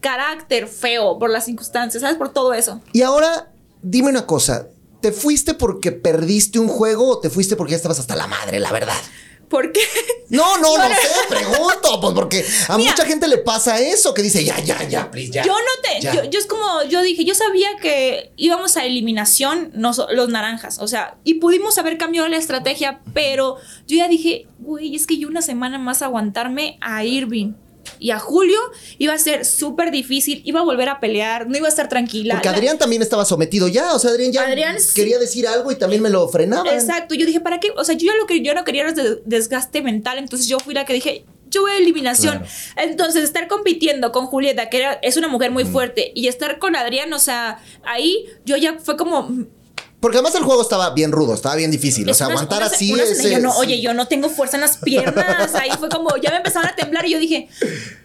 carácter 0.00 0.68
feo 0.68 1.18
por 1.18 1.30
las 1.30 1.46
circunstancias, 1.46 2.00
¿sabes? 2.00 2.16
Por 2.16 2.32
todo 2.32 2.54
eso. 2.54 2.80
Y 2.92 3.02
ahora, 3.02 3.50
dime 3.82 4.08
una 4.08 4.26
cosa. 4.26 4.68
¿Te 5.00 5.12
fuiste 5.12 5.54
porque 5.54 5.92
perdiste 5.92 6.58
un 6.58 6.68
juego 6.68 7.08
o 7.08 7.18
te 7.20 7.30
fuiste 7.30 7.54
porque 7.54 7.72
ya 7.72 7.76
estabas 7.76 7.98
hasta 8.00 8.16
la 8.16 8.26
madre, 8.26 8.58
la 8.60 8.72
verdad? 8.72 8.96
Porque 9.48 9.80
No, 10.28 10.58
no, 10.58 10.76
no 10.76 10.84
sé, 10.88 11.08
pregunto. 11.28 12.00
Pues 12.00 12.14
porque 12.14 12.44
a 12.68 12.76
Mira. 12.76 12.90
mucha 12.90 13.04
gente 13.06 13.28
le 13.28 13.38
pasa 13.38 13.78
eso, 13.80 14.12
que 14.12 14.22
dice, 14.22 14.44
ya, 14.44 14.58
ya, 14.60 14.82
ya, 14.88 15.10
please, 15.10 15.30
ya. 15.32 15.44
yo 15.44 15.52
no 15.52 15.82
te, 15.82 16.00
yo, 16.00 16.24
yo 16.30 16.38
es 16.40 16.46
como, 16.46 16.82
yo 16.88 17.00
dije, 17.02 17.24
yo 17.24 17.34
sabía 17.34 17.68
que 17.80 18.32
íbamos 18.36 18.76
a 18.76 18.84
eliminación 18.84 19.70
nos- 19.74 20.02
los 20.12 20.28
naranjas, 20.28 20.78
o 20.80 20.88
sea, 20.88 21.16
y 21.24 21.34
pudimos 21.34 21.78
haber 21.78 21.96
cambiado 21.96 22.26
la 22.28 22.36
estrategia, 22.38 23.00
pero 23.14 23.56
yo 23.86 23.96
ya 23.96 24.08
dije, 24.08 24.48
güey, 24.58 24.96
es 24.96 25.06
que 25.06 25.16
yo 25.18 25.28
una 25.28 25.42
semana 25.42 25.78
más 25.78 26.02
aguantarme 26.02 26.76
a 26.80 27.04
Irving. 27.04 27.52
Y 27.98 28.10
a 28.10 28.18
Julio 28.18 28.58
iba 28.98 29.12
a 29.14 29.18
ser 29.18 29.44
súper 29.44 29.90
difícil, 29.90 30.42
iba 30.44 30.60
a 30.60 30.64
volver 30.64 30.88
a 30.88 31.00
pelear, 31.00 31.48
no 31.48 31.56
iba 31.56 31.66
a 31.66 31.70
estar 31.70 31.88
tranquila. 31.88 32.34
Porque 32.34 32.48
La- 32.50 32.56
Adrián 32.56 32.78
también 32.78 33.02
estaba 33.02 33.24
sometido 33.24 33.68
ya. 33.68 33.94
O 33.94 33.98
sea, 33.98 34.10
Adrián 34.10 34.32
ya 34.32 34.42
Adrián 34.42 34.80
sí. 34.80 34.94
quería 34.94 35.18
decir 35.18 35.46
algo 35.46 35.70
y 35.72 35.76
también 35.76 36.02
me 36.02 36.10
lo 36.10 36.26
frenaba. 36.28 36.70
Exacto, 36.72 37.14
yo 37.14 37.26
dije, 37.26 37.40
¿para 37.40 37.60
qué? 37.60 37.70
O 37.76 37.84
sea, 37.84 37.94
yo 37.94 38.06
ya 38.06 38.16
lo 38.16 38.26
que 38.26 38.40
yo 38.42 38.54
no 38.54 38.64
quería 38.64 38.82
era 38.82 38.92
des- 38.92 39.18
desgaste 39.24 39.82
mental, 39.82 40.18
entonces 40.18 40.46
yo 40.48 40.58
fui 40.58 40.74
la 40.74 40.84
que 40.84 40.92
dije, 40.94 41.24
yo 41.48 41.62
voy 41.62 41.70
a 41.72 41.78
eliminación. 41.78 42.38
Claro. 42.38 42.52
Entonces, 42.90 43.22
estar 43.24 43.46
compitiendo 43.48 44.10
con 44.12 44.26
Julieta, 44.26 44.68
que 44.68 44.78
era, 44.78 44.94
es 45.02 45.16
una 45.16 45.28
mujer 45.28 45.50
muy 45.52 45.64
Mm. 45.64 45.72
fuerte, 45.72 46.12
y 46.14 46.26
estar 46.28 46.58
con 46.58 46.74
Adrián, 46.76 47.12
o 47.12 47.18
sea, 47.20 47.58
ahí 47.84 48.26
yo 48.44 48.56
ya 48.56 48.78
fue 48.78 48.96
como. 48.96 49.46
Porque 50.06 50.18
además 50.18 50.36
el 50.36 50.44
juego 50.44 50.62
estaba 50.62 50.90
bien 50.90 51.10
rudo, 51.10 51.34
estaba 51.34 51.56
bien 51.56 51.72
difícil. 51.72 52.08
O 52.08 52.14
sea, 52.14 52.28
aguantar 52.28 52.62
así 52.62 52.92
una- 52.92 53.02
es. 53.02 53.20
yo 53.28 53.40
no, 53.40 53.56
Oye, 53.56 53.80
yo 53.80 53.92
no 53.92 54.06
tengo 54.06 54.28
fuerza 54.30 54.56
en 54.56 54.60
las 54.60 54.76
piernas. 54.76 55.52
Ahí 55.56 55.70
fue 55.80 55.88
como, 55.88 56.16
ya 56.16 56.30
me 56.30 56.36
empezaron 56.36 56.68
a 56.70 56.76
temblar 56.76 57.04
y 57.06 57.10
yo 57.10 57.18
dije, 57.18 57.48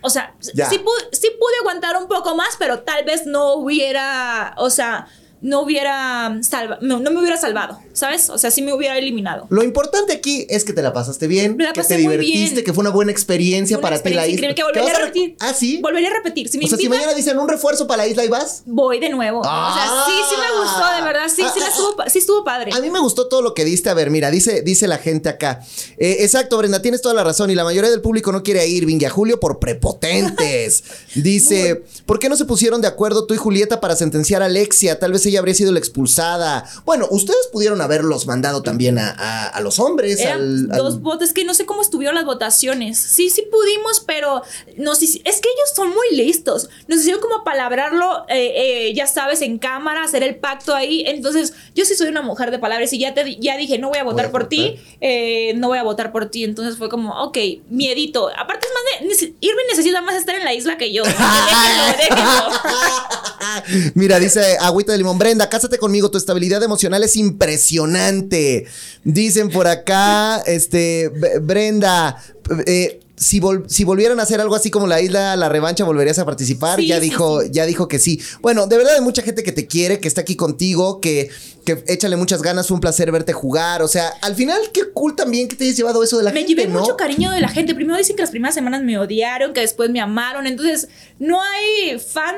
o 0.01 0.09
sea, 0.09 0.33
sí 0.41 0.51
pude, 0.79 1.09
sí 1.11 1.27
pude 1.39 1.53
aguantar 1.59 1.95
un 1.97 2.07
poco 2.07 2.35
más, 2.35 2.55
pero 2.57 2.79
tal 2.79 3.03
vez 3.05 3.27
no 3.27 3.53
hubiera, 3.53 4.55
o 4.57 4.71
sea, 4.71 5.09
no 5.41 5.61
hubiera 5.61 6.37
salva, 6.41 6.77
no, 6.81 6.99
no 6.99 7.11
me 7.11 7.19
hubiera 7.19 7.37
salvado, 7.37 7.79
¿sabes? 7.93 8.29
O 8.29 8.37
sea, 8.37 8.51
sí 8.51 8.61
me 8.61 8.73
hubiera 8.73 8.97
eliminado. 8.97 9.47
Lo 9.49 9.63
importante 9.63 10.13
aquí 10.13 10.45
es 10.49 10.63
que 10.63 10.73
te 10.73 10.81
la 10.81 10.93
pasaste 10.93 11.27
bien, 11.27 11.57
que 11.57 11.83
te 11.83 11.97
divertiste, 11.97 12.53
bien. 12.55 12.65
que 12.65 12.73
fue 12.73 12.81
una 12.81 12.91
buena 12.91 13.11
experiencia 13.11 13.77
Una 13.77 13.81
para 13.81 14.01
ti 14.01 14.13
la 14.13 14.27
isla. 14.27 14.49
que 14.49 14.53
¿Te 14.53 14.63
volvería 14.63 14.91
a 14.91 14.99
repetir. 14.99 15.35
Ah, 15.39 15.53
sí. 15.53 15.79
Volvería 15.81 16.09
a 16.09 16.13
repetir. 16.13 16.49
Si 16.49 16.57
me 16.57 16.65
o 16.65 16.67
sea, 16.67 16.77
si 16.77 16.87
mañana 16.87 17.13
dicen 17.13 17.39
un 17.39 17.49
refuerzo 17.49 17.87
para 17.87 18.03
la 18.03 18.07
isla 18.07 18.23
y 18.23 18.27
vas. 18.27 18.63
voy 18.65 18.99
de 18.99 19.09
nuevo. 19.09 19.39
O 19.39 19.43
sea, 19.43 20.03
sí, 20.05 20.13
sí 20.29 20.35
me 20.39 20.61
gustó, 20.61 20.95
de 20.95 21.01
verdad. 21.01 21.27
Sí, 21.27 21.43
sí, 21.53 21.59
la 21.59 21.67
estuvo, 21.67 21.95
sí 22.07 22.19
estuvo 22.19 22.43
padre. 22.43 22.71
A 22.73 22.79
mí 22.79 22.89
me 22.89 22.99
gustó 22.99 23.27
todo 23.27 23.41
lo 23.41 23.53
que 23.53 23.65
diste. 23.65 23.89
A 23.89 23.93
ver, 23.93 24.11
mira, 24.11 24.29
dice, 24.29 24.61
dice 24.61 24.87
la 24.87 24.97
gente 24.97 25.29
acá. 25.29 25.61
Eh, 25.97 26.17
exacto, 26.19 26.57
Brenda, 26.57 26.81
tienes 26.81 27.01
toda 27.01 27.15
la 27.15 27.23
razón. 27.23 27.49
Y 27.49 27.55
la 27.55 27.63
mayoría 27.63 27.89
del 27.89 28.01
público 28.01 28.31
no 28.31 28.43
quiere 28.43 28.67
ir, 28.67 28.85
Vingue, 28.85 29.07
a 29.07 29.09
Julio 29.09 29.39
por 29.39 29.59
prepotentes. 29.59 30.83
Dice, 31.15 31.83
¿por 32.05 32.19
qué 32.19 32.29
no 32.29 32.35
se 32.35 32.45
pusieron 32.45 32.81
de 32.81 32.87
acuerdo 32.87 33.25
tú 33.25 33.33
y 33.33 33.37
Julieta 33.37 33.81
para 33.81 33.95
sentenciar 33.95 34.41
a 34.41 34.45
Alexia? 34.45 34.99
Tal 34.99 35.11
vez 35.11 35.25
ella 35.31 35.39
habría 35.39 35.55
sido 35.55 35.71
la 35.71 35.79
expulsada. 35.79 36.63
Bueno, 36.85 37.07
ustedes 37.09 37.47
pudieron 37.51 37.81
haberlos 37.81 38.27
mandado 38.27 38.61
también 38.63 38.97
a, 38.99 39.09
a- 39.17 39.47
a 39.47 39.59
los 39.61 39.79
hombres. 39.79 40.19
Eran 40.19 40.39
al- 40.41 40.71
al- 40.71 40.77
dos 40.77 41.01
votos 41.01 41.33
que 41.33 41.43
no 41.43 41.53
sé 41.53 41.65
cómo 41.65 41.81
estuvieron 41.81 42.15
las 42.15 42.25
votaciones. 42.25 42.97
Sí, 42.99 43.29
sí 43.29 43.43
pudimos, 43.51 43.99
pero 44.01 44.43
nos 44.77 45.01
es 45.01 45.17
que 45.21 45.27
ellos 45.27 45.69
son 45.75 45.89
muy 45.89 46.15
listos. 46.15 46.69
Nos 46.87 46.99
hicieron 46.99 47.21
como 47.21 47.43
palabrarlo, 47.43 48.25
eh, 48.29 48.87
eh, 48.89 48.93
ya 48.93 49.07
sabes, 49.07 49.41
en 49.41 49.57
cámara, 49.57 50.03
hacer 50.03 50.23
el 50.23 50.35
pacto 50.35 50.75
ahí. 50.75 51.03
Entonces, 51.07 51.53
yo 51.75 51.85
sí 51.85 51.95
soy 51.95 52.09
una 52.09 52.21
mujer 52.21 52.51
de 52.51 52.59
palabras 52.59 52.93
y 52.93 52.99
ya 52.99 53.13
te 53.13 53.23
di- 53.23 53.37
ya 53.39 53.57
dije, 53.57 53.77
no 53.79 53.89
voy 53.89 53.97
a 53.97 54.03
votar 54.03 54.27
a 54.27 54.31
por 54.31 54.47
ti, 54.49 54.75
eh, 55.01 55.53
no 55.55 55.67
voy 55.69 55.77
a 55.79 55.83
votar 55.83 56.11
por 56.11 56.27
ti. 56.27 56.43
Entonces 56.43 56.77
fue 56.77 56.89
como, 56.89 57.13
ok, 57.23 57.37
miedito. 57.69 58.29
Aparte 58.37 58.67
es 58.67 58.73
más 59.09 59.19
de, 59.19 59.35
Irving 59.41 59.65
necesita 59.69 60.01
más 60.01 60.15
estar 60.15 60.35
en 60.35 60.43
la 60.45 60.53
isla 60.53 60.77
que 60.77 60.91
yo. 60.93 61.03
Déjenlo, 61.03 61.97
déjenlo. 61.97 63.91
Mira, 63.95 64.19
dice 64.19 64.57
Agüita 64.59 64.91
de 64.91 64.97
Limón, 64.97 65.17
Brenda, 65.21 65.49
cásate 65.49 65.77
conmigo, 65.77 66.09
tu 66.09 66.17
estabilidad 66.17 66.63
emocional 66.63 67.03
es 67.03 67.15
impresionante. 67.15 68.65
Dicen 69.03 69.49
por 69.49 69.67
acá, 69.67 70.41
este, 70.47 71.09
Brenda, 71.41 72.17
eh, 72.65 72.99
si, 73.15 73.39
vol- 73.39 73.65
si 73.67 73.83
volvieran 73.83 74.19
a 74.19 74.23
hacer 74.23 74.41
algo 74.41 74.55
así 74.55 74.71
como 74.71 74.87
la 74.87 74.99
isla, 74.99 75.35
la 75.35 75.47
revancha, 75.47 75.83
¿volverías 75.83 76.17
a 76.17 76.25
participar? 76.25 76.79
Sí, 76.79 76.87
ya 76.87 76.95
sí, 76.95 77.01
dijo, 77.01 77.43
ya 77.43 77.67
dijo 77.67 77.87
que 77.87 77.99
sí. 77.99 78.19
Bueno, 78.41 78.65
de 78.65 78.77
verdad 78.77 78.95
hay 78.95 79.01
mucha 79.01 79.21
gente 79.21 79.43
que 79.43 79.51
te 79.51 79.67
quiere, 79.67 79.99
que 79.99 80.07
está 80.07 80.21
aquí 80.21 80.35
contigo, 80.35 80.99
que, 81.01 81.29
que 81.65 81.83
échale 81.87 82.15
muchas 82.17 82.41
ganas, 82.41 82.67
fue 82.67 82.75
un 82.75 82.81
placer 82.81 83.11
verte 83.11 83.31
jugar. 83.33 83.83
O 83.83 83.87
sea, 83.87 84.07
al 84.21 84.33
final, 84.35 84.59
qué 84.73 84.89
cool 84.91 85.15
también 85.15 85.47
que 85.47 85.55
te 85.55 85.65
hayas 85.65 85.77
llevado 85.77 86.01
eso 86.03 86.17
de 86.17 86.23
la 86.23 86.31
me 86.31 86.39
gente, 86.39 86.55
llevé 86.55 86.67
¿no? 86.67 86.79
mucho 86.79 86.97
cariño 86.97 87.29
de 87.29 87.41
la 87.41 87.49
gente. 87.49 87.75
Primero 87.75 87.95
dicen 87.97 88.15
que 88.15 88.23
las 88.23 88.31
primeras 88.31 88.55
semanas 88.55 88.81
me 88.81 88.97
odiaron, 88.97 89.53
que 89.53 89.61
después 89.61 89.91
me 89.91 90.01
amaron. 90.01 90.47
Entonces, 90.47 90.87
no 91.19 91.39
hay 91.43 91.99
fan 91.99 92.35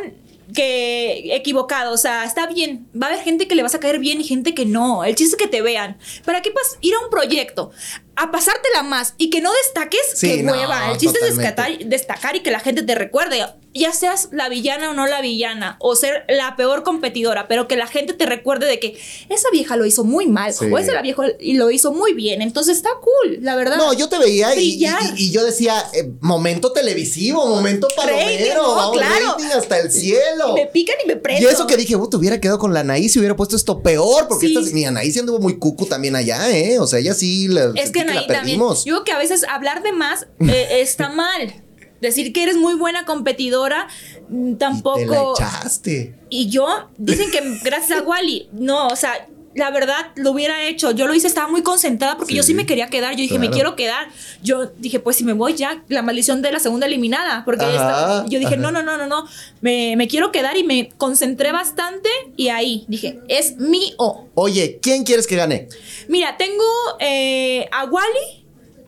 que 0.54 1.36
equivocado, 1.36 1.94
o 1.94 1.98
sea, 1.98 2.24
está 2.24 2.48
bien. 2.48 2.88
Va 3.00 3.08
a 3.08 3.10
haber 3.12 3.24
gente 3.24 3.48
que 3.48 3.56
le 3.56 3.64
vas 3.64 3.76
a 3.76 3.80
caer 3.80 4.00
bien 4.00 4.22
y 4.22 4.24
gente 4.24 4.54
que 4.54 4.66
no. 4.66 5.04
El 5.04 5.16
chiste 5.16 5.36
es 5.36 5.42
que 5.42 5.48
te 5.48 5.62
vean. 5.62 5.98
¿Para 6.26 6.42
qué 6.42 6.52
pas 6.52 6.78
ir 6.82 6.94
a 6.96 7.00
un 7.00 7.10
proyecto? 7.10 7.72
A 8.16 8.32
pasártela 8.32 8.84
más 8.84 9.16
y 9.18 9.30
que 9.30 9.42
no 9.42 9.52
destaques, 9.64 10.02
Sí, 10.16 10.38
que 10.38 10.44
no, 10.44 10.54
hueva. 10.54 10.92
El 10.92 10.98
chiste 10.98 11.20
es 11.28 11.38
destacar 11.90 12.36
y 12.36 12.40
que 12.42 12.52
la 12.52 12.60
gente 12.60 12.84
te 12.84 12.96
recuerde. 12.96 13.44
Ya 13.74 13.92
seas 13.92 14.30
la 14.32 14.50
villana 14.50 14.92
o 14.92 14.94
no 14.94 15.08
la 15.08 15.22
villana, 15.22 15.78
o 15.80 15.96
ser 15.96 16.26
la 16.30 16.56
peor 16.56 16.84
competidora, 16.84 17.48
pero 17.48 17.68
que 17.68 17.76
la 17.76 17.88
gente 17.88 18.14
te 18.14 18.26
recuerde 18.26 18.68
de 18.68 18.80
que 18.80 18.98
esa 19.30 19.50
vieja 19.52 19.76
lo 19.78 19.86
hizo 19.86 20.04
muy 20.04 20.28
mal, 20.28 20.54
Sí. 20.54 20.66
o 20.72 20.78
esa 20.78 21.02
vieja 21.02 21.24
lo 21.40 21.72
hizo 21.72 21.92
muy 21.92 22.14
bien. 22.14 22.42
Entonces 22.42 22.78
está 22.78 22.90
cool, 23.02 23.40
la 23.42 23.56
verdad. 23.56 23.78
No, 23.78 23.94
yo 23.94 24.10
te 24.10 24.20
veía 24.20 24.54
y, 24.56 24.76
y- 24.76 24.86
y- 24.86 24.90
y 25.16 25.32
yo 25.32 25.44
decía, 25.44 25.76
eh, 25.94 26.12
momento 26.22 26.72
televisivo, 26.72 27.46
momento 27.48 27.88
palomero, 27.96 28.62
¿no? 28.64 28.76
vamos, 28.76 28.98
Claro. 28.98 29.32
rating 29.32 29.46
hasta 29.58 29.80
el 29.80 29.92
cielo. 29.92 30.50
Y 30.52 30.54
me 30.54 30.68
pican 30.68 30.96
y 31.04 31.08
me 31.08 31.14
Y 31.14 31.18
prendo. 31.18 31.50
eso 31.50 31.66
que 31.68 31.78
dije, 31.78 31.96
te 32.10 32.18
hubiera 32.18 32.40
quedado 32.40 32.60
con 32.60 32.74
la 32.74 32.82
Anaís 32.82 33.16
y 33.16 33.20
hubiera 33.20 33.36
puesto 33.36 33.56
esto 33.56 33.82
peor, 33.82 34.28
porque 34.28 34.48
Sí. 34.48 34.56
esta, 34.58 34.72
mi 34.74 34.86
Anaís 34.86 35.18
anduvo 35.18 35.40
muy 35.40 35.58
cucu 35.58 35.86
también 35.88 36.16
allá, 36.16 36.50
¿eh? 36.56 36.78
O 36.80 36.86
sea, 36.88 37.00
ella 37.00 37.14
sí 37.14 37.48
la, 37.48 37.72
Es 37.76 37.90
que 37.92 38.04
la 38.06 38.12
ahí 38.12 38.18
también. 38.28 38.28
perdimos. 38.44 38.86
Yo 38.86 38.94
creo 38.96 39.04
que 39.04 39.12
a 39.14 39.18
veces 39.18 39.44
hablar 39.50 39.82
de 39.84 39.94
más 39.94 40.28
eh, 40.42 40.82
está 40.82 41.10
mal. 41.10 41.63
Decir 42.04 42.32
que 42.34 42.44
eres 42.44 42.56
muy 42.58 42.76
buena 42.76 43.06
competidora 43.06 43.88
mm, 44.30 44.52
Y 44.52 44.56
tampoco. 44.56 45.00
te 45.00 45.06
la 45.08 45.22
echaste. 45.32 46.16
Y 46.30 46.50
yo, 46.50 46.90
dicen 46.98 47.32
que 47.32 47.42
gracias 47.64 48.00
a 48.00 48.04
Wally, 48.04 48.50
no, 48.54 48.88
o 48.88 48.96
sea, 48.96 49.28
la 49.56 49.70
verdad 49.70 50.08
lo 50.16 50.32
hubiera 50.32 50.64
hecho. 50.68 50.90
Yo 50.92 51.06
lo 51.06 51.14
hice, 51.14 51.28
estaba 51.28 51.48
muy 51.48 51.62
concentrada 51.62 52.18
porque 52.18 52.34
yo 52.34 52.42
Sí, 52.42 52.56
me 52.56 52.66
quería 52.66 52.88
quedar. 52.88 53.12
Yo 53.14 53.20
dije, 53.22 53.38
me 53.38 53.52
quiero 53.52 53.76
quedar. 53.76 54.08
Yo 54.42 54.72
dije, 54.80 55.00
pues 55.00 55.18
si 55.18 55.24
me 55.24 55.34
voy 55.34 55.54
ya, 55.54 55.84
la 55.90 56.02
maldición 56.02 56.42
de 56.42 56.52
la 56.52 56.60
segunda 56.60 56.88
eliminada. 56.88 57.44
Porque 57.46 57.64
Ajá, 57.64 57.74
esta- 57.76 58.26
yo 58.30 58.40
dije, 58.40 58.56
ajá. 58.56 58.62
no, 58.64 58.72
no, 58.72 58.82
no, 58.82 58.98
no, 58.98 59.06
no, 59.06 59.28
me, 59.62 59.96
me 59.96 60.08
quiero 60.08 60.32
quedar 60.32 60.58
y 60.58 60.64
me 60.64 60.90
concentré 60.98 61.52
bastante. 61.52 62.10
Y 62.36 62.48
ahí 62.50 62.86
dije, 62.88 63.20
es 63.28 63.58
mío. 63.58 64.28
Oye, 64.34 64.80
¿quién 64.82 65.04
quieres 65.04 65.28
que 65.28 65.36
gane? 65.36 65.68
Mira, 66.08 66.36
tengo 66.36 66.64
eh, 67.00 67.68
a 67.72 67.86
Wally. 67.86 68.43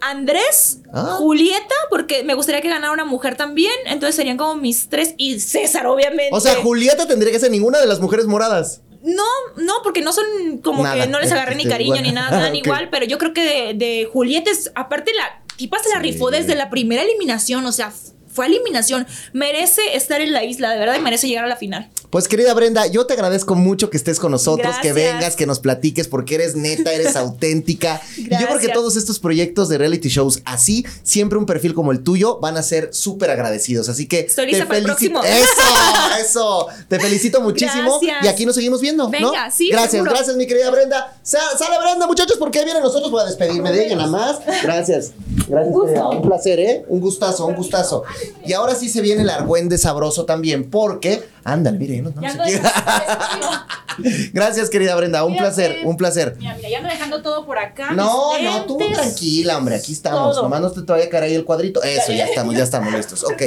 Andrés, 0.10 0.80
Ah. 0.94 1.16
Julieta, 1.18 1.76
porque 1.90 2.24
me 2.24 2.34
gustaría 2.36 2.62
que 2.62 2.70
ganara 2.70 2.92
una 2.94 3.06
mujer 3.06 3.36
también. 3.36 3.74
Entonces 3.86 4.16
serían 4.16 4.38
como 4.38 4.56
mis 4.56 4.88
tres. 4.90 5.14
Y 5.18 5.40
César, 5.40 5.88
obviamente. 5.88 6.30
O 6.32 6.40
sea, 6.40 6.56
Julieta 6.56 7.08
tendría 7.08 7.32
que 7.32 7.40
ser 7.40 7.52
ninguna 7.52 7.80
de 7.80 7.88
las 7.88 8.00
mujeres 8.00 8.26
moradas. 8.28 8.82
No, 9.04 9.24
no, 9.58 9.74
porque 9.84 10.02
no 10.02 10.12
son 10.14 10.26
como 10.64 10.84
Nada. 10.84 11.04
que 11.04 11.08
no 11.10 11.20
les 11.20 11.32
agarré 11.32 11.56
ni 11.56 11.64
Este, 11.64 11.74
cariño 11.74 12.02
ni 12.02 12.12
nada, 12.12 12.40
dan 12.40 12.56
igual, 12.64 12.90
pero 12.90 13.06
yo 13.06 13.18
creo 13.18 13.34
que 13.34 13.44
de, 13.44 13.74
de 13.74 14.10
Julieta 14.12 14.50
es, 14.50 14.72
aparte 14.76 15.12
la 15.14 15.44
tipa 15.58 15.78
se 15.82 15.90
la 15.90 15.98
Sí. 15.98 16.02
rifó 16.12 16.32
desde 16.32 16.56
la 16.56 16.70
primera 16.70 17.04
eliminación, 17.04 17.66
o 17.66 17.72
sea, 17.72 17.92
fue 18.36 18.46
a 18.46 18.48
eliminación, 18.50 19.08
merece 19.34 19.82
estar 19.96 20.22
en 20.22 20.34
la 20.34 20.44
isla, 20.44 20.70
de 20.72 20.78
verdad, 20.78 20.96
y 20.98 21.02
merece 21.02 21.28
llegar 21.28 21.46
a 21.46 21.48
la 21.48 21.56
final. 21.56 21.90
Pues 22.10 22.28
querida 22.28 22.54
Brenda, 22.54 22.86
yo 22.88 23.06
te 23.06 23.14
agradezco 23.14 23.56
mucho 23.56 23.90
que 23.90 23.98
estés 23.98 24.20
con 24.20 24.32
nosotros, 24.32 24.76
que 24.82 24.94
vengas, 24.94 25.36
que 25.36 25.46
nos 25.46 25.60
platiques, 25.60 26.08
porque 26.08 26.36
eres 26.36 26.56
neta, 26.56 26.94
eres 26.94 27.16
auténtica. 27.16 28.02
Y 28.16 28.30
yo 28.30 28.48
creo 28.48 28.60
que 28.60 28.70
todos 28.70 28.96
estos 28.96 29.20
proyectos 29.20 29.68
de 29.70 29.78
reality 29.78 30.08
shows 30.10 30.42
así, 30.46 30.86
siempre 31.04 31.38
un 31.38 31.46
perfil 31.46 31.74
como 31.74 31.92
el 31.92 32.04
tuyo, 32.04 32.40
van 32.40 32.56
a 32.58 32.64
ser 32.64 32.94
súper 32.94 33.32
agradecidos. 33.32 33.90
Así 33.90 34.08
que 34.08 34.22
Estoy 34.22 34.46
lista 34.48 34.64
te 34.64 34.68
para 34.68 34.78
el 34.80 34.86
próximo. 34.86 35.22
Eso, 35.24 35.46
eso. 36.22 36.68
Te 36.88 37.00
felicito 37.00 37.42
muchísimo. 37.42 38.00
Gracias. 38.00 38.24
Y 38.26 38.28
aquí 38.28 38.46
nos 38.46 38.56
seguimos 38.56 38.80
viendo. 38.82 39.06
¿no? 39.06 39.10
Venga, 39.10 39.52
sí, 39.52 39.70
Gracias, 39.70 39.92
seguro. 39.92 40.12
gracias, 40.12 40.36
mi 40.38 40.48
querida 40.48 40.70
Brenda. 40.72 41.18
Sa- 41.24 41.58
sale 41.58 41.78
Brenda, 41.80 42.08
muchachos, 42.08 42.38
porque 42.38 42.60
ahí 42.60 42.66
vienen 42.66 42.84
nosotros. 42.84 43.12
Voy 43.12 43.22
a 43.24 43.26
despedirme 43.26 43.72
de 43.72 43.88
ella 43.88 43.96
nada 43.98 44.10
más. 44.10 44.40
Gracias. 44.64 45.12
Gracias. 45.48 45.76
Un 45.76 46.22
placer, 46.22 46.60
¿eh? 46.60 46.86
Un 46.88 47.00
gustazo, 47.02 47.46
un 47.46 47.56
gustazo. 47.56 48.04
Y 48.46 48.54
ahora 48.54 48.76
sí 48.76 48.90
se 48.90 49.02
viene 49.02 49.22
el 49.24 49.30
argüende 49.30 49.78
sabroso 49.78 50.26
también, 50.26 50.70
porque. 50.70 51.24
Ándale, 51.44 51.78
mire, 51.78 52.02
no, 52.02 52.12
no 52.12 52.22
Ya 52.22 52.36
Gracias, 54.34 54.70
querida 54.70 54.96
Brenda. 54.96 55.24
Un 55.24 55.38
placer, 55.38 55.78
un 55.86 55.98
placer. 55.98 56.36
Mira, 56.38 56.56
mira, 56.56 56.70
ya 56.70 56.78
ando 56.78 56.90
dejando 56.90 57.22
todo 57.22 57.46
por 57.46 57.58
acá. 57.58 57.92
No, 57.92 58.38
no, 58.40 58.66
tú 58.66 58.78
tranquila, 58.94 59.58
hombre, 59.58 59.76
aquí 59.76 59.94
estamos. 59.94 60.36
Todo. 60.36 60.44
Nomás 60.44 60.62
no 60.62 60.72
te 60.72 60.92
vaya 60.92 61.06
a 61.06 61.10
caer 61.10 61.24
ahí 61.26 61.36
el 61.36 61.46
cuadrito. 61.46 61.82
Eso, 61.84 62.12
ya 62.12 62.26
estamos, 62.26 62.56
ya 62.56 62.64
estamos 62.64 62.94
listos. 62.94 63.24
Ok. 63.24 63.42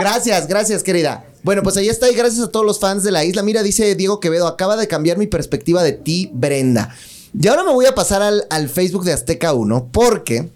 Gracias, 0.00 0.46
gracias, 0.46 0.82
querida. 0.82 1.24
Bueno, 1.42 1.62
pues 1.62 1.76
ahí 1.76 1.88
está, 1.88 2.10
y 2.10 2.14
gracias 2.14 2.46
a 2.46 2.50
todos 2.50 2.66
los 2.66 2.80
fans 2.80 3.04
de 3.04 3.12
la 3.12 3.24
isla. 3.24 3.42
Mira, 3.42 3.62
dice 3.62 3.94
Diego 3.94 4.20
Quevedo, 4.20 4.46
acaba 4.46 4.76
de 4.76 4.88
cambiar 4.88 5.18
mi 5.18 5.26
perspectiva 5.26 5.82
de 5.82 5.92
ti, 5.92 6.30
Brenda. 6.32 6.94
Y 7.38 7.46
ahora 7.46 7.62
me 7.62 7.72
voy 7.72 7.86
a 7.86 7.94
pasar 7.94 8.22
al, 8.22 8.46
al 8.50 8.68
Facebook 8.68 9.04
de 9.04 9.12
Azteca 9.12 9.52
1, 9.52 9.90
porque. 9.92 10.50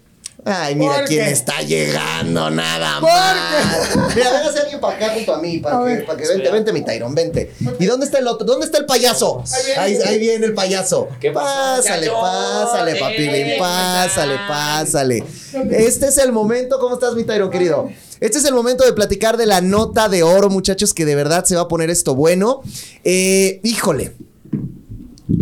Ay, 0.44 0.74
mira 0.74 0.96
¿Por 0.96 1.04
quién 1.04 1.26
qué? 1.26 1.30
está 1.30 1.62
llegando, 1.62 2.50
nada 2.50 2.98
¿Por 3.00 3.08
más. 3.08 4.14
Mira, 4.16 4.32
véngase 4.32 4.58
alguien 4.58 4.80
para 4.80 4.96
acá 4.96 5.10
junto 5.14 5.34
a 5.34 5.38
mí, 5.40 5.58
para 5.58 5.78
A 5.80 5.86
que, 5.86 5.94
para 6.02 6.18
que 6.18 6.26
vente, 6.26 6.50
vente, 6.50 6.72
mi 6.72 6.82
Tyron, 6.84 7.14
vente. 7.14 7.52
¿Y 7.78 7.86
dónde 7.86 8.06
está 8.06 8.18
el 8.18 8.26
otro? 8.26 8.44
¿Dónde 8.44 8.66
está 8.66 8.78
el 8.78 8.86
payaso? 8.86 9.44
Ahí, 9.78 9.96
ahí 10.04 10.18
viene 10.18 10.44
el 10.46 10.54
payaso. 10.54 11.08
¿Qué 11.20 11.30
Pásale, 11.30 12.10
pásale, 12.10 12.96
papilín, 12.96 13.34
Eh, 13.34 13.56
pásale, 13.58 14.34
¿cómo 14.34 14.48
pásale. 14.48 15.24
Este 15.70 16.08
es 16.08 16.18
el 16.18 16.32
momento, 16.32 16.80
¿cómo 16.80 16.94
estás, 16.94 17.14
mi 17.14 17.22
Tyron, 17.22 17.48
querido? 17.48 17.88
Este 18.18 18.38
es 18.38 18.44
el 18.44 18.54
momento 18.54 18.84
de 18.84 18.92
platicar 18.92 19.36
de 19.36 19.46
la 19.46 19.60
nota 19.60 20.08
de 20.08 20.24
oro, 20.24 20.50
muchachos, 20.50 20.92
que 20.92 21.04
de 21.04 21.14
verdad 21.14 21.44
se 21.44 21.54
va 21.54 21.62
a 21.62 21.68
poner 21.68 21.88
esto 21.88 22.16
bueno. 22.16 22.62
Eh, 23.04 23.60
híjole, 23.62 24.12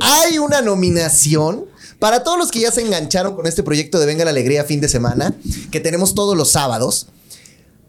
hay 0.03 0.38
una 0.38 0.61
nominación 0.61 1.64
para 2.01 2.24
todos 2.24 2.38
los 2.38 2.51
que 2.51 2.59
ya 2.59 2.72
se 2.72 2.80
engancharon 2.80 3.36
con 3.36 3.46
este 3.46 3.62
proyecto 3.62 4.01
de 4.01 4.07
Venga 4.07 4.24
la 4.24 4.30
Alegría 4.30 4.64
fin 4.64 4.80
de 4.80 4.88
semana, 4.88 5.34
que 5.70 5.78
tenemos 5.78 6.16
todos 6.16 6.36
los 6.36 6.51
sábados. 6.51 7.07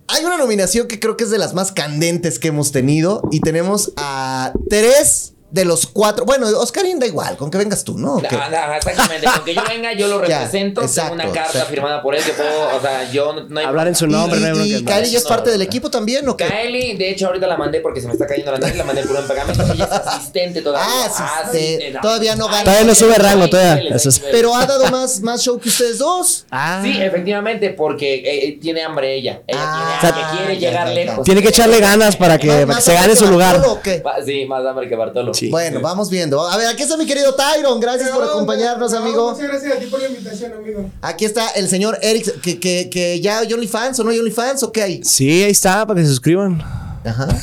Hay 0.08 0.26
una 0.26 0.38
nominación 0.38 0.88
que 0.88 1.00
creo 1.00 1.18
que 1.18 1.24
es 1.24 1.32
de 1.32 1.38
las 1.38 1.54
más 1.56 1.72
candentes 1.72 2.38
que 2.38 2.50
hemos 2.50 2.72
tenido 2.72 3.22
y 3.32 3.40
tenemos 3.40 3.94
a 3.96 4.54
tres 4.70 5.34
de 5.52 5.66
los 5.66 5.86
cuatro. 5.88 6.26
Bueno, 6.26 6.48
Oscarín 6.48 6.98
da 7.00 7.06
igual, 7.06 7.38
con 7.38 7.52
que 7.52 7.58
vengas 7.58 7.84
tú, 7.84 7.98
¿no? 7.98 8.16
¿O? 8.16 8.22
Ah, 8.32 8.50
ah, 8.52 8.78
exactamente, 8.78 9.28
con 9.28 9.44
que 9.46 9.54
yo 9.54 9.62
venga, 9.68 9.94
yo 9.94 10.08
lo 10.08 10.20
represento, 10.22 10.82
exacto, 10.82 11.12
tengo 11.18 11.24
una 11.24 11.34
carta 11.34 11.50
exacto. 11.52 11.70
firmada 11.70 12.02
por 12.02 12.16
él 12.16 12.24
que 12.24 12.32
puedo, 12.32 12.78
o 12.78 12.82
sea, 12.82 13.12
yo 13.12 13.34
no, 13.34 13.44
no 13.50 13.60
hay 13.60 13.66
Hablar 13.66 13.88
en 13.90 13.96
su 13.96 14.06
Y, 14.06 14.10
nombre, 14.10 14.40
no 14.40 14.46
hay 14.48 14.52
y, 14.52 14.56
bronca, 14.56 14.68
y 14.78 14.82
no. 14.84 14.92
Kylie 14.92 15.12
ya 15.12 15.18
es 15.18 15.24
No, 15.24 15.30
parte 15.30 15.46
no, 15.48 15.52
del 15.52 15.60
no. 15.60 15.66
equipo 15.66 15.90
también, 15.92 16.28
¿o 16.30 16.38
qué? 16.38 16.46
Kylie, 16.46 16.98
de 16.98 17.10
hecho, 17.12 17.28
ahorita 17.28 17.48
la 17.48 17.58
mandé 17.58 17.82
porque 17.82 18.02
se 18.02 18.08
me 18.08 18.14
está 18.14 18.26
cayendo 18.26 18.52
la 18.52 18.58
nariz, 18.60 18.76
la 18.78 18.84
mandé 18.86 19.04
por 19.04 19.16
un 19.20 19.28
pegamento. 19.28 19.64
Ella 19.74 19.86
es 19.86 19.92
asistente 19.92 20.62
todavía. 20.62 20.88
Ah, 21.18 21.40
asistente. 21.44 21.94
Todavía 22.02 22.36
no 22.36 22.48
gana. 22.48 22.64
Todavía 22.64 22.86
no 22.86 22.96
sube 22.96 23.16
rango, 23.16 23.50
todavía. 23.50 23.96
Pero 24.32 24.56
ha 24.56 24.66
dado 24.66 24.88
más, 24.90 25.20
más 25.22 25.42
show 25.44 25.60
que 25.60 25.70
ustedes 25.70 25.98
dos. 25.98 26.46
Ah. 26.52 26.82
Sí, 26.84 26.98
efectivamente, 27.02 27.70
porque 27.72 28.16
eh, 28.16 28.48
eh, 28.48 28.58
tiene 28.62 28.82
hambre 28.84 29.16
ella. 29.16 29.42
Ella 29.48 29.60
Ah, 29.64 29.98
tiene 30.02 30.24
hambre, 30.24 30.38
quiere 30.46 30.60
ya, 30.62 30.70
llegar 30.70 30.88
lejos. 30.90 31.24
Tiene 31.26 31.42
que 31.42 31.50
echarle 31.50 31.80
ganas 31.80 32.16
para 32.16 32.38
que, 32.38 32.48
¿Más- 32.48 32.56
para 32.56 32.66
que 32.66 32.74
más 32.74 32.84
se 32.84 32.94
gane 32.94 33.16
su 33.16 33.28
lugar. 33.28 33.62
O 33.66 33.80
Sí, 34.26 34.46
más 34.46 34.66
hambre 34.66 34.88
que 34.88 34.96
Bartolo. 34.96 35.34
Sí. 35.42 35.50
Bueno, 35.50 35.82
vamos 35.82 36.12
viendo. 36.12 36.48
A 36.48 36.56
ver, 36.56 36.68
aquí 36.68 36.84
está 36.84 36.98
mi 36.98 37.08
querido 37.08 37.34
Tyron. 37.34 37.80
Gracias 37.80 38.12
por 38.12 38.24
acompañarnos, 38.24 38.94
amigo. 38.94 39.32
Muchas 39.32 39.48
gracias 39.48 39.76
a 39.76 39.80
ti 39.80 39.88
por 39.88 40.00
la 40.00 40.08
invitación, 40.08 40.54
amigo. 40.54 40.88
Aquí 41.02 41.26
está 41.26 41.50
el 41.50 41.68
señor 41.68 41.98
Eric, 42.04 42.42
que, 42.42 42.60
que, 42.60 42.92
que 42.92 43.20
ya 43.22 43.40
hay 43.40 43.52
OnlyFans 43.52 44.00
o 44.00 44.04
no 44.04 44.12
hay 44.12 44.20
OnlyFans 44.20 44.62
o 44.62 44.72
qué 44.72 44.84
hay. 44.84 45.04
Sí, 45.04 45.42
ahí 45.42 45.50
está, 45.50 45.88
para 45.88 46.00
que 46.00 46.04
se 46.06 46.12
suscriban. 46.12 46.62
Ajá. 47.04 47.28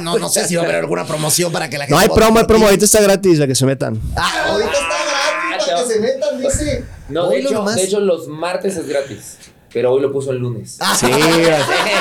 No, 0.00 0.18
no 0.18 0.30
sé 0.30 0.48
si 0.48 0.56
va 0.56 0.62
a 0.62 0.64
haber 0.64 0.76
alguna 0.76 1.06
promoción 1.06 1.52
para 1.52 1.68
que 1.68 1.76
la 1.76 1.84
gente. 1.84 1.94
No 1.94 2.00
hay 2.00 2.08
promo, 2.08 2.38
hay 2.38 2.46
promo. 2.46 2.64
Ahorita 2.64 2.86
está 2.86 3.02
gratis, 3.02 3.36
para 3.36 3.46
que 3.46 3.54
se 3.54 3.66
metan. 3.66 4.00
Ah, 4.16 4.44
ahorita 4.46 4.72
está 4.72 4.86
gratis 4.88 5.66
para 5.68 5.82
que 5.82 5.92
se 5.92 6.00
metan, 6.00 6.40
dice. 6.40 6.84
No, 7.10 7.28
de 7.28 7.40
hecho, 7.40 7.62
de 7.62 7.82
hecho, 7.82 8.00
los 8.00 8.26
martes 8.26 8.74
es 8.78 8.88
gratis. 8.88 9.36
Pero 9.72 9.92
hoy 9.92 10.00
lo 10.02 10.12
puso 10.12 10.30
el 10.32 10.38
lunes. 10.38 10.76
Ah, 10.80 10.96
Sí, 10.98 11.06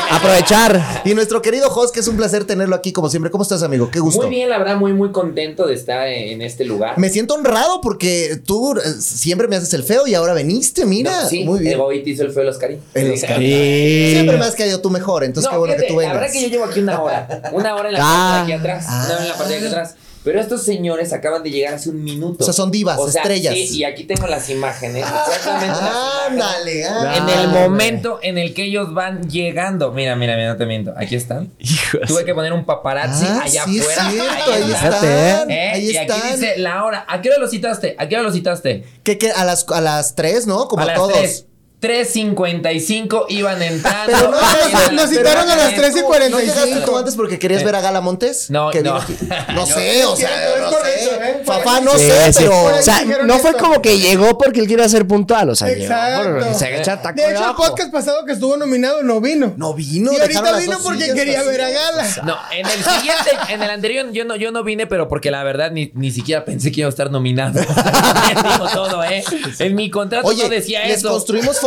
aprovechar. 0.09 1.01
Y 1.05 1.13
nuestro 1.13 1.41
querido 1.41 1.69
host, 1.73 1.93
que 1.93 1.99
es 2.01 2.07
un 2.07 2.17
placer 2.17 2.45
tenerlo 2.45 2.75
aquí 2.75 2.91
como 2.91 3.09
siempre. 3.09 3.31
¿Cómo 3.31 3.43
estás, 3.43 3.63
amigo? 3.63 3.89
Qué 3.91 3.99
gusto. 3.99 4.21
Muy 4.21 4.29
bien, 4.29 4.49
la 4.49 4.57
verdad, 4.57 4.75
muy, 4.77 4.93
muy 4.93 5.11
contento 5.11 5.67
de 5.67 5.73
estar 5.75 6.07
en 6.07 6.41
este 6.41 6.65
lugar. 6.65 6.97
Me 6.97 7.09
siento 7.09 7.33
honrado 7.35 7.81
porque 7.81 8.39
tú 8.45 8.73
eh, 8.77 8.81
siempre 8.99 9.47
me 9.47 9.55
haces 9.55 9.73
el 9.73 9.83
feo 9.83 10.07
y 10.07 10.15
ahora 10.15 10.33
veniste, 10.33 10.85
mira. 10.85 11.23
No, 11.23 11.29
sí, 11.29 11.43
Muy 11.43 11.59
bien. 11.59 11.73
eh, 11.79 11.81
hoy 11.81 12.03
te 12.03 12.09
hizo 12.11 12.23
el 12.23 12.31
feo 12.31 12.43
el 12.43 12.49
Oscarín. 12.49 12.79
El 12.93 13.11
Oscarín. 13.13 13.47
Sí. 13.49 14.09
Siempre 14.13 14.37
me 14.37 14.45
has 14.45 14.55
caído 14.55 14.81
tú 14.81 14.89
mejor, 14.89 15.23
entonces 15.23 15.45
No, 15.45 15.51
qué 15.51 15.57
bueno 15.59 15.73
fíjate, 15.73 15.87
que 15.87 15.93
tú 15.93 15.99
La 15.99 16.07
vengas. 16.07 16.19
verdad 16.21 16.33
que 16.33 16.41
yo 16.41 16.47
llevo 16.49 16.65
aquí 16.65 16.79
una 16.79 17.01
hora. 17.01 17.41
Una 17.53 17.75
hora 17.75 17.89
en 17.89 17.93
la 17.95 17.99
Ah. 18.01 18.31
parte 18.37 18.37
de 18.37 18.41
aquí 18.43 18.51
atrás. 18.67 18.85
Una 18.87 19.05
hora 19.13 19.21
en 19.21 19.27
la 19.29 19.35
parte 19.35 19.53
de 19.53 19.57
aquí 19.59 19.67
atrás. 19.67 19.95
Pero 20.23 20.39
estos 20.39 20.63
señores 20.63 21.13
acaban 21.13 21.41
de 21.41 21.49
llegar 21.49 21.73
hace 21.73 21.89
un 21.89 22.03
minuto. 22.03 22.37
O 22.41 22.43
sea, 22.45 22.53
son 22.53 22.69
divas, 22.69 22.99
estrellas. 23.15 23.55
Sí, 23.55 23.79
y 23.79 23.83
aquí 23.83 24.03
tengo 24.03 24.27
las 24.27 24.49
imágenes. 24.51 25.03
Exactamente. 25.03 25.67
las 25.67 25.79
imágenes. 25.79 26.27
Ándale, 26.27 26.85
ándale. 26.85 27.33
En 27.33 27.39
el 27.39 27.47
momento 27.49 28.19
en 28.21 28.37
el 28.37 28.53
que 28.53 28.65
ellos 28.65 28.93
van 28.93 29.27
llegando. 29.29 29.91
Mira, 29.91 30.15
mira, 30.15 30.35
mira, 30.35 30.49
no 30.49 30.57
te 30.57 30.65
miento. 30.67 30.93
Aquí 30.95 31.15
están. 31.15 31.51
Hijos. 31.59 32.01
Tuve 32.07 32.23
que 32.23 32.35
poner 32.35 32.53
un 32.53 32.65
paparazzi 32.65 33.25
Ah, 33.27 33.41
allá 33.45 33.63
sí, 33.65 33.79
es 33.79 33.97
afuera. 33.97 34.11
cierto, 34.11 34.51
ahí 34.53 34.61
está. 34.71 34.73
están. 34.89 34.91
Fíjate, 35.01 35.53
¿Eh? 35.53 35.69
Ahí 35.71 35.89
y 35.91 35.97
aquí 35.97 36.11
están. 36.11 36.31
dice 36.39 36.57
la 36.57 36.83
hora. 36.85 37.05
¿A 37.07 37.21
qué 37.21 37.29
hora 37.29 37.39
lo 37.39 37.47
citaste? 37.47 37.95
¿A 37.97 38.07
qué 38.07 38.15
hora 38.15 38.23
lo 38.23 38.31
citaste? 38.31 38.83
¿Qué, 39.03 39.17
qué? 39.17 39.31
A 39.31 39.43
las, 39.43 39.65
a 39.69 39.81
las 39.81 40.13
3, 40.15 40.45
¿no? 40.45 40.67
Como 40.67 40.83
a 40.83 40.85
las 40.85 40.95
todos. 40.97 41.13
3. 41.17 41.45
3.55 41.81 43.25
iban 43.29 43.61
entrando. 43.61 44.13
Pero 44.13 44.31
no, 44.31 44.37
Iban 44.37 44.95
nos 44.95 45.09
pero 45.09 45.17
citaron 45.29 45.49
a 45.49 45.55
las 45.55 45.71
iban 45.71 45.81
3 45.81 45.95
y 45.95 45.99
¿No 46.01 46.05
45. 46.05 46.39
llegaste 46.53 46.85
tú 46.85 46.97
antes 46.97 47.15
porque 47.15 47.39
querías 47.39 47.61
Eh. 47.61 47.65
ver 47.65 47.75
a 47.75 47.81
Gala 47.81 48.01
Montes? 48.01 48.49
No, 48.49 48.69
Que 48.69 48.81
no. 48.83 48.95
aquí. 48.97 49.17
No 49.55 49.65
Yo- 49.67 49.75
sé, 49.75 50.05
o 50.05 50.15
sea, 50.15 50.29
no 50.59 50.69
sé. 50.71 51.41
Fafá, 51.43 51.81
no 51.81 51.91
Sí, 51.97 52.05
sé, 52.07 52.33
sí. 52.33 52.39
pero. 52.43 52.63
O 52.65 52.81
sea, 52.81 53.01
no 53.25 53.37
fue 53.39 53.53
como 53.53 53.81
que 53.81 53.97
llegó 53.97 54.37
porque 54.37 54.59
él 54.59 54.67
quiere 54.67 54.87
ser 54.89 55.07
puntual. 55.07 55.49
O 55.49 55.55
sea, 55.55 55.67
llegó 55.69 55.81
Exacto. 55.83 56.29
porque 56.29 56.53
se 56.53 56.79
echa 56.79 57.01
taco 57.01 57.15
De 57.21 57.31
hecho, 57.31 57.49
el 57.49 57.55
podcast 57.55 57.91
pasado 57.91 58.25
que 58.25 58.33
estuvo 58.33 58.55
nominado 58.57 59.01
no 59.03 59.19
vino. 59.19 59.53
No 59.57 59.73
vino. 59.73 60.11
y 60.13 60.19
ahorita 60.19 60.57
vino 60.57 60.77
porque 60.83 61.13
quería 61.13 61.41
ver 61.43 61.61
a. 61.61 61.69
Gala. 61.71 62.07
No, 62.23 62.37
en 62.51 62.65
el 62.65 62.83
siguiente, 62.83 63.31
en 63.49 63.61
el 63.63 63.69
anterior 63.69 64.11
yo 64.11 64.23
no, 64.25 64.35
yo 64.35 64.51
no 64.51 64.63
vine, 64.63 64.85
pero 64.87 65.07
porque 65.07 65.31
la 65.31 65.43
verdad 65.43 65.71
ni, 65.71 65.91
ni 65.95 66.11
siquiera 66.11 66.45
pensé 66.45 66.71
que 66.71 66.81
iba 66.81 66.87
a 66.87 66.89
estar 66.89 67.09
nominado. 67.11 67.59
Todo, 68.73 69.03
¿eh? 69.03 69.23
En 69.59 69.75
mi 69.75 69.89
contrato 69.89 70.31
no 70.31 70.49
decía 70.49 70.85
les 70.85 70.97
eso. 70.99 71.09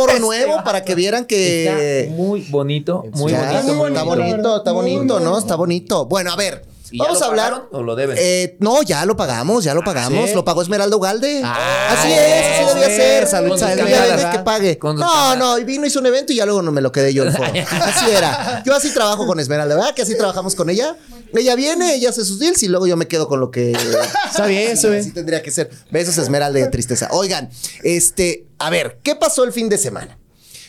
Foro 0.07 0.19
nuevo 0.19 0.63
para 0.63 0.83
que 0.83 0.95
vieran 0.95 1.25
que. 1.25 2.03
Está 2.03 2.15
muy 2.15 2.41
bonito, 2.49 3.03
muy 3.13 3.31
Ya, 3.31 3.51
bonito. 3.61 3.73
muy 3.75 3.87
está 3.89 4.03
bonito, 4.03 4.57
está 4.57 4.71
bonito, 4.71 5.19
¿no? 5.19 5.37
Está 5.37 5.55
bonito. 5.55 6.05
Bueno, 6.05 6.31
a 6.31 6.35
ver. 6.35 6.65
¿Y 6.91 6.99
ya 6.99 7.05
Vamos 7.05 7.19
lo 7.19 7.25
a 7.25 7.29
hablar. 7.29 7.49
pagaron 7.51 7.67
o 7.71 7.83
lo 7.83 7.95
deben? 7.95 8.15
Eh, 8.19 8.57
no, 8.59 8.83
ya 8.83 9.05
lo 9.07 9.17
pagamos, 9.17 9.63
ya 9.63 9.73
lo 9.73 9.83
pagamos. 9.83 10.29
¿sí? 10.29 10.35
Lo 10.35 10.45
pagó 10.45 10.61
Esmeralda 10.61 10.95
Ugalde. 10.95 11.41
Ah, 11.43 11.87
así 11.97 12.11
es, 12.13 12.45
así 12.45 12.65
debía 12.75 12.89
sí, 12.89 12.95
ser. 12.95 13.23
Esmeralda. 13.23 14.15
de 14.31 14.37
que 14.37 14.43
pague. 14.43 14.79
No, 14.81 14.95
cámaras. 14.99 15.37
no, 15.39 15.57
y 15.57 15.63
vino, 15.63 15.87
hizo 15.87 15.99
un 15.99 16.05
evento 16.05 16.31
y 16.31 16.35
ya 16.35 16.45
luego 16.45 16.61
no 16.61 16.71
me 16.71 16.81
lo 16.81 16.91
quedé 16.91 17.11
yo 17.11 17.23
el 17.23 17.31
foro. 17.35 17.49
Así 17.81 18.05
era. 18.11 18.61
Yo 18.65 18.75
así 18.75 18.93
trabajo 18.93 19.25
con 19.25 19.39
Esmeralda, 19.39 19.75
¿verdad? 19.75 19.95
Que 19.95 20.03
así 20.03 20.15
trabajamos 20.15 20.53
con 20.53 20.69
ella. 20.69 20.95
Ella 21.37 21.55
viene, 21.55 21.95
ella 21.95 22.09
hace 22.09 22.23
sus 22.25 22.39
deals 22.39 22.61
y 22.63 22.67
luego 22.67 22.87
yo 22.87 22.97
me 22.97 23.07
quedo 23.07 23.27
con 23.27 23.39
lo 23.39 23.51
que. 23.51 23.71
Está 24.29 24.45
bien, 24.47 24.71
está 24.71 24.91
Así 24.93 25.11
tendría 25.11 25.41
que 25.41 25.51
ser. 25.51 25.69
Besos, 25.91 26.17
Esmeralda 26.17 26.59
de 26.59 26.67
tristeza. 26.67 27.07
Oigan, 27.11 27.49
este, 27.83 28.45
a 28.57 28.69
ver, 28.69 28.99
¿qué 29.03 29.15
pasó 29.15 29.43
el 29.43 29.51
fin 29.53 29.69
de 29.69 29.77
semana? 29.77 30.17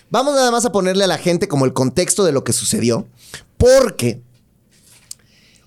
Vamos 0.08 0.34
nada 0.34 0.50
más 0.52 0.64
a 0.64 0.72
ponerle 0.72 1.04
a 1.04 1.08
la 1.08 1.18
gente 1.18 1.48
como 1.48 1.64
el 1.64 1.72
contexto 1.72 2.24
de 2.24 2.32
lo 2.32 2.44
que 2.44 2.52
sucedió, 2.52 3.08
porque 3.58 4.22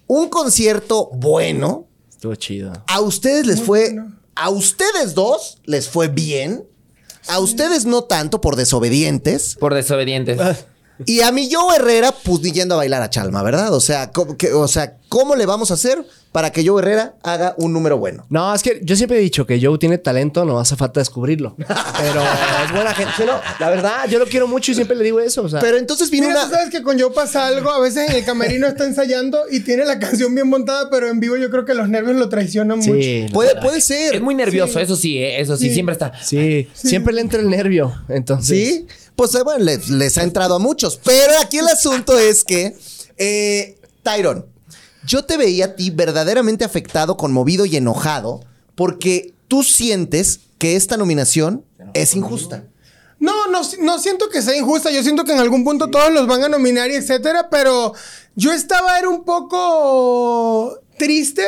un 0.08 0.30
concierto 0.30 1.10
bueno, 1.14 1.88
Estuvo 2.10 2.36
chido. 2.36 2.72
a 2.88 3.02
ustedes 3.02 3.45
les 3.45 3.62
fue, 3.62 3.95
a 4.36 4.50
ustedes 4.50 5.14
dos 5.14 5.60
les 5.66 5.89
fue 5.89 6.08
bien, 6.08 6.64
a 7.28 7.39
ustedes 7.39 7.86
no 7.86 8.06
tanto 8.06 8.39
por 8.41 8.56
desobedientes, 8.56 9.56
Por 9.60 9.74
desobedientes. 9.74 10.39
Y 11.06 11.22
a 11.22 11.32
mi 11.32 11.50
Joe 11.52 11.76
Herrera, 11.78 12.12
pues 12.12 12.41
yendo 12.41 12.76
a 12.76 12.78
bailar 12.78 13.02
a 13.02 13.10
Chalma, 13.10 13.41
¿verdad? 13.43 13.74
O 13.74 13.80
sea, 13.80 14.12
¿cómo, 14.12 14.38
que- 14.38 14.54
o 14.54 14.68
sea, 14.68 14.97
¿cómo 15.10 15.36
le 15.36 15.45
vamos 15.45 15.72
a 15.72 15.74
hacer 15.74 16.05
para 16.32 16.51
que 16.51 16.66
Joe 16.66 16.82
Herrera 16.82 17.16
haga 17.24 17.55
un 17.57 17.74
número 17.74 17.97
bueno? 17.97 18.26
No, 18.30 18.53
es 18.53 18.62
que 18.64 18.80
yo 18.84 18.95
siempre 18.95 19.18
he 19.18 19.22
dicho 19.22 19.45
que 19.45 19.60
Joe 19.62 19.78
tiene 19.80 19.97
talento, 19.97 20.45
no 20.45 20.60
hace 20.60 20.76
falta 20.76 20.99
descubrirlo. 21.01 21.55
Pero 21.57 22.22
es 22.66 22.72
buena 22.72 22.93
gente. 22.93 23.26
La 23.60 23.70
verdad, 23.70 24.07
yo 24.07 24.20
lo 24.20 24.28
quiero 24.28 24.47
mucho 24.47 24.72
y 24.72 24.76
siempre 24.76 24.95
le 24.95 25.03
digo 25.03 25.20
eso. 25.20 25.43
O 25.43 25.49
sea, 25.49 25.60
Pero 25.60 25.78
entonces 25.78 26.10
vino 26.12 26.28
Mira, 26.28 26.39
una... 26.41 26.49
tú 26.49 26.55
sabes 26.55 26.70
que 26.70 26.82
con 26.84 26.99
Joe 26.99 27.12
pasa 27.12 27.47
algo. 27.47 27.70
A 27.72 27.80
veces 27.80 28.10
en 28.10 28.16
el 28.16 28.24
camerino 28.24 28.68
está 28.68 28.86
ensayando 28.86 29.39
y 29.51 29.62
tiene 29.62 29.84
la 29.86 29.99
canción 29.99 30.34
bien 30.36 30.47
montada, 30.47 30.89
pero 30.89 31.10
en 31.10 31.20
vivo 31.20 31.36
yo 31.38 31.49
creo 31.49 31.66
que 31.66 31.74
los 31.74 31.89
nervios 31.89 32.16
lo 32.16 32.30
traicionan 32.30 32.78
mucho. 32.80 32.93
sí, 32.93 33.26
la 33.28 33.34
Puede, 33.34 33.49
verdad. 33.55 33.64
puede 33.64 33.82
ser. 33.82 34.16
Es 34.16 34.22
muy 34.22 34.36
nervioso, 34.36 34.80
eso 34.80 34.95
sí, 34.95 35.18
¿eh? 35.18 35.41
eso 35.41 35.57
sí, 35.57 35.68
Sí. 35.70 35.74
siempre 35.74 35.93
está. 35.93 36.14
Sí, 36.24 36.68
siempre 36.74 37.14
le 37.14 37.22
entra 37.22 37.39
el 37.39 37.49
nervio. 37.49 37.93
Entonces, 38.07 38.47
Sí, 38.57 38.88
pues 39.16 39.34
eh, 39.36 39.43
bueno, 39.43 39.64
les, 39.66 39.89
les 39.89 40.18
ha 40.18 40.24
entrado 40.24 40.55
a 40.55 40.60
muchos. 40.60 40.99
Pero 41.03 41.34
aquí 41.41 41.57
el 41.57 41.68
asunto 41.68 42.18
es 42.18 42.43
que, 42.43 42.76
eh, 43.18 43.78
Tyron, 44.03 44.45
yo 45.10 45.26
te 45.26 45.38
veía 45.38 45.66
a 45.66 45.76
ti 45.76 45.89
verdaderamente 45.89 46.64
afectado, 46.64 47.18
conmovido 47.18 47.66
y 47.66 47.76
enojado 47.76 48.41
porque 48.76 49.34
tú 49.47 49.64
sientes 49.64 50.41
que 50.60 50.76
esta 50.76 50.97
nominación 50.97 51.66
es 51.95 52.16
injusta. 52.16 52.66
No, 53.18 53.47
no, 53.47 53.62
no 53.82 53.99
siento 53.99 54.30
que 54.30 54.43
sea 54.43 54.55
injusta. 54.55 54.91
Yo 54.91 55.01
siento 55.01 55.26
que 55.26 55.34
en 55.34 55.39
algún 55.39 55.64
punto 55.64 55.89
todos 55.89 56.14
los 56.14 56.28
van 56.28 56.43
a 56.43 56.49
nominar 56.49 56.91
y 56.91 56.95
etcétera, 56.95 57.49
pero 57.49 57.93
yo 58.36 58.53
estaba 58.53 58.99
era 58.99 59.10
un 59.10 59.24
poco 59.24 60.80
triste 60.97 61.43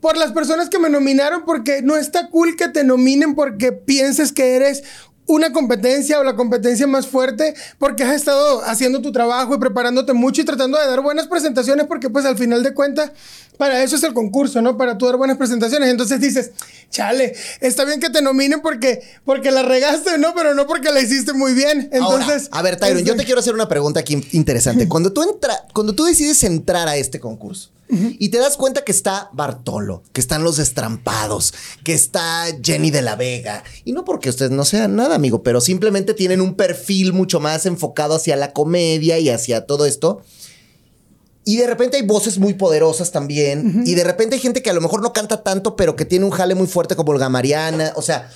por 0.00 0.16
las 0.16 0.32
personas 0.32 0.70
que 0.70 0.78
me 0.78 0.88
nominaron 0.88 1.44
porque 1.44 1.82
no 1.82 1.96
está 1.96 2.30
cool 2.30 2.56
que 2.56 2.68
te 2.68 2.84
nominen 2.84 3.34
porque 3.34 3.72
pienses 3.72 4.32
que 4.32 4.56
eres 4.56 4.82
una 5.26 5.52
competencia 5.52 6.20
o 6.20 6.24
la 6.24 6.36
competencia 6.36 6.86
más 6.86 7.06
fuerte 7.06 7.54
porque 7.78 8.04
has 8.04 8.14
estado 8.14 8.62
haciendo 8.64 9.00
tu 9.00 9.12
trabajo 9.12 9.54
y 9.54 9.58
preparándote 9.58 10.12
mucho 10.12 10.42
y 10.42 10.44
tratando 10.44 10.78
de 10.78 10.86
dar 10.86 11.00
buenas 11.00 11.26
presentaciones 11.26 11.86
porque 11.86 12.10
pues 12.10 12.24
al 12.24 12.36
final 12.36 12.62
de 12.62 12.74
cuentas 12.74 13.12
para 13.56 13.82
eso 13.82 13.96
es 13.96 14.02
el 14.02 14.14
concurso, 14.14 14.60
¿no? 14.60 14.76
Para 14.76 14.98
tú 14.98 15.06
dar 15.06 15.16
buenas 15.16 15.36
presentaciones. 15.36 15.88
Entonces 15.88 16.20
dices, 16.20 16.50
chale, 16.90 17.34
está 17.60 17.84
bien 17.84 18.00
que 18.00 18.10
te 18.10 18.20
nominen 18.20 18.60
porque, 18.60 19.00
porque 19.24 19.50
la 19.52 19.62
regaste, 19.62 20.18
¿no? 20.18 20.34
Pero 20.34 20.54
no 20.54 20.66
porque 20.66 20.90
la 20.90 21.00
hiciste 21.00 21.32
muy 21.32 21.54
bien. 21.54 21.88
Entonces... 21.92 22.48
Ahora, 22.50 22.58
a 22.58 22.62
ver, 22.62 22.76
Tyron, 22.76 23.04
yo 23.04 23.12
este, 23.12 23.18
te 23.18 23.24
quiero 23.24 23.40
hacer 23.40 23.54
una 23.54 23.68
pregunta 23.68 24.00
aquí 24.00 24.26
interesante. 24.32 24.88
Cuando 24.94 25.12
tú, 25.12 25.22
entra, 25.22 25.66
cuando 25.72 25.94
tú 25.94 26.04
decides 26.04 26.42
entrar 26.42 26.88
a 26.88 26.96
este 26.96 27.20
concurso 27.20 27.70
y 28.18 28.28
te 28.28 28.38
das 28.38 28.56
cuenta 28.56 28.82
que 28.82 28.92
está 28.92 29.30
Bartolo, 29.32 30.02
que 30.12 30.20
están 30.20 30.44
los 30.44 30.56
destrampados, 30.56 31.54
que 31.84 31.94
está 31.94 32.46
Jenny 32.62 32.90
de 32.90 33.02
la 33.02 33.16
Vega, 33.16 33.64
y 33.84 33.92
no 33.92 34.04
porque 34.04 34.30
ustedes 34.30 34.50
no 34.50 34.64
sean 34.64 34.96
nada, 34.96 35.14
amigo, 35.14 35.42
pero 35.42 35.60
simplemente 35.60 36.14
tienen 36.14 36.40
un 36.40 36.54
perfil 36.54 37.12
mucho 37.12 37.40
más 37.40 37.66
enfocado 37.66 38.14
hacia 38.14 38.36
la 38.36 38.52
comedia 38.52 39.18
y 39.18 39.30
hacia 39.30 39.66
todo 39.66 39.86
esto. 39.86 40.22
Y 41.44 41.56
de 41.58 41.66
repente 41.66 41.98
hay 41.98 42.04
voces 42.04 42.38
muy 42.38 42.54
poderosas 42.54 43.12
también. 43.12 43.82
Y 43.84 43.94
de 43.94 44.04
repente 44.04 44.36
hay 44.36 44.40
gente 44.40 44.62
que 44.62 44.70
a 44.70 44.72
lo 44.72 44.80
mejor 44.80 45.02
no 45.02 45.12
canta 45.12 45.42
tanto, 45.42 45.76
pero 45.76 45.94
que 45.94 46.06
tiene 46.06 46.24
un 46.24 46.30
jale 46.30 46.54
muy 46.54 46.66
fuerte 46.66 46.96
como 46.96 47.12
Olga 47.12 47.28
Mariana. 47.28 47.92
O 47.96 48.02
sea, 48.02 48.30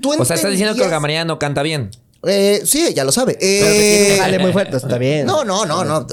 tú 0.00 0.12
O 0.12 0.24
sea, 0.24 0.36
estás 0.36 0.52
diciendo 0.52 0.76
que 0.76 0.82
Olga 0.82 1.00
María 1.00 1.24
no 1.24 1.40
canta 1.40 1.62
bien. 1.62 1.90
Eh, 2.24 2.62
sí, 2.64 2.92
ya 2.94 3.02
lo 3.04 3.10
sabe. 3.12 3.36
Eh, 3.40 4.16
jale 4.18 4.38
muy 4.38 4.52
fuerte, 4.52 4.76
está 4.76 4.96
bien. 4.98 5.26
no, 5.26 5.44
no, 5.44 5.66
no, 5.66 5.84
no. 5.84 6.06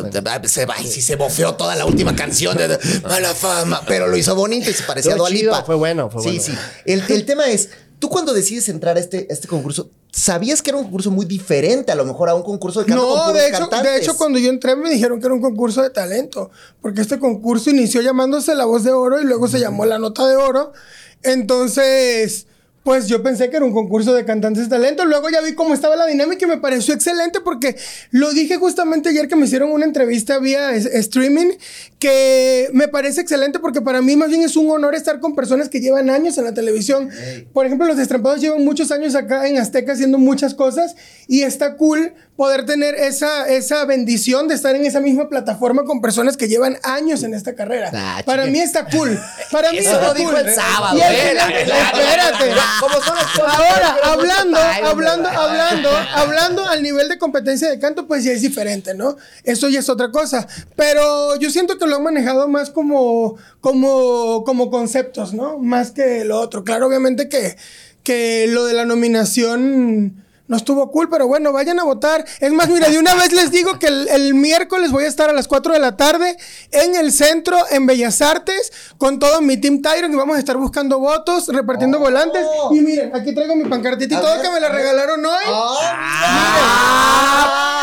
Se 0.47 0.65
va, 0.65 0.81
y 0.81 0.87
si 0.87 1.01
se 1.01 1.15
bofeó 1.15 1.55
toda 1.55 1.75
la 1.75 1.85
última 1.85 2.15
canción 2.15 2.57
de, 2.57 2.67
de 2.67 2.79
Mala 3.03 3.33
Fama, 3.35 3.81
pero 3.87 4.07
lo 4.07 4.17
hizo 4.17 4.33
bonito 4.35 4.69
y 4.69 4.73
se 4.73 4.83
parecía 4.83 5.11
a 5.11 5.15
Estuvo 5.15 5.27
Dua 5.27 5.37
chido, 5.37 5.51
Lipa. 5.51 5.63
fue 5.65 5.75
bueno, 5.75 6.09
fue 6.09 6.21
sí, 6.23 6.29
bueno. 6.39 6.43
Sí, 6.43 6.51
El, 6.85 7.03
el 7.09 7.25
tema 7.25 7.47
es, 7.47 7.69
tú 7.99 8.09
cuando 8.09 8.33
decides 8.33 8.69
entrar 8.69 8.97
a 8.97 8.99
este, 8.99 9.27
a 9.29 9.33
este 9.33 9.47
concurso, 9.47 9.91
sabías 10.11 10.63
que 10.63 10.71
era 10.71 10.77
un 10.77 10.85
concurso 10.85 11.11
muy 11.11 11.27
diferente 11.27 11.91
a 11.91 11.95
lo 11.95 12.03
mejor 12.05 12.29
a 12.29 12.33
un 12.33 12.41
concurso 12.41 12.79
de 12.79 12.87
canto 12.87 13.05
No, 13.27 13.31
de 13.31 13.47
hecho, 13.47 13.59
cantantes. 13.59 13.91
de 13.91 13.97
hecho, 13.99 14.17
cuando 14.17 14.39
yo 14.39 14.49
entré 14.49 14.75
me 14.75 14.89
dijeron 14.89 15.19
que 15.19 15.27
era 15.27 15.35
un 15.35 15.41
concurso 15.41 15.83
de 15.83 15.91
talento, 15.91 16.49
porque 16.81 17.01
este 17.01 17.19
concurso 17.19 17.69
inició 17.69 18.01
llamándose 18.01 18.55
La 18.55 18.65
Voz 18.65 18.83
de 18.83 18.91
Oro 18.91 19.21
y 19.21 19.25
luego 19.25 19.47
se 19.47 19.59
llamó 19.59 19.85
La 19.85 19.99
Nota 19.99 20.27
de 20.27 20.35
Oro. 20.37 20.73
Entonces, 21.21 22.47
pues 22.89 23.07
yo 23.07 23.21
pensé 23.21 23.51
que 23.51 23.57
era 23.57 23.63
un 23.67 23.71
concurso 23.71 24.15
de 24.15 24.25
cantantes 24.25 24.63
de 24.63 24.69
talento. 24.71 25.05
Luego 25.05 25.29
ya 25.29 25.41
vi 25.41 25.53
cómo 25.53 25.75
estaba 25.75 25.95
la 25.95 26.07
dinámica 26.07 26.47
y 26.47 26.49
me 26.49 26.57
pareció 26.57 26.95
excelente 26.95 27.39
porque 27.39 27.75
lo 28.09 28.31
dije 28.31 28.57
justamente 28.57 29.09
ayer 29.09 29.27
que 29.27 29.35
me 29.35 29.45
hicieron 29.45 29.71
una 29.71 29.85
entrevista 29.85 30.39
vía 30.39 30.71
streaming, 30.73 31.51
que 31.99 32.67
me 32.73 32.87
parece 32.87 33.21
excelente 33.21 33.59
porque 33.59 33.79
para 33.81 34.01
mí 34.01 34.15
más 34.15 34.29
bien 34.29 34.41
es 34.41 34.55
un 34.55 34.71
honor 34.71 34.95
estar 34.95 35.19
con 35.19 35.35
personas 35.35 35.69
que 35.69 35.81
llevan 35.81 36.09
años 36.09 36.39
en 36.39 36.45
la 36.45 36.55
televisión. 36.55 37.11
Por 37.53 37.67
ejemplo, 37.67 37.85
los 37.85 37.95
destrampados 37.95 38.41
llevan 38.41 38.65
muchos 38.65 38.89
años 38.91 39.13
acá 39.13 39.47
en 39.47 39.59
Azteca 39.59 39.91
haciendo 39.91 40.17
muchas 40.17 40.55
cosas 40.55 40.95
y 41.27 41.43
está 41.43 41.75
cool 41.75 42.15
poder 42.39 42.65
tener 42.65 42.95
esa, 42.95 43.49
esa 43.49 43.83
bendición 43.83 44.47
de 44.47 44.55
estar 44.55 44.73
en 44.73 44.85
esa 44.85 45.01
misma 45.01 45.27
plataforma 45.27 45.83
con 45.83 45.99
personas 45.99 46.37
que 46.37 46.47
llevan 46.47 46.77
años 46.83 47.23
en 47.23 47.33
esta 47.33 47.53
carrera. 47.53 47.91
Ah, 47.93 48.21
para 48.25 48.43
chica. 48.43 48.51
mí 48.53 48.59
está 48.61 48.85
cool. 48.85 49.19
Para 49.51 49.71
mí 49.73 49.79
Eso 49.79 49.91
está 49.91 50.07
lo 50.07 50.13
dijo 50.13 50.31
cool. 50.31 50.39
el 50.47 50.55
sábado, 50.55 50.97
Y 50.97 51.01
al 51.01 51.13
eh, 51.15 51.17
final- 51.17 51.35
la 51.35 51.57
verdad. 51.57 51.99
espérate. 51.99 52.61
¿Cómo 52.79 52.93
son? 52.93 53.17
Ahora, 53.45 53.97
hablando, 54.05 54.57
hablando, 54.57 55.27
hablando, 55.29 55.89
hablando 56.15 56.65
al 56.65 56.81
nivel 56.81 57.09
de 57.09 57.17
competencia 57.17 57.69
de 57.69 57.77
canto, 57.77 58.07
pues 58.07 58.23
ya 58.23 58.31
es 58.31 58.41
diferente, 58.41 58.93
¿no? 58.93 59.17
Eso 59.43 59.67
ya 59.67 59.79
es 59.79 59.89
otra 59.89 60.09
cosa. 60.09 60.47
Pero 60.77 61.35
yo 61.41 61.49
siento 61.49 61.77
que 61.77 61.87
lo 61.87 61.97
han 61.97 62.03
manejado 62.03 62.47
más 62.47 62.69
como, 62.69 63.35
como, 63.59 64.45
como 64.45 64.71
conceptos, 64.71 65.33
¿no? 65.33 65.57
Más 65.57 65.91
que 65.91 66.23
lo 66.23 66.39
otro. 66.39 66.63
Claro, 66.63 66.87
obviamente 66.87 67.27
que, 67.27 67.57
que 68.01 68.47
lo 68.47 68.63
de 68.63 68.75
la 68.75 68.85
nominación 68.85 70.23
no 70.49 70.57
estuvo 70.57 70.91
cool, 70.91 71.07
pero 71.09 71.27
bueno, 71.27 71.53
vayan 71.53 71.79
a 71.79 71.83
votar. 71.83 72.25
Es 72.39 72.51
más, 72.51 72.67
mira, 72.69 72.89
de 72.89 72.97
una 72.97 73.13
vez 73.13 73.31
les 73.31 73.51
digo 73.51 73.77
que 73.79 73.85
el, 73.87 74.09
el 74.09 74.33
miércoles 74.33 74.91
voy 74.91 75.03
a 75.05 75.07
estar 75.07 75.29
a 75.29 75.33
las 75.33 75.47
4 75.47 75.73
de 75.73 75.79
la 75.79 75.95
tarde 75.95 76.35
en 76.71 76.95
el 76.95 77.13
centro, 77.13 77.55
en 77.69 77.85
Bellas 77.85 78.19
Artes, 78.21 78.73
con 78.97 79.19
todo 79.19 79.41
mi 79.41 79.57
Team 79.57 79.81
Tyron 79.83 80.11
y 80.11 80.15
vamos 80.15 80.35
a 80.35 80.39
estar 80.39 80.57
buscando 80.57 80.97
votos, 80.99 81.47
repartiendo 81.47 81.99
volantes. 81.99 82.45
Y 82.71 82.81
miren, 82.81 83.15
aquí 83.15 83.33
traigo 83.33 83.55
mi 83.55 83.65
pancartita 83.65 84.15
y 84.15 84.17
todo 84.17 84.33
ver, 84.33 84.41
que 84.41 84.49
me 84.49 84.59
la 84.59 84.69
regalaron 84.69 85.23
hoy. 85.23 85.43
¡Ah! 85.45 86.19
Me 86.31 86.37
hicieron 86.41 87.78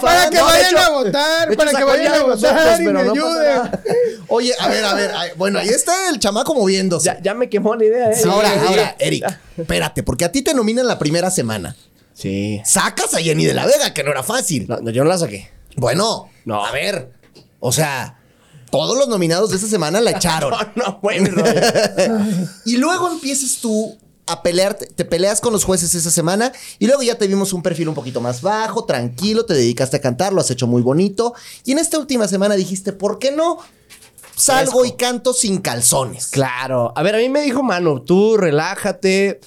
Para 0.00 0.30
que 0.30 0.36
no, 0.36 0.44
vayan 0.44 0.66
hecho- 0.66 0.78
a 0.78 0.88
votar, 0.90 1.56
para 1.56 1.70
que 1.72 1.84
vayan 1.84 2.12
ya 2.12 2.20
a 2.20 2.22
votar 2.24 2.80
y 2.80 2.84
me 2.84 2.92
no 2.92 3.00
ayuden. 3.00 3.70
Oye, 4.28 4.52
a 4.58 4.68
ver, 4.68 4.84
a 4.84 4.94
ver. 4.94 5.10
bueno, 5.36 5.58
ahí 5.58 5.68
está 5.68 6.08
el 6.10 6.18
chamaco 6.18 6.54
moviéndose. 6.54 7.06
Ya, 7.06 7.20
ya 7.22 7.34
me 7.34 7.48
quemó 7.48 7.74
la 7.74 7.84
idea, 7.84 8.10
¿eh? 8.10 8.16
ahora, 8.28 8.52
Sí. 8.52 8.60
ahora, 8.68 8.96
Eric, 8.98 9.24
espérate, 9.56 10.02
porque 10.02 10.24
a 10.24 10.32
ti 10.32 10.42
te 10.42 10.54
nominan 10.54 10.86
la 10.86 10.98
primera 10.98 11.30
semana. 11.30 11.76
Sí. 12.14 12.60
Sacas 12.64 13.14
a 13.14 13.18
Jenny 13.18 13.44
de 13.44 13.54
la 13.54 13.66
Vega, 13.66 13.92
que 13.92 14.02
no 14.02 14.10
era 14.10 14.22
fácil. 14.22 14.66
No, 14.68 14.78
no, 14.78 14.90
yo 14.90 15.04
no 15.04 15.10
la 15.10 15.18
saqué. 15.18 15.50
Bueno, 15.76 16.30
No. 16.44 16.64
a 16.64 16.70
ver. 16.72 17.10
O 17.60 17.72
sea, 17.72 18.18
todos 18.70 18.96
los 18.96 19.08
nominados 19.08 19.50
de 19.50 19.56
esta 19.56 19.68
semana 19.68 20.00
la 20.00 20.12
echaron. 20.12 20.52
no, 20.76 20.98
bueno. 21.02 21.30
y 22.64 22.76
luego 22.78 23.10
empiezas 23.10 23.58
tú 23.60 23.98
a 24.26 24.42
pelear, 24.42 24.74
te, 24.74 25.04
peleas 25.04 25.40
con 25.40 25.52
los 25.52 25.64
jueces 25.64 25.94
esa 25.94 26.10
semana 26.10 26.52
y 26.78 26.86
luego 26.86 27.02
ya 27.02 27.16
te 27.16 27.26
vimos 27.26 27.52
un 27.52 27.62
perfil 27.62 27.88
un 27.88 27.94
poquito 27.94 28.20
más 28.20 28.42
bajo, 28.42 28.84
tranquilo, 28.84 29.46
te 29.46 29.54
dedicaste 29.54 29.96
a 29.96 30.00
cantar, 30.00 30.32
lo 30.32 30.40
has 30.40 30.50
hecho 30.50 30.66
muy 30.66 30.82
bonito. 30.82 31.34
Y 31.64 31.72
en 31.72 31.78
esta 31.78 31.98
última 31.98 32.26
semana 32.26 32.56
dijiste, 32.56 32.92
¿por 32.92 33.18
qué 33.18 33.30
no? 33.30 33.58
Salgo 34.36 34.84
y 34.84 34.92
canto 34.92 35.32
sin 35.32 35.58
calzones. 35.58 36.26
Claro. 36.26 36.92
A 36.94 37.02
ver, 37.02 37.14
a 37.14 37.18
mí 37.18 37.28
me 37.28 37.40
dijo 37.40 37.62
Manu, 37.62 38.00
tú 38.00 38.36
relájate, 38.36 39.40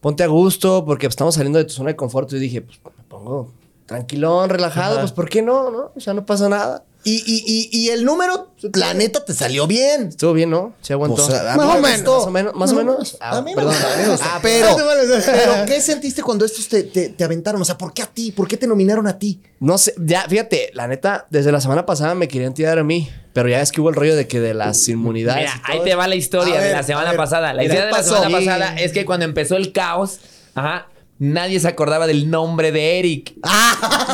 ponte 0.00 0.22
a 0.22 0.26
gusto, 0.26 0.84
porque 0.84 1.06
estamos 1.06 1.34
saliendo 1.34 1.58
de 1.58 1.64
tu 1.64 1.72
zona 1.72 1.90
de 1.90 1.96
confort. 1.96 2.30
Y 2.32 2.38
dije, 2.38 2.60
pues 2.60 2.78
me 2.84 3.04
pongo 3.04 3.52
tranquilón, 3.86 4.50
relajado, 4.50 5.00
pues 5.00 5.12
¿por 5.12 5.28
qué 5.28 5.42
no? 5.42 5.70
¿No? 5.70 5.92
O 5.94 6.00
sea, 6.00 6.12
no 6.12 6.26
pasa 6.26 6.48
nada. 6.48 6.84
Y, 7.06 7.16
y- 7.26 7.44
y- 7.46 7.68
y 7.78 7.90
el 7.90 8.04
número, 8.04 8.48
la 8.72 8.94
neta, 8.94 9.24
te 9.24 9.34
salió 9.34 9.66
bien. 9.66 10.08
Estuvo 10.08 10.32
bien, 10.32 10.48
¿no? 10.50 10.74
Se 10.80 10.94
aguantó. 10.94 11.28
Más 11.28 11.58
o 11.58 11.80
menos. 11.80 12.04
Más 12.06 12.26
o 12.26 12.30
menos, 12.30 12.54
más 12.54 12.72
o 12.72 12.74
menos. 12.76 13.16
A 13.20 13.42
mí 13.42 13.50
me 13.50 13.56
perdón. 13.56 13.72
gusta, 13.74 13.92
a 13.92 13.96
mí 13.96 14.02
me 14.04 14.08
gusta. 14.10 14.26
Ah, 14.30 14.38
pero, 14.42 14.76
pero, 14.76 15.64
¿qué 15.66 15.80
sentiste 15.82 16.22
cuando 16.22 16.44
estos 16.46 16.66
te, 16.68 16.82
te- 16.84 17.10
te 17.10 17.24
aventaron? 17.24 17.60
O 17.60 17.64
sea, 17.64 17.76
¿por 17.76 17.92
qué 17.92 18.02
a 18.02 18.06
ti? 18.06 18.32
¿Por 18.32 18.48
qué 18.48 18.56
te 18.56 18.66
nominaron 18.66 19.06
a 19.06 19.18
ti? 19.18 19.40
No 19.60 19.76
sé, 19.76 19.94
ya, 19.98 20.22
fíjate, 20.28 20.70
la 20.72 20.88
neta, 20.88 21.26
desde 21.30 21.52
la 21.52 21.60
semana 21.60 21.84
pasada 21.84 22.14
me 22.14 22.26
querían 22.26 22.54
tirar 22.54 22.78
a 22.78 22.84
mí, 22.84 23.10
pero 23.34 23.48
ya 23.50 23.60
es 23.60 23.70
que 23.70 23.80
hubo 23.82 23.90
el 23.90 23.94
rollo 23.96 24.16
de 24.16 24.26
que 24.26 24.40
de 24.40 24.54
las 24.54 24.88
inmunidades. 24.88 25.42
Mira, 25.50 25.56
y 25.56 25.60
todo 25.72 25.72
ahí 25.82 25.84
te 25.90 25.94
va 25.94 26.08
la 26.08 26.14
historia 26.14 26.54
A 26.54 26.58
de 26.60 26.64
ver, 26.68 26.76
la 26.76 26.82
semana 26.82 27.10
ver. 27.10 27.16
pasada. 27.18 27.52
La 27.52 27.62
historia 27.64 27.84
de 27.86 27.92
la 27.92 28.02
semana 28.02 28.30
pasada 28.30 28.76
es 28.80 28.92
que 28.92 29.04
cuando 29.04 29.24
empezó 29.26 29.56
el 29.56 29.72
caos, 29.72 30.20
ajá, 30.54 30.88
nadie 31.18 31.60
se 31.60 31.68
acordaba 31.68 32.06
del 32.06 32.30
nombre 32.30 32.72
de 32.72 32.98
Eric. 32.98 33.34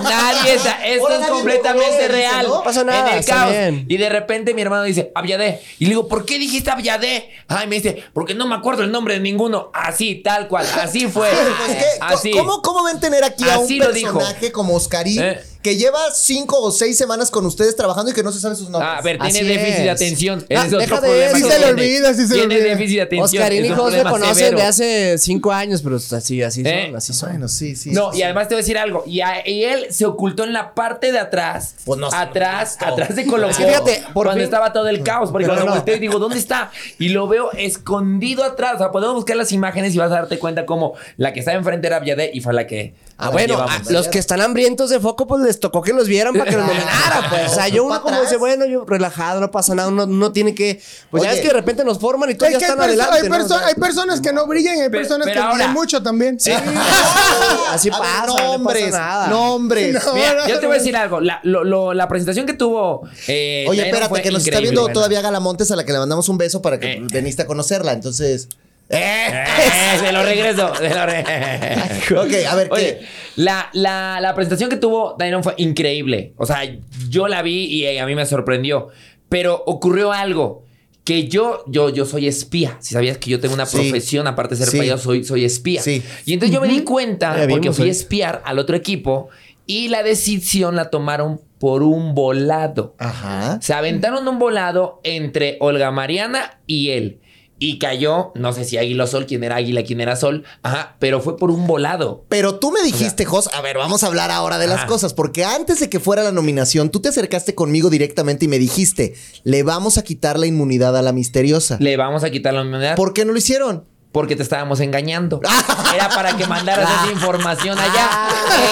Nadie, 0.02 0.58
sa- 0.58 0.84
esto 0.86 1.08
es 1.08 1.20
nadie 1.20 1.32
completamente 1.32 2.08
real. 2.08 2.46
¿no? 2.46 2.62
Pasa 2.62 2.84
nada, 2.84 3.12
En 3.12 3.18
el 3.18 3.24
caos. 3.24 3.50
bien. 3.50 3.86
Y 3.88 3.96
de 3.96 4.08
repente 4.08 4.54
mi 4.54 4.62
hermano 4.62 4.84
dice, 4.84 5.10
Aviadé. 5.14 5.60
Y 5.78 5.84
le 5.84 5.90
digo, 5.90 6.08
¿por 6.08 6.24
qué 6.24 6.38
dijiste 6.38 6.70
Aviadé? 6.70 7.30
Ay, 7.48 7.66
me 7.66 7.76
dice, 7.76 8.04
porque 8.12 8.34
no 8.34 8.46
me 8.46 8.54
acuerdo 8.54 8.82
el 8.82 8.90
nombre 8.92 9.14
de 9.14 9.20
ninguno. 9.20 9.70
Así, 9.74 10.16
tal 10.16 10.48
cual. 10.48 10.66
Así 10.80 11.06
fue. 11.08 11.30
Pues, 11.60 11.76
¿qué? 11.78 11.84
Así. 12.00 12.30
¿Cómo, 12.32 12.62
¿Cómo 12.62 12.84
ven 12.84 13.00
tener 13.00 13.22
aquí 13.24 13.44
a 13.48 13.58
un 13.58 13.64
Así 13.64 13.78
personaje 13.78 14.52
como 14.52 14.74
Oscarín 14.74 15.20
Eh. 15.22 15.40
Que 15.62 15.76
lleva 15.76 15.98
cinco 16.14 16.58
o 16.60 16.70
seis 16.70 16.96
semanas 16.96 17.30
con 17.30 17.44
ustedes 17.44 17.76
trabajando 17.76 18.10
y 18.10 18.14
que 18.14 18.22
no 18.22 18.32
se 18.32 18.40
sabe 18.40 18.54
sus 18.56 18.70
nombres? 18.70 18.90
Ah, 18.94 18.98
a 18.98 19.02
ver, 19.02 19.18
tiene 19.18 19.38
Así 19.40 19.46
déficit 19.46 19.82
de 19.84 19.90
atención. 19.90 20.46
Ah, 20.50 20.54
es 20.54 20.72
otro 20.72 20.78
deja 20.78 20.94
de 21.00 21.00
problema 21.08 21.26
eso. 21.26 21.36
Sí 21.36 21.42
se 21.42 21.48
le 21.48 21.54
tiene. 21.56 21.70
olvida, 21.70 22.14
sí 22.14 22.26
se 22.26 22.34
le 22.34 22.40
Tiene 22.40 22.54
olvida. 22.56 22.68
déficit 22.70 22.96
de 22.96 23.02
atención. 23.02 23.42
Oscarín 23.42 23.64
y 23.64 23.68
un 23.70 23.74
José 23.76 23.82
problema 23.90 24.10
conocen 24.10 24.34
severo. 24.36 24.56
de 24.58 24.62
hace 24.64 25.18
cinco 25.18 25.52
años, 25.52 25.82
pero 25.82 25.96
así, 25.96 26.42
así 26.42 26.62
Eh. 26.64 26.84
son, 26.86 26.96
así 26.96 27.12
son. 27.12 27.28
Bueno, 27.30 27.48
sí, 27.48 27.76
sí. 27.76 27.90
No, 27.90 28.10
sí, 28.10 28.16
y 28.16 28.16
sí. 28.18 28.22
además 28.22 28.48
te 28.48 28.54
voy 28.54 28.60
a 28.60 28.62
decir 28.62 28.78
algo. 28.78 29.04
Y, 29.06 29.20
a- 29.20 29.46
y 29.46 29.64
él 29.64 29.86
se 29.90 30.06
ocultó 30.06 30.44
en 30.44 30.52
la 30.54 30.72
parte 30.74 31.12
de 31.12 31.18
atrás. 31.18 31.74
Pues 31.84 32.00
no, 32.00 32.08
atrás, 32.12 32.78
no. 32.80 32.86
atrás 32.86 33.14
de 33.14 33.26
Colombo. 33.26 33.50
Es 33.50 33.56
que 33.58 33.66
fíjate, 33.66 34.02
por 34.14 34.26
cuando 34.26 34.32
fin- 34.40 34.44
estaba 34.44 34.72
todo 34.72 34.88
el 34.88 35.02
caos. 35.02 35.30
Porque 35.30 35.46
cuando 35.46 35.66
no. 35.66 35.72
volteo 35.74 35.96
y 35.96 35.98
digo, 35.98 36.18
¿dónde 36.18 36.38
está? 36.38 36.70
Y 36.98 37.10
lo 37.10 37.28
veo 37.28 37.50
escondido 37.52 38.44
atrás. 38.44 38.76
O 38.76 38.78
sea, 38.78 38.90
podemos 38.90 39.14
buscar 39.16 39.36
las 39.36 39.52
imágenes 39.52 39.94
y 39.94 39.98
vas 39.98 40.10
a 40.10 40.14
darte 40.14 40.38
cuenta 40.38 40.64
como 40.64 40.94
la 41.18 41.32
que 41.32 41.40
estaba 41.40 41.56
enfrente 41.58 41.86
era 41.86 42.00
Viadé 42.00 42.30
y 42.32 42.40
fue 42.40 42.54
la 42.54 42.66
que. 42.66 42.94
Ah, 43.20 43.30
bueno, 43.30 43.54
llevamos. 43.56 43.88
a 43.88 43.92
los 43.92 44.08
que 44.08 44.18
están 44.18 44.40
hambrientos 44.40 44.90
de 44.90 44.98
foco, 45.00 45.26
pues 45.26 45.42
les 45.42 45.60
tocó 45.60 45.82
que 45.82 45.92
los 45.92 46.08
vieran 46.08 46.32
para 46.34 46.50
que 46.50 46.56
los 46.56 46.66
nominaran. 46.66 47.30
Pues. 47.30 47.52
O 47.52 47.54
sea, 47.54 47.68
yo 47.68 47.82
Fue 47.84 47.92
uno 47.92 48.02
como 48.02 48.14
atrás. 48.14 48.30
dice, 48.30 48.36
bueno, 48.38 48.66
yo 48.66 48.84
relajado, 48.84 49.40
no 49.40 49.50
pasa 49.50 49.74
nada, 49.74 49.88
uno 49.88 50.06
no 50.06 50.32
tiene 50.32 50.54
que. 50.54 50.80
Pues 51.10 51.22
ya 51.22 51.28
Oye. 51.30 51.38
es 51.38 51.42
que 51.42 51.48
de 51.48 51.54
repente 51.54 51.84
nos 51.84 51.98
forman 51.98 52.30
y 52.30 52.34
todos 52.34 52.52
ya 52.52 52.58
están 52.58 52.78
perso- 52.78 52.82
adelante. 52.84 53.64
hay 53.66 53.74
personas 53.74 54.20
que 54.20 54.32
no 54.32 54.46
brillan 54.46 54.76
y 54.78 54.80
hay 54.80 54.88
personas 54.90 55.26
pero 55.26 55.42
que 55.42 55.48
brillan 55.54 55.72
mucho 55.72 56.02
también. 56.02 56.38
Sí. 56.40 56.50
Así 57.70 57.90
pasa, 57.90 58.26
no 58.26 58.34
pasa 58.34 58.46
nombres, 58.48 58.90
nada. 58.92 59.26
nombres. 59.28 60.04
No. 60.04 60.14
Mira, 60.14 60.48
yo 60.48 60.60
te 60.60 60.66
voy 60.66 60.76
a 60.76 60.78
decir 60.78 60.96
algo. 60.96 61.20
La, 61.20 61.40
lo- 61.42 61.64
lo- 61.64 61.94
la 61.94 62.08
presentación 62.08 62.46
que 62.46 62.54
tuvo. 62.54 63.02
eh, 63.28 63.64
Oye, 63.68 63.84
espérate, 63.86 64.22
que 64.22 64.30
nos 64.30 64.44
está 64.46 64.60
viendo 64.60 64.88
todavía 64.88 65.20
Galamontes, 65.20 65.70
a 65.70 65.76
la 65.76 65.84
que 65.84 65.92
le 65.92 65.98
mandamos 65.98 66.28
un 66.28 66.38
beso 66.38 66.62
para 66.62 66.78
que 66.80 66.92
Eh. 66.92 67.02
veniste 67.12 67.42
a 67.42 67.46
conocerla. 67.46 67.92
Entonces. 67.92 68.48
¡Eh! 68.90 69.28
Eh, 69.28 69.98
se 70.00 70.12
lo 70.12 70.22
regreso. 70.22 70.72
Se 70.74 70.88
lo 70.90 71.02
Ok, 72.22 72.32
a 72.48 72.54
ver, 72.56 72.68
¿qué? 72.68 72.74
Oye, 72.74 73.00
la, 73.36 73.70
la, 73.72 74.18
la 74.20 74.34
presentación 74.34 74.68
que 74.68 74.76
tuvo 74.76 75.14
Dairon 75.18 75.42
fue 75.44 75.54
increíble. 75.58 76.34
O 76.36 76.44
sea, 76.46 76.60
yo 77.08 77.28
la 77.28 77.42
vi 77.42 77.64
y 77.66 77.84
eh, 77.86 78.00
a 78.00 78.06
mí 78.06 78.14
me 78.14 78.26
sorprendió. 78.26 78.88
Pero 79.28 79.62
ocurrió 79.66 80.12
algo. 80.12 80.64
Que 81.04 81.28
yo, 81.28 81.64
yo, 81.66 81.88
yo 81.88 82.04
soy 82.04 82.26
espía. 82.28 82.76
Si 82.80 82.92
sabías 82.94 83.16
que 83.18 83.30
yo 83.30 83.40
tengo 83.40 83.54
una 83.54 83.64
Sí. 83.66 83.76
profesión, 83.78 84.26
aparte 84.26 84.54
de 84.54 84.60
ser 84.60 84.68
Sí. 84.68 84.78
payaso, 84.78 85.04
soy, 85.04 85.24
soy 85.24 85.44
espía. 85.44 85.80
Sí. 85.82 86.02
Y 86.26 86.34
entonces 86.34 86.54
yo 86.54 86.60
me 86.60 86.68
di 86.68 86.82
cuenta, 86.82 87.36
Ya 87.38 87.48
porque 87.48 87.72
fui 87.72 87.84
a 87.84 87.86
hoy. 87.86 87.90
espiar 87.90 88.42
al 88.44 88.58
otro 88.58 88.76
equipo, 88.76 89.28
y 89.66 89.88
la 89.88 90.02
decisión 90.02 90.76
la 90.76 90.90
tomaron 90.90 91.40
por 91.58 91.82
un 91.82 92.14
volado. 92.14 92.94
Ajá. 92.98 93.58
Se 93.62 93.72
aventaron 93.72 94.26
un 94.28 94.38
volado 94.38 95.00
entre 95.04 95.56
Olga 95.60 95.90
Mariana 95.90 96.60
y 96.66 96.90
él. 96.90 97.20
Y 97.62 97.78
cayó, 97.78 98.32
no 98.36 98.54
sé 98.54 98.64
si 98.64 98.78
Águila 98.78 99.04
o 99.04 99.06
Sol, 99.06 99.26
quién 99.26 99.44
era 99.44 99.56
Águila, 99.56 99.84
quién 99.84 100.00
era 100.00 100.16
Sol. 100.16 100.44
Ajá, 100.62 100.96
pero 100.98 101.20
fue 101.20 101.36
por 101.36 101.50
un 101.50 101.66
volado. 101.66 102.24
Pero 102.30 102.58
tú 102.58 102.72
me 102.72 102.82
dijiste, 102.82 103.26
Jos, 103.26 103.50
a 103.52 103.60
ver, 103.60 103.76
vamos 103.76 104.02
a 104.02 104.06
hablar 104.06 104.30
ahora 104.30 104.56
de 104.56 104.66
las 104.66 104.86
cosas, 104.86 105.12
porque 105.12 105.44
antes 105.44 105.78
de 105.78 105.90
que 105.90 106.00
fuera 106.00 106.22
la 106.22 106.32
nominación, 106.32 106.88
tú 106.88 107.00
te 107.00 107.10
acercaste 107.10 107.54
conmigo 107.54 107.90
directamente 107.90 108.46
y 108.46 108.48
me 108.48 108.58
dijiste, 108.58 109.14
le 109.44 109.62
vamos 109.62 109.98
a 109.98 110.02
quitar 110.02 110.38
la 110.38 110.46
inmunidad 110.46 110.96
a 110.96 111.02
la 111.02 111.12
misteriosa. 111.12 111.76
Le 111.80 111.98
vamos 111.98 112.24
a 112.24 112.30
quitar 112.30 112.54
la 112.54 112.62
inmunidad 112.62 112.96
¿Por 112.96 113.12
qué 113.12 113.26
no 113.26 113.32
lo 113.32 113.38
hicieron? 113.38 113.84
Porque 114.12 114.34
te 114.36 114.42
estábamos 114.42 114.80
engañando. 114.80 115.40
Era 115.94 116.08
para 116.08 116.36
que 116.36 116.46
mandaras 116.46 116.88
esa 116.88 117.12
información 117.12 117.78
allá. 117.78 118.08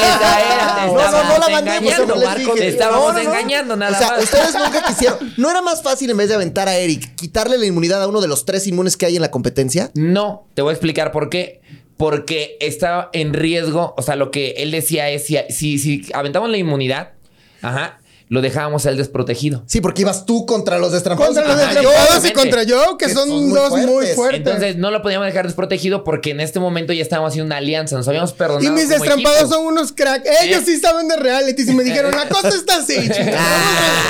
Esa 0.02 0.40
era, 0.54 0.74
te 0.76 0.86
No, 0.86 0.94
no, 1.24 1.38
la 1.38 1.48
mandé, 1.50 1.76
engañando. 1.76 2.14
dije. 2.14 2.52
Te 2.56 2.68
estábamos 2.68 3.12
No, 3.14 3.18
engañando, 3.20 3.76
nada 3.76 3.96
O 3.96 3.98
sea, 3.98 4.10
más. 4.12 4.24
ustedes 4.24 4.54
nunca 4.64 4.82
quisieron. 4.82 5.34
¿No 5.36 5.50
era 5.50 5.62
más 5.62 5.82
fácil 5.82 6.10
en 6.10 6.16
vez 6.16 6.28
de 6.28 6.34
aventar 6.34 6.68
a 6.68 6.76
Eric, 6.76 7.14
quitarle 7.14 7.58
la 7.58 7.66
inmunidad 7.66 8.02
a 8.02 8.08
uno 8.08 8.20
de 8.20 8.28
los 8.28 8.44
tres 8.44 8.66
inmunes 8.66 8.96
que 8.96 9.06
hay 9.06 9.16
en 9.16 9.22
la 9.22 9.30
competencia? 9.30 9.90
No, 9.94 10.46
te 10.54 10.62
voy 10.62 10.70
a 10.70 10.74
explicar 10.74 11.12
por 11.12 11.28
qué. 11.30 11.60
Porque 11.96 12.56
estaba 12.60 13.10
en 13.12 13.34
riesgo, 13.34 13.94
o 13.96 14.02
sea, 14.02 14.14
lo 14.14 14.30
que 14.30 14.50
él 14.58 14.70
decía 14.70 15.10
es, 15.10 15.26
si, 15.26 15.36
si, 15.50 15.78
si 15.78 16.06
aventamos 16.14 16.48
la 16.48 16.56
inmunidad, 16.56 17.12
ajá, 17.60 17.98
lo 18.30 18.40
dejábamos 18.42 18.84
a 18.86 18.90
él 18.90 18.96
desprotegido. 18.96 19.62
Sí, 19.66 19.80
porque 19.80 20.02
ibas 20.02 20.26
tú 20.26 20.44
contra 20.46 20.78
los 20.78 20.92
destrampados. 20.92 21.34
Contra 21.34 21.54
los 21.54 21.60
destrampados 21.62 22.24
y 22.26 22.32
contra 22.32 22.62
yo, 22.64 22.98
que 22.98 23.06
Que 23.06 23.12
son, 23.14 23.28
son 23.28 23.48
muy 23.48 23.58
dos 23.58 23.70
muy 23.70 23.86
fuertes. 23.86 24.16
fuertes. 24.16 24.38
Entonces 24.40 24.76
no 24.76 24.90
lo 24.90 25.00
podíamos 25.02 25.26
dejar 25.26 25.46
desprotegido 25.46 26.04
porque 26.04 26.30
en 26.30 26.40
este 26.40 26.60
momento 26.60 26.92
ya 26.92 27.02
estábamos 27.02 27.30
haciendo 27.30 27.46
una 27.46 27.56
alianza, 27.56 27.96
nos 27.96 28.06
habíamos 28.08 28.32
perdonado. 28.34 28.64
y 28.66 28.70
mis 28.70 28.88
destrampados 28.88 29.38
equipo. 29.40 29.54
son 29.54 29.66
unos 29.66 29.92
crack. 29.92 30.26
Ellos 30.42 30.62
Eh. 30.62 30.64
sí 30.66 30.78
saben 30.80 31.08
de 31.08 31.16
reality. 31.16 31.64
Si 31.64 31.72
me 31.74 31.82
dijeron, 31.84 32.14
la 32.14 32.28
cosa 32.28 32.48
está 32.48 32.76
así. 32.76 32.96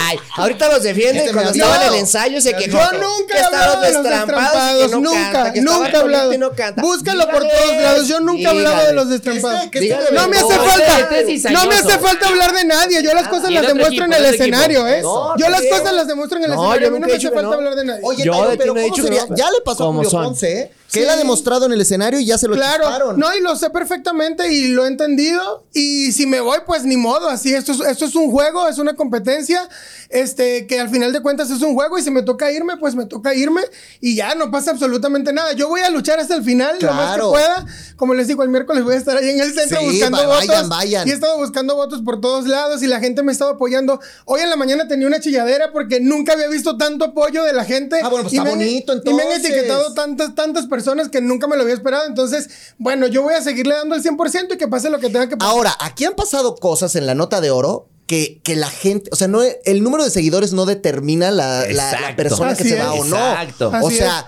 Ay, 0.09 0.19
ahorita 0.36 0.69
los 0.69 0.82
defienden 0.82 1.19
Este 1.19 1.32
cuando 1.32 1.53
me 1.53 1.59
estaba 1.59 1.85
en 1.86 1.93
el 1.95 1.99
ensayo 2.01 2.40
se 2.40 2.55
quejó. 2.55 2.78
Yo 2.78 2.93
nunca 2.99 3.35
que 3.35 3.40
he 3.40 3.43
hablado 3.45 3.81
de 3.82 3.93
los 3.93 4.03
destrampados 4.03 4.86
y 4.89 4.90
no 4.90 5.01
nunca, 5.01 5.32
canta, 5.32 5.53
que 5.53 5.59
estaba 5.61 5.78
nunca 5.78 5.90
he 5.97 6.01
hablado. 6.01 6.32
y 6.32 6.39
no 6.39 6.51
canta. 6.53 6.82
Búscalo 6.82 7.28
por 7.28 7.40
todos 7.47 7.77
lados. 7.82 8.09
Yo 8.09 8.20
nunca 8.20 8.43
he 8.43 8.47
hablado 8.49 8.86
de 8.86 8.93
los 8.95 9.09
destrampados. 9.11 9.65
Este- 9.65 9.81
Dígale. 9.81 10.03
este- 10.05 10.15
No 10.16 10.28
me 10.28 10.36
hace 10.39 10.55
falta. 10.59 11.51
No 11.53 11.66
me 11.66 11.74
hace 11.77 11.99
falta 11.99 12.28
hablar 12.28 12.53
de 12.55 12.65
nadie. 12.65 13.03
Yo 13.03 13.15
las 13.15 13.28
cosas 13.28 13.51
y 13.51 13.55
las 13.55 13.66
demuestro 13.69 14.07
en 14.16 14.24
el 14.24 14.35
escenario, 14.35 14.86
¿eh? 14.86 15.02
No, 15.02 15.36
Yo 15.36 15.48
las 15.48 15.60
creo. 15.60 15.78
cosas 15.78 15.93
las 15.94 16.06
demuestro 16.09 16.39
en 16.39 16.44
el 16.44 16.51
No, 16.51 16.56
escenario. 16.56 16.80
yo 16.80 16.89
A 16.89 16.90
mí 16.94 17.01
no 17.01 17.06
me 17.06 17.12
hace 17.14 17.28
falta 17.28 17.43
no. 17.43 17.52
hablar 17.52 17.74
de 17.74 17.85
nadie. 17.85 18.01
Oye, 18.05 18.24
Yo 18.24 18.32
Tayo, 18.32 18.44
de 18.48 18.51
ti 18.52 18.59
pero 18.59 18.74
no 18.74 18.80
he 18.80 18.82
¿cómo 18.85 18.94
dicho 18.97 19.09
que 19.09 19.14
sería? 19.14 19.26
no. 19.28 19.36
Ya 19.36 19.51
le 19.51 19.60
pasó 19.64 19.82
a 19.85 19.86
Como 19.86 19.98
Julio 19.98 20.10
son. 20.10 20.24
Ponce, 20.24 20.60
¿eh? 20.60 20.70
Que 20.90 21.01
Sí. 21.01 21.05
él 21.05 21.10
ha 21.10 21.16
demostrado 21.16 21.66
en 21.66 21.73
el 21.73 21.81
escenario 21.82 22.19
y 22.19 22.24
ya 22.24 22.39
se 22.39 22.48
lo 22.48 22.55
Claro, 22.55 23.12
no, 23.15 23.36
y 23.36 23.40
lo 23.43 23.55
sé 23.56 23.69
perfectamente 23.69 24.51
y 24.51 24.69
lo 24.69 24.86
he 24.86 24.89
entendido. 24.89 25.66
Y 25.74 26.12
si 26.12 26.27
me 26.27 26.40
voy, 26.40 26.59
pues 26.66 26.85
ni 26.85 26.97
modo, 26.97 27.28
así, 27.28 27.52
esto 27.55 27.73
es, 27.73 27.81
esto 27.81 28.06
es 28.06 28.15
un 28.15 28.31
juego, 28.31 28.66
es 28.69 28.78
una 28.78 28.94
competencia, 28.97 29.69
este, 30.09 30.66
que 30.66 30.81
al 30.81 30.89
final 30.89 31.12
de 31.12 31.20
cuentas 31.20 31.51
es 31.51 31.60
un 31.60 31.74
juego 31.74 31.98
y 31.98 32.02
si 32.02 32.10
me 32.10 32.23
toca 32.23 32.51
irme, 32.51 32.78
pues 32.78 32.94
me 32.94 33.05
toca 33.05 33.35
irme 33.35 33.60
y 34.01 34.16
ya 34.16 34.35
no 34.35 34.51
pasa 34.51 34.70
absolutamente 34.70 35.31
nada. 35.32 35.52
Yo 35.52 35.69
voy 35.69 35.82
a 35.82 35.90
luchar 35.90 36.20
hasta 36.20 36.35
el 36.35 36.43
final, 36.43 36.78
lo 36.81 36.89
más 36.94 37.09
que 37.10 37.15
Claro. 37.16 37.31
pueda. 37.32 37.66
Como 37.97 38.15
les 38.15 38.27
digo, 38.27 38.43
el 38.43 38.48
miércoles 38.48 38.82
voy 38.82 38.94
a 38.94 38.97
estar 38.98 39.16
ahí 39.19 39.28
en 39.28 39.40
el 39.40 39.52
centro 39.52 39.81
Sí, 39.81 39.86
buscando 39.86 40.16
va- 40.19 40.27
votos. 40.27 40.47
vayan, 40.48 40.69
vayan. 40.70 41.06
Y 41.09 41.10
he 41.10 41.15
estado 41.15 41.36
buscando 41.36 41.77
votos 41.77 42.01
por 42.02 42.20
todos 42.23 42.47
lados 42.48 42.82
y 42.82 42.86
la 42.86 42.98
gente 43.01 43.23
me 43.23 43.31
ha 43.31 43.35
estado 43.35 43.51
apoyando. 43.52 44.01
Hoy 44.24 44.40
en 44.40 44.48
la 44.48 44.56
mañana 44.56 44.89
tenía 44.89 45.06
una 45.06 45.20
chilladera 45.20 45.70
porque 45.70 46.01
nunca 46.01 46.32
había 46.32 46.48
visto 46.48 46.78
tanto 46.78 47.05
apoyo 47.05 47.44
de 47.44 47.52
la 47.52 47.66
gente. 47.66 48.01
Ah, 48.02 48.09
bueno, 48.09 48.23
pues 48.23 48.32
Y 48.32 48.36
está 48.39 48.44
me 48.44 48.51
han- 48.52 48.59
bonito, 48.59 48.93
Y 48.94 49.12
me 49.15 49.23
han 49.23 49.28
entonces. 49.28 49.51
etiquetado 49.51 49.93
tantas, 49.93 50.35
tantas 50.35 50.62
personas 50.65 50.77
que 51.10 51.20
nunca 51.20 51.46
me 51.46 51.56
lo 51.56 51.62
había 51.62 51.74
esperado. 51.74 52.06
Entonces, 52.06 52.48
bueno, 52.78 53.06
yo 53.06 53.22
voy 53.22 53.34
a 53.34 53.42
seguirle 53.42 53.74
dando 53.74 53.94
el 53.94 54.02
100% 54.02 54.55
y 54.55 54.59
que 54.59 54.68
pase 54.68 54.90
lo 54.90 54.98
que 55.00 55.09
tenga 55.09 55.28
que 55.28 55.36
pasar. 55.36 55.55
Ahora, 55.55 55.76
aquí 55.80 56.05
han 56.05 56.14
pasado 56.14 56.56
cosas 56.56 56.94
en 56.96 57.06
la 57.06 57.14
nota 57.14 57.40
de 57.40 57.50
oro 57.50 57.88
que, 58.06 58.40
que 58.42 58.56
la 58.56 58.70
gente, 58.70 59.10
o 59.12 59.16
sea, 59.16 59.28
no 59.28 59.40
el 59.42 59.82
número 59.82 60.02
de 60.05 60.10
seguidores 60.10 60.52
no 60.52 60.64
determina 60.66 61.30
la, 61.30 61.66
la- 61.70 62.14
persona 62.16 62.55
que 62.55 62.64
se 62.64 62.78
va 62.78 62.92
o 62.94 63.05
no. 63.05 63.16
Exacto. 63.16 63.68
O 63.68 63.74
Así 63.74 63.96
sea, 63.96 64.26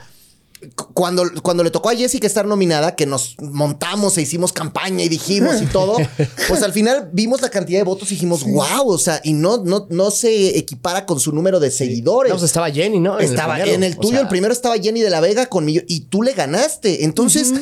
cuando, 0.94 1.24
cuando 1.42 1.64
le 1.64 1.70
tocó 1.70 1.88
a 1.88 1.94
Jessica 1.96 2.26
estar 2.26 2.46
nominada, 2.46 2.94
que 2.94 3.06
nos 3.06 3.36
montamos 3.40 4.18
e 4.18 4.22
hicimos 4.22 4.52
campaña 4.52 5.02
y 5.02 5.08
dijimos 5.08 5.62
y 5.62 5.66
todo, 5.66 5.96
pues 6.48 6.62
al 6.62 6.72
final 6.72 7.08
vimos 7.12 7.40
la 7.40 7.48
cantidad 7.50 7.78
de 7.78 7.84
votos 7.84 8.10
y 8.10 8.14
dijimos, 8.14 8.44
wow, 8.44 8.86
o 8.88 8.98
sea, 8.98 9.20
y 9.24 9.32
no, 9.32 9.58
no, 9.64 9.86
no 9.90 10.10
se 10.10 10.58
equipara 10.58 11.06
con 11.06 11.18
su 11.18 11.32
número 11.32 11.60
de 11.60 11.70
seguidores. 11.70 12.30
No, 12.30 12.36
pues 12.38 12.50
estaba 12.50 12.70
Jenny, 12.70 13.00
¿no? 13.00 13.18
En 13.18 13.24
el 13.24 13.30
Estaba 13.30 13.54
primero. 13.54 13.74
en 13.74 13.84
el 13.84 13.92
O 13.94 14.00
tuyo, 14.00 14.12
sea, 14.12 14.20
el 14.20 14.28
primero 14.28 14.52
estaba 14.52 14.76
Jenny 14.78 15.00
de 15.00 15.10
la 15.10 15.20
Vega 15.20 15.46
con 15.46 15.68
y 15.68 16.00
tú 16.00 16.22
le 16.22 16.32
ganaste. 16.34 17.04
Entonces, 17.04 17.52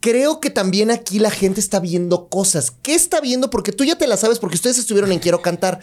creo 0.00 0.40
que 0.40 0.50
también 0.50 0.90
aquí 0.90 1.18
la 1.18 1.30
gente 1.30 1.60
está 1.60 1.80
viendo 1.80 2.28
cosas. 2.28 2.72
¿Qué 2.82 2.94
está 2.94 3.20
viendo? 3.20 3.50
Porque 3.50 3.72
tú 3.72 3.84
ya 3.84 3.96
te 3.96 4.06
la 4.06 4.16
sabes, 4.16 4.38
porque 4.38 4.56
ustedes 4.56 4.78
estuvieron 4.78 5.12
en 5.12 5.18
Quiero 5.20 5.42
Cantar. 5.42 5.80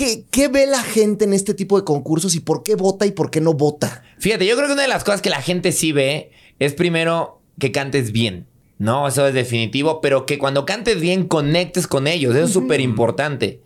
¿Qué, 0.00 0.24
qué 0.30 0.48
ve 0.48 0.66
la 0.66 0.82
gente 0.82 1.26
en 1.26 1.34
este 1.34 1.52
tipo 1.52 1.78
de 1.78 1.84
concursos 1.84 2.34
y 2.34 2.40
por 2.40 2.62
qué 2.62 2.74
vota 2.74 3.04
y 3.04 3.10
por 3.10 3.30
qué 3.30 3.42
no 3.42 3.52
vota? 3.52 4.02
Fíjate, 4.18 4.46
yo 4.46 4.56
creo 4.56 4.66
que 4.68 4.72
una 4.72 4.80
de 4.82 4.88
las 4.88 5.04
cosas 5.04 5.20
que 5.20 5.28
la 5.28 5.42
gente 5.42 5.72
sí 5.72 5.92
ve 5.92 6.30
es 6.58 6.72
primero 6.72 7.42
que 7.58 7.70
cantes 7.70 8.10
bien. 8.10 8.46
No, 8.78 9.06
eso 9.06 9.26
es 9.26 9.34
definitivo, 9.34 10.00
pero 10.00 10.24
que 10.24 10.38
cuando 10.38 10.64
cantes 10.64 11.02
bien 11.02 11.26
conectes 11.28 11.86
con 11.86 12.06
ellos, 12.06 12.34
eso 12.34 12.46
es 12.46 12.50
súper 12.50 12.80
importante. 12.80 13.60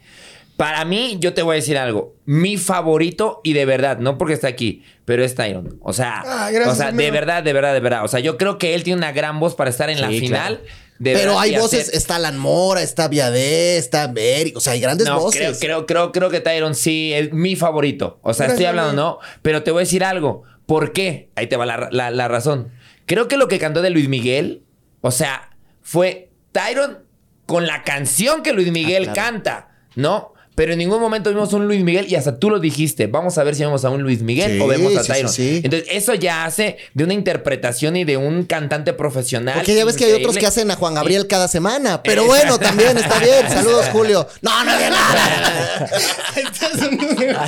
Para 0.56 0.84
mí, 0.84 1.18
yo 1.20 1.34
te 1.34 1.42
voy 1.42 1.52
a 1.52 1.56
decir 1.56 1.78
algo. 1.78 2.16
Mi 2.24 2.56
favorito, 2.56 3.40
y 3.44 3.52
de 3.52 3.64
verdad, 3.64 3.98
no 3.98 4.18
porque 4.18 4.34
está 4.34 4.48
aquí, 4.48 4.82
pero 5.04 5.24
es 5.24 5.36
Tyron. 5.36 5.78
O 5.82 5.92
sea, 5.92 6.22
Ah, 6.26 6.50
gracias, 6.50 6.74
o 6.74 6.76
sea 6.76 6.90
de 6.90 7.10
verdad, 7.12 7.44
de 7.44 7.52
verdad, 7.52 7.74
de 7.74 7.80
verdad. 7.80 8.04
O 8.04 8.08
sea, 8.08 8.18
yo 8.18 8.36
creo 8.38 8.58
que 8.58 8.74
él 8.74 8.82
tiene 8.82 8.98
una 8.98 9.12
gran 9.12 9.38
voz 9.38 9.54
para 9.54 9.70
estar 9.70 9.88
en 9.88 10.00
la 10.00 10.08
Sí, 10.08 10.18
final. 10.18 10.62
De 10.98 11.12
Pero 11.14 11.38
hay 11.40 11.56
voces, 11.56 11.88
hacer- 11.88 11.96
está 11.96 12.16
Alan 12.16 12.38
Mora, 12.38 12.82
está 12.82 13.08
Viadé, 13.08 13.76
está 13.78 14.06
Beri, 14.06 14.52
o 14.56 14.60
sea, 14.60 14.74
hay 14.74 14.80
grandes 14.80 15.06
no, 15.08 15.18
voces. 15.18 15.40
creo, 15.40 15.58
creo, 15.58 15.86
creo, 15.86 16.12
creo 16.12 16.30
que 16.30 16.40
Tyron 16.40 16.74
sí 16.74 17.12
es 17.12 17.32
mi 17.32 17.56
favorito. 17.56 18.18
O 18.22 18.32
sea, 18.34 18.46
estoy 18.46 18.66
hablando. 18.66 18.92
¿no? 18.92 19.18
Pero 19.42 19.62
te 19.62 19.70
voy 19.70 19.80
a 19.80 19.84
decir 19.84 20.04
algo. 20.04 20.42
¿Por 20.66 20.92
qué? 20.92 21.30
Ahí 21.34 21.46
te 21.46 21.56
va 21.56 21.66
la, 21.66 21.88
la- 21.90 22.10
la 22.10 22.28
razón. 22.28 22.70
Creo 23.06 23.28
que 23.28 23.36
lo 23.36 23.48
que 23.48 23.58
cantó 23.58 23.82
de 23.82 23.90
Luis 23.90 24.08
Miguel, 24.08 24.62
o 25.00 25.10
sea, 25.10 25.50
fue 25.82 26.30
Tyron 26.52 27.00
con 27.46 27.66
la 27.66 27.82
canción 27.82 28.42
que 28.42 28.52
Luis 28.52 28.70
Miguel 28.72 29.12
canta, 29.12 29.70
¿no? 29.96 30.33
Pero 30.54 30.72
en 30.72 30.78
ningún 30.78 31.00
momento 31.00 31.30
vimos 31.30 31.52
un 31.52 31.66
Luis 31.66 31.82
Miguel 31.82 32.06
y 32.08 32.14
hasta 32.14 32.38
tú 32.38 32.48
lo 32.48 32.60
dijiste. 32.60 33.08
Vamos 33.08 33.38
a 33.38 33.44
ver 33.44 33.56
si 33.56 33.62
vemos 33.64 33.84
a 33.84 33.90
un 33.90 34.02
Luis 34.02 34.22
Miguel 34.22 34.52
Sí, 34.52 34.60
o 34.60 34.66
vemos 34.68 34.96
a 34.96 35.00
sí, 35.02 35.06
sí, 35.06 35.12
Tyron. 35.12 35.32
sí. 35.32 35.60
Entonces, 35.64 35.88
eso 35.90 36.14
ya 36.14 36.44
hace 36.44 36.76
de 36.94 37.02
una 37.04 37.12
interpretación 37.14 37.96
y 37.96 38.04
de 38.04 38.16
un 38.16 38.44
cantante 38.44 38.92
profesional. 38.92 39.54
Porque 39.56 39.74
ya 39.74 39.84
ves 39.84 39.96
que 39.96 40.04
hay 40.04 40.12
otros 40.12 40.36
que 40.38 40.46
hacen 40.46 40.70
a 40.70 40.76
Juan 40.76 40.94
Gabriel 40.94 41.26
cada 41.26 41.48
semana. 41.48 42.02
Pero 42.04 42.24
bueno, 42.26 42.58
también 42.58 42.96
está 42.96 43.18
bien. 43.18 43.48
Saludos, 43.48 43.86
Julio. 43.92 44.28
No, 44.42 44.64
no 44.64 44.70
había 44.70 44.90
nada. 44.90 45.90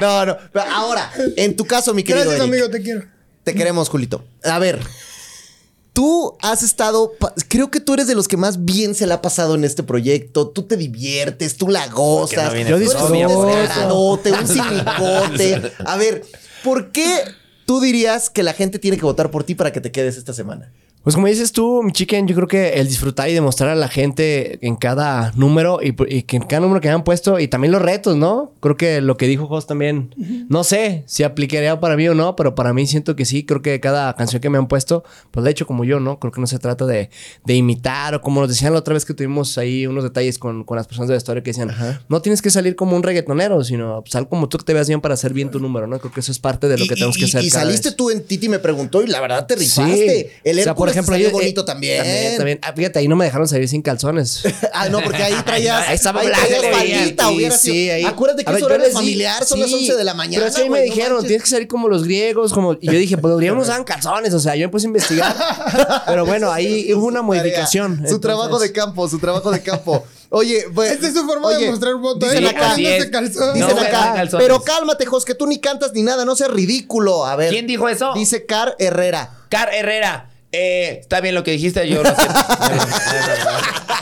No, 0.00 0.26
no. 0.26 0.36
Pero 0.52 0.64
ahora, 0.70 1.10
en 1.36 1.56
tu 1.56 1.64
caso, 1.66 1.94
mi 1.94 2.02
querido 2.02 2.24
Gracias, 2.24 2.40
Eric, 2.48 2.54
amigo, 2.54 2.70
te 2.70 2.82
quiero. 2.82 3.02
te 3.44 3.54
queremos, 3.54 3.88
Julito. 3.88 4.24
A 4.44 4.58
ver, 4.58 4.78
tú 5.92 6.36
has 6.40 6.62
estado, 6.62 7.12
creo 7.48 7.70
que 7.70 7.80
tú 7.80 7.94
eres 7.94 8.06
de 8.06 8.14
los 8.14 8.28
que 8.28 8.36
más 8.36 8.64
bien 8.64 8.94
se 8.94 9.06
la 9.06 9.14
ha 9.16 9.22
pasado 9.22 9.54
en 9.54 9.64
este 9.64 9.82
proyecto. 9.82 10.48
Tú 10.48 10.62
te 10.62 10.76
diviertes, 10.76 11.56
tú 11.56 11.68
la 11.68 11.86
gozas. 11.88 12.52
no 12.52 12.60
Yo 12.60 12.76
tú 12.76 12.82
eres 12.82 12.94
un 12.94 13.12
disfruto. 13.12 13.46
descaradote, 13.46 14.32
un 14.32 14.48
cinicote. 14.48 15.72
A 15.84 15.96
ver, 15.96 16.24
¿por 16.64 16.92
qué 16.92 17.22
tú 17.66 17.80
dirías 17.80 18.30
que 18.30 18.42
la 18.42 18.52
gente 18.54 18.78
tiene 18.78 18.96
que 18.96 19.04
votar 19.04 19.30
por 19.30 19.44
ti 19.44 19.54
para 19.54 19.72
que 19.72 19.80
te 19.80 19.92
quedes 19.92 20.16
esta 20.16 20.32
semana? 20.32 20.72
Pues 21.02 21.16
como 21.16 21.26
dices 21.26 21.50
tú, 21.50 21.82
mi 21.82 21.90
chicken, 21.90 22.28
yo 22.28 22.36
creo 22.36 22.46
que 22.46 22.74
el 22.80 22.86
disfrutar 22.86 23.28
y 23.28 23.32
demostrar 23.34 23.70
a 23.70 23.74
la 23.74 23.88
gente 23.88 24.64
en 24.64 24.76
cada 24.76 25.32
número 25.34 25.80
y, 25.82 25.94
y 26.06 26.22
que 26.22 26.36
en 26.36 26.44
cada 26.44 26.60
número 26.60 26.80
que 26.80 26.86
me 26.86 26.94
han 26.94 27.02
puesto 27.02 27.40
y 27.40 27.48
también 27.48 27.72
los 27.72 27.82
retos, 27.82 28.16
¿no? 28.16 28.52
Creo 28.60 28.76
que 28.76 29.00
lo 29.00 29.16
que 29.16 29.26
dijo 29.26 29.46
Jos 29.48 29.66
también, 29.66 30.14
no 30.48 30.62
sé 30.62 31.02
si 31.06 31.24
aplicaría 31.24 31.80
para 31.80 31.96
mí 31.96 32.06
o 32.08 32.14
no, 32.14 32.36
pero 32.36 32.54
para 32.54 32.72
mí 32.72 32.86
siento 32.86 33.16
que 33.16 33.24
sí, 33.24 33.44
creo 33.44 33.62
que 33.62 33.80
cada 33.80 34.14
canción 34.14 34.40
que 34.40 34.48
me 34.48 34.58
han 34.58 34.68
puesto, 34.68 35.02
pues 35.32 35.42
de 35.42 35.50
hecho 35.50 35.66
como 35.66 35.82
yo, 35.82 35.98
¿no? 35.98 36.20
Creo 36.20 36.30
que 36.30 36.40
no 36.40 36.46
se 36.46 36.60
trata 36.60 36.86
de, 36.86 37.10
de 37.44 37.54
imitar 37.56 38.14
o 38.14 38.20
como 38.20 38.40
nos 38.40 38.48
decían 38.48 38.72
la 38.72 38.78
otra 38.78 38.94
vez 38.94 39.04
que 39.04 39.12
tuvimos 39.12 39.58
ahí 39.58 39.88
unos 39.88 40.04
detalles 40.04 40.38
con, 40.38 40.62
con 40.62 40.76
las 40.76 40.86
personas 40.86 41.08
de 41.08 41.14
la 41.14 41.18
historia 41.18 41.42
que 41.42 41.50
decían, 41.50 41.72
no 42.08 42.22
tienes 42.22 42.40
que 42.42 42.50
salir 42.50 42.76
como 42.76 42.94
un 42.94 43.02
reggaetonero, 43.02 43.64
sino 43.64 44.04
sal 44.06 44.28
como 44.28 44.48
tú 44.48 44.58
que 44.58 44.64
te 44.66 44.72
veas 44.72 44.86
bien 44.86 45.00
para 45.00 45.14
hacer 45.14 45.32
bien 45.34 45.50
tu 45.50 45.58
número, 45.58 45.88
¿no? 45.88 45.98
Creo 45.98 46.12
que 46.12 46.20
eso 46.20 46.30
es 46.30 46.38
parte 46.38 46.68
de 46.68 46.78
lo 46.78 46.86
que 46.86 46.94
Y- 46.94 46.96
tenemos 46.96 47.16
y- 47.16 47.20
que 47.20 47.24
hacer. 47.26 47.42
Y 47.42 47.50
saliste 47.50 47.88
vez. 47.88 47.96
tú 47.96 48.10
en 48.10 48.22
Titi 48.22 48.48
me 48.48 48.60
preguntó 48.60 49.02
y 49.02 49.08
la 49.08 49.20
verdad 49.20 49.48
te 49.48 49.54
Sí. 49.58 49.64
rifaste. 49.64 50.32
El 50.44 50.60
O 50.60 50.62
sea, 50.62 50.74
Hércules 50.98 51.06
salió 51.06 51.24
yo- 51.26 51.30
eh, 51.30 51.32
bonito 51.32 51.64
también. 51.64 51.98
También, 52.02 52.36
también. 52.36 52.58
Ah, 52.62 52.72
fíjate, 52.74 52.98
ahí 52.98 53.08
no 53.08 53.16
me 53.16 53.24
dejaron 53.24 53.48
salir 53.48 53.68
sin 53.68 53.82
calzones. 53.82 54.42
Ah, 54.74 54.88
no, 54.88 55.00
porque 55.02 55.22
ahí 55.22 55.34
traías. 55.44 55.86
Ahí 55.88 55.94
estaba 55.96 56.22
faldita, 56.22 57.28
sí, 57.28 57.34
hubiera 57.34 57.56
sí, 57.58 57.70
sido- 57.70 57.94
ahí. 57.94 58.04
Acuérdate 58.04 58.44
que 58.44 58.50
A 58.50 58.52
ver, 58.52 58.62
eso 58.62 58.70
era 58.72 58.90
familiar, 58.90 59.44
son 59.44 59.60
las 59.60 59.68
sí, 59.68 59.74
11 59.76 59.96
de 59.96 60.04
la 60.04 60.14
mañana. 60.14 60.36
Pero 60.38 60.46
es 60.48 60.54
que 60.56 60.62
ahí 60.62 60.70
me 60.70 60.78
no 60.78 60.84
dijeron, 60.84 61.12
manches. 61.14 61.28
tienes 61.28 61.44
que 61.44 61.50
salir 61.50 61.68
como 61.68 61.88
los 61.88 62.04
griegos, 62.04 62.52
como... 62.52 62.72
Y 62.74 62.86
yo 62.86 62.92
dije, 62.92 63.16
pues 63.18 63.30
los 63.30 63.38
griegos 63.38 63.56
no 63.58 63.62
usaban 63.64 63.84
calzones, 63.84 64.32
o 64.34 64.40
sea, 64.40 64.56
yo 64.56 64.66
me 64.66 64.70
puse 64.72 64.86
a 64.86 64.88
investigar. 64.88 65.36
Pero 66.06 66.24
bueno, 66.26 66.50
ahí 66.50 66.92
hubo 66.94 67.06
una 67.06 67.22
modificación. 67.22 68.04
Su 68.08 68.18
trabajo 68.20 68.58
de 68.58 68.72
campo, 68.72 69.08
su 69.08 69.18
trabajo 69.18 69.50
de 69.50 69.62
campo. 69.62 70.04
Oye, 70.30 70.64
pues. 70.74 70.92
Esta 70.92 71.08
es 71.08 71.14
su 71.14 71.24
forma 71.26 71.50
de 71.50 71.70
mostrar 71.70 71.94
voto. 71.96 72.24
Dicen 72.26 72.44
¿eh? 72.44 72.48
Sí, 72.74 72.86
acá, 72.86 73.10
calzón. 73.10 73.54
dicen 73.54 73.68
No, 73.76 73.82
acá, 73.82 74.14
calzones. 74.14 74.46
pero 74.46 74.62
cálmate, 74.62 75.04
Jos, 75.04 75.24
que 75.26 75.34
tú 75.34 75.46
ni 75.46 75.60
cantas 75.60 75.92
ni 75.92 76.02
nada, 76.02 76.24
no 76.24 76.34
seas 76.34 76.50
ridículo. 76.50 77.26
A 77.26 77.36
ver. 77.36 77.50
¿Quién 77.50 77.66
dijo 77.66 77.86
eso? 77.88 78.12
Dice 78.14 78.46
Car 78.46 78.74
Herrera. 78.78 79.30
Car 79.50 79.68
Herrera. 79.74 80.30
Eh, 80.52 80.98
está 81.00 81.20
bien 81.20 81.34
lo 81.34 81.42
que 81.42 81.52
dijiste, 81.52 81.88
yo 81.88 82.02
lo. 82.02 82.10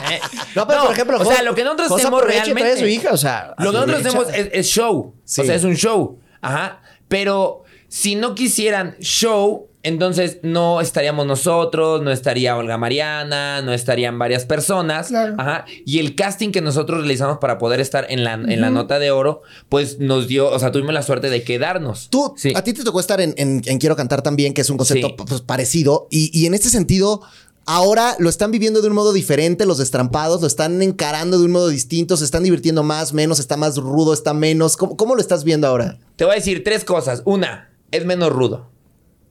Eh, 0.09 0.19
No, 0.55 0.67
pero 0.67 0.83
por 0.83 0.91
ejemplo, 0.91 1.19
o 1.21 1.25
sea, 1.25 1.41
lo 1.41 1.55
que 1.55 1.63
nosotros 1.63 1.91
hacemos 1.91 2.21
realmente. 2.23 2.77
su 2.77 2.85
hija, 2.85 3.11
o 3.13 3.17
sea... 3.17 3.53
Lo 3.59 3.71
que 3.71 3.77
nosotros 3.77 4.05
hacemos 4.05 4.27
es, 4.33 4.67
show. 4.67 5.15
O 5.15 5.21
sea, 5.25 5.55
es 5.55 5.63
un 5.63 5.75
show. 5.75 6.19
Ajá. 6.41 6.81
Pero 7.07 7.63
si 7.87 8.15
no 8.15 8.35
quisieran 8.35 8.97
show, 8.99 9.69
entonces 9.83 10.37
no 10.43 10.79
estaríamos 10.81 11.25
nosotros, 11.25 12.01
no 12.01 12.11
estaría 12.11 12.55
Olga 12.55 12.77
Mariana, 12.77 13.61
no 13.61 13.73
estarían 13.73 14.19
varias 14.19 14.45
personas. 14.45 15.07
Claro. 15.07 15.35
Ajá. 15.37 15.65
Y 15.85 15.99
el 15.99 16.15
casting 16.15 16.51
que 16.51 16.61
nosotros 16.61 16.99
realizamos 16.99 17.37
para 17.39 17.57
poder 17.57 17.79
estar 17.79 18.05
en 18.09 18.23
la, 18.23 18.33
en 18.33 18.61
la 18.61 18.69
nota 18.69 18.99
de 18.99 19.11
oro, 19.11 19.41
pues 19.69 19.99
nos 19.99 20.27
dio, 20.27 20.49
o 20.49 20.59
sea, 20.59 20.71
tuvimos 20.71 20.93
la 20.93 21.01
suerte 21.03 21.29
de 21.29 21.43
quedarnos. 21.43 22.09
Tú, 22.09 22.33
Sí. 22.37 22.53
a 22.55 22.63
ti 22.63 22.73
te 22.73 22.83
tocó 22.83 22.99
estar 22.99 23.21
en, 23.21 23.33
en- 23.37 23.61
en 23.65 23.77
Quiero 23.79 23.95
Cantar 23.95 24.21
también, 24.21 24.53
que 24.53 24.61
es 24.61 24.69
un 24.69 24.77
concepto 24.77 25.07
Sí. 25.09 25.15
pues, 25.27 25.41
parecido. 25.41 26.07
Y, 26.11 26.29
y 26.39 26.45
en 26.45 26.53
este 26.53 26.69
sentido, 26.69 27.21
ahora 27.65 28.15
lo 28.19 28.29
están 28.29 28.51
viviendo 28.51 28.81
de 28.81 28.87
un 28.87 28.93
modo 28.93 29.13
diferente, 29.13 29.65
los 29.65 29.77
destrampados, 29.77 30.41
lo 30.41 30.47
están 30.47 30.81
encarando 30.81 31.39
de 31.39 31.45
un 31.45 31.51
modo 31.51 31.69
distinto, 31.69 32.17
se 32.17 32.25
están 32.25 32.43
divirtiendo 32.43 32.83
más, 32.83 33.13
menos, 33.13 33.39
está 33.39 33.57
más 33.57 33.77
rudo, 33.77 34.13
está 34.13 34.33
menos. 34.33 34.77
¿Cómo, 34.77 34.97
cómo 34.97 35.15
lo 35.15 35.21
estás 35.21 35.43
viendo 35.43 35.67
ahora? 35.67 35.97
Te 36.15 36.25
voy 36.25 36.33
a 36.33 36.35
decir 36.35 36.63
tres 36.63 36.83
cosas. 36.83 37.21
Una, 37.25 37.71
es 37.91 38.05
menos 38.05 38.29
rudo. 38.31 38.69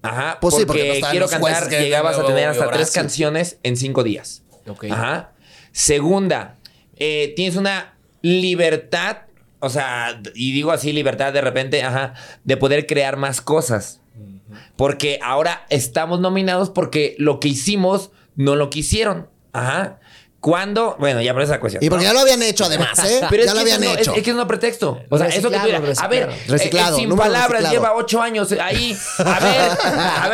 Ajá. 0.03 0.39
Pues 0.41 0.55
sí, 0.55 0.65
porque, 0.65 0.81
porque 0.83 0.89
no 0.89 0.95
estaban 0.95 1.11
quiero 1.13 1.29
cantar, 1.29 1.69
que- 1.69 1.81
llegabas 1.83 2.19
a 2.19 2.27
tener 2.27 2.49
hasta 2.49 2.71
tres 2.71 2.91
canciones 2.91 3.59
en 3.63 3.77
cinco 3.77 4.03
días. 4.03 4.43
Ok. 4.67 4.85
Ajá. 4.91 5.33
Segunda, 5.73 6.57
eh, 6.97 7.33
tienes 7.37 7.57
una 7.57 7.95
libertad, 8.23 9.19
o 9.61 9.69
sea, 9.69 10.21
y 10.35 10.53
digo 10.53 10.73
así 10.73 10.93
libertad 10.93 11.33
de 11.33 11.41
repente, 11.41 11.83
ajá, 11.83 12.15
de 12.45 12.57
poder 12.57 12.87
crear 12.87 13.17
más 13.17 13.41
cosas. 13.41 14.01
Porque 14.77 15.21
ahora 15.23 15.65
estamos 15.71 16.19
nominados 16.21 16.71
porque 16.71 17.15
lo 17.19 17.39
que 17.39 17.49
hicimos 17.49 18.11
no 18.37 18.57
lo 18.57 18.69
quisieron. 18.71 19.29
Ajá. 19.53 20.01
¿Cuándo? 20.41 20.97
Bueno, 20.99 21.21
ya 21.21 21.35
por 21.35 21.43
esa 21.43 21.61
cuestión. 21.61 21.85
Y 21.85 21.91
porque 21.91 22.07
ya 22.07 22.15
lo 22.15 22.21
habían 22.21 22.43
hecho 22.43 22.65
además, 22.65 22.99
¿eh? 23.05 23.21
Pero 23.31 23.45
ya 23.45 23.53
lo 23.53 23.61
habían 23.61 23.83
no- 23.83 23.91
hecho. 23.93 24.13
Es, 24.13 24.19
es 24.19 24.23
que 24.25 24.31
es 24.31 24.37
pretexto. 24.47 24.99
O 25.11 25.19
sea, 25.19 25.27
eso 25.29 25.51
que 25.51 25.59
dirás, 25.59 25.99
A 25.99 26.09
ver, 26.09 26.31
reciclado. 26.49 26.97
Eh, 26.97 27.01
eh, 27.03 27.07
sin 27.07 27.15
palabras 27.17 27.51
reciclado. 27.51 27.75
lleva 27.75 27.95
ocho 27.95 28.23
años 28.23 28.51
ahí. 28.53 28.97
A 29.19 29.23
ver, 29.39 29.71
a 29.85 29.89
ver, 29.91 30.01
a 30.23 30.29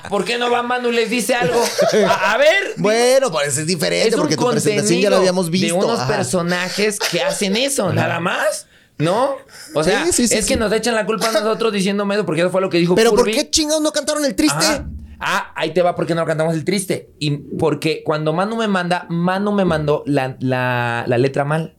ver. 0.00 0.10
¿Por 0.10 0.26
qué 0.26 0.36
no 0.36 0.50
va 0.50 0.62
Manu 0.62 0.90
y 0.90 0.96
les 0.96 1.08
dice 1.08 1.34
algo? 1.34 1.64
A, 2.06 2.32
a 2.32 2.36
ver. 2.36 2.74
Bueno, 2.76 3.30
pues 3.32 3.56
es 3.56 3.66
diferente 3.66 4.08
es 4.08 4.14
un 4.14 4.20
porque 4.20 4.36
tu 4.36 4.50
presentación 4.50 5.00
ya 5.00 5.08
lo 5.08 5.16
habíamos 5.16 5.48
visto. 5.48 5.66
de 5.68 5.72
unos 5.72 5.98
Ajá. 6.00 6.08
personajes 6.14 6.98
que 6.98 7.22
hacen 7.22 7.56
eso, 7.56 7.92
nada 7.94 8.20
más. 8.20 8.66
¿No? 8.98 9.36
O 9.74 9.82
sea, 9.82 10.04
Sí, 10.04 10.12
sí, 10.12 10.28
sí, 10.28 10.34
es 10.36 10.46
que 10.46 10.56
nos 10.56 10.70
echan 10.70 10.94
la 10.94 11.06
culpa 11.06 11.28
a 11.30 11.32
nosotros 11.32 11.72
diciéndome 11.72 12.14
eso 12.14 12.26
porque 12.26 12.42
eso 12.42 12.50
fue 12.50 12.60
lo 12.60 12.68
que 12.68 12.76
dijo 12.78 12.94
Pero 12.94 13.10
¿por 13.14 13.24
qué 13.28 13.48
chingados 13.50 13.82
no 13.82 13.90
cantaron 13.90 14.22
el 14.24 14.34
triste? 14.36 14.64
Ajá. 14.64 14.84
Ah, 15.24 15.52
ahí 15.54 15.72
te 15.72 15.82
va 15.82 15.94
porque 15.94 16.14
no 16.14 16.24
cantamos 16.26 16.54
el 16.54 16.64
triste. 16.64 17.10
Y 17.18 17.30
porque 17.58 18.02
cuando 18.04 18.32
Manu 18.32 18.56
me 18.56 18.68
manda, 18.68 19.06
Manu 19.08 19.52
me 19.52 19.64
mandó 19.64 20.02
la, 20.06 20.36
la- 20.40 21.04
la 21.06 21.18
letra 21.18 21.44
mal. 21.44 21.76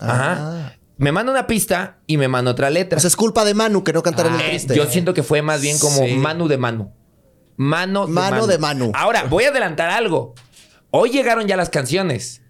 Ajá. 0.00 0.36
Ah. 0.38 0.72
Me 0.98 1.12
manda 1.12 1.32
una 1.32 1.46
pista 1.46 1.98
y 2.06 2.16
me 2.18 2.28
manda 2.28 2.50
otra 2.50 2.68
letra. 2.68 2.96
Pues 2.96 3.04
es 3.06 3.16
culpa 3.16 3.44
de 3.44 3.54
Manu 3.54 3.84
que 3.84 3.92
no 3.92 4.02
cantaron 4.02 4.34
el 4.34 4.40
Eh, 4.42 4.48
triste. 4.50 4.74
yo 4.76 4.84
siento 4.86 5.14
que 5.14 5.22
fue 5.22 5.40
más 5.40 5.62
bien 5.62 5.78
como 5.78 6.04
Sí. 6.04 6.14
Manu 6.16 6.46
de 6.48 6.58
Manu. 6.58 6.92
Mano 7.56 8.06
de 8.06 8.12
Mano 8.12 8.30
Manu. 8.36 8.46
de 8.46 8.58
Manu. 8.58 8.92
Ahora, 8.94 9.24
voy 9.24 9.44
a 9.44 9.48
adelantar 9.50 9.90
algo. 9.90 10.34
Hoy 10.90 11.10
llegaron 11.10 11.46
ya 11.46 11.56
las 11.56 11.70
canciones. 11.70 12.42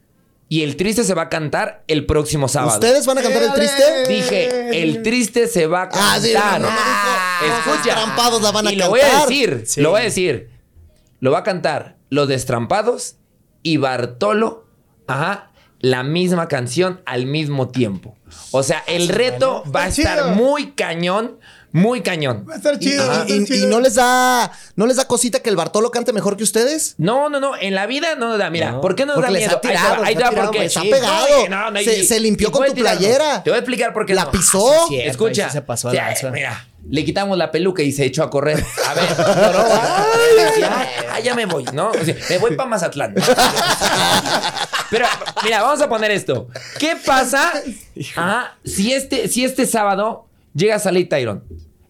Y 0.53 0.65
el 0.65 0.75
triste 0.77 1.05
se 1.05 1.15
va 1.15 1.23
a 1.23 1.29
cantar 1.29 1.85
el 1.87 2.05
próximo 2.07 2.49
sábado. 2.49 2.75
¿Ustedes 2.75 3.07
van 3.07 3.19
a 3.19 3.23
cantar 3.23 3.45
el 3.45 3.53
triste? 3.55 3.83
Dije, 4.09 4.83
el 4.83 5.01
triste 5.03 5.47
se 5.47 5.67
va 5.69 5.83
a 5.83 5.85
Ah, 5.85 5.89
cantar. 5.91 6.21
sí, 6.23 6.33
no, 6.35 6.59
no, 6.59 6.59
no, 6.59 6.71
no. 6.71 7.57
Escucha. 7.57 7.71
Los 7.71 7.85
destrampados 7.85 8.43
la 8.43 8.51
van 8.51 8.67
a 8.67 8.73
y 8.73 8.77
lo 8.77 8.89
voy 8.91 8.99
a 9.01 9.05
cantar. 9.05 9.29
decir, 9.29 9.63
Sí. 9.67 9.81
lo 9.81 9.91
voy 9.91 10.01
a 10.01 10.05
decir. 10.05 10.51
Lo 11.21 11.31
va 11.31 11.39
a 11.39 11.43
cantar 11.45 11.97
Los 12.11 12.27
Destrampados 12.29 13.15
y 13.63 13.77
Bartolo, 13.77 14.67
ajá, 15.07 15.53
la 15.79 16.03
misma 16.03 16.49
canción 16.49 17.01
al 17.07 17.27
mismo 17.27 17.69
tiempo. 17.69 18.17
O 18.51 18.65
sea, 18.65 18.83
el 18.89 19.09
reto 19.09 19.63
va 19.75 19.85
a 19.85 19.89
estar 19.89 20.35
muy 20.35 20.73
cañón, 20.73 21.39
muy 21.73 22.01
cañón. 22.03 22.45
Va 22.49 22.55
a 22.55 22.57
estar 22.57 22.79
chido. 22.79 23.07
va 23.07 23.13
a 23.13 23.17
Ajá, 23.17 23.23
estar 23.25 23.37
y, 23.39 23.43
y 23.43 23.47
chido. 23.47 23.69
no 23.69 23.81
les 23.81 23.95
da 23.95 24.51
no 24.77 24.87
les 24.87 24.97
da 24.97 25.07
cosita 25.07 25.41
que 25.41 25.51
el 25.51 25.57
Bartolo 25.57 25.91
cante 25.91 26.13
mejor 26.13 26.37
que 26.37 26.43
ustedes? 26.43 26.95
No, 26.99 27.29
no, 27.29 27.39
no. 27.41 27.57
En 27.57 27.75
la 27.75 27.87
vida 27.87 28.15
no 28.17 28.29
nos 28.31 28.39
da. 28.39 28.51
Mira, 28.51 28.73
No, 28.73 28.81
¿por 28.81 28.95
qué 28.95 29.07
nos 29.07 29.15
porque 29.15 29.27
da 29.29 29.33
les 29.33 29.43
miedo? 29.47 29.57
ha 29.57 29.61
tirado, 29.61 30.05
ahí 30.05 30.15
tirado, 30.17 30.37
porque 30.37 30.59
les 30.61 30.77
ha 30.77 30.83
pegado. 30.83 31.27
Se- 31.85 32.05
se 32.05 32.19
limpió 32.21 32.51
con 32.51 32.67
tu 32.67 32.75
playera. 32.75 33.43
Te 33.43 33.51
voy 33.51 33.57
a 33.57 33.61
explicar 33.61 33.93
por 33.93 34.07
qué 34.07 34.15
La 34.15 34.25
no. 34.25 34.31
pisó. 34.31 34.71
Ah, 34.73 34.85
sí, 34.89 34.95
cierto, 34.95 35.11
Escucha. 35.11 35.51
se 35.51 35.63
pasó 35.63 35.91
mira, 36.33 36.67
le 36.89 37.05
quitamos 37.05 37.37
la 37.39 37.51
peluca 37.51 37.83
y 37.83 37.93
se 37.93 38.05
echó 38.07 38.23
a 38.25 38.31
correr. 38.31 38.65
A 38.89 38.95
ver, 38.95 39.05
lloró. 39.19 39.65
Ay, 39.71 40.63
ay, 40.65 40.89
ay, 41.13 41.23
ya 41.23 41.35
me 41.35 41.47
voy, 41.47 41.65
¿no? 41.73 41.91
O 41.91 42.05
sea, 42.05 42.15
me 42.31 42.39
voy 42.39 42.57
para 42.57 42.69
Mazatlán. 42.71 43.15
Pero, 44.91 45.07
mira, 45.45 45.63
vamos 45.63 45.81
a 45.81 45.89
poner 45.89 46.11
esto. 46.11 46.49
¿Qué 46.79 46.97
pasa 47.05 47.53
ajá, 48.17 48.57
si, 48.65 48.93
este, 48.93 49.29
si 49.29 49.45
este 49.45 49.67
sábado 49.67 50.27
llega 50.55 50.79
Salih 50.79 51.09
Tyron? 51.09 51.45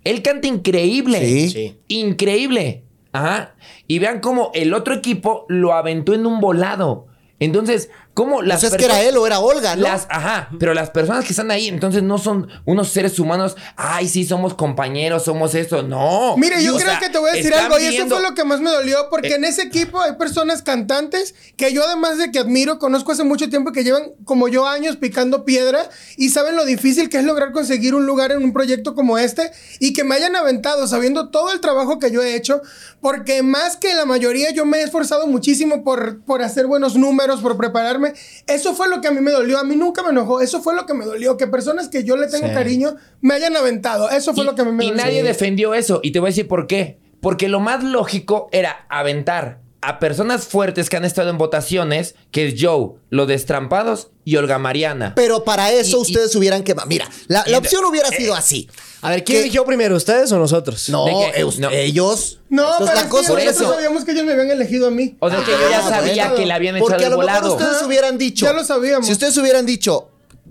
Él 0.04 0.22
canta 0.22 0.48
increíble. 0.48 1.20
Sí. 1.24 1.50
Sí. 1.50 1.78
Increíble. 1.88 2.84
Ajá. 3.12 3.54
Y 3.86 3.98
vean 3.98 4.20
cómo 4.20 4.50
el 4.54 4.72
otro 4.72 4.94
equipo 4.94 5.44
lo 5.48 5.74
aventó 5.74 6.14
en 6.14 6.26
un 6.26 6.40
volado. 6.40 7.06
Entonces, 7.38 7.90
¿cómo 8.14 8.42
las 8.42 8.60
Pues 8.60 8.72
es 8.72 8.78
que 8.78 8.84
era 8.84 9.00
él 9.02 9.16
o 9.16 9.26
era 9.26 9.38
Olga, 9.40 9.76
¿no? 9.76 9.82
las, 9.82 10.06
ajá, 10.10 10.50
pero 10.58 10.74
las 10.74 10.90
personas 10.90 11.24
que 11.24 11.30
están 11.32 11.50
ahí, 11.50 11.68
entonces 11.68 12.02
no 12.02 12.18
son 12.18 12.48
unos 12.66 12.88
seres 12.90 13.18
humanos. 13.18 13.56
Ay, 13.76 14.08
sí, 14.08 14.24
somos 14.26 14.54
compañeros, 14.54 15.24
somos 15.24 15.54
eso. 15.54 15.82
No. 15.82 16.36
Mire, 16.36 16.62
yo 16.62 16.74
O 16.74 16.78
creo 16.78 16.90
sea, 16.90 16.98
que 16.98 17.08
te 17.08 17.18
voy 17.18 17.30
a 17.30 17.34
decir 17.34 17.54
algo, 17.54 17.78
y 17.78 17.82
eso 17.84 17.90
viendo- 17.90 18.16
fue 18.16 18.28
lo 18.28 18.34
que 18.34 18.44
más 18.44 18.60
me 18.60 18.70
dolió, 18.70 19.08
porque 19.10 19.28
Eh. 19.28 19.34
en 19.36 19.44
ese 19.44 19.62
equipo 19.62 20.00
hay 20.00 20.12
personas 20.16 20.62
cantantes 20.62 21.34
que 21.56 21.72
yo, 21.72 21.84
además 21.84 22.18
de 22.18 22.30
que 22.30 22.38
admiro, 22.40 22.78
conozco 22.78 23.12
hace 23.12 23.24
mucho 23.24 23.48
tiempo 23.48 23.72
que 23.72 23.84
llevan 23.84 24.10
como 24.24 24.48
yo 24.48 24.66
años 24.66 24.96
picando 24.96 25.44
piedra 25.44 25.88
y 26.16 26.30
saben 26.30 26.56
lo 26.56 26.64
difícil 26.64 27.08
que 27.08 27.18
es 27.18 27.24
lograr 27.24 27.52
conseguir 27.52 27.94
un 27.94 28.06
lugar 28.06 28.32
en 28.32 28.42
un 28.42 28.52
proyecto 28.52 28.94
como 28.94 29.18
este 29.18 29.50
y 29.78 29.92
que 29.92 30.04
me 30.04 30.14
hayan 30.16 30.36
aventado 30.36 30.86
sabiendo 30.88 31.30
todo 31.30 31.52
el 31.52 31.60
trabajo 31.60 31.98
que 31.98 32.10
yo 32.10 32.22
he 32.22 32.34
hecho, 32.34 32.60
porque 33.00 33.42
más 33.42 33.76
que 33.76 33.94
la 33.94 34.04
mayoría 34.04 34.50
yo 34.50 34.66
me 34.66 34.78
he 34.78 34.82
esforzado 34.82 35.26
muchísimo 35.26 35.84
por, 35.84 36.22
por 36.24 36.42
hacer 36.42 36.66
buenos 36.66 36.96
números, 36.96 37.40
por 37.40 37.56
prepararme. 37.56 37.99
Eso 38.46 38.74
fue 38.74 38.88
lo 38.88 39.00
que 39.00 39.08
a 39.08 39.10
mí 39.10 39.20
me 39.20 39.30
dolió, 39.30 39.58
a 39.58 39.64
mí 39.64 39.76
nunca 39.76 40.02
me 40.02 40.10
enojó, 40.10 40.40
eso 40.40 40.62
fue 40.62 40.74
lo 40.74 40.86
que 40.86 40.94
me 40.94 41.04
dolió, 41.04 41.36
que 41.36 41.46
personas 41.46 41.88
que 41.88 42.04
yo 42.04 42.16
le 42.16 42.26
tengo 42.28 42.46
Sí. 42.48 42.54
cariño 42.54 42.96
me 43.20 43.34
hayan 43.34 43.56
aventado, 43.56 44.10
eso 44.10 44.34
fue 44.34 44.44
y, 44.44 44.46
lo 44.46 44.54
que 44.54 44.62
a 44.62 44.64
mí 44.64 44.72
me 44.72 44.84
y 44.84 44.88
dolió. 44.90 45.04
nadie 45.04 45.22
defendió 45.22 45.74
eso. 45.74 46.00
Y 46.02 46.12
te 46.12 46.20
voy 46.20 46.28
a 46.28 46.30
decir 46.30 46.48
por 46.48 46.66
qué. 46.66 46.98
Porque 47.20 47.48
lo 47.48 47.60
más 47.60 47.84
lógico 47.84 48.48
era 48.50 48.86
aventar 48.88 49.60
a 49.82 49.98
personas 49.98 50.46
fuertes 50.46 50.90
que 50.90 50.96
han 50.96 51.04
estado 51.06 51.30
en 51.30 51.38
votaciones, 51.38 52.14
que 52.30 52.48
es 52.48 52.54
Joe, 52.60 52.90
los 53.08 53.26
destrampados 53.28 54.08
y 54.26 54.36
Olga 54.36 54.58
Mariana. 54.58 55.14
Pero 55.16 55.42
para 55.44 55.72
eso 55.72 55.96
Y- 55.96 56.00
y- 56.00 56.02
ustedes 56.02 56.34
hubieran 56.36 56.62
quemado. 56.64 56.86
Mira, 56.88 57.08
la, 57.28 57.44
la 57.46 57.58
opción 57.58 57.84
hubiera 57.86 58.08
sido 58.10 58.34
así. 58.34 58.68
A 59.00 59.08
ver, 59.10 59.24
¿quién 59.24 59.40
eligió 59.40 59.64
primero, 59.64 59.96
ustedes 59.96 60.30
o 60.32 60.38
nosotros? 60.38 60.88
No, 60.90 61.06
eh, 61.08 61.44
No. 61.58 61.70
ellos. 61.70 62.40
No, 62.50 62.64
Entonces, 62.72 62.86
pero 62.88 62.94
la 62.94 63.00
es 63.00 63.04
que 63.04 63.08
cosa 63.10 63.28
por 63.28 63.38
nosotros 63.38 63.62
eso- 63.62 63.72
sabíamos 63.74 64.04
que 64.04 64.10
ellos 64.12 64.24
me 64.24 64.32
habían 64.32 64.50
elegido 64.50 64.86
a 64.86 64.90
mí. 64.90 65.16
O 65.18 65.30
sea, 65.30 65.38
que 65.42 65.50
yo 65.52 65.70
ya 65.70 65.78
Ah, 65.78 65.88
sabía 65.88 66.24
bueno. 66.24 66.34
que 66.36 66.46
le 66.46 66.52
habían 66.52 66.78
Porque 66.78 66.94
echado 66.96 67.06
a 67.06 67.10
lo 67.16 67.16
mejor 67.26 67.40
volado. 67.40 67.54
ustedes 67.56 67.76
Ajá. 67.78 67.86
hubieran 67.86 68.18
dicho. 68.18 68.44
Ya 68.44 68.52
lo 68.52 68.64
sabíamos. 68.64 69.06
Si 69.06 69.12
ustedes 69.12 69.36
hubieran 69.38 69.64
dicho, 69.64 70.10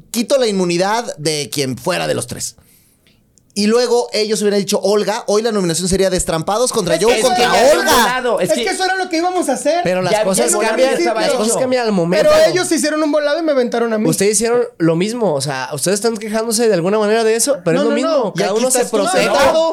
quito 0.10 0.40
la 0.40 0.48
inmunidad 0.48 1.16
de 1.18 1.52
quien 1.54 1.78
fuera 1.78 2.08
de 2.08 2.16
los 2.16 2.26
tres. 2.26 2.56
Y 3.60 3.68
luego 3.68 4.08
ellos 4.14 4.42
hubieran 4.42 4.62
dicho, 4.62 4.80
Olga, 4.82 5.26
hoy 5.28 5.42
la 5.42 5.52
nominación 5.52 5.90
sería 5.90 6.10
Destrampados 6.10 6.72
contra 6.72 6.96
Es 6.96 7.02
eso 7.02 7.10
contra 7.28 7.52
Olga. 7.52 8.24
Es, 8.42 8.50
Es 8.50 8.56
que, 8.56 8.64
que- 8.64 8.70
eso 8.70 8.86
era 8.86 8.96
lo 8.96 9.10
que 9.10 9.18
íbamos 9.18 9.50
a 9.50 9.54
hacer. 9.54 9.82
Pero 9.84 10.02
las 10.02 10.14
Ya- 10.14 10.24
cosas 10.24 10.50
ya 10.50 10.60
cambian, 10.60 11.04
las 11.16 11.32
cosas 11.34 11.58
cambian 11.58 11.86
al 11.86 11.92
momento. 11.92 12.30
Pero 12.32 12.46
ellos 12.50 12.70
se 12.70 12.76
hicieron 12.76 13.04
un 13.04 13.12
volado 13.12 13.38
y 13.38 13.42
me 13.42 13.52
aventaron 13.52 13.92
a 13.92 13.98
mí. 13.98 14.10
Ustedes 14.10 14.32
hicieron 14.34 14.62
lo 14.78 14.96
mismo, 14.96 15.34
o 15.34 15.42
sea, 15.42 15.70
ustedes 15.74 15.96
están 15.96 16.16
quejándose 16.16 16.70
de 16.70 16.74
alguna 16.74 17.00
manera 17.00 17.26
de 17.26 17.36
eso, 17.36 17.58
pero 17.66 17.76
No, 17.76 17.82
es 17.82 17.84
lo 17.84 17.90
no, 17.90 17.96
mismo. 17.96 18.10
no. 18.12 18.34
Cada 18.34 18.54
uno 18.54 18.72
se 18.72 18.86
protege. 18.86 19.28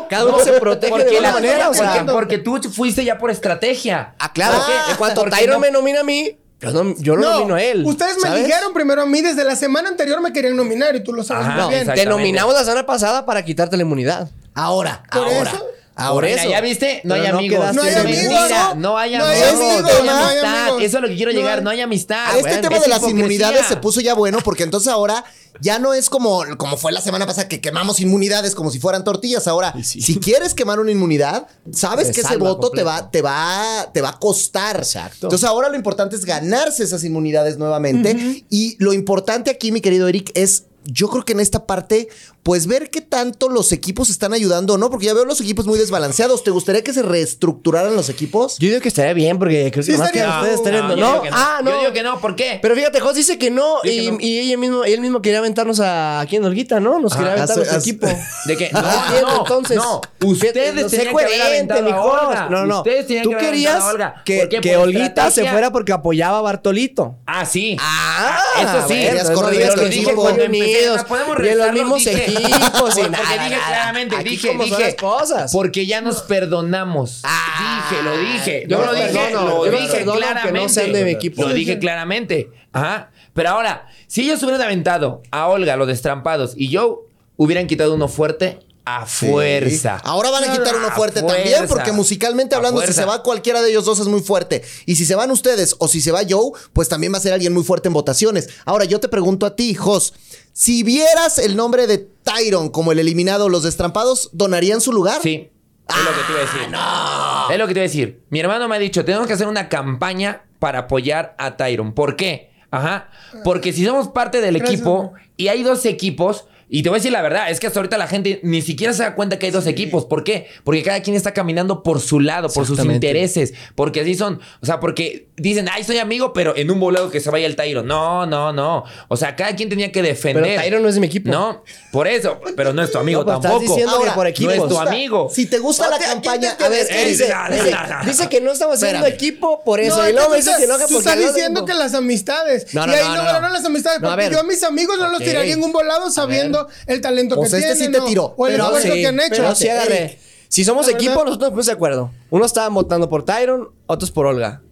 Cada 0.09 0.25
uno 0.27 0.39
No, 0.39 0.45
se 0.45 0.53
protege 0.55 0.93
de 0.97 1.03
alguna 1.05 1.21
la- 1.21 1.33
manera, 1.33 1.69
o 1.69 1.73
porque, 1.73 1.79
sea. 1.93 2.07
porque 2.07 2.39
tú 2.39 2.61
fuiste 2.73 3.05
ya 3.05 3.19
por 3.19 3.31
estrategia. 3.31 4.15
Ah, 4.19 4.33
claro. 4.33 4.59
En 4.91 4.97
cuanto 4.97 5.23
Tyron 5.27 5.55
no- 5.55 5.61
me 5.61 5.71
nomina 5.71 6.01
a 6.01 6.05
mí, 6.05 6.37
yo 6.61 6.73
no, 6.73 6.95
yo 6.99 7.17
no, 7.17 7.31
nomino 7.33 7.55
a 7.55 7.63
él. 7.63 7.85
Ustedes 7.85 8.17
me 8.23 8.35
dijeron 8.39 8.73
primero 8.73 9.03
a 9.03 9.07
mí. 9.07 9.21
Desde 9.21 9.45
la 9.45 9.57
semana 9.57 9.89
anterior 9.89 10.21
me 10.21 10.33
querían 10.33 10.57
nominar 10.57 10.97
y 10.97 11.05
tú 11.05 11.13
lo 11.13 11.23
sabes 11.23 11.47
Ajá, 11.47 11.67
muy 11.67 11.75
bien. 11.75 11.87
Te 11.95 12.07
nominamos 12.07 12.55
la 12.55 12.61
semana 12.65 12.87
pasada 12.87 13.27
para 13.27 13.45
quitarte 13.45 13.77
la 13.77 13.83
inmunidad. 13.83 14.31
Ahora, 14.55 15.03
Por 15.13 15.23
ahora. 15.25 15.51
eso- 15.51 15.67
Ahora. 15.99 16.29
Mira, 16.29 16.43
eso. 16.43 16.51
¿ya 16.51 16.61
viste? 16.61 17.01
No 17.05 17.15
Pero 17.15 17.25
hay 17.27 17.33
no 17.33 17.39
amigos. 17.39 17.75
No 17.75 17.83
hay 17.83 17.95
amigos. 17.95 18.23
mentira. 18.35 18.75
No 18.77 18.99
hay 18.99 19.15
amigos. 19.15 19.29
No 19.29 19.35
hay, 19.35 19.43
amigos, 19.43 19.83
no 19.83 19.89
hay 20.13 20.29
amistad. 20.39 20.63
amigos. 20.65 20.83
Eso 20.83 20.97
es 20.99 21.03
lo 21.03 21.09
que 21.09 21.17
quiero 21.17 21.33
No 21.33 21.39
llegar. 21.39 21.59
hay- 21.59 21.65
No 21.65 21.71
hay 21.71 21.81
amistad. 21.81 22.27
este 22.37 22.41
Bueno, 22.43 22.61
tema 22.61 22.77
es 22.77 22.83
de 22.83 22.89
las 22.89 22.99
hipocresía. 22.99 23.19
inmunidades 23.19 23.67
se 23.67 23.77
puso 23.77 24.01
ya 24.03 24.15
bueno 24.15 24.39
porque 24.45 24.63
entonces 24.63 24.93
ahora 24.93 25.25
ya 25.63 25.79
no 25.79 25.95
es 25.95 26.11
como, 26.11 26.45
como 26.59 26.77
fue 26.77 26.93
la 26.93 27.01
semana 27.01 27.25
pasada 27.27 27.49
que 27.49 27.63
quemamos 27.63 27.99
inmunidades 28.01 28.55
como 28.55 28.71
si 28.71 28.79
fueran 28.79 29.05
tortillas. 29.05 29.49
Ahora, 29.49 29.73
sí. 29.83 30.03
si 30.03 30.21
quieres 30.21 30.53
quemar 30.53 30.79
una 30.81 30.91
inmunidad, 30.91 31.47
sabes 31.73 32.09
Se 32.09 32.13
que 32.13 32.21
ese 32.21 32.37
voto 32.37 32.71
te 32.71 32.83
va, 32.83 33.11
te 33.11 33.23
va, 33.23 33.89
te 33.95 34.03
va 34.03 34.11
a 34.11 34.19
costar. 34.19 34.77
Exacto. 34.77 35.29
Entonces 35.29 35.49
ahora 35.49 35.71
lo 35.71 35.77
importante 35.77 36.15
es 36.15 36.27
ganarse 36.27 36.85
esas 36.85 37.05
inmunidades 37.05 37.57
nuevamente. 37.57 38.45
Y 38.51 38.77
lo 38.85 38.93
importante 38.93 39.51
aquí, 39.51 39.73
mi 39.73 39.81
querido 39.81 40.09
Eric, 40.09 40.31
es 40.35 40.65
yo 40.87 41.09
creo 41.09 41.25
que 41.25 41.33
en 41.33 41.41
esta 41.41 41.67
parte, 41.67 42.09
pues 42.43 42.67
ver 42.67 42.91
qué 42.91 43.01
tanto 43.01 43.49
los 43.49 43.73
equipos 43.73 44.11
están 44.11 44.33
ayudando 44.33 44.75
o 44.75 44.79
no, 44.79 44.91
porque 44.91 45.07
ya 45.07 45.15
veo 45.15 45.25
los 45.25 45.41
equipos 45.41 45.67
muy 45.67 45.79
desbalanceados. 45.79 46.45
¿Te 46.45 46.51
gustaría 46.51 46.83
que 46.85 46.93
se 46.93 47.03
reestructuraran 47.03 47.95
los 47.97 48.09
equipos? 48.09 48.57
Yo 48.59 48.69
digo 48.69 48.81
que 48.81 48.89
estaría 48.89 49.13
bien 49.15 49.39
porque 49.39 49.71
creo 49.73 49.85
que 49.85 49.93
Sí, 49.93 49.99
más 49.99 50.11
que 50.11 50.19
estaría- 50.19 50.39
ustedes 50.41 50.57
estarían. 50.57 50.89
No, 50.89 50.97
No, 50.97 50.97
yo 50.97 51.07
digo 51.13 51.23
que 51.23 51.31
no. 51.31 51.37
ah, 51.39 51.61
no. 51.63 51.71
Yo 51.71 51.81
digo 51.81 51.93
que 51.93 52.03
no. 52.03 52.21
¿Por 52.21 52.37
qué? 52.37 52.59
Pero 52.63 52.75
fíjate, 52.75 53.01
Jos 53.01 53.15
dice 53.15 53.39
que 53.39 53.51
no 53.51 53.79
y, 53.85 54.05
que 54.07 54.13
no. 54.13 54.19
y 54.21 54.39
ella 54.39 54.57
mismo, 54.57 54.85
él 54.85 55.01
mismo 55.01 55.21
quería 55.23 55.39
aventarnos 55.41 55.81
a 55.81 56.21
aquí 56.21 56.37
en 56.37 56.45
Olguita, 56.45 56.81
¿no? 56.81 56.99
Nos 57.01 57.13
quería 57.15 57.33
Ajá, 57.35 57.43
aventar 57.45 57.57
nuestro 57.57 57.79
hace- 57.79 57.91
equipo. 57.91 58.07
¿De 58.47 58.57
qué? 58.57 58.71
No, 58.73 59.39
entonces. 59.41 59.77
No, 59.77 60.01
ustedes 60.25 60.75
no 60.75 60.87
tenían 60.89 60.89
que 60.91 60.97
haber 60.97 61.13
coherente, 61.13 61.43
aventado 61.75 61.93
a. 61.93 62.03
Olga. 62.29 62.49
No, 62.49 62.67
no. 62.67 62.79
Ustedes 62.79 63.07
tenían 63.07 63.25
Tú 63.25 63.31
que 63.31 63.37
querías 63.39 63.83
a 63.83 63.87
Olga. 63.89 64.23
que, 64.25 64.49
que 64.49 64.61
Por 64.61 64.83
Olguita 64.89 65.31
se 65.31 65.49
fuera 65.51 65.71
porque 65.73 65.93
apoyaba 65.93 66.39
a 66.39 66.43
Bartolito. 66.43 67.17
Ah, 67.27 67.45
sí. 67.45 67.77
Ah, 67.81 68.39
eso 68.61 68.89
sí. 68.89 69.07
no 69.35 69.47
a 69.47 69.51
que 69.51 69.89
dije 69.89 70.15
cuando 70.15 70.49
unidos, 70.79 71.05
podemos 71.05 71.37
y 71.45 71.49
en 71.49 71.59
los 71.59 71.73
mismos 71.73 71.99
dije- 72.05 72.25
equipos 72.31 72.99
y 72.99 73.01
Porque 73.03 73.11
nada, 73.11 73.33
dije 73.33 73.51
nada. 73.57 73.67
claramente, 73.67 74.17
Aquí 74.17 74.29
dije, 74.31 74.49
son 74.49 74.59
dije. 74.59 74.83
las 74.83 74.95
cosas. 74.95 75.53
Porque 75.53 75.87
ya 75.87 76.01
nos 76.01 76.23
perdonamos. 76.23 77.23
dije, 77.23 78.03
lo 78.03 78.19
dije. 78.19 78.65
yo 78.69 78.85
lo 78.85 78.95
dije, 78.95 79.13
lo 79.13 79.65
dije 79.71 80.05
no 80.05 80.13
claramente. 80.15 80.69
sean 80.69 80.93
de 80.93 81.05
mi 81.05 81.11
equipo. 81.11 81.43
Lo 81.43 81.53
dije 81.53 81.79
claramente. 81.79 82.51
Ajá. 82.73 83.11
Pero 83.33 83.51
ahora, 83.51 83.87
si 84.07 84.23
ellos 84.23 84.43
hubieran 84.43 84.63
aventado 84.63 85.23
a 85.31 85.47
Olga, 85.49 85.77
los 85.77 85.87
destrampados, 85.89 86.55
y 86.57 86.69
yo 86.71 87.03
hubieran 87.37 87.67
quitado 87.67 87.95
uno 87.95 88.09
fuerte, 88.09 88.59
a 88.87 89.05
fuerza. 89.05 90.01
Ahora 90.05 90.31
van 90.31 90.45
a 90.45 90.53
quitar 90.53 90.77
uno 90.77 90.91
fuerte 90.93 91.21
también, 91.21 91.67
porque 91.67 91.91
musicalmente 91.91 92.55
hablando, 92.55 92.81
si 92.83 92.93
se 92.93 93.05
va 93.05 93.23
cualquiera 93.23 93.61
de 93.61 93.71
ellos 93.71 93.85
dos 93.85 93.99
es 93.99 94.07
muy 94.07 94.21
fuerte. 94.21 94.63
Y 94.87 94.95
si 94.95 95.05
se 95.05 95.17
van 95.17 95.33
ustedes 95.33 95.75
o 95.79 95.89
si 95.89 96.01
se 96.01 96.13
va 96.13 96.21
Joe, 96.27 96.53
pues 96.73 96.89
también 96.89 97.13
va 97.13 97.19
a 97.19 97.21
ser 97.21 97.33
alguien 97.33 97.53
muy 97.53 97.65
fuerte 97.65 97.89
en 97.89 97.95
votaciones. 97.95 98.49
Ahora, 98.65 98.85
yo 98.85 99.01
te 99.01 99.09
pregunto 99.09 99.45
a 99.45 99.57
ti, 99.57 99.75
Jos, 99.75 100.15
si 100.53 100.85
vieras 100.85 101.39
el 101.39 101.57
nombre 101.57 101.89
de 101.89 101.99
Tyron 101.99 102.69
como 102.69 102.93
el 102.93 103.01
eliminado, 103.01 103.49
los 103.49 103.65
destrampados, 103.65 104.31
¿donarían 104.33 104.81
su 104.81 104.93
lugar? 104.93 105.21
Sí. 105.21 105.51
Es 105.89 105.97
lo 105.97 106.11
que 106.11 106.21
te 106.27 106.33
iba 106.33 106.41
a 106.41 106.45
decir. 106.45 107.53
Es 107.53 107.59
lo 107.59 107.67
que 107.67 107.75
te 107.75 107.81
iba 107.81 107.85
a 107.85 107.89
decir. 107.89 108.25
Mi 108.31 108.39
hermano 108.39 108.69
me 108.69 108.77
ha 108.77 108.79
dicho, 108.79 109.05
tenemos 109.05 109.27
que 109.27 109.33
hacer 109.33 109.49
una 109.49 109.69
campaña 109.69 110.45
para 110.61 110.81
apoyar 110.81 111.35
a 111.39 111.57
Tyron. 111.57 111.93
¿Por 111.93 112.15
qué? 112.15 112.53
Ajá. 112.71 113.11
Porque 113.43 113.73
si 113.73 113.85
somos 113.85 114.09
parte 114.09 114.41
del 114.41 114.59
Gracias, 114.59 114.81
equipo 114.81 115.13
y 115.37 115.49
hay 115.49 115.65
dos 115.65 115.85
equipos, 115.87 116.47
y 116.69 116.83
te 116.83 116.89
voy 116.89 116.97
a 116.97 116.99
decir 116.99 117.13
la 117.13 117.23
verdad, 117.23 117.51
es 117.51 117.61
que 117.61 117.67
hasta 117.69 117.79
ahorita 117.79 117.97
la 117.97 118.09
gente 118.09 118.41
ni 118.43 118.61
siquiera 118.61 118.93
se 118.93 119.03
da 119.05 119.15
cuenta 119.15 119.39
que 119.39 119.47
hay 119.47 119.53
dos 119.53 119.67
equipos. 119.67 120.05
¿Por 120.07 120.25
qué? 120.25 120.49
Porque 120.65 120.83
cada 120.83 121.01
quien 121.01 121.15
está 121.15 121.33
caminando 121.33 121.83
por 121.83 122.01
su 122.01 122.19
lado, 122.21 122.49
por 122.49 122.67
sus 122.67 122.79
intereses. 122.81 123.55
Porque 123.75 124.01
así 124.01 124.15
son. 124.17 124.41
O 124.61 124.67
sea, 124.67 124.81
porque 124.81 125.29
dicen, 125.37 125.69
ay, 125.73 125.85
soy 125.85 125.99
amigo, 125.99 126.33
pero 126.33 126.57
en 126.57 126.71
un 126.71 126.81
volado 126.81 127.11
que 127.11 127.21
se 127.21 127.31
vaya 127.31 127.47
el 127.47 127.55
Tyron. 127.55 127.87
No, 127.87 128.27
no, 128.27 128.53
no. 128.53 128.85
O 129.09 129.17
sea, 129.17 129.37
cada 129.37 129.55
quien 129.55 129.69
tenía 129.69 129.93
que 129.93 130.03
defender. 130.03 130.43
Pero 130.43 130.63
Tyron 130.63 130.83
no 130.83 130.89
es 130.89 130.95
de 130.97 131.01
mi 131.01 131.07
equipo. 131.07 131.31
No, 131.31 131.63
por 131.93 132.09
eso. 132.09 132.41
Pero 132.57 132.73
no 132.73 132.83
es 132.83 132.91
tu 132.91 132.99
amigo 132.99 133.23
No, 133.23 133.35
estás 133.37 133.43
tampoco. 133.43 133.63
diciendo 133.73 133.93
Ahora, 133.97 134.11
que 134.11 134.15
por 134.17 134.25
no 134.25 134.31
equipos. 134.31 134.55
es 134.55 134.69
tu 134.69 134.79
amigo. 134.81 135.31
Si 135.33 135.47
te 135.47 135.59
gusta 135.59 135.89
la 135.89 135.99
campaña, 135.99 136.57
a 136.59 136.69
ver, 136.69 136.87
¿qué 136.89 137.05
dice? 137.07 137.29
no, 137.29 137.49
no, 137.49 137.55
Dice- 137.55 137.71
no, 137.71 137.87
no. 138.01 138.05
Dice 138.05 138.29
que 138.29 138.41
no 138.41 138.51
estamos 138.53 138.77
haciendo 138.77 139.07
Espérame. 139.07 139.15
equipo 139.15 139.63
por 139.65 139.79
eso. 139.79 139.97
No, 140.03 140.09
y 140.09 140.13
luego 140.13 140.35
dice 140.35 140.51
que 140.59 140.67
no, 140.67 140.79
tú 140.87 140.99
estás 140.99 141.17
no 141.17 141.27
diciendo 141.29 141.61
tengo- 141.61 141.67
que 141.67 141.75
las 141.75 141.95
amistades. 141.95 142.75
No, 142.75 142.87
no, 142.87 142.93
y 142.93 142.97
ahí 142.97 143.05
no, 143.09 143.23
no, 143.23 143.41
no. 143.41 143.49
las 143.51 143.65
amistades. 143.65 144.01
No, 144.01 144.11
a 144.11 144.17
porque 144.17 144.31
yo 144.31 144.41
a 144.41 144.43
mis 144.43 144.63
amigos 144.65 144.99
no 144.99 145.09
los 145.11 145.21
tiraría 145.21 145.55
en 145.55 145.63
un 145.63 145.71
volado 145.71 146.11
sabiendo 146.11 146.56
el 146.87 147.01
talento 147.01 147.35
Pues 147.37 147.51
que 147.51 147.59
este 147.59 147.73
sí 147.73 147.79
tienen. 147.81 147.93
te 147.93 147.99
o- 148.01 148.05
tiró, 148.09 148.35
O 148.37 148.47
el 148.47 148.53
pero 148.55 148.65
esfuerzo 148.65 148.89
sí, 148.93 149.01
que 149.01 149.07
han 149.07 149.21
hecho. 149.21 149.29
pero 149.37 149.55
sí 149.55 149.69
agarré. 149.69 150.19
Si 150.49 150.65
somos 150.65 150.89
equipo, 150.89 151.11
verdad- 151.11 151.25
nosotros 151.27 151.51
nos 151.51 151.51
pusimos 151.51 151.67
de 151.67 151.73
acuerdo. 151.73 152.11
Unos 152.31 152.47
estaban 152.47 152.73
votando 152.75 153.09
por 153.09 153.25
Tyron, 153.25 153.71
otros 153.87 154.11
por 154.11 154.27
Olga. 154.27 154.63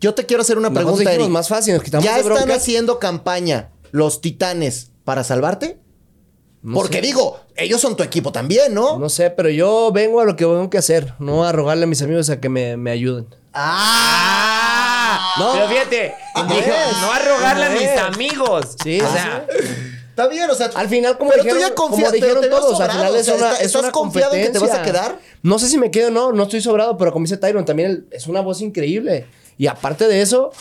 Yo 0.00 0.12
te 0.14 0.26
quiero 0.26 0.42
hacer 0.42 0.58
una 0.58 0.70
pregunta, 0.70 1.08
dijimos 1.10 1.30
más 1.30 1.48
fácil, 1.48 1.74
nos 1.74 1.82
quitamos 1.82 2.04
¿Ya 2.04 2.14
de 2.14 2.20
están 2.20 2.50
haciendo 2.50 2.98
campaña 2.98 3.70
los 3.90 4.20
titanes 4.20 4.90
para 5.04 5.24
salvarte? 5.24 5.78
No 6.62 6.74
Porque 6.74 6.96
sé. 6.98 7.02
digo, 7.02 7.40
ellos 7.56 7.80
son 7.80 7.94
tu 7.96 8.02
equipo 8.02 8.32
también, 8.32 8.72
¿no? 8.74 8.98
No 8.98 9.08
sé, 9.08 9.30
pero 9.30 9.48
yo 9.50 9.90
vengo 9.92 10.20
a 10.20 10.24
lo 10.24 10.34
que 10.36 10.44
tengo 10.44 10.68
que 10.70 10.78
hacer, 10.78 11.14
no 11.18 11.44
a 11.44 11.52
rogarle 11.52 11.84
a 11.84 11.86
mis 11.86 12.00
amigos 12.02 12.28
a 12.30 12.40
que 12.40 12.48
me, 12.48 12.76
me 12.76 12.90
ayuden. 12.90 13.26
¡Ah! 13.52 15.34
No. 15.38 15.52
Pero 15.52 15.68
fíjate, 15.68 16.14
¿Cómo 16.34 16.54
dijo, 16.54 16.66
es? 16.68 17.00
no 17.00 17.12
a 17.12 17.18
rogarle 17.18 17.64
a 17.64 17.68
¿Cómo 17.68 17.80
mis 17.80 17.98
amigos. 18.00 18.76
Sí, 18.82 19.00
o 19.00 19.06
sí, 19.06 19.12
sea, 19.12 19.46
Está 20.14 20.28
bien, 20.28 20.48
o 20.48 20.54
sea. 20.54 20.70
Al 20.74 20.88
final, 20.88 21.18
como 21.18 21.30
pero 21.32 21.42
dijeron, 21.42 21.62
tú 21.62 21.68
ya 21.68 21.74
confías, 21.74 22.10
como 22.10 22.12
dijeron 22.12 22.36
pero 22.36 22.40
te 22.42 22.48
veo 22.48 22.58
todos, 22.60 22.80
al 22.80 22.90
final 22.90 23.12
o 23.12 23.16
es 23.16 23.24
sea, 23.26 23.34
una, 23.34 23.46
¿estás- 23.48 23.60
es 23.60 23.66
¿Estás 23.66 23.82
una 23.82 23.90
confiado 23.92 24.34
en 24.34 24.42
que 24.42 24.50
te 24.50 24.58
vas 24.60 24.70
a 24.70 24.82
quedar? 24.82 25.18
No 25.42 25.58
sé 25.58 25.68
si 25.68 25.76
me 25.76 25.90
quedo 25.90 26.08
o 26.08 26.10
no, 26.12 26.30
no 26.32 26.44
estoy 26.44 26.60
sobrado, 26.60 26.96
pero 26.96 27.12
como 27.12 27.24
dice 27.24 27.36
Tyron, 27.36 27.64
también 27.64 28.06
es 28.12 28.26
una 28.28 28.40
voz 28.40 28.60
increíble. 28.60 29.26
Y 29.58 29.66
aparte 29.66 30.06
de 30.06 30.22
eso, 30.22 30.52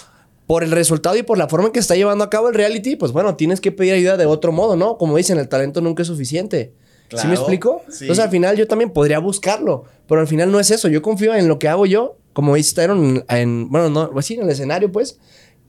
por 0.47 0.63
el 0.63 0.71
resultado 0.71 1.15
y 1.17 1.23
por 1.23 1.37
la 1.37 1.47
forma 1.47 1.67
en 1.67 1.71
que 1.71 1.79
está 1.79 1.95
llevando 1.95 2.23
a 2.23 2.29
cabo 2.31 2.49
el 2.49 2.55
reality, 2.55 2.95
pues 2.95 3.11
bueno, 3.11 3.35
tienes 3.35 3.61
que 3.61 3.71
pedir 3.71 3.93
ayuda 3.93 4.17
de 4.17 4.25
otro 4.25 4.51
modo, 4.51 4.75
¿no? 4.75 4.97
Como 4.97 5.15
dicen, 5.17 5.37
el 5.37 5.47
talento 5.47 5.81
nunca 5.81 6.01
es 6.01 6.07
suficiente. 6.07 6.73
¿Sí 7.03 7.07
Claro, 7.09 7.29
me 7.29 7.35
explico? 7.35 7.81
sí. 7.89 8.05
Entonces 8.05 8.23
al 8.25 8.31
final 8.31 8.57
yo 8.57 8.67
también 8.67 8.89
podría 8.91 9.19
buscarlo, 9.19 9.83
pero 10.07 10.19
al 10.21 10.27
final 10.27 10.51
no 10.51 10.59
es 10.59 10.71
eso. 10.71 10.87
Yo 10.87 11.03
confío 11.03 11.35
en 11.35 11.47
lo 11.47 11.59
que 11.59 11.67
hago 11.67 11.85
yo, 11.85 12.17
como 12.33 12.55
dice 12.55 12.73
Tyron, 12.73 13.23
en, 13.29 13.37
en- 13.37 13.69
bueno, 13.69 13.89
no, 13.91 14.09
pues 14.09 14.25
sí, 14.25 14.33
en 14.33 14.41
el 14.41 14.49
escenario, 14.49 14.91
pues. 14.91 15.19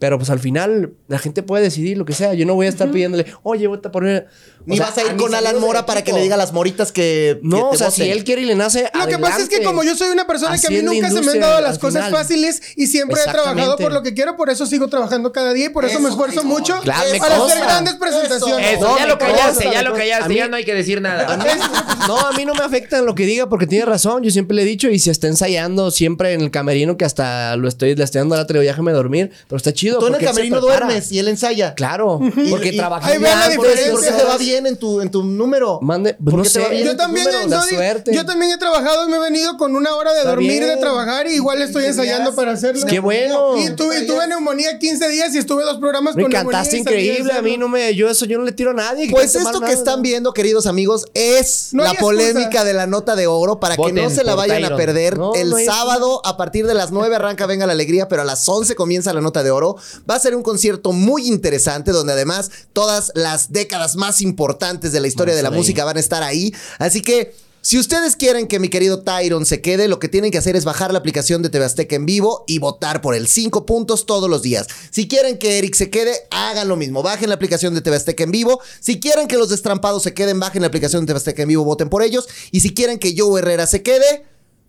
Pero 0.05 0.19
pues 0.19 0.29
al 0.29 0.37
final 0.37 0.93
la 1.07 1.17
gente 1.17 1.41
puede 1.41 1.63
decidir 1.63 1.97
lo 1.97 2.05
que 2.05 2.13
sea. 2.13 2.35
Yo 2.35 2.45
no 2.45 2.53
voy 2.53 2.67
a 2.67 2.69
estar 2.69 2.91
pidiéndole, 2.91 3.25
oye, 3.41 3.65
vota 3.65 3.91
por 3.91 4.05
él. 4.05 4.25
Ni 4.65 4.77
sea, 4.77 4.87
vas 4.87 4.97
a 4.97 5.03
ir 5.03 5.15
con 5.15 5.33
Alan 5.35 5.59
Mora 5.59 5.85
para 5.85 6.03
que 6.03 6.11
le 6.13 6.21
diga 6.21 6.35
a 6.35 6.37
las 6.37 6.51
moritas 6.53 6.91
que. 6.91 7.39
No, 7.43 7.69
que 7.69 7.75
o 7.75 7.77
sea, 7.79 7.91
si 7.91 8.03
él 8.09 8.23
quiere 8.23 8.41
y 8.41 8.45
le 8.45 8.55
nace. 8.55 8.89
Lo 8.93 9.07
que 9.07 9.17
pasa 9.19 9.41
es 9.41 9.49
que 9.49 9.63
como 9.63 9.83
yo 9.83 9.95
soy 9.95 10.09
una 10.09 10.25
persona 10.27 10.57
que 10.57 10.67
a 10.67 10.69
mí 10.69 10.81
nunca 10.81 11.09
se 11.09 11.21
me 11.21 11.31
han 11.31 11.39
dado 11.39 11.61
las 11.61 11.77
cosas 11.79 12.05
final. 12.05 12.11
fáciles 12.21 12.61
y 12.75 12.87
siempre 12.87 13.19
he 13.21 13.31
trabajado 13.31 13.77
por 13.77 13.91
lo 13.91 14.01
que 14.03 14.13
quiero, 14.13 14.35
por 14.37 14.49
eso 14.49 14.65
sigo 14.65 14.87
trabajando 14.87 15.31
cada 15.31 15.53
día 15.53 15.65
y 15.67 15.69
por 15.69 15.85
eso, 15.85 15.99
me 15.99 16.09
esfuerzo 16.09 16.43
mucho 16.43 16.79
Claro, 16.81 17.09
me 17.11 17.19
para 17.19 17.35
hacer 17.43 17.59
grandes 17.61 17.93
presentaciones. 17.95 18.73
eso, 18.77 18.87
No, 18.87 18.97
ya 18.97 19.05
lo 19.07 19.17
callaste, 19.17 19.69
ya 19.71 19.81
lo 19.83 19.93
callaste, 19.93 20.29
mí- 20.29 20.35
ya 20.35 20.47
no 20.47 20.55
hay 20.55 20.65
que 20.65 20.73
decir 20.73 21.01
nada. 21.01 21.37
No, 22.07 22.17
a 22.19 22.33
mí 22.33 22.45
no 22.45 22.53
me 22.53 22.63
afecta 22.63 22.99
en 22.99 23.05
lo 23.05 23.15
que 23.15 23.25
diga 23.25 23.49
porque 23.49 23.65
tiene 23.67 23.85
razón. 23.85 24.21
Yo 24.23 24.29
siempre 24.29 24.55
le 24.55 24.61
he 24.61 24.65
dicho 24.65 24.89
y 24.89 24.99
se 24.99 25.09
está 25.11 25.27
ensayando 25.27 25.89
siempre 25.91 26.33
en 26.33 26.41
el 26.41 26.51
camerino 26.51 26.97
que 26.97 27.05
hasta 27.05 27.55
lo 27.55 27.67
estoy, 27.67 27.95
le 27.95 28.03
estoy 28.03 28.19
dando 28.19 28.35
la 28.35 28.45
tele, 28.45 28.59
déjame 28.59 28.91
dormir. 28.91 29.31
Pero 29.47 29.57
está 29.57 29.73
chido. 29.73 29.99
Tú 29.99 30.05
en 30.07 30.13
el 30.13 30.19
porque 30.19 30.25
camerino 30.27 30.61
duermes 30.61 31.11
y 31.11 31.19
él 31.19 31.27
ensaya. 31.29 31.73
Claro, 31.73 32.19
porque 32.49 32.69
y- 32.69 32.77
trabaja 32.77 33.07
ahí 33.07 33.17
vean 33.17 33.39
la 33.39 33.55
¿Por 33.55 33.65
qué- 33.65 33.71
diferencia. 33.71 33.91
¿Por 33.91 34.01
qué 34.03 34.11
te 34.23 34.23
va 34.29 34.37
bien 34.37 34.54
en 34.57 34.77
tu, 34.77 35.01
en 35.01 35.09
tu 35.09 35.23
número? 35.23 35.79
Mande, 35.81 36.13
pues 36.13 36.31
¿Por 36.31 36.33
no 36.37 36.43
qué 36.43 36.49
te 36.49 36.53
sé. 36.53 36.59
va 36.61 36.69
bien? 36.69 36.85
Yo 36.85 36.95
también, 36.95 37.25
número? 37.25 37.47
no 37.47 37.63
suerte. 37.63 38.13
yo 38.13 38.25
también 38.25 38.51
he 38.51 38.57
trabajado 38.57 39.07
y 39.07 39.11
me 39.11 39.17
he 39.17 39.19
venido 39.19 39.57
con 39.57 39.75
una 39.75 39.95
hora 39.95 40.11
de 40.13 40.19
Está 40.19 40.29
dormir 40.29 40.51
y 40.51 40.59
de 40.59 40.65
bien. 40.65 40.79
trabajar 40.79 41.27
y 41.27 41.33
igual 41.33 41.61
estoy 41.61 41.85
ensayando 41.85 42.33
para 42.35 42.51
hacerlo. 42.53 42.85
Qué 42.87 42.99
bueno. 42.99 43.57
Y, 43.57 43.71
tuve, 43.75 44.03
y 44.03 44.07
tuve 44.07 44.27
neumonía 44.27 44.77
15 44.79 45.09
días 45.09 45.33
y 45.35 45.37
estuve 45.39 45.63
dos 45.63 45.77
programas 45.77 46.15
Me 46.15 46.23
con 46.23 46.31
cantaste 46.31 46.75
neumonía 46.77 46.91
salí 46.91 47.07
increíble. 47.09 47.33
A 47.33 47.41
mí 47.41 47.57
no 47.57 47.67
me, 47.67 47.93
yo 47.95 48.09
eso 48.09 48.25
yo 48.25 48.37
no 48.37 48.43
le 48.45 48.51
tiro 48.51 48.71
a 48.71 48.73
nadie. 48.73 49.09
Pues 49.09 49.35
esto 49.35 49.53
que 49.53 49.59
nada. 49.67 49.73
están 49.73 50.01
viendo, 50.01 50.33
queridos 50.33 50.67
amigos, 50.67 51.05
es 51.13 51.69
No 51.73 51.83
la 51.83 51.89
excusa. 51.91 52.05
polémica 52.05 52.63
de 52.63 52.73
la 52.73 52.87
nota 52.87 53.15
de 53.15 53.27
oro 53.27 53.59
para 53.59 53.75
que 53.75 53.91
no 53.91 54.09
se 54.09 54.23
la 54.23 54.35
vayan 54.35 54.63
a 54.65 54.75
perder. 54.75 55.17
No, 55.17 55.33
el 55.35 55.53
sábado, 55.65 56.21
a 56.25 56.37
partir 56.37 56.67
de 56.67 56.73
las 56.73 56.91
9 56.91 57.15
arranca 57.15 57.45
Venga 57.45 57.65
la 57.65 57.73
Alegría, 57.73 58.07
pero 58.07 58.21
a 58.21 58.25
las 58.25 58.47
11 58.47 58.75
comienza 58.75 59.13
la 59.13 59.21
nota 59.21 59.43
de 59.43 59.51
oro. 59.51 59.75
Va 60.09 60.15
a 60.15 60.19
ser 60.19 60.35
un 60.35 60.43
concierto 60.43 60.91
muy 60.91 61.27
interesante 61.27 61.91
donde 61.91 62.13
además 62.13 62.51
todas 62.73 63.11
las 63.15 63.51
décadas 63.51 63.95
más 63.95 64.21
importantes 64.21 64.44
de 64.91 64.99
la 64.99 65.07
historia 65.07 65.35
de 65.35 65.43
la 65.43 65.49
ahí. 65.49 65.55
música 65.55 65.85
van 65.85 65.97
a 65.97 65.99
estar 65.99 66.23
ahí. 66.23 66.53
Así 66.79 67.01
que 67.01 67.33
si 67.65 67.79
ustedes 67.79 68.15
quieren 68.15 68.45
que 68.45 68.59
mi 68.59 68.69
querido 68.69 69.01
Tyron 69.01 69.43
se 69.43 69.59
quede, 69.59 69.87
lo 69.87 69.97
que 69.97 70.07
tienen 70.07 70.29
que 70.29 70.37
hacer 70.37 70.55
es 70.55 70.65
bajar 70.65 70.93
la 70.93 70.99
aplicación 70.99 71.41
de 71.41 71.49
TV 71.49 71.65
Azteca 71.65 71.95
en 71.95 72.05
vivo 72.05 72.43
y 72.45 72.59
votar 72.59 73.01
por 73.01 73.15
él. 73.15 73.27
Cinco 73.27 73.65
puntos 73.65 74.05
todos 74.05 74.29
los 74.29 74.43
días. 74.43 74.67
Si 74.91 75.07
quieren 75.07 75.39
que 75.39 75.57
Eric 75.57 75.73
se 75.73 75.89
quede, 75.89 76.13
hagan 76.29 76.67
lo 76.67 76.75
mismo. 76.75 77.01
Bajen 77.01 77.27
la 77.29 77.33
aplicación 77.33 77.73
de 77.73 77.81
TV 77.81 77.95
Azteca 77.95 78.23
en 78.23 78.29
vivo. 78.29 78.61
Si 78.79 78.99
quieren 78.99 79.27
que 79.27 79.37
los 79.37 79.49
destrampados 79.49 80.03
se 80.03 80.13
queden, 80.13 80.39
bajen 80.39 80.61
la 80.61 80.67
aplicación 80.67 81.01
de 81.01 81.07
TV 81.07 81.17
Azteca 81.17 81.41
en 81.41 81.47
vivo, 81.47 81.63
voten 81.63 81.89
por 81.89 82.03
ellos. 82.03 82.27
Y 82.51 82.59
si 82.59 82.73
quieren 82.73 82.99
que 82.99 83.15
Joe 83.17 83.39
Herrera 83.39 83.65
se 83.65 83.81
quede, 83.81 84.25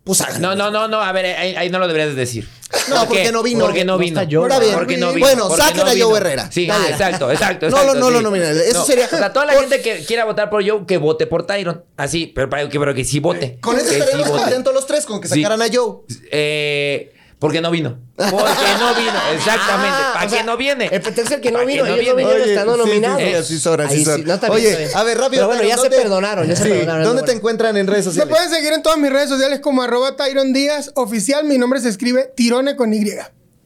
pues 0.07 0.21
hagan. 0.21 0.41
No, 0.41 0.55
no, 0.55 0.71
no, 0.71 0.87
no, 0.87 1.01
a 1.01 1.11
ver, 1.11 1.37
ahí, 1.37 1.55
ahí 1.55 1.69
no 1.69 1.77
lo 1.77 1.87
deberías 1.87 2.09
de 2.09 2.15
decir. 2.15 2.49
No, 2.89 2.95
¿Por 2.99 3.07
porque 3.09 3.31
no 3.31 3.43
vino. 3.43 3.65
Porque 3.65 3.85
no 3.85 3.93
No 3.93 3.99
vino. 3.99 4.19
está 4.19 4.29
Joe. 4.35 4.47
Está 4.47 4.59
bien. 4.59 4.73
Porque 4.73 4.97
no 4.97 5.13
vino. 5.13 5.25
Bueno, 5.25 5.47
porque 5.47 5.63
saquen 5.63 5.85
no 5.85 5.91
a. 5.91 5.93
Joe 6.09 6.17
Herrera. 6.17 6.49
Sí, 6.51 6.65
exacto, 6.65 7.31
exacto. 7.31 7.69
No, 7.69 7.77
exacto, 7.77 7.93
no, 7.93 7.99
no 7.99 8.07
sí. 8.07 8.13
lo 8.13 8.21
nominen. 8.21 8.57
Eso 8.57 8.83
sería- 8.85 9.05
O 9.05 9.09
sea, 9.09 9.31
toda 9.31 9.45
la 9.45 9.53
por- 9.53 9.61
gente 9.61 9.81
que 9.81 10.03
quiera 10.05 10.25
votar 10.25 10.49
por 10.49 10.67
Joe, 10.67 10.85
que 10.87 10.97
vote 10.97 11.27
por 11.27 11.45
Tyron. 11.45 11.83
Así, 11.95 12.27
pero, 12.33 12.49
para 12.49 12.67
que, 12.67 12.79
pero 12.79 12.93
que 12.93 13.05
sí 13.05 13.19
vote. 13.19 13.57
Con 13.61 13.77
eso 13.77 13.89
que 13.89 13.99
estaríamos 13.99 14.29
contentos 14.41 14.73
los 14.73 14.85
tres, 14.87 15.05
con 15.05 15.21
que 15.21 15.27
Sí. 15.27 15.35
sacaran 15.43 15.61
a 15.61 15.67
Joe. 15.71 15.97
Eh, 16.31 17.13
porque 17.39 17.61
no 17.61 17.69
vino. 17.71 17.99
Porque 18.15 18.33
no 18.79 18.95
vino, 18.95 19.19
exactamente. 19.35 19.97
Ah, 19.99 20.11
¿Para 20.13 20.25
o 20.25 20.29
sea, 20.29 20.39
qué 20.39 20.43
no 20.43 20.57
viene? 20.57 20.85
El 20.91 21.01
pretexto 21.01 21.21
es 21.21 21.31
el 21.31 21.41
que 21.41 21.51
no 21.51 21.59
¿Para 21.59 21.67
qué 21.67 21.73
vino. 21.73 21.85
no 21.85 21.93
ellos 21.95 21.97
no 21.97 22.15
viene? 22.15 22.17
vinieron 22.23 22.41
Oye, 22.41 22.53
estando 22.53 22.73
sí, 22.73 22.79
sí, 22.81 22.87
nominados. 23.01 23.47
sí, 23.47 23.59
son, 23.59 23.81
así 23.81 23.95
Ahí 23.97 24.05
son. 24.05 24.15
sí, 24.15 24.23
no, 24.25 24.39
Oye, 24.53 24.75
bien. 24.75 24.89
a 24.95 25.03
ver, 25.03 25.17
rápido, 25.17 25.29
Pero 25.43 25.47
bueno, 25.47 25.63
ya 25.63 25.75
se 25.75 25.81
¿dónde- 25.83 25.97
perdonaron, 25.97 26.47
ya 26.47 26.55
se 26.55 26.65
perdonaron. 26.69 27.03
¿Dónde 27.03 27.23
te 27.23 27.31
encuentran 27.33 27.77
en 27.77 27.85
redes 27.87 28.05
Me 28.05 28.11
sociales? 28.11 28.33
pueden 28.35 28.49
seguir 28.51 28.73
en 28.73 28.81
todas 28.81 28.97
mis 28.97 29.11
redes 29.11 29.29
sociales 29.29 29.59
como 29.59 29.83
arroba 29.83 30.15
Tyron 30.15 30.51
Díaz 30.51 30.91
oficial. 30.95 31.43
Mi 31.45 31.57
nombre 31.59 31.79
se 31.79 31.89
escribe 31.89 32.31
Tirone 32.35 32.75
con 32.75 32.93
Y. 32.93 33.03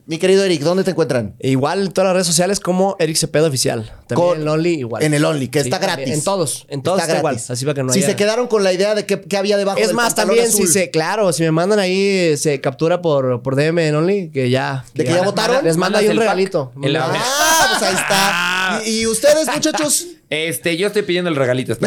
Mi 0.07 0.17
querido 0.17 0.43
Eric, 0.43 0.61
¿dónde 0.61 0.83
te 0.83 0.91
encuentran? 0.91 1.35
E 1.39 1.49
Igual 1.51 1.83
en 1.83 1.91
todas 1.91 2.07
las 2.07 2.13
redes 2.15 2.27
sociales 2.27 2.59
como 2.59 2.95
Eric 2.99 3.15
Cepeda 3.15 3.47
Oficial. 3.47 3.93
También 4.07 4.29
Con- 4.29 4.41
en 4.41 4.47
Only 4.47 4.69
igual. 4.79 5.03
En 5.03 5.13
el 5.13 5.23
Only, 5.23 5.47
que 5.47 5.59
está 5.59 5.79
también. 5.79 5.97
gratis. 5.99 6.13
En 6.15 6.23
todos. 6.23 6.65
En 6.69 6.81
todos 6.81 7.01
está, 7.01 7.17
igual. 7.19 7.35
Así 7.47 7.63
para 7.65 7.75
que 7.75 7.83
no 7.83 7.93
Si 7.93 7.99
haya... 7.99 8.07
se 8.09 8.15
quedaron 8.15 8.47
con 8.47 8.63
la 8.63 8.73
idea 8.73 8.95
de 8.95 9.05
qué, 9.05 9.21
qué 9.21 9.37
había 9.37 9.57
debajo 9.57 9.77
Es 9.77 9.87
del 9.87 9.95
más, 9.95 10.15
también 10.15 10.45
azul. 10.47 10.65
si 10.67 10.73
se... 10.73 10.89
Claro, 10.89 11.31
si 11.31 11.43
me 11.43 11.51
mandan 11.51 11.79
ahí, 11.79 12.35
se 12.35 12.59
captura 12.59 13.01
por, 13.01 13.41
por 13.43 13.55
DM 13.55 13.77
en 13.79 13.95
Only, 13.95 14.31
que 14.31 14.49
ya... 14.49 14.83
¿De 14.95 15.05
que 15.05 15.11
ya 15.13 15.21
votaron? 15.21 15.63
Les 15.63 15.77
manda 15.77 15.99
ahí 15.99 16.05
un 16.07 16.11
el 16.13 16.17
regalito. 16.17 16.73
En 16.81 16.93
la- 16.93 17.05
Ah, 17.13 17.67
pues 17.69 17.83
ahí 17.89 17.95
está. 17.95 18.81
¿Y, 18.89 19.01
y 19.01 19.07
ustedes, 19.07 19.47
muchachos? 19.47 20.07
Este, 20.29 20.75
yo 20.77 20.87
estoy 20.87 21.03
pidiendo 21.03 21.29
el 21.29 21.35
regalito. 21.35 21.77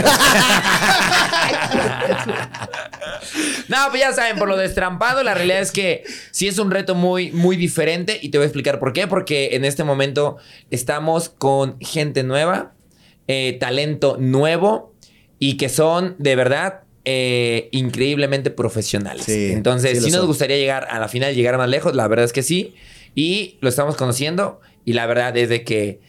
no, 3.75 3.91
pues 3.91 4.01
ya 4.03 4.13
saben, 4.13 4.39
por 4.39 4.49
lo 4.49 4.57
destrampado, 4.57 5.23
la 5.23 5.35
realidad 5.35 5.61
es 5.61 5.73
que 5.73 6.05
sí 6.31 6.49
es 6.49 6.59
un 6.59 6.71
reto 6.71 6.95
muy, 6.95 7.33
muy 7.33 7.57
diferente 7.57 8.19
y 8.23 8.29
te 8.29 8.39
voy 8.39 8.45
a 8.45 8.47
explicar 8.47 8.79
por 8.79 8.93
qué. 8.93 9.07
Porque 9.07 9.51
en 9.53 9.65
este 9.65 9.85
momento 9.85 10.37
estamos 10.71 11.29
con 11.29 11.79
gente 11.81 12.23
nueva, 12.23 12.75
eh, 13.27 13.57
talento 13.59 14.17
nuevo 14.19 14.95
y 15.39 15.57
que 15.57 15.69
son 15.69 16.15
de 16.19 16.37
verdad 16.37 16.83
eh, 17.05 17.69
increíblemente 17.73 18.51
profesionales. 18.51 19.25
Sí, 19.25 19.51
Entonces, 19.53 19.99
sí 19.99 20.05
si 20.05 20.11
nos 20.11 20.21
son. 20.21 20.27
gustaría 20.27 20.57
llegar 20.57 20.87
a 20.91 20.99
la 20.99 21.09
final, 21.09 21.35
llegar 21.35 21.59
más 21.59 21.69
lejos, 21.69 21.95
la 21.95 22.09
verdad 22.09 22.25
es 22.25 22.33
que 22.33 22.43
sí. 22.43 22.75
Y 23.15 23.59
lo 23.61 23.69
estamos 23.69 23.97
conociendo 23.97 24.61
y 24.85 24.95
la 24.95 25.07
verdad 25.07 25.37
es 25.37 25.49
de 25.49 25.65
que 25.65 26.01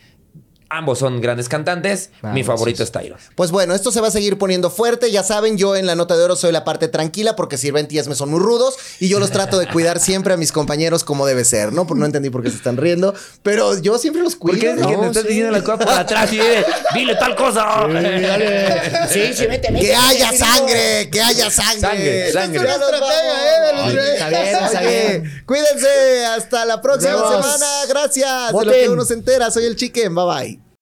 Ambos 0.78 1.00
son 1.00 1.22
grandes 1.22 1.48
cantantes. 1.50 2.10
Mi 2.22 2.44
favorito 2.44 2.84
es 2.84 2.92
Tyron. 2.92 3.18
Pues 3.36 3.52
bueno, 3.52 3.74
esto 3.76 3.92
se 3.92 4.02
va 4.02 4.10
a 4.10 4.12
seguir 4.12 4.38
poniendo 4.38 4.70
fuerte. 4.70 5.10
Ya 5.12 5.24
saben, 5.24 5.58
yo 5.58 5.76
en 5.76 5.86
la 5.86 5.96
nota 5.96 6.18
de 6.18 6.24
oro 6.24 6.36
soy 6.36 6.52
la 6.52 6.64
parte 6.64 6.88
tranquila 6.88 7.36
porque 7.36 7.58
Sirventías 7.58 8.08
me 8.08 8.16
son 8.16 8.30
muy 8.30 8.40
rudos 8.40 8.76
y 9.00 9.08
yo 9.08 9.20
los 9.20 9.32
trato 9.32 9.58
de 9.58 9.68
cuidar 9.68 10.00
siempre 10.00 10.34
a 10.34 10.38
mis 10.38 10.52
compañeros 10.52 11.04
como 11.04 11.26
debe 11.26 11.46
ser, 11.46 11.72
¿no? 11.74 11.88
Por 11.88 11.98
no 11.98 12.06
entendí 12.06 12.30
por 12.30 12.44
qué 12.44 12.50
se 12.50 12.58
están 12.58 12.78
riendo, 12.78 13.14
pero 13.44 13.78
yo 13.80 13.98
siempre 13.98 14.22
los 14.22 14.36
cuido. 14.36 14.58
¿Por 14.58 14.60
qué 14.62 14.72
es 14.72 14.78
¿no? 14.78 14.90
que 14.90 14.96
te 14.98 15.06
estás 15.08 15.22
Sí. 15.24 15.28
diciendo 15.30 15.52
las 15.52 15.64
cosas 15.64 15.86
por 15.86 15.96
atrás 15.96 16.34
y 16.34 16.38
dile, 16.38 16.66
dile 16.94 17.16
tal 17.16 17.36
cosa? 17.36 17.88
Sí, 19.10 19.34
sí, 19.34 19.46
vete, 19.48 19.72
vete. 19.72 19.86
Que 19.86 19.96
haya 19.96 20.32
sangre, 20.34 21.10
que 21.10 21.22
haya 21.22 21.50
sangre. 21.50 21.80
Sangre, 21.82 22.32
sangre. 22.34 22.60
¿eh? 22.60 22.74
de 22.74 22.92
los 22.92 23.00
vamos. 23.02 23.92
tres. 23.94 24.10
Está 24.14 24.30
bien, 24.30 24.56
está 24.66 24.82
bien. 24.82 25.44
Cuídense. 25.46 26.26
Hasta 26.26 26.66
la 26.66 26.82
próxima 26.82 27.14
vemos. 27.16 27.30
semana. 27.32 27.66
Gracias. 27.88 28.52
De 28.54 28.66
lo 28.66 28.72
que 28.72 28.90
uno 28.90 29.06
se 29.06 29.14
entera. 29.14 29.52
Soy 29.52 29.66
el 29.66 29.76
Chicken. 29.76 30.14
Bye 30.16 30.26
bye. 30.26 30.65